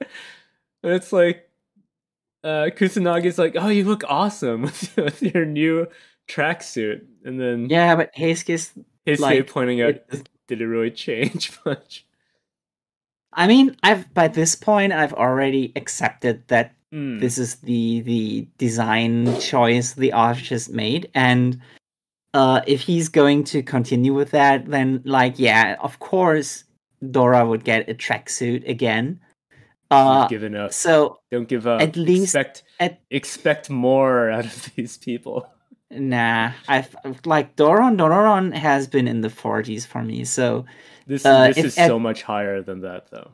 [0.84, 1.50] And it's like,
[2.44, 5.88] uh, Kusanagi's like, "Oh, you look awesome with, with your new
[6.30, 8.72] tracksuit," and then Yeah, but Heisuke's
[9.06, 12.06] his like, pointing out, it- "Did it really change much?"
[13.34, 17.20] I mean, I've by this point I've already accepted that Hmm.
[17.20, 21.62] this is the the design choice the artist made and
[22.34, 26.64] uh if he's going to continue with that then like yeah of course
[27.12, 29.20] dora would get a tracksuit again
[29.92, 30.72] uh given up.
[30.74, 31.82] so Don't give up.
[31.82, 35.50] at least- expect at- expect more out of these people.
[35.90, 40.66] nah i've like doron doron has been in the 40s for me so
[41.08, 43.32] This Uh, this is at- so much higher than that, though.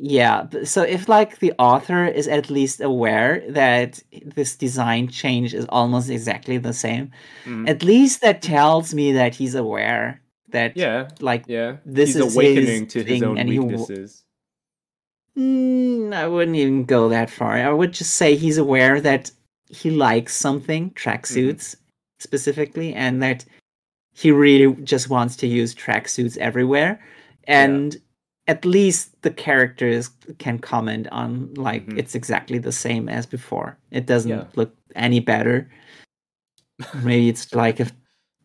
[0.00, 4.00] Yeah so if like the author is at least aware that
[4.36, 7.10] this design change is almost exactly the same
[7.44, 7.68] Mm.
[7.68, 10.20] at least that tells me that he's aware
[10.50, 11.76] that Yeah, like yeah.
[11.84, 14.24] This He's is awakening his to his own and he weaknesses.
[15.36, 17.52] Mm, I wouldn't even go that far.
[17.56, 19.30] I would just say he's aware that
[19.68, 21.76] he likes something, tracksuits
[22.18, 23.44] specifically, and that
[24.14, 26.98] he really just wants to use tracksuits everywhere.
[27.44, 27.96] And
[28.48, 31.98] at least the characters can comment on like Mhm.
[31.98, 33.76] it's exactly the same as before.
[33.90, 34.44] It doesn't Yeah.
[34.56, 35.70] look any better.
[37.04, 37.86] Maybe it's like a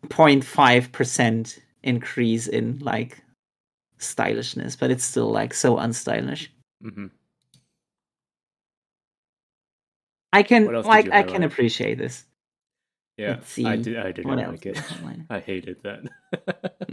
[0.10, 3.24] 0.5% increase in like
[3.98, 6.50] stylishness, but it's still like so unstylish.
[6.82, 7.08] hmm
[10.34, 12.26] I can What else did like I can appreciate this.
[13.18, 13.40] Yeah.
[13.66, 13.98] I did.
[13.98, 14.80] I did not like it.
[15.30, 16.02] I hated that.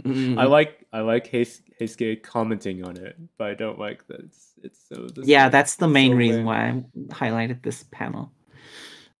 [0.01, 0.37] Mm.
[0.39, 4.53] I like I like Heis- Heisuke commenting on it, but I don't like that it's
[4.63, 5.07] it's so.
[5.23, 5.51] Yeah, same.
[5.51, 8.31] that's the main so reason why I highlighted this panel.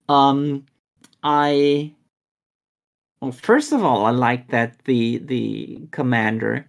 [0.09, 0.65] Um,
[1.23, 1.93] I
[3.19, 6.67] well, first of all, I like that the the commander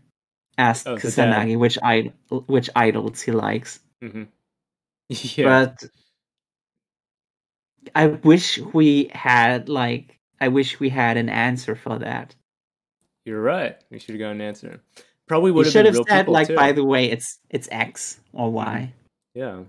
[0.56, 0.96] asked Oh.
[0.96, 4.28] Kusanagi which I which idols he likes, Mhm.
[5.08, 5.84] Yeah, but
[7.94, 12.34] I wish we had like I wish we had an answer for that.
[13.24, 13.76] you're right.
[13.90, 14.80] We should have got an answer.
[15.28, 16.56] Probably would have should been have said like, too.
[16.56, 18.92] by the way, it's it's X or Y.
[19.34, 19.62] Yeah,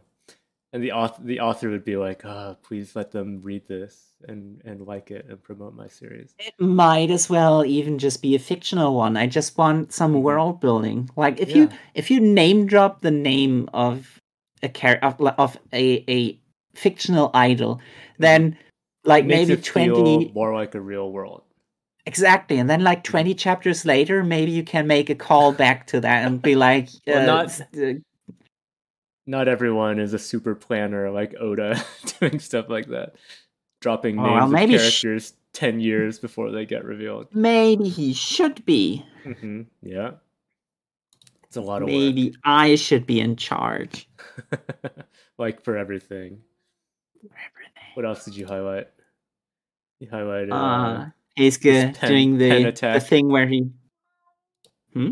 [0.74, 3.94] and the author the author would be like, "Ah, please let them read this
[4.28, 8.34] and and like it and promote my series." It might as well even just be
[8.36, 9.16] a fictional one.
[9.16, 10.24] I just want some Mhm.
[10.24, 11.10] world building.
[11.16, 14.20] Like if you if you name drop the name of
[14.64, 16.40] a character of, of a a
[16.74, 17.80] fictional idol,
[18.18, 18.58] then
[19.04, 21.44] like maybe it feel twenty more like a real world.
[22.06, 26.02] exactly, and then like twenty chapters later, maybe you can make a call back to
[26.02, 27.94] that and be like, Well, uh, not- uh,
[29.26, 31.82] Not everyone is a super planner like Oda
[32.20, 33.16] doing stuff like that,
[33.82, 37.28] dropping Oh, names well, of maybe sh- characters ten years before they get revealed.
[37.34, 39.06] maybe he should be.
[39.24, 40.12] hmm Yeah,
[41.44, 44.10] it's a lot of Maybe I should be in charge.
[44.52, 45.06] work.
[45.38, 46.40] like for everything.
[47.94, 48.90] What else did you highlight?
[50.04, 50.52] You highlighted.
[50.52, 53.70] Uh, Uh, he's pen- doing the, the thing where he.
[54.94, 55.12] Hmm.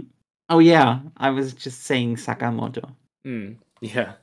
[0.50, 2.94] Oh yeah, I was just saying Sakamoto.
[3.26, 4.16] mm, yeah,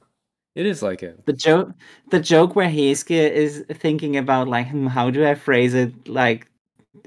[0.54, 1.22] It is like him.
[1.24, 1.70] The joke,
[2.10, 6.46] the joke where Heisuke is thinking about like, hmm, how do I phrase it, like,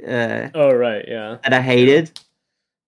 [0.07, 1.37] uh, Oh right, yeah.
[1.43, 2.19] that I hated,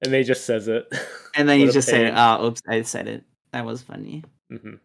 [0.02, 0.92] And they just says it.
[1.36, 2.14] and then you just say, pain.
[2.18, 4.24] "Oh, oops, I said it." That was funny.
[4.50, 4.78] hmm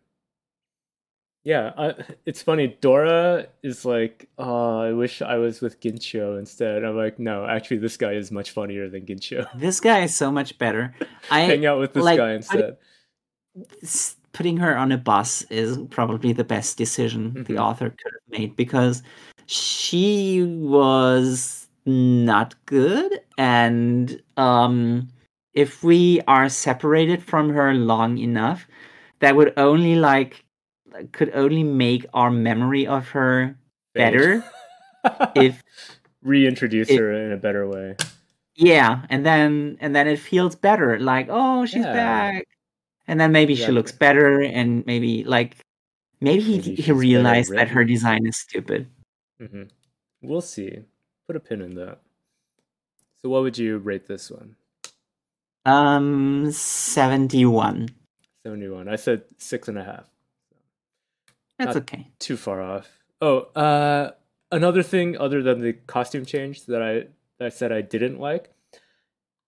[1.44, 1.94] Yeah, I,
[2.26, 2.76] it's funny.
[2.80, 7.78] Dora is like, "Oh, I wish I was with Gincho instead." I'm like, "No, actually,
[7.78, 9.48] this guy is much funnier than Gincho.
[9.58, 10.94] This guy is so much better.
[11.30, 12.76] I Hang out with this like, guy instead."
[13.82, 17.60] s- putting her on a bus is probably the best decision the Mhm.
[17.60, 19.02] author could have made because
[19.46, 25.08] she was not good and um
[25.54, 28.68] if we are separated from her long enough
[29.20, 30.44] that would only like
[31.12, 33.56] could only make our memory of her
[33.94, 34.44] better
[35.34, 35.62] if
[36.22, 37.96] reintroduce her in a better way.
[38.56, 41.92] yeah and then and then it feels better like oh she's Yeah.
[41.92, 42.44] back
[43.06, 45.56] and then maybe she looks better and maybe like
[46.20, 48.86] maybe he, Maybe he realized that her design is stupid
[49.40, 49.64] hmm
[50.20, 50.82] We'll see.
[51.28, 52.00] Put a pin in that.
[53.22, 54.56] So, what would you rate this one?
[55.64, 57.90] um 71
[58.42, 58.88] Seventy-one.
[58.88, 60.06] I said six and a half.
[61.58, 62.88] That's Not- okay too far off.
[63.20, 64.12] Oh, uh,
[64.52, 68.50] another thing other than the costume change that I that I said I didn't like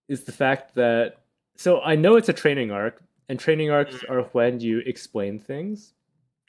[0.09, 1.19] is the fact that
[1.57, 5.95] so I know it's a training arc, and training arcs are when you explain things.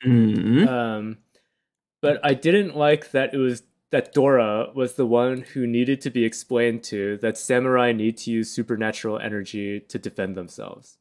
[0.06, 0.68] Mhm.
[0.68, 1.18] Um,
[2.02, 6.10] but I didn't like that it was that Dora was the one who needed to
[6.10, 10.98] be explained to that samurai need to use supernatural energy to defend themselves.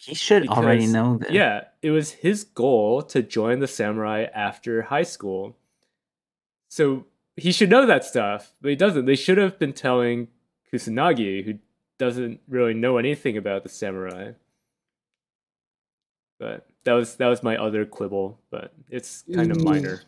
[0.00, 4.26] He should already because- know that Yeah, it was his goal to join the samurai
[4.34, 5.56] after high school.
[6.68, 9.04] So he should know that stuff, but he doesn't.
[9.06, 10.28] They should have been telling
[10.72, 11.58] Kusanagi, who
[11.98, 14.32] doesn't really know anything about the samurai.
[16.38, 19.64] But that was that was my other quibble, but it's kind of Mm.
[19.64, 20.00] minor.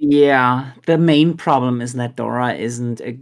[0.00, 3.20] yeah the main problem is that dora isn't a g-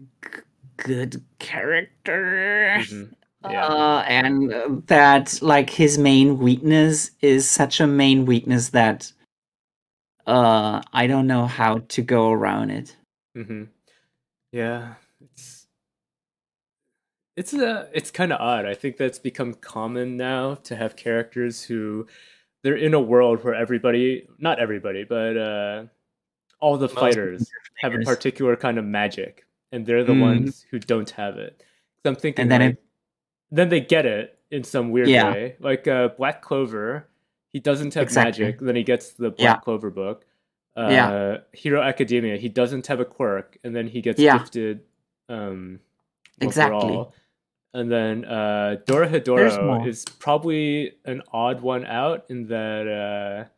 [0.76, 3.14] good character Mhm.
[3.50, 3.64] Yeah.
[3.66, 9.12] Uh, and uh, that like his main weakness is such a main weakness that
[10.26, 12.96] uh I don't know how to go around it.
[13.34, 13.64] hmm
[14.52, 15.66] Yeah, it's
[17.36, 18.64] it's a it's kind of odd.
[18.66, 22.06] I think that's become common now to have characters who
[22.62, 25.84] they're in a world where everybody, not everybody, but uh,
[26.58, 30.20] all the Most fighters have a particular kind of magic, and they're the Mhm.
[30.20, 31.62] ones who don't have it.
[32.02, 32.82] So I'm thinking, And then like, it-
[33.50, 35.30] then they get it in some weird Yeah.
[35.32, 35.56] way.
[35.60, 37.08] Like uh, Black Clover,
[37.52, 38.44] he doesn't have Exactly.
[38.44, 38.60] magic.
[38.60, 39.56] Then he gets the Black Yeah.
[39.56, 40.24] Clover book.
[40.76, 41.36] Uh, Yeah.
[41.52, 44.38] Hero Academia, he doesn't have a quirk, and then he gets Yeah.
[44.38, 44.80] gifted.
[45.28, 45.80] Um,
[46.40, 47.04] Exactly.
[47.74, 53.48] And then uh, Dora There's Hidoro is probably an odd one out in that uh,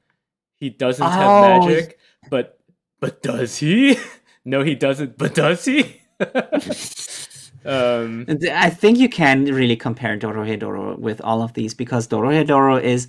[0.56, 1.98] he doesn't Oh, have magic,
[2.30, 2.58] but
[3.00, 3.96] but does he?
[4.44, 5.18] no, he doesn't.
[5.18, 6.00] But does he?
[7.68, 13.06] um, I think you can really compare Dorohedoro with all of these because Dorohedoro is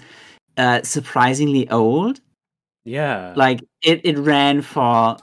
[0.57, 2.19] uh, surprisingly old.
[2.83, 3.33] yeah.
[3.35, 5.17] Like it, it ran for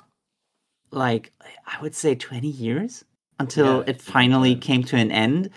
[0.91, 1.33] like
[1.67, 3.05] I would say 20 years
[3.39, 4.61] until Yeah, it finally yeah.
[4.61, 5.51] came to an end.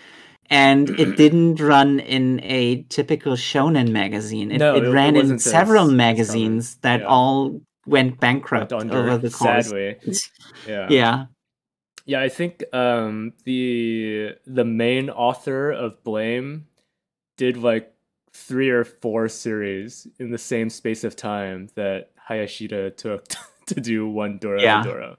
[0.50, 4.52] And it didn't run in a typical shonen magazine.
[4.52, 7.06] It, No, it it- it ran in several magazines that yeah.
[7.08, 9.68] all went bankrupt Went under, over the course.
[9.70, 9.96] sadly.
[10.68, 10.88] Yeah.
[10.90, 11.26] Yeah.
[12.10, 16.66] Yeah, I think um, the the main author of Blame
[17.38, 17.94] did like
[18.34, 23.26] three or four series in the same space of time that Hayashida took
[23.68, 24.84] to do one Dora Yeah.
[24.84, 25.18] Dora.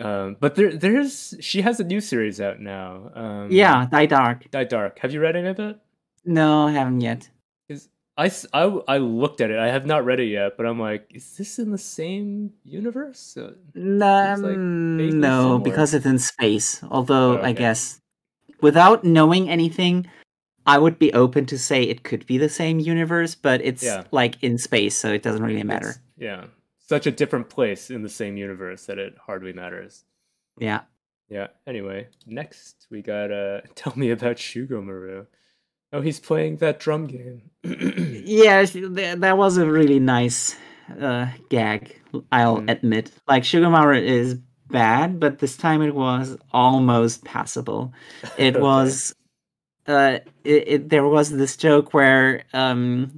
[0.00, 3.10] Um, but there, there's she has a new series out now.
[3.14, 4.50] Um, Yeah, Dai Dark.
[4.50, 4.98] Dai Dark.
[4.98, 5.78] Have you read any of it?
[6.24, 7.28] No, I haven't yet.
[8.22, 9.58] I, I, I looked at it.
[9.58, 13.36] I have not read it yet, but I'm like, is this in the same universe?
[13.74, 15.58] No, like no, similar.
[15.60, 16.82] because it's in space.
[16.84, 17.54] Although I Okay.
[17.54, 18.00] guess
[18.60, 20.06] without knowing anything,
[20.66, 24.04] I would be open to say it could be the same universe, but it's Yeah.
[24.12, 25.88] like in space, so it doesn't really matter.
[25.90, 26.44] it's- yeah,
[26.78, 30.04] such a different place in the same universe that it hardly matters.
[30.58, 30.82] Yeah.
[31.28, 31.48] Yeah.
[31.66, 35.26] Anyway, next we got uh tell me about Shugo Maru.
[35.92, 37.42] Oh, he's playing that drum game.
[38.24, 38.64] Yeah,
[39.16, 40.56] that was a really nice
[41.00, 41.98] uh, gag,
[42.30, 42.70] I'll Mm.
[42.70, 43.10] admit.
[43.28, 44.34] Like, Shugomaru is
[44.70, 47.92] bad, but this time it was almost passable.
[48.38, 48.60] It Okay.
[48.60, 49.14] was.
[49.86, 53.10] Uh, it, it, there was this joke where um,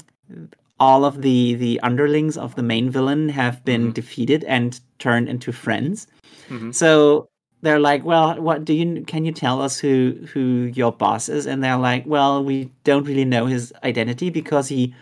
[0.80, 3.94] all of the, the underlings of the main villain have been Mhm.
[3.94, 6.06] defeated and turned into friends.
[6.48, 6.74] Mhm.
[6.74, 7.28] So
[7.64, 9.02] they're like, "Well, what do you?
[9.06, 13.04] Can you tell us who who your boss is?" And they're like, "Well, we don't
[13.04, 14.94] really know his identity because he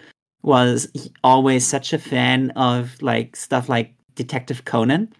[0.43, 0.89] was
[1.23, 5.13] always such a fan of like stuff like Detective Conan,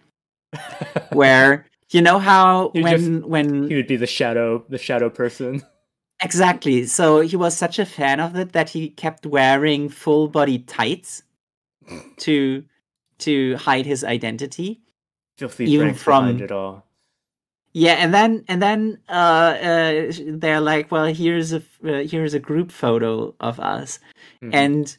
[1.13, 5.09] where you know how He when just- when he would be the shadow, the shadow
[5.09, 5.61] person.
[6.23, 6.85] exactly.
[6.87, 11.23] So he was such a fan of it that he kept wearing full body tights
[12.17, 12.63] to
[13.19, 14.81] to hide his identity.
[15.37, 16.85] Filthy Even from- it all.
[17.73, 22.39] Yeah, and then and then uh, uh, they're like, well, here's a uh, here's a
[22.39, 23.99] group photo of us,
[24.43, 24.49] Mhm.
[24.53, 24.97] and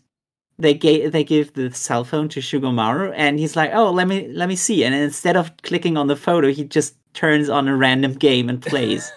[0.59, 4.27] they gave they give the cell phone to Shugomaru, and he's like, oh, let me
[4.29, 7.77] let me see, and instead of clicking on the photo, he just turns on a
[7.77, 9.13] random game and plays.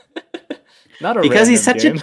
[1.01, 1.97] Not a because he's such game.
[1.97, 2.01] a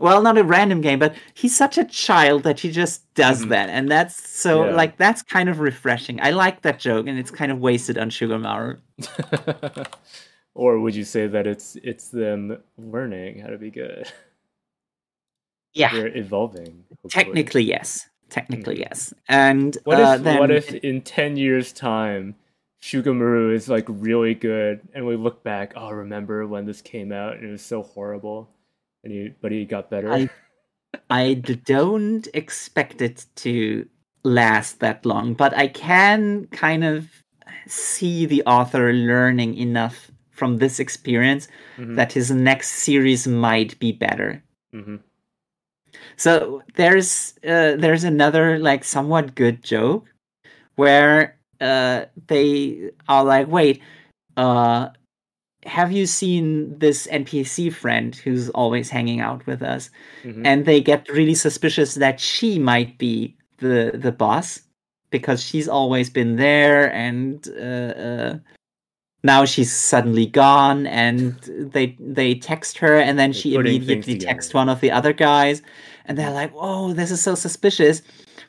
[0.00, 3.48] well, not a random game, but he's such a child that he just does Mhm.
[3.48, 4.74] that, and that's so Yeah.
[4.76, 6.20] like that's kind of refreshing.
[6.22, 8.78] I like that joke, and it's kind of wasted on Shugomaru.
[10.58, 14.10] or would you say that it's it's them learning how to be good?
[15.74, 16.84] Yeah, They're evolving.
[17.02, 17.24] hopefully.
[17.24, 18.80] technically yes, technically Mhm.
[18.88, 22.34] yes, and What uh, if then what if in ten years time
[22.82, 27.34] Shugomaru is like really good and we look back, oh remember when this came out
[27.36, 28.48] and it was so horrible
[29.04, 30.10] and he but he got better.
[31.10, 33.86] I don't expect it to
[34.24, 37.06] last that long, but I can kind of
[37.66, 43.92] see the author learning enough from this experience Mhm, that his next series might be
[43.92, 44.42] better.
[44.72, 45.00] mhm.
[46.16, 50.06] So there's uh, there's another like somewhat good joke
[50.76, 53.82] where uh, they are like, wait,
[54.36, 54.88] uh,
[55.64, 59.90] have you seen this NPC friend who's always hanging out with us?
[60.24, 60.42] Mhm.
[60.44, 64.62] and they get really suspicious that she might be the the boss
[65.10, 68.38] because she's always been there and uh, uh,
[69.22, 71.34] now she's suddenly gone and
[71.72, 75.62] they they text her and then They're she immediately texts one of the other guys
[76.04, 78.02] and they're like oh this is so suspicious.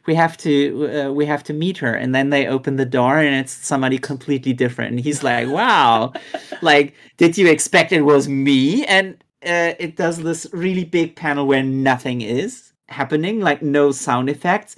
[0.06, 1.94] We have to uh, we have to meet her.
[1.94, 6.14] And then they open the door and it's somebody completely different and he's like wow.
[6.62, 8.86] Like did you expect it was me?
[8.86, 9.16] And
[9.46, 14.76] uh, it does this really big panel where nothing is happening like no sound effects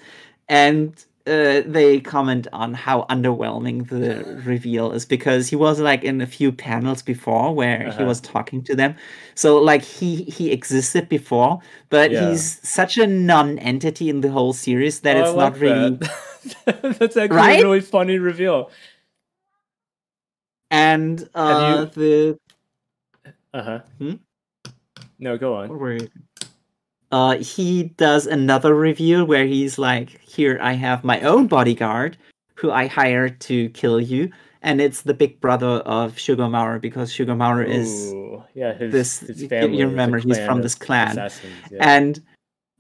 [0.50, 6.22] and uh, they comment on how underwhelming the reveal is because he was like in
[6.22, 8.06] a few panels before where he Uh-huh.
[8.06, 8.96] was talking to them
[9.36, 11.60] so like he he existed before
[11.90, 12.30] but Yeah.
[12.30, 16.98] he's such a non-entity in the whole series that Oh, it's not really that.
[17.00, 17.60] That's actually Right?
[17.62, 18.70] a really funny reveal.
[20.72, 22.40] and uh you- the
[23.54, 23.80] Uh huh.
[24.00, 24.14] Hmm?
[25.20, 25.70] No, go on.
[27.12, 32.18] You- Uh, he does another review where he's like, "Here, I have my own bodyguard,
[32.56, 34.30] who I hired to kill you,
[34.62, 38.14] and it's the big brother of Shugomaru because Shugomaru is
[38.56, 39.82] yeah, his, this- his you- you family.
[39.82, 41.16] a remember he's from this clan.
[41.72, 41.78] yeah.
[41.80, 42.22] and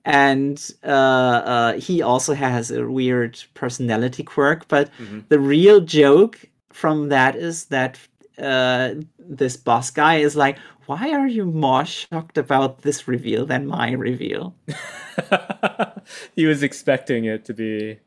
[0.03, 4.67] and uh, uh, he also has a weird personality quirk.
[4.67, 5.25] But Mhm.
[5.29, 6.39] the real joke
[6.73, 7.99] from that is that
[8.39, 10.57] uh, this boss guy is like,
[10.91, 14.55] "Why are you more shocked about this reveal than my reveal?"
[16.35, 17.99] he was expecting it to be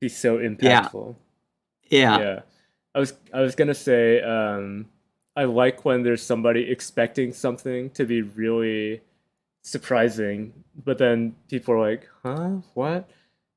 [0.00, 1.16] be so impactful.
[1.90, 2.18] Yeah.
[2.18, 2.18] yeah.
[2.18, 2.40] yeah.
[2.94, 4.86] I was I was gonna say um,
[5.36, 9.02] I like when there's somebody expecting something to be really
[9.62, 12.62] surprising, but then people are like, "Huh?
[12.74, 13.10] What?"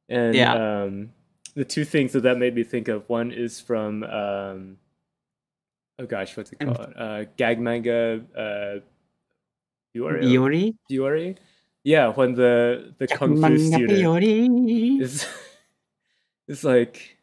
[0.10, 0.54] And Yeah.
[0.84, 1.14] um,
[1.56, 4.78] the two things that that made me think of one is from um,
[6.00, 6.94] oh gosh, what's it called?
[6.96, 8.22] Uh, gag manga.
[8.38, 8.86] Uh,
[9.94, 10.28] Yuri?
[10.28, 10.76] Yuri?
[10.90, 11.36] Yuri?
[11.84, 14.24] Yeah, when the the kung fu student
[15.02, 15.28] is
[16.48, 17.18] is like,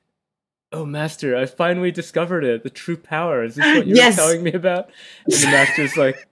[0.72, 2.64] "Oh, master, I finally discovered it.
[2.64, 3.44] The true power.
[3.44, 4.16] Is this what you Yes!
[4.16, 4.90] were telling me about?"
[5.26, 6.26] And the master's like,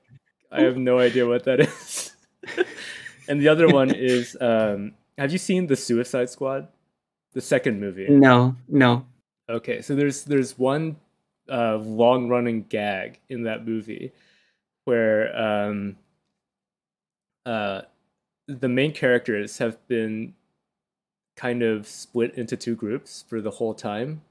[0.51, 2.17] "I have no idea what that is."
[3.29, 6.69] and the other one is, um, have you seen the Suicide Squad,
[7.33, 8.09] the second movie?
[8.09, 9.07] No, no.
[9.49, 10.97] Okay, so there's there's one
[11.51, 14.13] uh, long running gag in that movie
[14.85, 15.97] where um,
[17.45, 17.83] uh,
[18.47, 20.35] the main characters have been
[21.37, 24.23] kind of split into two groups for the whole time,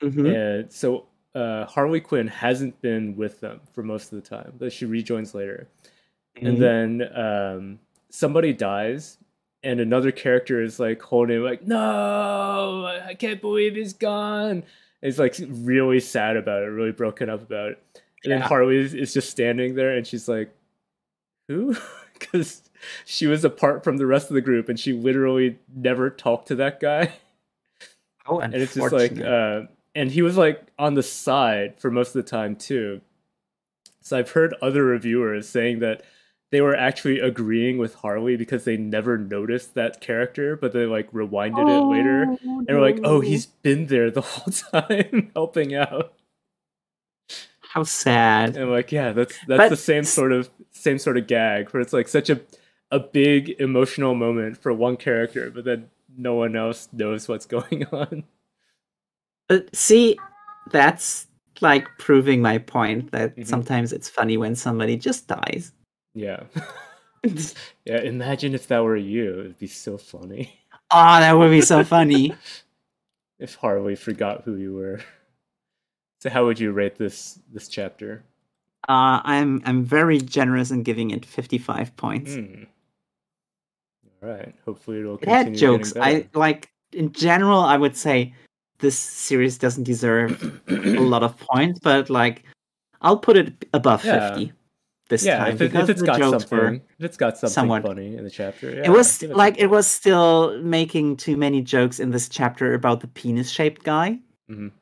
[0.00, 0.34] Mhm.
[0.34, 4.72] and so uh, Harley Quinn hasn't been with them for most of the time, but
[4.72, 5.68] she rejoins later,
[6.36, 6.60] and Mhm.
[6.60, 7.78] then um,
[8.10, 9.18] somebody dies.
[9.62, 14.62] And another character is like holding, like, no, I can't believe he's gone.
[15.06, 17.82] He's like really sad about it, really broken up about it.
[18.24, 18.48] And then Yeah.
[18.48, 20.54] Harley is, is just standing there, and she's like,
[21.48, 21.76] "Who?"
[22.18, 22.62] Because
[23.04, 26.54] she was apart from the rest of the group, and she literally never talked to
[26.56, 27.12] that guy.
[28.24, 29.62] How And it's just like, uh,
[29.94, 33.02] and he was like on the side for most of the time too.
[34.00, 36.04] So I've heard other reviewers saying that
[36.56, 41.12] they were actually agreeing with Harley because they never noticed that character, but they like
[41.12, 46.14] rewinded it later and were like, "Oh, he's been there the whole time helping out."
[47.60, 48.56] How sad.
[48.56, 51.82] And like, yeah, that's that's But the same sort of same sort of gag where
[51.82, 52.40] it's like such a
[52.90, 57.84] a big emotional moment for one character, but then no one else knows what's going
[57.92, 58.24] on.
[59.46, 60.16] But see,
[60.70, 61.26] that's
[61.60, 63.46] like proving my point that Mhm.
[63.46, 65.72] sometimes it's funny when somebody just dies.
[66.16, 66.44] Yeah.
[67.84, 69.40] yeah, imagine if that were you.
[69.40, 70.58] It'd be so funny
[70.90, 72.32] Oh, that would be so funny.
[73.38, 75.00] if Harley forgot who you were.
[76.20, 78.24] So how would you rate this this chapter?
[78.88, 82.34] Uh, I'm I'm very generous in giving it 55 points.
[82.34, 82.64] Hmm.
[84.22, 84.54] All right.
[84.64, 85.92] Hopefully it'll It continue had jokes.
[86.00, 87.60] I like in general.
[87.60, 88.32] I would say
[88.78, 92.44] this series doesn't deserve a lot of points, but like
[93.02, 94.28] I'll put it above Yeah.
[94.36, 94.52] 50
[95.08, 96.58] this yeah, time if, it, because if it's the got jokes were.
[96.58, 99.56] something, if it's got something somewhat- funny in the chapter, yeah, it was give like
[99.58, 104.18] it was still making too many jokes in this chapter about the penis-shaped guy.
[104.50, 104.72] Mhm.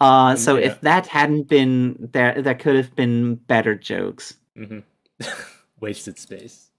[0.00, 0.66] Uh, so yeah.
[0.68, 4.36] if that hadn't been there, there could have been better jokes.
[4.56, 4.82] Mhm.
[5.80, 6.70] Wasted space.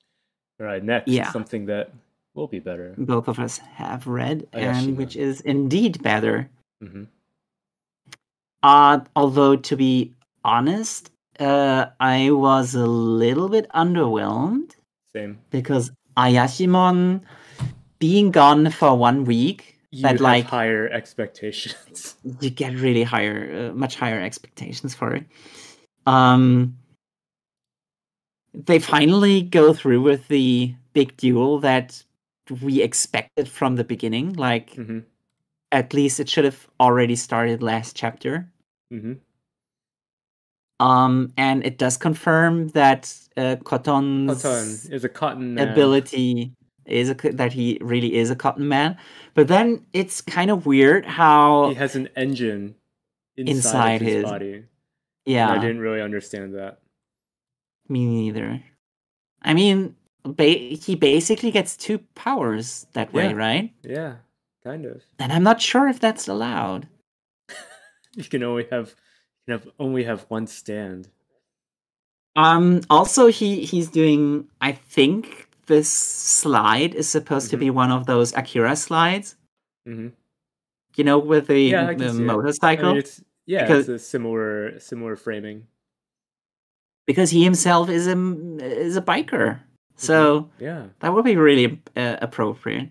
[0.59, 1.31] All right, next, Yeah.
[1.31, 1.91] something that
[2.33, 2.95] will be better.
[2.97, 4.87] Both of us have read, Ayashimon.
[4.87, 6.49] and which is indeed better.
[6.81, 7.03] hmm
[8.63, 11.10] Uh, although to be honest,
[11.41, 14.75] uh, I was a little bit underwhelmed
[15.13, 15.39] Same.
[15.49, 17.21] because Ayashimon
[17.99, 22.15] being gone for one week, You that have like higher expectations.
[22.41, 25.25] you get really higher, uh, much higher expectations for it.
[26.05, 26.77] Um,
[28.53, 32.03] they finally go through with the big duel that
[32.61, 34.33] we expected from the beginning.
[34.33, 34.99] Like hmm
[35.73, 38.51] at least it should have already started last chapter.
[38.89, 39.13] hmm
[40.81, 45.69] Um, and it does confirm that uh, Coton's Cotton is a cotton man.
[45.69, 46.53] ability
[46.85, 48.97] is a, that he really is a cotton man.
[49.35, 52.75] But then it's kind of weird how He has an engine
[53.37, 54.53] inside, Inside his, his- body.
[54.55, 54.65] and
[55.25, 56.79] yeah, I didn't really understand that.
[57.87, 58.63] me neither.
[59.43, 60.43] I mean, ba-
[60.85, 63.33] he basically gets two powers that way, Yeah.
[63.35, 63.73] right?
[63.83, 64.15] Yeah,
[64.63, 65.03] kind of.
[65.19, 66.87] And I'm not sure if that's allowed.
[68.15, 68.93] You can only have
[69.47, 71.09] can have only have one stand.
[72.35, 72.81] Um.
[72.89, 74.47] Also, he he's doing.
[74.61, 77.59] I think this slide is supposed to Mhm.
[77.59, 79.35] be one of those Akira slides.
[79.85, 80.09] hmm
[80.95, 82.19] You know, with the, Yeah, the see.
[82.19, 85.67] I motorcycle, mean, it's yeah, Because- it's a similar similar framing.
[87.07, 88.15] because he himself is a
[88.61, 89.59] is a biker.
[89.97, 90.87] So Yeah.
[90.99, 92.89] that would be really uh, appropriate.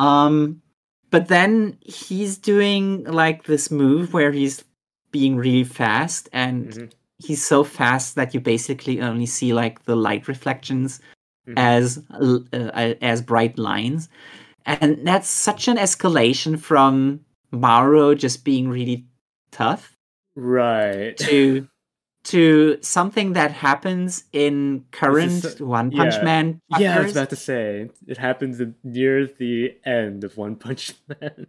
[0.00, 0.62] Um,
[1.10, 4.64] but then he's doing like this move where he's
[5.10, 6.92] being really fast, and Mhm.
[7.18, 11.00] he's so fast that you basically only see like the light reflections
[11.48, 11.54] Mhm.
[11.56, 12.02] as
[12.52, 14.08] uh, as bright lines,
[14.66, 17.20] and that's such an escalation from
[17.52, 19.06] Maruo just being really
[19.50, 19.96] tough
[20.36, 21.16] Right.
[21.18, 21.66] to
[22.22, 26.24] to something that happens in current so- One Punch yeah.
[26.24, 26.60] Man.
[26.78, 31.46] yeah, I was about to say it happens near the end of One Punch Man.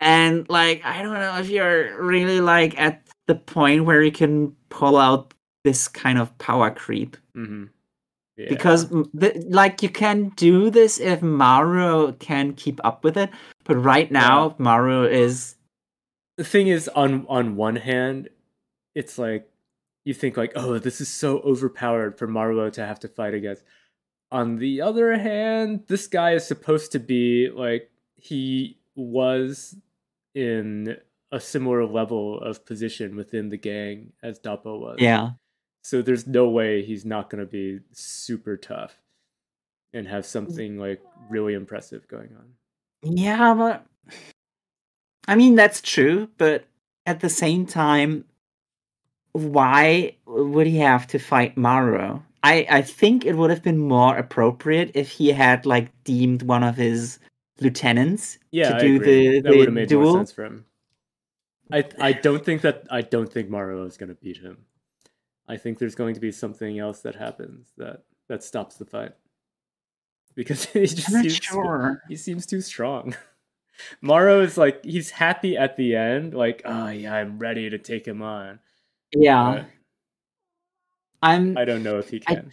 [0.00, 4.54] And like, I don't know if you're really like at the point where you can
[4.68, 5.34] pull out
[5.64, 7.64] this kind of power creep hmm
[8.36, 8.46] Yeah.
[8.48, 13.30] because the, like you can do this if Maruo can keep up with it,
[13.64, 15.56] but right now Maruo is
[16.36, 18.28] the thing is, on on one hand,
[18.94, 19.48] it's like
[20.04, 23.64] you think like, oh, this is so overpowered for Maruo to have to fight against.
[24.30, 29.76] On the other hand, this guy is supposed to be like he was
[30.36, 30.98] in
[31.32, 34.96] a similar level of position within the gang as Dappo was.
[35.00, 35.30] yeah.
[35.82, 38.98] So there's no way he's not going to be super tough
[39.92, 41.00] and have something like
[41.30, 42.46] really impressive going on.
[43.02, 43.86] Yeah, but
[45.28, 46.64] I mean that's true, but
[47.06, 48.24] at the same time,
[49.32, 52.22] why would he have to fight Maruo?
[52.42, 56.64] I I think it would have been more appropriate if he had like deemed one
[56.64, 57.20] of his
[57.60, 59.40] lieutenants Yeah, to I do agree.
[59.40, 60.04] the the have made duel.
[60.12, 60.64] more sense for him.
[61.72, 64.58] I I don't think that I don't think Mario is going to beat him.
[65.48, 69.12] I think there's going to be something else that happens that that stops the fight
[70.34, 72.02] because he just seems sure.
[72.08, 73.14] he seems too strong.
[74.00, 78.06] Maro is like he's happy at the end, like oh yeah, I'm ready to take
[78.06, 78.58] him on.
[79.14, 79.66] Yeah, But
[81.22, 81.56] I'm.
[81.58, 82.36] I don't know if he can.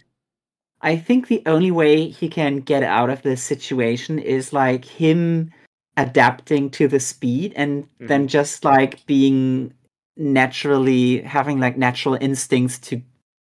[0.96, 5.50] think the only way he can get out of this situation is like him
[5.96, 8.08] adapting to the speed and mm.
[8.08, 9.72] then just like being
[10.16, 13.00] naturally having like natural instincts to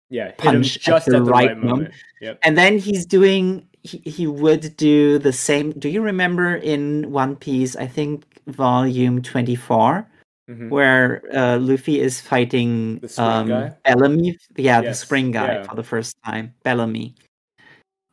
[0.08, 1.94] Yeah, punch at just the at the right right moment.
[2.20, 2.38] Yep.
[2.42, 7.36] and then he's doing he, he would do the same do you remember in one
[7.36, 10.08] piece i think volume 24
[10.48, 10.70] Mhm.
[10.70, 13.72] where uh, luffy is fighting The um, guy?
[13.84, 15.62] bellamy yeah the spring guy yeah.
[15.64, 17.16] for the first time bellamy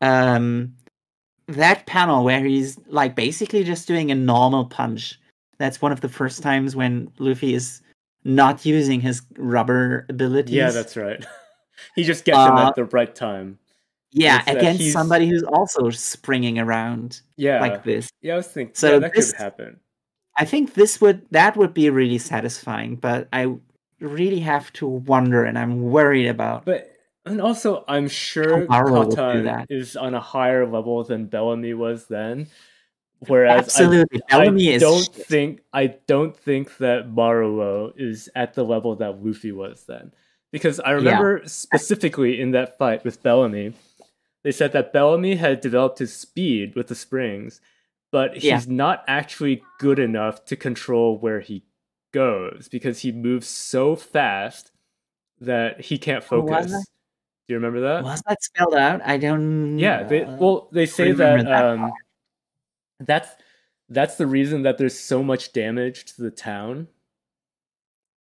[0.01, 0.73] um
[1.47, 5.19] that panel where he's like basically just doing a normal punch
[5.59, 7.81] that's one of the first times when luffy is
[8.23, 11.23] not using his rubber abilities Yeah, that's right.
[11.95, 13.59] he just gets him Uh, at the right time.
[14.11, 17.59] yeah it's against somebody who's also springing around Yeah.
[17.61, 19.79] like this yeah, I was thinking So yeah, that this- could happen.
[20.35, 23.55] I think this would that would be really satisfying, but I
[23.99, 26.65] really have to wonder, and I'm worried about.
[26.65, 26.91] But
[27.25, 29.67] and also I'm sure Maru will do Cotton that.
[29.69, 32.47] is on a higher level than Bellamy was then.
[33.27, 35.25] Whereas Absolutely, I, Bellamy I is don't shit.
[35.25, 40.11] think I don't think that Maruo is at the level that Luffy was then.
[40.51, 43.73] Because I remember specifically in that fight with Bellamy,
[44.43, 47.59] they said that Bellamy had developed his speed with the springs,
[48.13, 48.61] but he's Yeah.
[48.67, 51.63] not actually good enough to control where he
[52.13, 54.71] goes because he moves so fast
[55.41, 56.71] that he can't focus.
[56.71, 56.77] Do
[57.49, 58.03] you remember that?
[58.03, 59.01] Was that spelled out?
[59.03, 59.79] I don't.
[59.79, 61.91] Yeah, they uh, well they say that, that um
[62.99, 63.29] that's
[63.89, 66.87] that's the reason that there's so much damage to the town.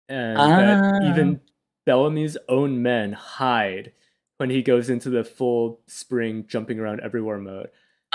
[0.07, 1.09] And that Ah.
[1.11, 1.41] even
[1.85, 3.91] Bellamy's own men hide
[4.37, 7.69] when he goes into the full spring jumping around everywhere mode.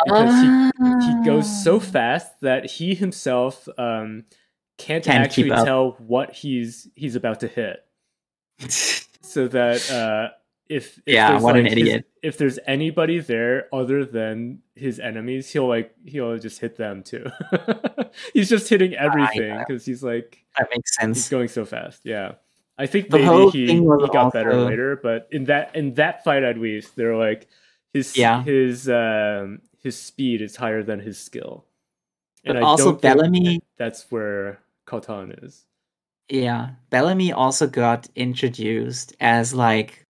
[0.05, 1.81] Because he he goes so Ah.
[1.81, 4.25] fast that he himself um
[4.77, 7.85] can't, Can't actually tell what he's he's about to hit
[8.69, 10.31] so that uh
[10.69, 12.05] if, if Yeah, there's, what an like, his- idiot.
[12.23, 17.27] if there's anybody there other than his enemies he'll like he'll just hit them too
[18.35, 21.19] he's just hitting everything because he's like that makes sense.
[21.19, 22.33] he's going so fast yeah
[22.79, 23.81] i think The maybe he, he
[24.13, 27.47] got better later but in that in that fight at least they're like
[27.93, 28.43] his Yeah.
[28.43, 31.67] his um his speed is higher than his skill.
[32.45, 35.67] But also don't think Bellamy- that's where Kotan is.
[36.29, 40.05] Yeah, Bellamy also got introduced as like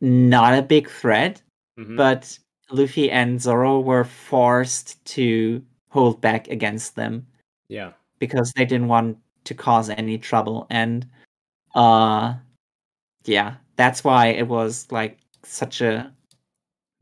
[0.00, 1.42] not a big threat,
[1.78, 1.96] Mhm.
[1.96, 2.38] but
[2.70, 7.26] Luffy and Zoro were forced to hold back against them
[7.68, 7.92] yeah.
[8.18, 10.66] because they didn't want to cause any trouble.
[10.70, 11.06] And
[11.74, 12.34] uh
[13.24, 16.12] yeah, that's why it was like such a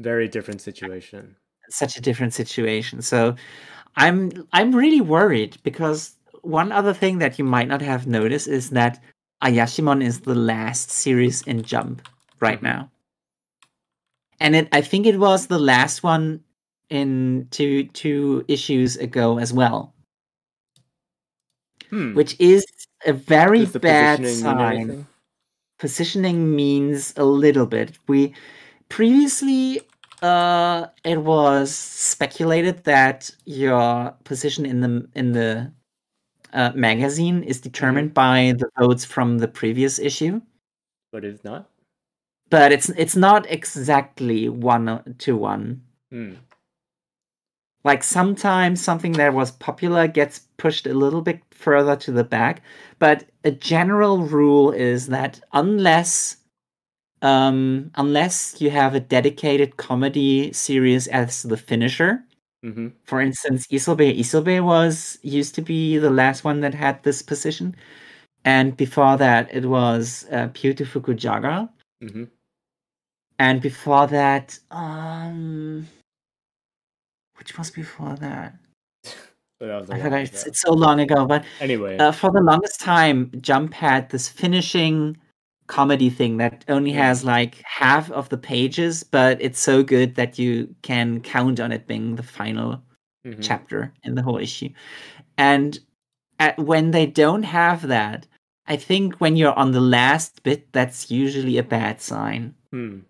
[0.01, 1.37] very different situation
[1.71, 3.03] such a different situation.
[3.03, 3.35] So
[3.97, 8.71] I'm I'm really worried because one other thing that you might not have noticed is
[8.71, 9.03] that
[9.43, 12.07] Ayashimon is the last series in Jump
[12.41, 12.91] right now.
[14.41, 16.41] And it I think it was the last one
[16.91, 19.95] in two two issues ago as well,
[21.91, 22.15] hmm.
[22.15, 22.65] which is
[23.07, 24.77] a very the bad positioning sign.
[24.77, 25.07] anything?
[25.79, 27.99] positioning means a little bit.
[28.07, 28.35] We
[28.89, 29.81] previously
[30.23, 35.73] uh it was speculated that your position in the in the
[36.53, 40.41] uh, magazine is determined by the votes from the previous issue,
[41.13, 41.71] but it's not.
[42.51, 45.83] but it's it's not exactly one to one.
[46.11, 46.35] Hmm.
[47.85, 52.63] Like sometimes something that was popular gets pushed a little bit further to the back,
[52.99, 56.36] but a general rule is that unless
[57.27, 62.13] um unless you have a dedicated comedy series as the finisher,
[62.63, 67.23] hmm for instance, Isobe Isobe was used to be the last one that had this
[67.23, 67.75] position,
[68.45, 71.69] and before that it was uh, Pyu to Fukujaga,
[72.01, 72.25] hmm
[73.39, 75.87] and before that, um,
[77.39, 78.55] which was before that?
[79.59, 80.21] That I forgot.
[80.21, 84.29] It's, it's so long ago, but Anyway, uh, for the longest time, Jump had this
[84.29, 85.17] finishing
[85.67, 90.39] comedy thing that only has like half of the pages, but it's so good that
[90.39, 92.83] you can count on it being the final
[93.27, 93.39] mhm.
[93.41, 94.69] chapter in the whole issue.
[95.39, 95.79] And
[96.39, 98.27] at, when they don't have that,
[98.67, 102.55] I think when you're on the last bit, that's usually a bad sign.
[102.73, 103.01] Hmm.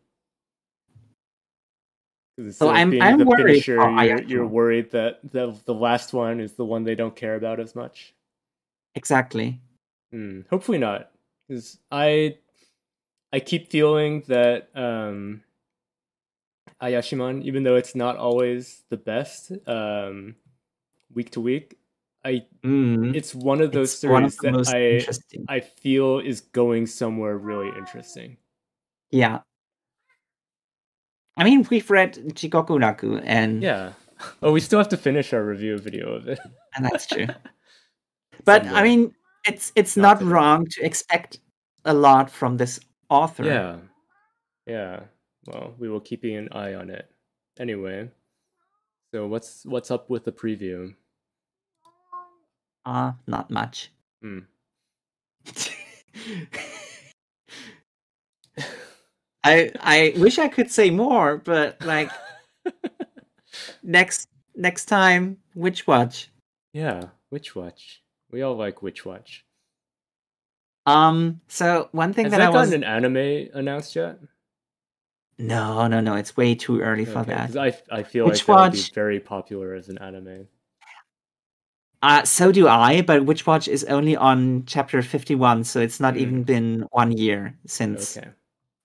[2.50, 6.66] So I'm- I'm worried finisher, you're, you're worried that the the last one is the
[6.66, 8.14] one they don't care about as much.
[8.94, 9.58] Exactly.
[10.12, 10.42] Hmm.
[10.50, 11.12] Hopefully not,
[11.48, 12.36] because I
[13.36, 15.42] I keep feeling that um,
[16.80, 20.36] Ayashimon, even though it's not always the best um,
[21.12, 21.76] week to week,
[22.24, 23.14] I Mm.
[23.14, 25.56] it's one of those It's one of series that I.
[25.56, 28.38] I feel is going somewhere really interesting.
[29.10, 29.40] Yeah.
[31.36, 33.92] I mean, we've read Jigokuraku, and Yeah.
[34.42, 36.38] Oh, we still have to finish our review video of it.
[36.74, 37.26] and that's true.
[38.46, 39.14] but I mean,
[39.46, 41.40] it's it's Not not wrong to expect
[41.84, 43.44] a lot from this author.
[43.44, 43.76] yeah.
[44.66, 45.00] Yeah.
[45.46, 47.08] Well, we will keep an eye on it.
[47.58, 48.10] Anyway,
[49.14, 50.94] so what's what's up with the preview?
[52.84, 53.90] Uh, not much.
[54.22, 54.40] Hmm.
[59.44, 62.10] I I wish I could say more, but like
[63.82, 66.28] next next time, Witch Watch.
[66.72, 68.02] Yeah, Witch Watch.
[68.30, 69.45] We all like Witch Watch.
[70.86, 71.40] Um.
[71.48, 74.18] So one thing Has that that I was gotten an anime announced yet?
[75.38, 77.56] no no no, it's way too early for that.
[77.56, 80.46] I I feel Witch like that would be Watch- very popular as an anime.
[82.02, 86.14] Uh, so do I, but Witch Watch is only on chapter fifty-one, so it's not
[86.14, 86.18] Mm.
[86.18, 88.28] even been one year since, Okay.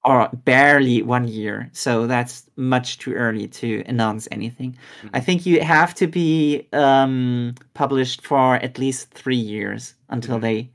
[0.04, 1.70] or barely one year.
[1.74, 4.76] So that's much too early to announce anything.
[5.14, 5.24] I Mhm.
[5.26, 10.42] think you have to be um, published for at least three years until Mhm.
[10.42, 10.72] they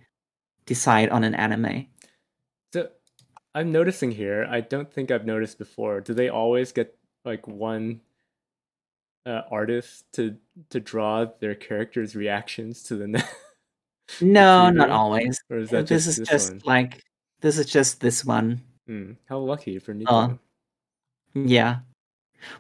[0.67, 1.87] decide on an anime.
[2.73, 2.89] So
[3.55, 6.01] I'm noticing here, I don't think I've noticed before.
[6.01, 8.01] Do they always get like one
[9.25, 10.37] uh, artist to
[10.71, 13.35] to draw their characters' reactions to the next?
[14.21, 15.41] No, not always.
[15.51, 16.61] Or is that this just is this just one?
[16.65, 17.03] like
[17.41, 18.63] this is just this one.
[18.87, 20.13] Hmm, How lucky for Nico.
[20.15, 20.35] Uh,
[21.35, 21.79] Yeah.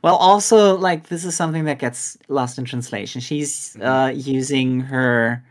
[0.02, 3.20] Well, also like this is something that gets lost in translation.
[3.20, 3.84] She's Mhm.
[3.84, 5.44] uh using her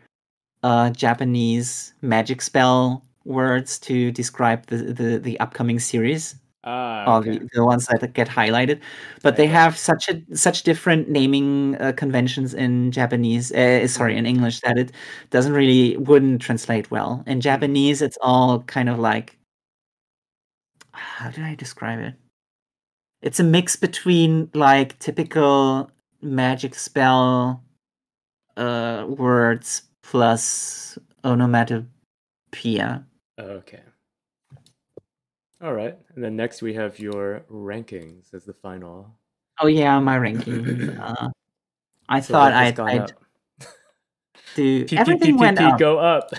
[0.65, 6.35] uh Japanese magic spell words to describe the the, the upcoming series.
[6.67, 7.37] Ah, or okay.
[7.37, 8.79] the, the ones that get highlighted.
[9.21, 14.25] But they have such a such different naming uh, conventions in japanese uh, sorry in
[14.25, 14.91] english that it
[15.29, 17.23] doesn't really wouldn't translate well.
[17.27, 19.37] In japanese it's all kind of like
[20.93, 22.15] how do i describe it?
[23.21, 27.61] It's a mix between like typical magic spell
[28.57, 33.05] uh words plus onomatopoeia
[33.37, 33.81] Okay.
[35.61, 35.97] All right.
[36.15, 39.11] And then next we have your rankings as the final.
[39.61, 41.29] oh yeah my ranking uh,
[42.09, 43.13] i So thought i'd, I'd
[44.55, 46.31] do everything went up go up.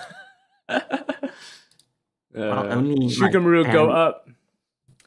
[2.34, 4.28] Well, Uh, only Shugomaru go up.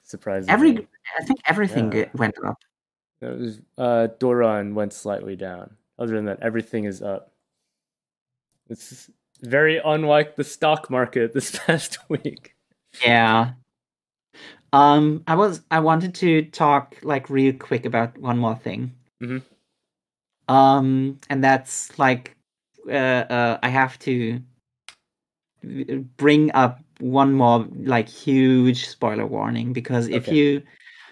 [0.01, 0.51] Surprisingly.
[0.51, 0.88] Every
[1.19, 2.05] I think everything Yeah.
[2.15, 2.57] went up.
[3.21, 5.77] That was, uh, Doran went slightly down.
[5.99, 7.31] Other than that, everything is up.
[8.69, 9.09] It's
[9.41, 12.56] very unlike the stock market this past week.
[13.03, 13.53] Yeah.
[14.72, 18.93] Um, I was I wanted to talk like real quick about one more thing.
[19.22, 19.41] Mhm.
[20.48, 22.35] Um, and that's like
[22.88, 24.39] uh, uh I have to
[26.17, 30.35] bring up one more like huge spoiler warning because if Okay.
[30.35, 30.64] you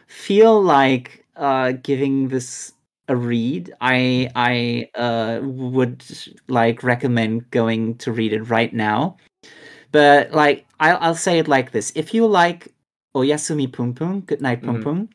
[0.07, 2.73] feel like uh giving this
[3.09, 6.03] a read i i uh would
[6.47, 9.17] like recommend going to read it right now.
[9.91, 11.91] But like i'll, I'll say it like this.
[11.95, 12.67] If you like
[13.15, 14.83] oyasumi pum pum good night pum Mhm.
[14.83, 15.09] pum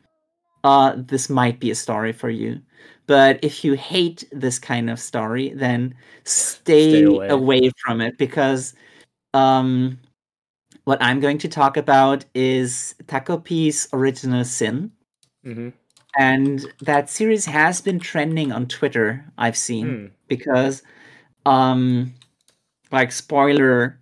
[0.65, 2.61] uh this might be a story for you.
[3.07, 7.29] But if you hate this kind of story then stay, away.
[7.29, 8.75] away from it because
[9.35, 9.99] um
[10.85, 14.91] what i'm going to talk about is takopi's original sin.
[15.45, 15.71] Hmm
[16.19, 19.25] and that series has been trending on Twitter.
[19.39, 20.07] I've seen Hmm.
[20.29, 20.83] because,
[21.47, 22.15] um,
[22.91, 23.99] like spoiler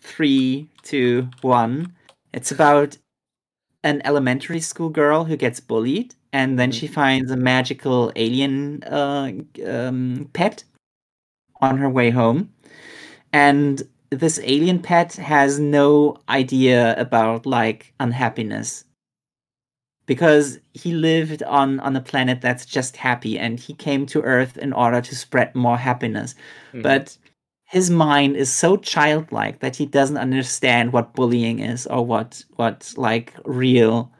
[0.00, 1.92] three, two, one.
[2.32, 2.96] It's about
[3.84, 6.74] an elementary school girl who gets bullied, and then Mhm.
[6.74, 9.32] she finds a magical alien uh,
[9.66, 10.64] um, pet
[11.60, 12.52] on her way home,
[13.32, 18.84] and this alien pet has no idea about like unhappiness
[20.08, 24.56] because he lived on on a planet that's just happy and he came to earth
[24.58, 26.34] in order to spread more happiness
[26.72, 26.82] Mhm.
[26.82, 27.16] but
[27.76, 32.92] his mind is so childlike that he doesn't understand what bullying is or what what
[32.96, 34.10] like real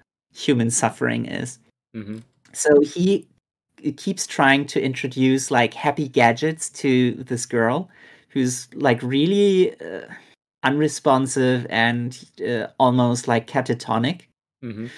[0.44, 1.58] human suffering is
[1.94, 2.22] Mhm.
[2.52, 3.26] so he
[3.96, 7.88] keeps trying to introduce like happy gadgets to this girl
[8.32, 10.06] who's like really uh,
[10.64, 14.22] unresponsive and uh, almost like catatonic
[14.62, 14.90] Mhm.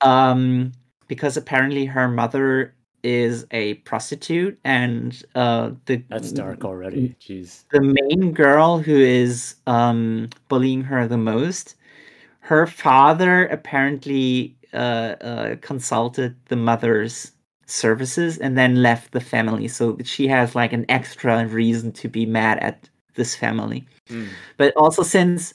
[0.00, 0.72] Um
[1.06, 7.14] because apparently her mother is a prostitute and uh the That's dark already.
[7.20, 7.64] Jeez.
[7.70, 11.76] the main girl who is um bullying her the most
[12.40, 17.32] her father apparently uh, uh consulted the mother's
[17.66, 22.24] services and then left the family so she has like an extra reason to be
[22.26, 24.28] mad at this family Mm.
[24.56, 25.52] but also since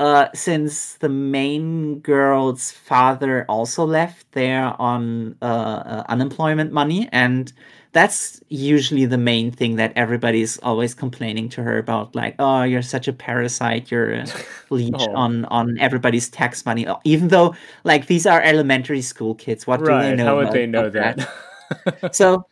[0.00, 5.44] uh since the main girl's father also left they're on uh,
[5.86, 7.52] uh unemployment money and
[7.92, 12.82] that's usually the main thing that everybody's always complaining to her about like oh you're
[12.82, 14.26] such a parasite you're a
[14.70, 15.14] leech Oh.
[15.14, 19.86] on on everybody's tax money even though like these are elementary school kids what do
[19.86, 20.16] they right.
[20.16, 22.14] know How would about- they know about that?
[22.14, 22.44] so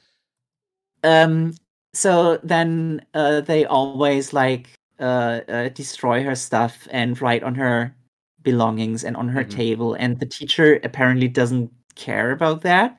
[1.04, 1.52] um
[1.92, 7.94] so then uh they always like uh, uh destroy her stuff and write on her
[8.42, 9.50] belongings and on her Mhm.
[9.50, 12.98] table and the teacher apparently doesn't care about that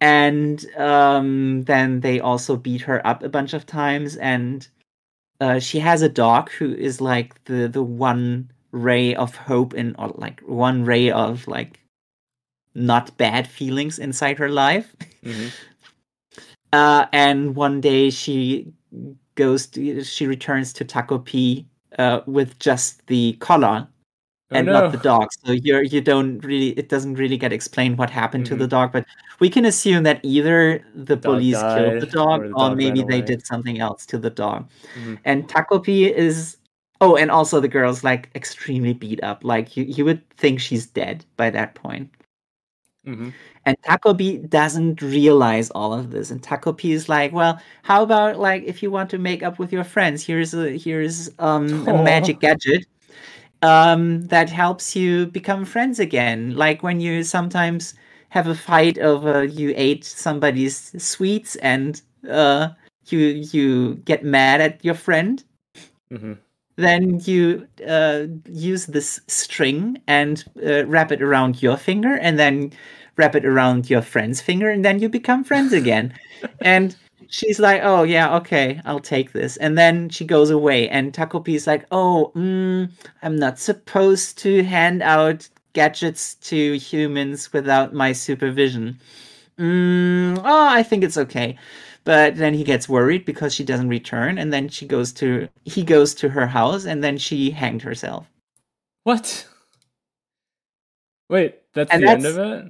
[0.00, 4.68] and um then they also beat her up a bunch of times and
[5.40, 9.94] uh she has a dog who is like the the one ray of hope and
[9.98, 11.80] or like one ray of like
[12.74, 15.50] not bad feelings inside her life Mhm.
[16.72, 18.72] uh, and one day she
[19.38, 21.64] goes to, she returns to Takopi
[21.98, 23.86] uh, with just the collar
[24.50, 24.72] Oh, and no.
[24.72, 25.28] not the dog.
[25.44, 28.76] So you're you don't really it doesn't really get explained what happened to the Mhm.
[28.76, 29.04] dog, but
[29.44, 32.76] we can assume that either the Dog bullies killed the dog or the or dog
[32.78, 34.60] maybe they did something else to the dog.
[34.96, 35.18] Mhm.
[35.28, 36.56] And Takopi is
[37.02, 39.44] oh, and also the girl's like extremely beat up.
[39.44, 42.08] Like you you would think she's dead by that point.
[43.06, 43.32] Mhm.
[43.68, 46.30] And Takopi doesn't realize all of this.
[46.30, 49.72] And Takopi is like, well, how about like if you want to make up with
[49.72, 52.86] your friends, here's a here's um a magic gadget
[53.62, 56.56] um that helps you become friends again.
[56.56, 57.94] Like when you sometimes
[58.30, 62.68] have a fight over you ate somebody's sweets and uh
[63.08, 63.18] you
[63.52, 65.44] you get mad at your friend
[66.10, 66.38] Mhm.
[66.76, 72.72] then you uh, use this string and uh, wrap it around your finger and then
[73.18, 76.14] wrap it around your friend's finger and then you become friends again.
[76.60, 76.94] And
[77.30, 79.56] she's like oh yeah okay i'll take this.
[79.58, 82.90] And then she goes away and Takopi is like oh mm,
[83.22, 88.98] i'm not supposed to hand out gadgets to humans without my supervision.
[89.58, 91.58] Mm, oh i think it's okay.
[92.04, 95.82] But then he gets worried because she doesn't return and then she goes to he
[95.82, 98.26] goes to her house and then she hanged herself.
[99.02, 99.46] What?
[101.28, 102.64] Wait, that's And the end of it?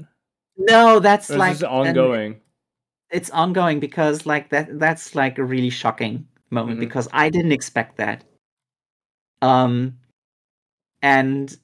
[0.59, 2.41] No that's Or like this an- ongoing?
[3.11, 6.81] it's ongoing because like that that's like a really shocking moment Mhm.
[6.81, 8.25] because i didn't expect that
[9.43, 9.95] um
[11.03, 11.57] and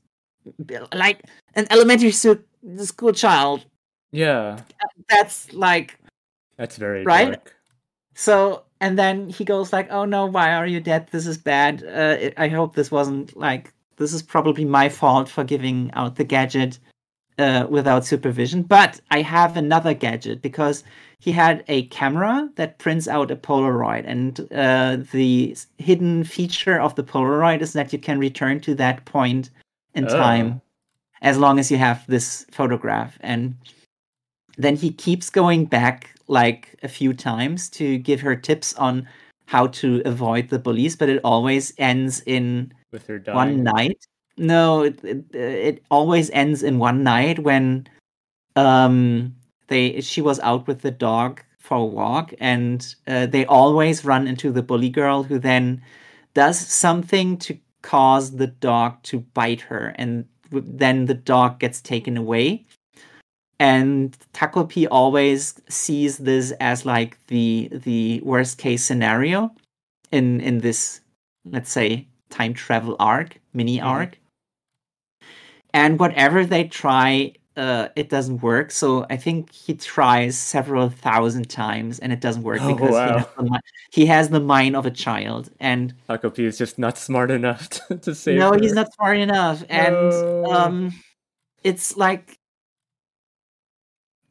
[0.94, 1.22] like
[1.54, 3.66] an elementary school child
[4.12, 4.60] Yeah,
[5.08, 5.98] that's like
[6.56, 7.32] that's very Right?
[7.32, 7.56] dark.
[8.14, 11.08] So, and then he goes like, "Oh no, why are you dead?
[11.10, 11.82] This is bad.
[11.82, 16.22] Uh, I hope this wasn't like this is probably my fault for giving out the
[16.24, 16.78] gadget
[17.38, 18.62] uh, without supervision.
[18.62, 20.84] But I have another gadget because
[21.18, 26.94] he had a camera that prints out a Polaroid, and uh, the hidden feature of
[26.94, 29.50] the Polaroid is that you can return to that point
[29.94, 30.08] in Oh.
[30.08, 30.60] time
[31.22, 33.54] as long as you have this photograph and
[34.58, 39.08] then he keeps going back like a few times to give her tips on
[39.46, 43.36] how to avoid the bullies but it always ends in With her dying.
[43.36, 44.04] one night
[44.36, 47.86] no it, it, it always ends in one night when
[48.56, 49.34] um
[49.68, 54.26] they she was out with the dog for a walk and uh, they always run
[54.26, 55.80] into the bully girl who then
[56.34, 62.16] does something to cause the dog to bite her and then the dog gets taken
[62.16, 62.64] away
[63.58, 69.52] and Takopi always sees this as like the the worst case scenario
[70.12, 71.00] in in this
[71.44, 73.84] let's say time travel arc mini Mhm.
[73.84, 74.18] arc
[75.74, 78.70] and whatever they try uh it doesn't work.
[78.70, 82.96] So i think he tries several thousand times and it doesn't work Oh, because he,
[82.96, 83.60] has the,
[83.92, 85.50] he has the mind of a child.
[85.60, 88.58] And Taco is just not smart enough to, to save no her.
[88.58, 89.62] he's not smart enough.
[89.68, 90.12] And
[90.50, 90.92] um
[91.62, 92.38] it's like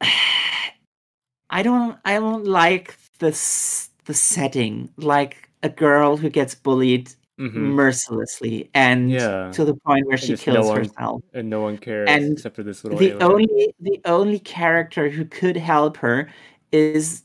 [1.50, 4.90] i don't i don't like this the setting.
[4.98, 7.52] Like a girl who gets bullied Mhm.
[7.74, 9.50] mercilessly and Yeah.
[9.52, 12.32] to the point where she just no kills one- herself And no one cares And
[12.34, 13.22] except for this little the alien.
[13.22, 16.30] only the only character who could help her
[16.70, 17.24] is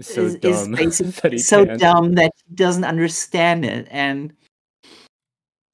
[0.00, 1.80] so is, is dumb that basically he so can't.
[1.80, 4.32] dumb that he doesn't understand it and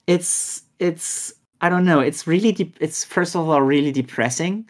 [0.06, 4.68] it's it's i don't know it's really de- it's first of all really depressing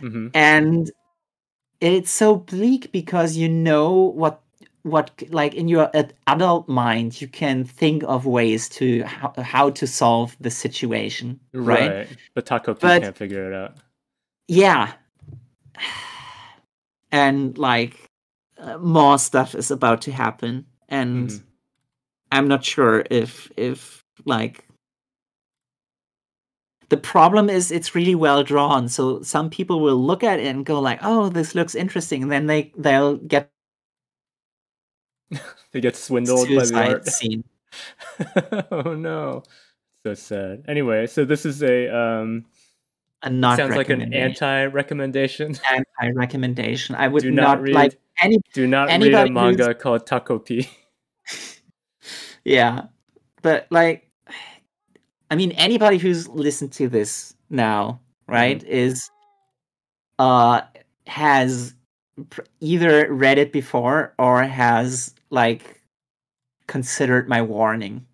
[0.00, 0.30] Mhm.
[0.34, 0.90] and
[1.80, 4.40] it's so bleak because you know what
[4.82, 5.90] what like in your
[6.26, 11.90] adult mind you can think of ways to how, how to solve the situation right,
[11.92, 12.08] Right.
[12.34, 13.76] But Taco But- can't figure it out.
[14.48, 14.92] yeah
[17.12, 17.96] and like
[18.58, 21.42] uh, more stuff is about to happen and Mhm.
[22.32, 24.64] i'm not sure if if like
[26.88, 30.66] the problem is it's really well drawn so some people will look at it and
[30.66, 33.50] go like oh this looks interesting and then they they'll get
[35.72, 37.06] they get swindled by the art.
[37.06, 37.44] scene.
[38.72, 39.42] oh no,
[40.04, 40.64] so sad.
[40.68, 42.44] Anyway, so this is a um,
[43.22, 45.54] A not sounds like an anti-recommendation.
[45.70, 46.94] anti recommendation.
[46.96, 48.38] I would Do not, not read- like any.
[48.52, 50.68] Do not read a who's- manga called Takopi.
[52.44, 52.84] Yeah,
[53.42, 54.10] but like,
[55.30, 58.70] I mean, anybody who's listened to this now, right, Mm-hmm.
[58.72, 59.10] is
[60.18, 60.62] uh
[61.06, 61.74] has
[62.30, 65.82] pr- either read it before or has like
[66.66, 68.06] considered my warning,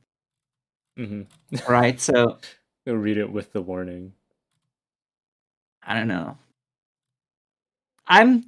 [0.97, 1.23] hmm
[1.69, 2.01] right?
[2.01, 2.39] So
[2.85, 4.13] They'll read it with the warning.
[5.83, 6.37] I don't know.
[8.07, 8.45] I'm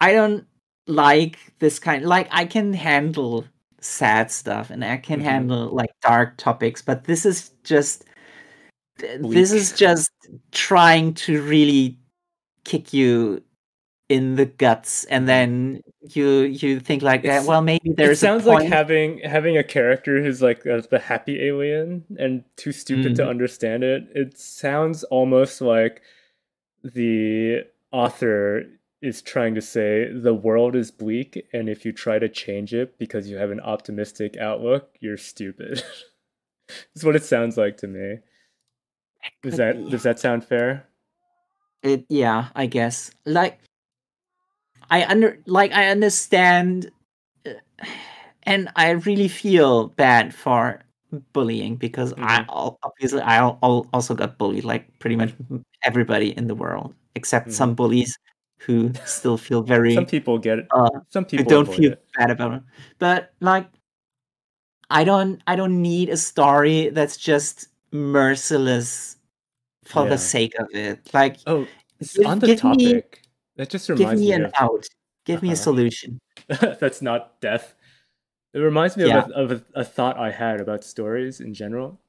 [0.00, 0.46] I don't
[0.86, 3.44] like this kind like I can handle
[3.80, 5.24] sad stuff and I can Mhm.
[5.24, 8.04] handle like dark topics, but this is just
[8.98, 10.10] th- this is just
[10.52, 11.98] trying to really
[12.64, 13.42] kick you
[14.12, 15.80] in the guts and then
[16.14, 16.26] you
[16.62, 20.66] you think like that well maybe it sounds like having having a character who's like
[20.66, 23.30] uh, the happy alien and too stupid to Mhm.
[23.34, 24.02] understand it.
[24.14, 26.02] It sounds almost like
[26.84, 28.64] the author
[29.00, 32.98] is trying to say the world is bleak, and if you try to change it
[32.98, 35.82] because you have an optimistic outlook, you're stupid.
[36.68, 38.18] That's what it sounds like to me.
[39.42, 40.86] Does that does that sound fair?
[41.82, 43.10] It yeah, I guess.
[43.26, 43.58] Like
[44.90, 46.90] I under like I understand
[47.46, 47.50] uh,
[48.44, 50.80] and I really feel bad for
[51.32, 55.34] bullying because I obviously I al- al- also got bullied like pretty much
[55.82, 57.52] everybody in the world except Mhm.
[57.52, 58.18] some bullies
[58.58, 60.66] who still feel very Some people get it.
[60.74, 62.04] uh Some people don't feel it.
[62.16, 62.62] bad about it.
[62.98, 63.68] But like
[64.90, 69.16] I don't I don't need a story that's just merciless
[69.84, 70.10] for Yeah.
[70.10, 71.12] the sake of it.
[71.12, 71.66] Like Oh,
[72.00, 73.21] s- Give- on the give me- topic,
[73.56, 74.86] that just give reminds me me an of out.
[75.24, 75.62] Give me a Uh-huh.
[75.62, 76.18] solution.
[76.80, 77.74] that's not death.
[78.54, 79.20] It reminds me Yeah.
[79.24, 82.00] of, a, of a, a thought I had about stories in general.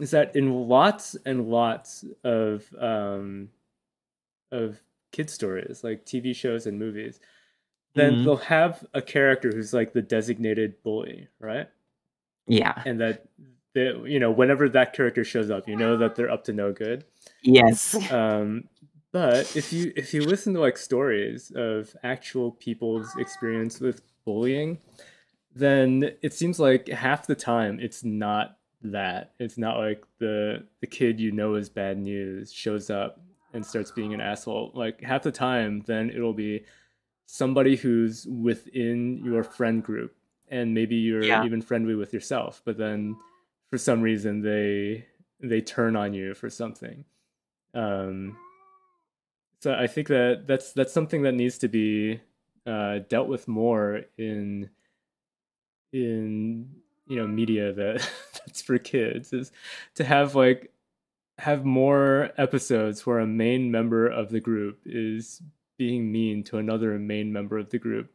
[0.00, 3.50] Is that in lots and lots of um,
[4.50, 4.80] of
[5.12, 7.20] kid stories, like TV shows and movies,
[7.94, 8.24] then Mhm.
[8.24, 11.68] they'll have a character who's like the designated bully, right?
[12.46, 12.82] Yeah.
[12.86, 13.26] And that
[13.74, 16.72] they, you know, whenever that character shows up, you know that they're up to no
[16.72, 17.04] good.
[17.42, 17.94] Yes.
[18.10, 18.64] Um,
[19.12, 24.78] but if you if you listen to like stories of actual people's experience with bullying,
[25.54, 29.32] then it seems like half the time it's not that.
[29.38, 33.20] It's not like the the kid you know is bad news shows up
[33.52, 34.72] and starts being an asshole.
[34.74, 36.64] Like half the time, then it'll be
[37.26, 40.14] somebody who's within your friend group,
[40.50, 41.44] and maybe you're Yeah.
[41.44, 42.62] even friendly with yourself.
[42.64, 43.16] But then,
[43.70, 45.06] for some reason, they
[45.40, 47.04] they turn on you for something.
[47.74, 48.36] Um,
[49.62, 52.20] so I think that that's that's something that needs to be
[52.66, 54.68] uh, dealt with more in
[55.92, 56.68] in
[57.06, 59.52] you know media that that's for kids is
[59.94, 60.72] to have like
[61.38, 65.40] have more episodes where a main member of the group is
[65.78, 68.12] being mean to another main member of the group.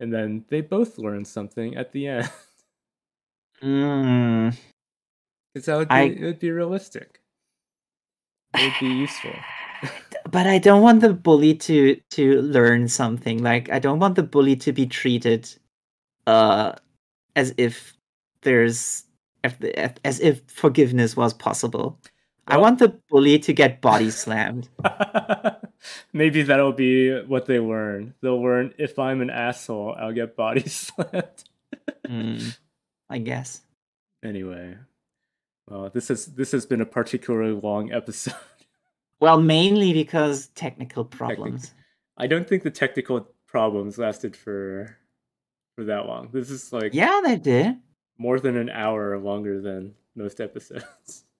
[0.00, 2.30] And then they both learn something at the end.
[3.62, 4.54] Mm.
[5.54, 7.20] because that would be I- it would be realistic.
[8.52, 9.32] It would be useful
[10.30, 13.42] But I don't want the bully to to learn something.
[13.42, 15.48] Like I don't want the bully to be treated
[16.26, 16.72] uh
[17.36, 17.94] as if
[18.42, 19.04] there's
[19.42, 21.98] if the- as if forgiveness was possible.
[22.46, 24.68] I want the bully to get body slammed.
[26.12, 30.62] maybe that'll be what they learn they'll learn if i'm an asshole i'll get body
[30.68, 31.44] slammed
[32.08, 32.56] Mm,
[33.10, 33.62] I guess.
[34.22, 34.76] Anyway,
[35.68, 38.34] well, this has this has been a particularly long episode.
[39.20, 41.72] Well, mainly because technical problems.
[42.16, 44.96] I don't think the technical problems lasted for
[45.76, 46.28] for that long.
[46.32, 47.76] This is like Yeah, they did.
[48.18, 51.24] more than an hour longer than most episodes.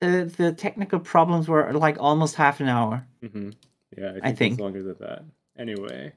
[0.00, 3.06] The the technical problems were like almost half an hour.
[3.22, 3.50] hmm
[3.96, 4.60] Yeah, I think, I think.
[4.60, 5.24] longer than that.
[5.56, 6.12] Anyway,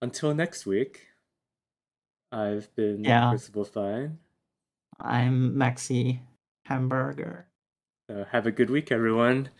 [0.00, 1.06] until next week,
[2.32, 3.28] I've been Yeah.
[3.28, 4.18] Crucible Fine.
[4.98, 6.20] I'm Maxi
[6.64, 7.46] Hamburger.
[8.08, 9.50] Uh, have a good week, everyone.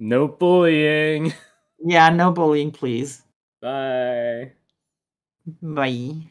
[0.00, 1.32] No bullying.
[1.78, 3.22] Yeah, no bullying, please.
[3.60, 4.52] Bye.
[5.62, 6.30] Bye.